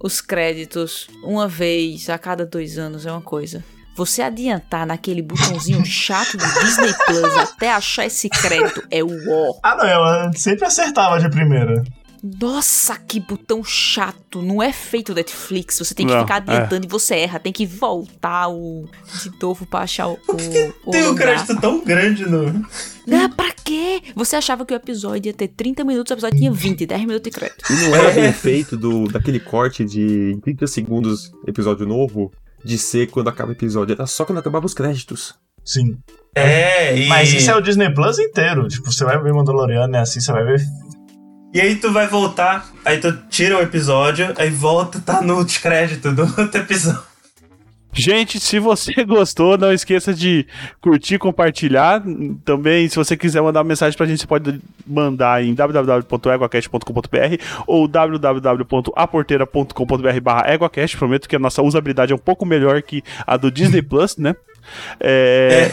os 0.00 0.20
créditos, 0.20 1.08
uma 1.24 1.48
vez 1.48 2.08
a 2.08 2.16
cada 2.16 2.46
dois 2.46 2.78
anos 2.78 3.04
é 3.04 3.10
uma 3.10 3.20
coisa. 3.20 3.64
Você 3.94 4.22
adiantar 4.22 4.86
naquele 4.86 5.20
botãozinho 5.20 5.84
chato 5.86 6.38
do 6.38 6.44
Disney 6.60 6.94
Plus 7.04 7.36
até 7.36 7.72
achar 7.72 8.06
esse 8.06 8.28
crédito 8.28 8.82
é 8.90 9.02
o 9.02 9.08
ó. 9.08 9.58
ah, 9.62 9.76
não, 9.76 9.84
ela 9.84 10.30
sempre 10.34 10.64
acertava 10.64 11.20
de 11.20 11.28
primeira. 11.28 11.82
Nossa, 12.22 12.96
que 12.96 13.18
botão 13.18 13.64
chato. 13.64 14.40
Não 14.40 14.62
é 14.62 14.72
feito 14.72 15.12
Netflix. 15.14 15.78
Você 15.78 15.92
tem 15.94 16.06
que 16.06 16.12
Não, 16.12 16.20
ficar 16.20 16.36
é. 16.36 16.38
adiantando 16.38 16.86
e 16.86 16.88
você 16.88 17.16
erra. 17.16 17.40
Tem 17.40 17.52
que 17.52 17.66
voltar 17.66 18.48
o 18.48 18.88
de 19.22 19.32
novo 19.42 19.66
pra 19.66 19.80
achar 19.80 20.06
o. 20.08 20.12
o, 20.12 20.32
o 20.86 20.90
Tem 20.92 21.02
um 21.02 21.08
lugar. 21.08 21.26
crédito 21.44 21.60
tão 21.60 21.84
grande 21.84 22.24
no. 22.24 22.64
Ah, 23.10 23.28
pra 23.36 23.50
quê? 23.64 24.00
Você 24.14 24.36
achava 24.36 24.64
que 24.64 24.72
o 24.72 24.76
episódio 24.76 25.28
ia 25.28 25.34
ter 25.34 25.48
30 25.48 25.82
minutos, 25.84 26.10
o 26.10 26.14
episódio 26.14 26.38
tinha 26.38 26.52
20, 26.52 26.86
10 26.86 27.00
minutos 27.00 27.22
de 27.22 27.30
crédito. 27.30 27.64
E 27.72 27.74
não 27.88 27.96
era 27.96 28.10
bem 28.12 28.32
feito 28.32 28.76
do, 28.76 29.08
daquele 29.08 29.40
corte 29.40 29.84
de 29.84 30.38
30 30.44 30.66
segundos, 30.68 31.32
episódio 31.46 31.86
novo, 31.86 32.30
de 32.64 32.78
ser 32.78 33.10
quando 33.10 33.28
acaba 33.28 33.50
o 33.50 33.54
episódio. 33.54 33.94
Era 33.94 34.06
só 34.06 34.24
quando 34.24 34.38
acabava 34.38 34.64
os 34.64 34.74
créditos. 34.74 35.34
Sim. 35.64 35.96
É, 36.36 36.96
e. 36.96 37.08
Mas 37.08 37.32
isso 37.32 37.50
é 37.50 37.56
o 37.56 37.60
Disney 37.60 37.92
Plus 37.92 38.18
inteiro. 38.20 38.68
Tipo, 38.68 38.92
você 38.92 39.04
vai 39.04 39.20
ver 39.20 39.32
Mandaloriano, 39.32 39.96
é 39.96 40.00
assim, 40.00 40.20
você 40.20 40.30
vai 40.30 40.44
ver. 40.44 40.60
E 41.52 41.60
aí 41.60 41.76
tu 41.76 41.92
vai 41.92 42.06
voltar, 42.06 42.66
aí 42.82 42.98
tu 42.98 43.12
tira 43.28 43.58
o 43.58 43.60
episódio, 43.60 44.32
aí 44.38 44.48
volta, 44.48 44.98
tá 45.00 45.20
no 45.20 45.44
descrédito 45.44 46.10
do 46.10 46.22
outro 46.40 46.60
episódio. 46.60 47.12
Gente, 47.94 48.40
se 48.40 48.58
você 48.58 48.94
gostou, 49.04 49.58
não 49.58 49.70
esqueça 49.70 50.14
de 50.14 50.46
curtir, 50.80 51.18
compartilhar. 51.18 52.02
Também, 52.42 52.88
se 52.88 52.96
você 52.96 53.18
quiser 53.18 53.42
mandar 53.42 53.60
uma 53.60 53.68
mensagem 53.68 53.94
pra 53.94 54.06
gente, 54.06 54.20
você 54.20 54.26
pode 54.26 54.62
mandar 54.86 55.44
em 55.44 55.52
www.eguacast.com.br 55.52 57.36
ou 57.66 57.86
www.aporteira.com.br 57.86 60.20
barra 60.22 60.54
eguacast. 60.54 60.96
Prometo 60.96 61.28
que 61.28 61.36
a 61.36 61.38
nossa 61.38 61.60
usabilidade 61.60 62.12
é 62.12 62.14
um 62.14 62.18
pouco 62.18 62.46
melhor 62.46 62.80
que 62.80 63.04
a 63.26 63.36
do 63.36 63.50
Disney 63.50 63.82
Plus, 63.82 64.16
né? 64.16 64.34
É... 65.00 65.70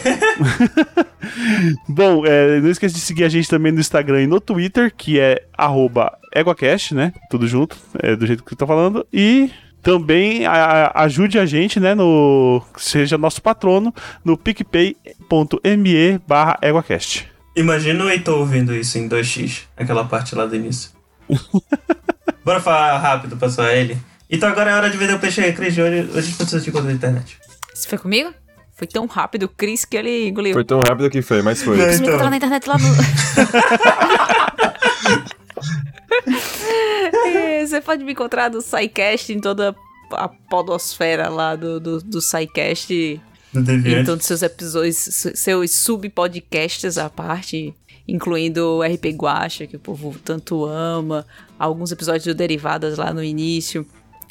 Bom, 1.88 2.24
é, 2.26 2.60
não 2.60 2.70
esqueça 2.70 2.94
de 2.94 3.00
seguir 3.00 3.24
a 3.24 3.28
gente 3.28 3.48
também 3.48 3.72
no 3.72 3.80
Instagram 3.80 4.22
e 4.22 4.26
no 4.26 4.40
Twitter, 4.40 4.92
que 4.96 5.18
é 5.20 5.44
arroba 5.56 6.16
EguaCast, 6.34 6.94
né? 6.94 7.12
Tudo 7.30 7.46
junto, 7.46 7.76
é, 8.02 8.16
do 8.16 8.26
jeito 8.26 8.42
que 8.44 8.52
eu 8.52 8.58
tô 8.58 8.66
falando. 8.66 9.06
E 9.12 9.50
também 9.82 10.46
a- 10.46 10.92
ajude 10.94 11.38
a 11.38 11.46
gente, 11.46 11.78
né? 11.80 11.94
No, 11.94 12.62
seja 12.76 13.16
nosso 13.18 13.40
patrono 13.42 13.94
no 14.24 14.36
picpay.me 14.36 16.18
barra 16.26 16.58
EguaCast. 16.62 17.28
Imagina 17.56 18.04
o 18.04 18.10
Heitor 18.10 18.38
ouvindo 18.38 18.74
isso 18.74 18.96
em 18.98 19.08
2x, 19.08 19.62
aquela 19.76 20.04
parte 20.04 20.34
lá 20.34 20.46
do 20.46 20.54
início. 20.56 20.90
Bora 22.44 22.60
falar 22.60 22.98
rápido 22.98 23.36
pra 23.36 23.48
só 23.50 23.68
ele. 23.68 23.98
Então 24.30 24.48
agora 24.48 24.70
é 24.70 24.74
hora 24.74 24.88
de 24.90 24.96
vender 24.96 25.14
o 25.14 25.18
peixe 25.18 25.52
Cris 25.52 25.74
de 25.74 25.82
hoje. 25.82 26.08
Hoje 26.14 26.30
as 26.30 26.36
pessoas 26.36 26.62
te 26.62 26.70
encontram 26.70 26.90
na 26.90 26.94
internet. 26.96 27.38
Isso 27.74 27.88
foi 27.88 27.98
comigo? 27.98 28.32
Foi 28.80 28.86
tão 28.86 29.04
rápido 29.04 29.42
o 29.42 29.48
Chris 29.48 29.84
que 29.84 29.94
ele 29.94 30.28
engoliu. 30.28 30.54
Foi 30.54 30.64
tão 30.64 30.80
rápido 30.80 31.10
que 31.10 31.20
foi, 31.20 31.42
mas 31.42 31.62
foi. 31.62 31.76
Não, 31.76 31.84
então. 31.90 32.06
encontrou 32.08 32.30
na 32.30 32.36
internet 32.38 32.66
lá 32.66 32.78
no. 32.78 32.88
Você 37.66 37.80
pode 37.82 38.02
me 38.04 38.12
encontrar 38.12 38.50
no 38.50 38.62
SciCast, 38.62 39.30
em 39.32 39.38
toda 39.40 39.76
a 40.12 40.28
podosfera 40.28 41.28
lá 41.28 41.54
do, 41.56 41.78
do, 41.78 42.00
do 42.02 42.20
SciCast. 42.22 43.20
No 43.52 43.60
Em 43.60 43.64
Deviante. 43.64 44.06
todos 44.06 44.22
os 44.22 44.26
seus 44.28 44.42
episódios, 44.42 44.96
se- 44.96 45.36
seus 45.36 45.70
sub-podcasts 45.72 46.96
à 46.96 47.10
parte, 47.10 47.74
incluindo 48.08 48.78
o 48.78 48.82
RP 48.82 49.06
Guacha, 49.14 49.66
que 49.66 49.76
o 49.76 49.80
povo 49.80 50.16
tanto 50.24 50.64
ama, 50.64 51.26
alguns 51.58 51.92
episódios 51.92 52.24
do 52.24 52.34
Derivadas 52.34 52.96
lá 52.96 53.12
no 53.12 53.22
início, 53.22 53.84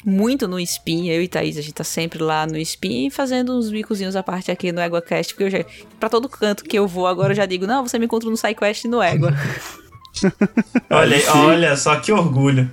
muito 0.04 0.48
no 0.48 0.58
Spin, 0.60 1.08
eu 1.08 1.22
e 1.22 1.28
Thaís, 1.28 1.56
a 1.56 1.60
gente 1.60 1.74
tá 1.74 1.84
sempre 1.84 2.22
lá 2.22 2.46
no 2.46 2.56
Spin 2.58 3.10
fazendo 3.10 3.56
uns 3.56 3.70
bicozinhos 3.70 4.16
à 4.16 4.22
parte 4.22 4.50
aqui 4.50 4.72
no 4.72 4.80
EguaCast, 4.80 5.34
porque 5.34 5.44
eu 5.44 5.50
já, 5.50 5.64
pra 5.98 6.08
todo 6.08 6.28
canto 6.28 6.64
que 6.64 6.78
eu 6.78 6.86
vou 6.86 7.06
agora 7.06 7.32
eu 7.32 7.36
já 7.36 7.46
digo, 7.46 7.66
não, 7.66 7.86
você 7.86 7.98
me 7.98 8.06
encontra 8.06 8.28
no 8.28 8.36
SciQuest 8.36 8.84
e 8.84 8.88
no 8.88 9.02
Égua. 9.02 9.32
Olha, 10.90 11.16
olha 11.36 11.76
só 11.76 11.94
que 12.00 12.10
orgulho. 12.10 12.68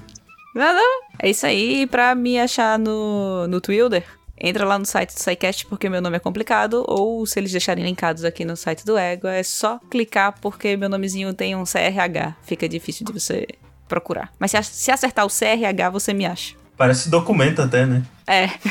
não, 0.55 0.73
não, 0.73 1.01
é 1.19 1.29
isso 1.29 1.45
aí, 1.45 1.85
pra 1.85 2.15
me 2.15 2.39
achar 2.39 2.79
no, 2.79 3.47
no 3.47 3.61
Twitter, 3.61 4.03
entra 4.39 4.65
lá 4.65 4.77
no 4.77 4.85
site 4.85 5.13
do 5.13 5.19
SciCast 5.19 5.67
porque 5.67 5.87
meu 5.87 6.01
nome 6.01 6.17
é 6.17 6.19
complicado, 6.19 6.83
ou 6.87 7.25
se 7.27 7.39
eles 7.39 7.51
deixarem 7.51 7.85
linkados 7.85 8.23
aqui 8.23 8.43
no 8.43 8.57
site 8.57 8.83
do 8.83 8.97
Égua, 8.97 9.33
é 9.33 9.43
só 9.43 9.79
clicar 9.89 10.33
porque 10.41 10.75
meu 10.75 10.89
nomezinho 10.89 11.31
tem 11.31 11.55
um 11.55 11.63
CRH, 11.63 12.35
fica 12.41 12.67
difícil 12.67 13.05
de 13.05 13.13
você 13.13 13.47
procurar. 13.87 14.33
Mas 14.39 14.51
se 14.51 14.91
acertar 14.91 15.25
o 15.25 15.29
CRH, 15.29 15.89
você 15.91 16.13
me 16.13 16.25
acha. 16.25 16.55
Parece 16.77 17.09
documento 17.09 17.61
até, 17.61 17.85
né? 17.85 18.03
É, 18.27 18.49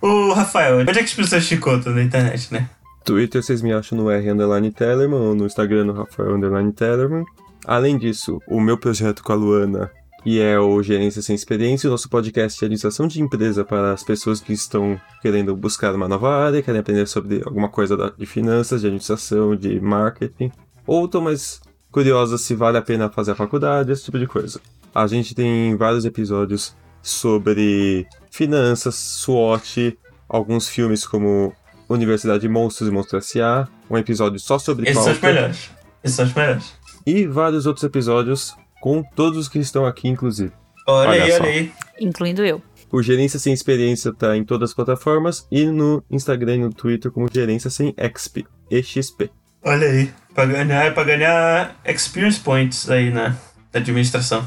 Ô, 0.00 0.32
Rafael, 0.32 0.78
onde 0.78 0.90
é 0.90 0.94
que 0.94 1.00
as 1.00 1.14
pessoas 1.14 1.46
te 1.46 1.56
encontram 1.56 1.94
na 1.94 2.02
internet, 2.02 2.52
né? 2.52 2.70
Twitter 3.04 3.42
vocês 3.42 3.60
me 3.60 3.72
acham 3.72 3.98
no 3.98 4.10
R 4.10 4.30
underline 4.30 4.70
Tellerman 4.70 5.18
ou 5.18 5.34
no 5.34 5.46
Instagram 5.46 5.84
no 5.84 5.92
Rafael 5.92 6.34
underline 6.34 6.72
Tellerman. 6.72 7.24
Além 7.66 7.98
disso, 7.98 8.40
o 8.48 8.60
meu 8.60 8.78
projeto 8.78 9.22
com 9.22 9.32
a 9.32 9.34
Luana, 9.34 9.90
que 10.22 10.40
é 10.40 10.58
o 10.58 10.82
Gerência 10.82 11.22
Sem 11.22 11.34
Experiência, 11.34 11.88
o 11.88 11.90
nosso 11.90 12.08
podcast 12.08 12.58
de 12.58 12.64
administração 12.64 13.08
de 13.08 13.20
empresa 13.20 13.64
para 13.64 13.92
as 13.92 14.04
pessoas 14.04 14.40
que 14.40 14.52
estão 14.52 15.00
querendo 15.20 15.54
buscar 15.56 15.94
uma 15.94 16.08
nova 16.08 16.34
área, 16.34 16.62
querem 16.62 16.80
aprender 16.80 17.06
sobre 17.06 17.42
alguma 17.44 17.68
coisa 17.68 18.14
de 18.16 18.26
finanças, 18.26 18.82
de 18.82 18.86
administração, 18.86 19.56
de 19.56 19.80
marketing, 19.80 20.52
ou 20.86 21.06
estão 21.06 21.20
mais 21.20 21.60
curiosas 21.90 22.42
se 22.42 22.54
vale 22.54 22.76
a 22.76 22.82
pena 22.82 23.10
fazer 23.10 23.32
a 23.32 23.36
faculdade, 23.36 23.90
esse 23.90 24.04
tipo 24.04 24.18
de 24.18 24.26
coisa. 24.26 24.60
A 24.96 25.06
gente 25.06 25.34
tem 25.34 25.76
vários 25.76 26.06
episódios 26.06 26.74
sobre 27.02 28.06
finanças, 28.30 28.94
SWOT, 28.94 29.98
alguns 30.26 30.68
filmes 30.68 31.06
como 31.06 31.52
Universidade 31.86 32.40
de 32.40 32.48
Monstros 32.48 32.88
e 32.88 32.92
Monstros 32.92 33.26
S.A., 33.26 33.68
um 33.90 33.98
episódio 33.98 34.40
só 34.40 34.58
sobre 34.58 34.88
Esses 34.88 35.04
são 35.04 35.12
os 35.12 35.20
melhores. 35.20 35.70
Esses 36.02 36.16
são 36.16 36.24
os 36.24 36.32
melhores. 36.32 36.72
e 37.06 37.26
vários 37.26 37.66
outros 37.66 37.84
episódios 37.84 38.54
com 38.80 39.02
todos 39.02 39.38
os 39.38 39.48
que 39.48 39.58
estão 39.58 39.84
aqui, 39.84 40.08
inclusive. 40.08 40.50
Olha, 40.88 41.10
Olha 41.10 41.24
aí, 41.24 41.32
só. 41.32 41.42
olha 41.42 41.50
aí. 41.52 41.72
incluindo 42.00 42.42
eu. 42.44 42.62
O 42.90 43.02
Gerência 43.02 43.38
Sem 43.38 43.52
Experiência 43.52 44.14
tá 44.14 44.34
em 44.34 44.44
todas 44.44 44.70
as 44.70 44.74
plataformas 44.74 45.46
e 45.52 45.66
no 45.66 46.02
Instagram 46.10 46.54
e 46.54 46.58
no 46.60 46.70
Twitter 46.72 47.10
como 47.10 47.28
Gerência 47.30 47.68
Sem 47.68 47.94
XP, 47.98 48.46
EXP. 48.70 49.30
Olha 49.62 49.86
aí. 49.88 50.10
Pra 50.34 50.46
ganhar, 50.46 50.86
é 50.86 50.90
pra 50.90 51.04
ganhar 51.04 51.76
experience 51.84 52.40
points 52.40 52.88
aí 52.88 53.10
na 53.10 53.36
administração. 53.74 54.46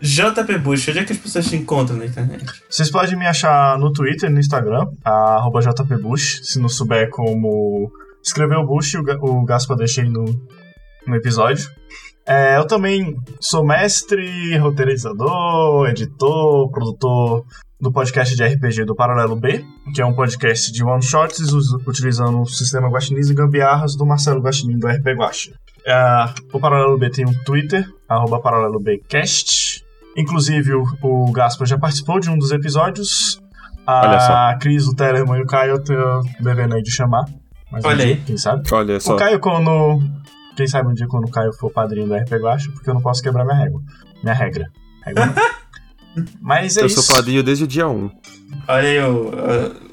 JP 0.00 0.58
Bush, 0.58 0.88
onde 0.88 0.98
é 1.00 1.04
que 1.04 1.12
as 1.12 1.18
pessoas 1.18 1.46
te 1.46 1.56
encontram 1.56 1.96
na 1.96 2.06
internet? 2.06 2.44
Vocês 2.68 2.90
podem 2.90 3.16
me 3.18 3.26
achar 3.26 3.78
no 3.78 3.92
Twitter 3.92 4.28
e 4.30 4.32
no 4.32 4.38
Instagram, 4.40 4.86
arroba 5.04 5.60
JPBush. 5.60 6.40
Se 6.44 6.58
não 6.60 6.68
souber 6.68 7.08
como 7.10 7.90
escrever 8.22 8.56
o 8.56 8.66
Bush, 8.66 8.94
o, 8.94 9.02
Ga- 9.02 9.18
o 9.20 9.44
Gaspa 9.44 9.74
deixa 9.74 10.02
aí 10.02 10.08
no, 10.08 10.24
no 11.06 11.16
episódio. 11.16 11.68
É, 12.26 12.56
eu 12.58 12.66
também 12.66 13.16
sou 13.40 13.64
mestre, 13.64 14.56
roteirizador, 14.58 15.88
editor, 15.88 16.70
produtor 16.70 17.44
do 17.80 17.90
podcast 17.92 18.34
de 18.34 18.44
RPG 18.44 18.84
do 18.84 18.94
Paralelo 18.94 19.36
B, 19.36 19.64
que 19.94 20.02
é 20.02 20.06
um 20.06 20.14
podcast 20.14 20.72
de 20.72 20.82
one-shots 20.84 21.52
utilizando 21.86 22.40
o 22.42 22.46
sistema 22.46 22.88
Guaxinins 22.88 23.30
e 23.30 23.34
Gambiarras 23.34 23.94
do 23.96 24.04
Marcelo 24.04 24.40
Guaxinim 24.40 24.78
do 24.78 24.88
RP 24.88 25.06
Guaxa. 25.16 25.52
Ah, 25.86 26.34
o 26.52 26.58
Paralelo 26.58 26.98
B 26.98 27.10
tem 27.10 27.24
um 27.26 27.32
Twitter, 27.44 27.88
arroba 28.08 28.40
ParaleloBcast. 28.40 29.84
Inclusive, 30.16 30.72
o, 30.74 30.84
o 31.02 31.30
Gaspar 31.32 31.66
já 31.66 31.78
participou 31.78 32.18
de 32.18 32.30
um 32.30 32.38
dos 32.38 32.50
episódios. 32.50 33.40
Olha 33.86 34.18
só. 34.18 34.32
A 34.32 34.54
Cris, 34.60 34.86
o 34.88 34.94
Telemann 34.94 35.38
e 35.38 35.42
o 35.42 35.46
Caio 35.46 35.72
eu 35.74 35.84
tô 35.84 35.94
devendo 36.40 36.74
aí 36.74 36.82
de 36.82 36.90
chamar. 36.90 37.24
Mas 37.70 37.84
um 37.84 37.88
Olha 37.88 38.04
dia, 38.04 38.14
aí. 38.16 38.20
Quem 38.22 38.36
sabe? 38.36 38.62
Olha 38.72 38.96
O 38.96 39.00
só. 39.00 39.16
Caio, 39.16 39.38
quando. 39.38 40.00
Quem 40.56 40.66
sabe 40.66 40.88
um 40.88 40.94
dia 40.94 41.06
quando 41.06 41.26
o 41.26 41.30
Caio 41.30 41.52
for 41.52 41.70
padrinho 41.70 42.06
do 42.08 42.14
RP 42.14 42.32
Guacha, 42.40 42.70
porque 42.72 42.88
eu 42.88 42.94
não 42.94 43.00
posso 43.02 43.22
quebrar 43.22 43.44
minha 43.44 43.56
régua. 43.58 43.80
Minha 44.22 44.34
regra. 44.34 44.66
Regra. 45.04 45.34
Mas 46.40 46.76
é 46.78 46.82
Eu 46.82 46.86
isso. 46.86 47.02
sou 47.02 47.14
padrinho 47.14 47.42
desde 47.42 47.64
o 47.64 47.66
dia 47.66 47.86
1. 47.86 48.10
Olha 48.68 48.88
aí 48.88 48.98
o 49.00 49.30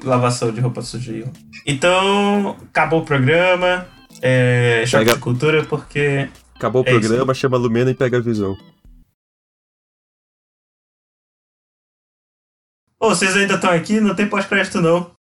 a 0.04 0.08
lavação 0.08 0.50
de 0.50 0.60
roupa 0.60 0.80
suja. 0.80 1.30
Então, 1.66 2.56
acabou 2.70 3.00
o 3.00 3.04
programa. 3.04 3.86
É, 4.26 4.86
choque 4.86 5.04
Pega- 5.04 5.16
de 5.16 5.20
cultura, 5.22 5.64
porque. 5.66 6.30
Acabou 6.54 6.82
o 6.82 6.88
É 6.88 6.92
isso 6.92 7.00
programa, 7.00 7.34
chama 7.34 7.58
a 7.58 7.60
Lumena 7.60 7.90
e 7.90 7.94
pega 7.94 8.16
a 8.16 8.20
visão. 8.20 8.56
Ô, 12.98 13.08
vocês 13.10 13.36
ainda 13.36 13.56
estão 13.56 13.70
aqui? 13.70 14.00
Não 14.00 14.14
tem 14.14 14.26
pós-crédito, 14.26 14.80
não. 14.80 15.12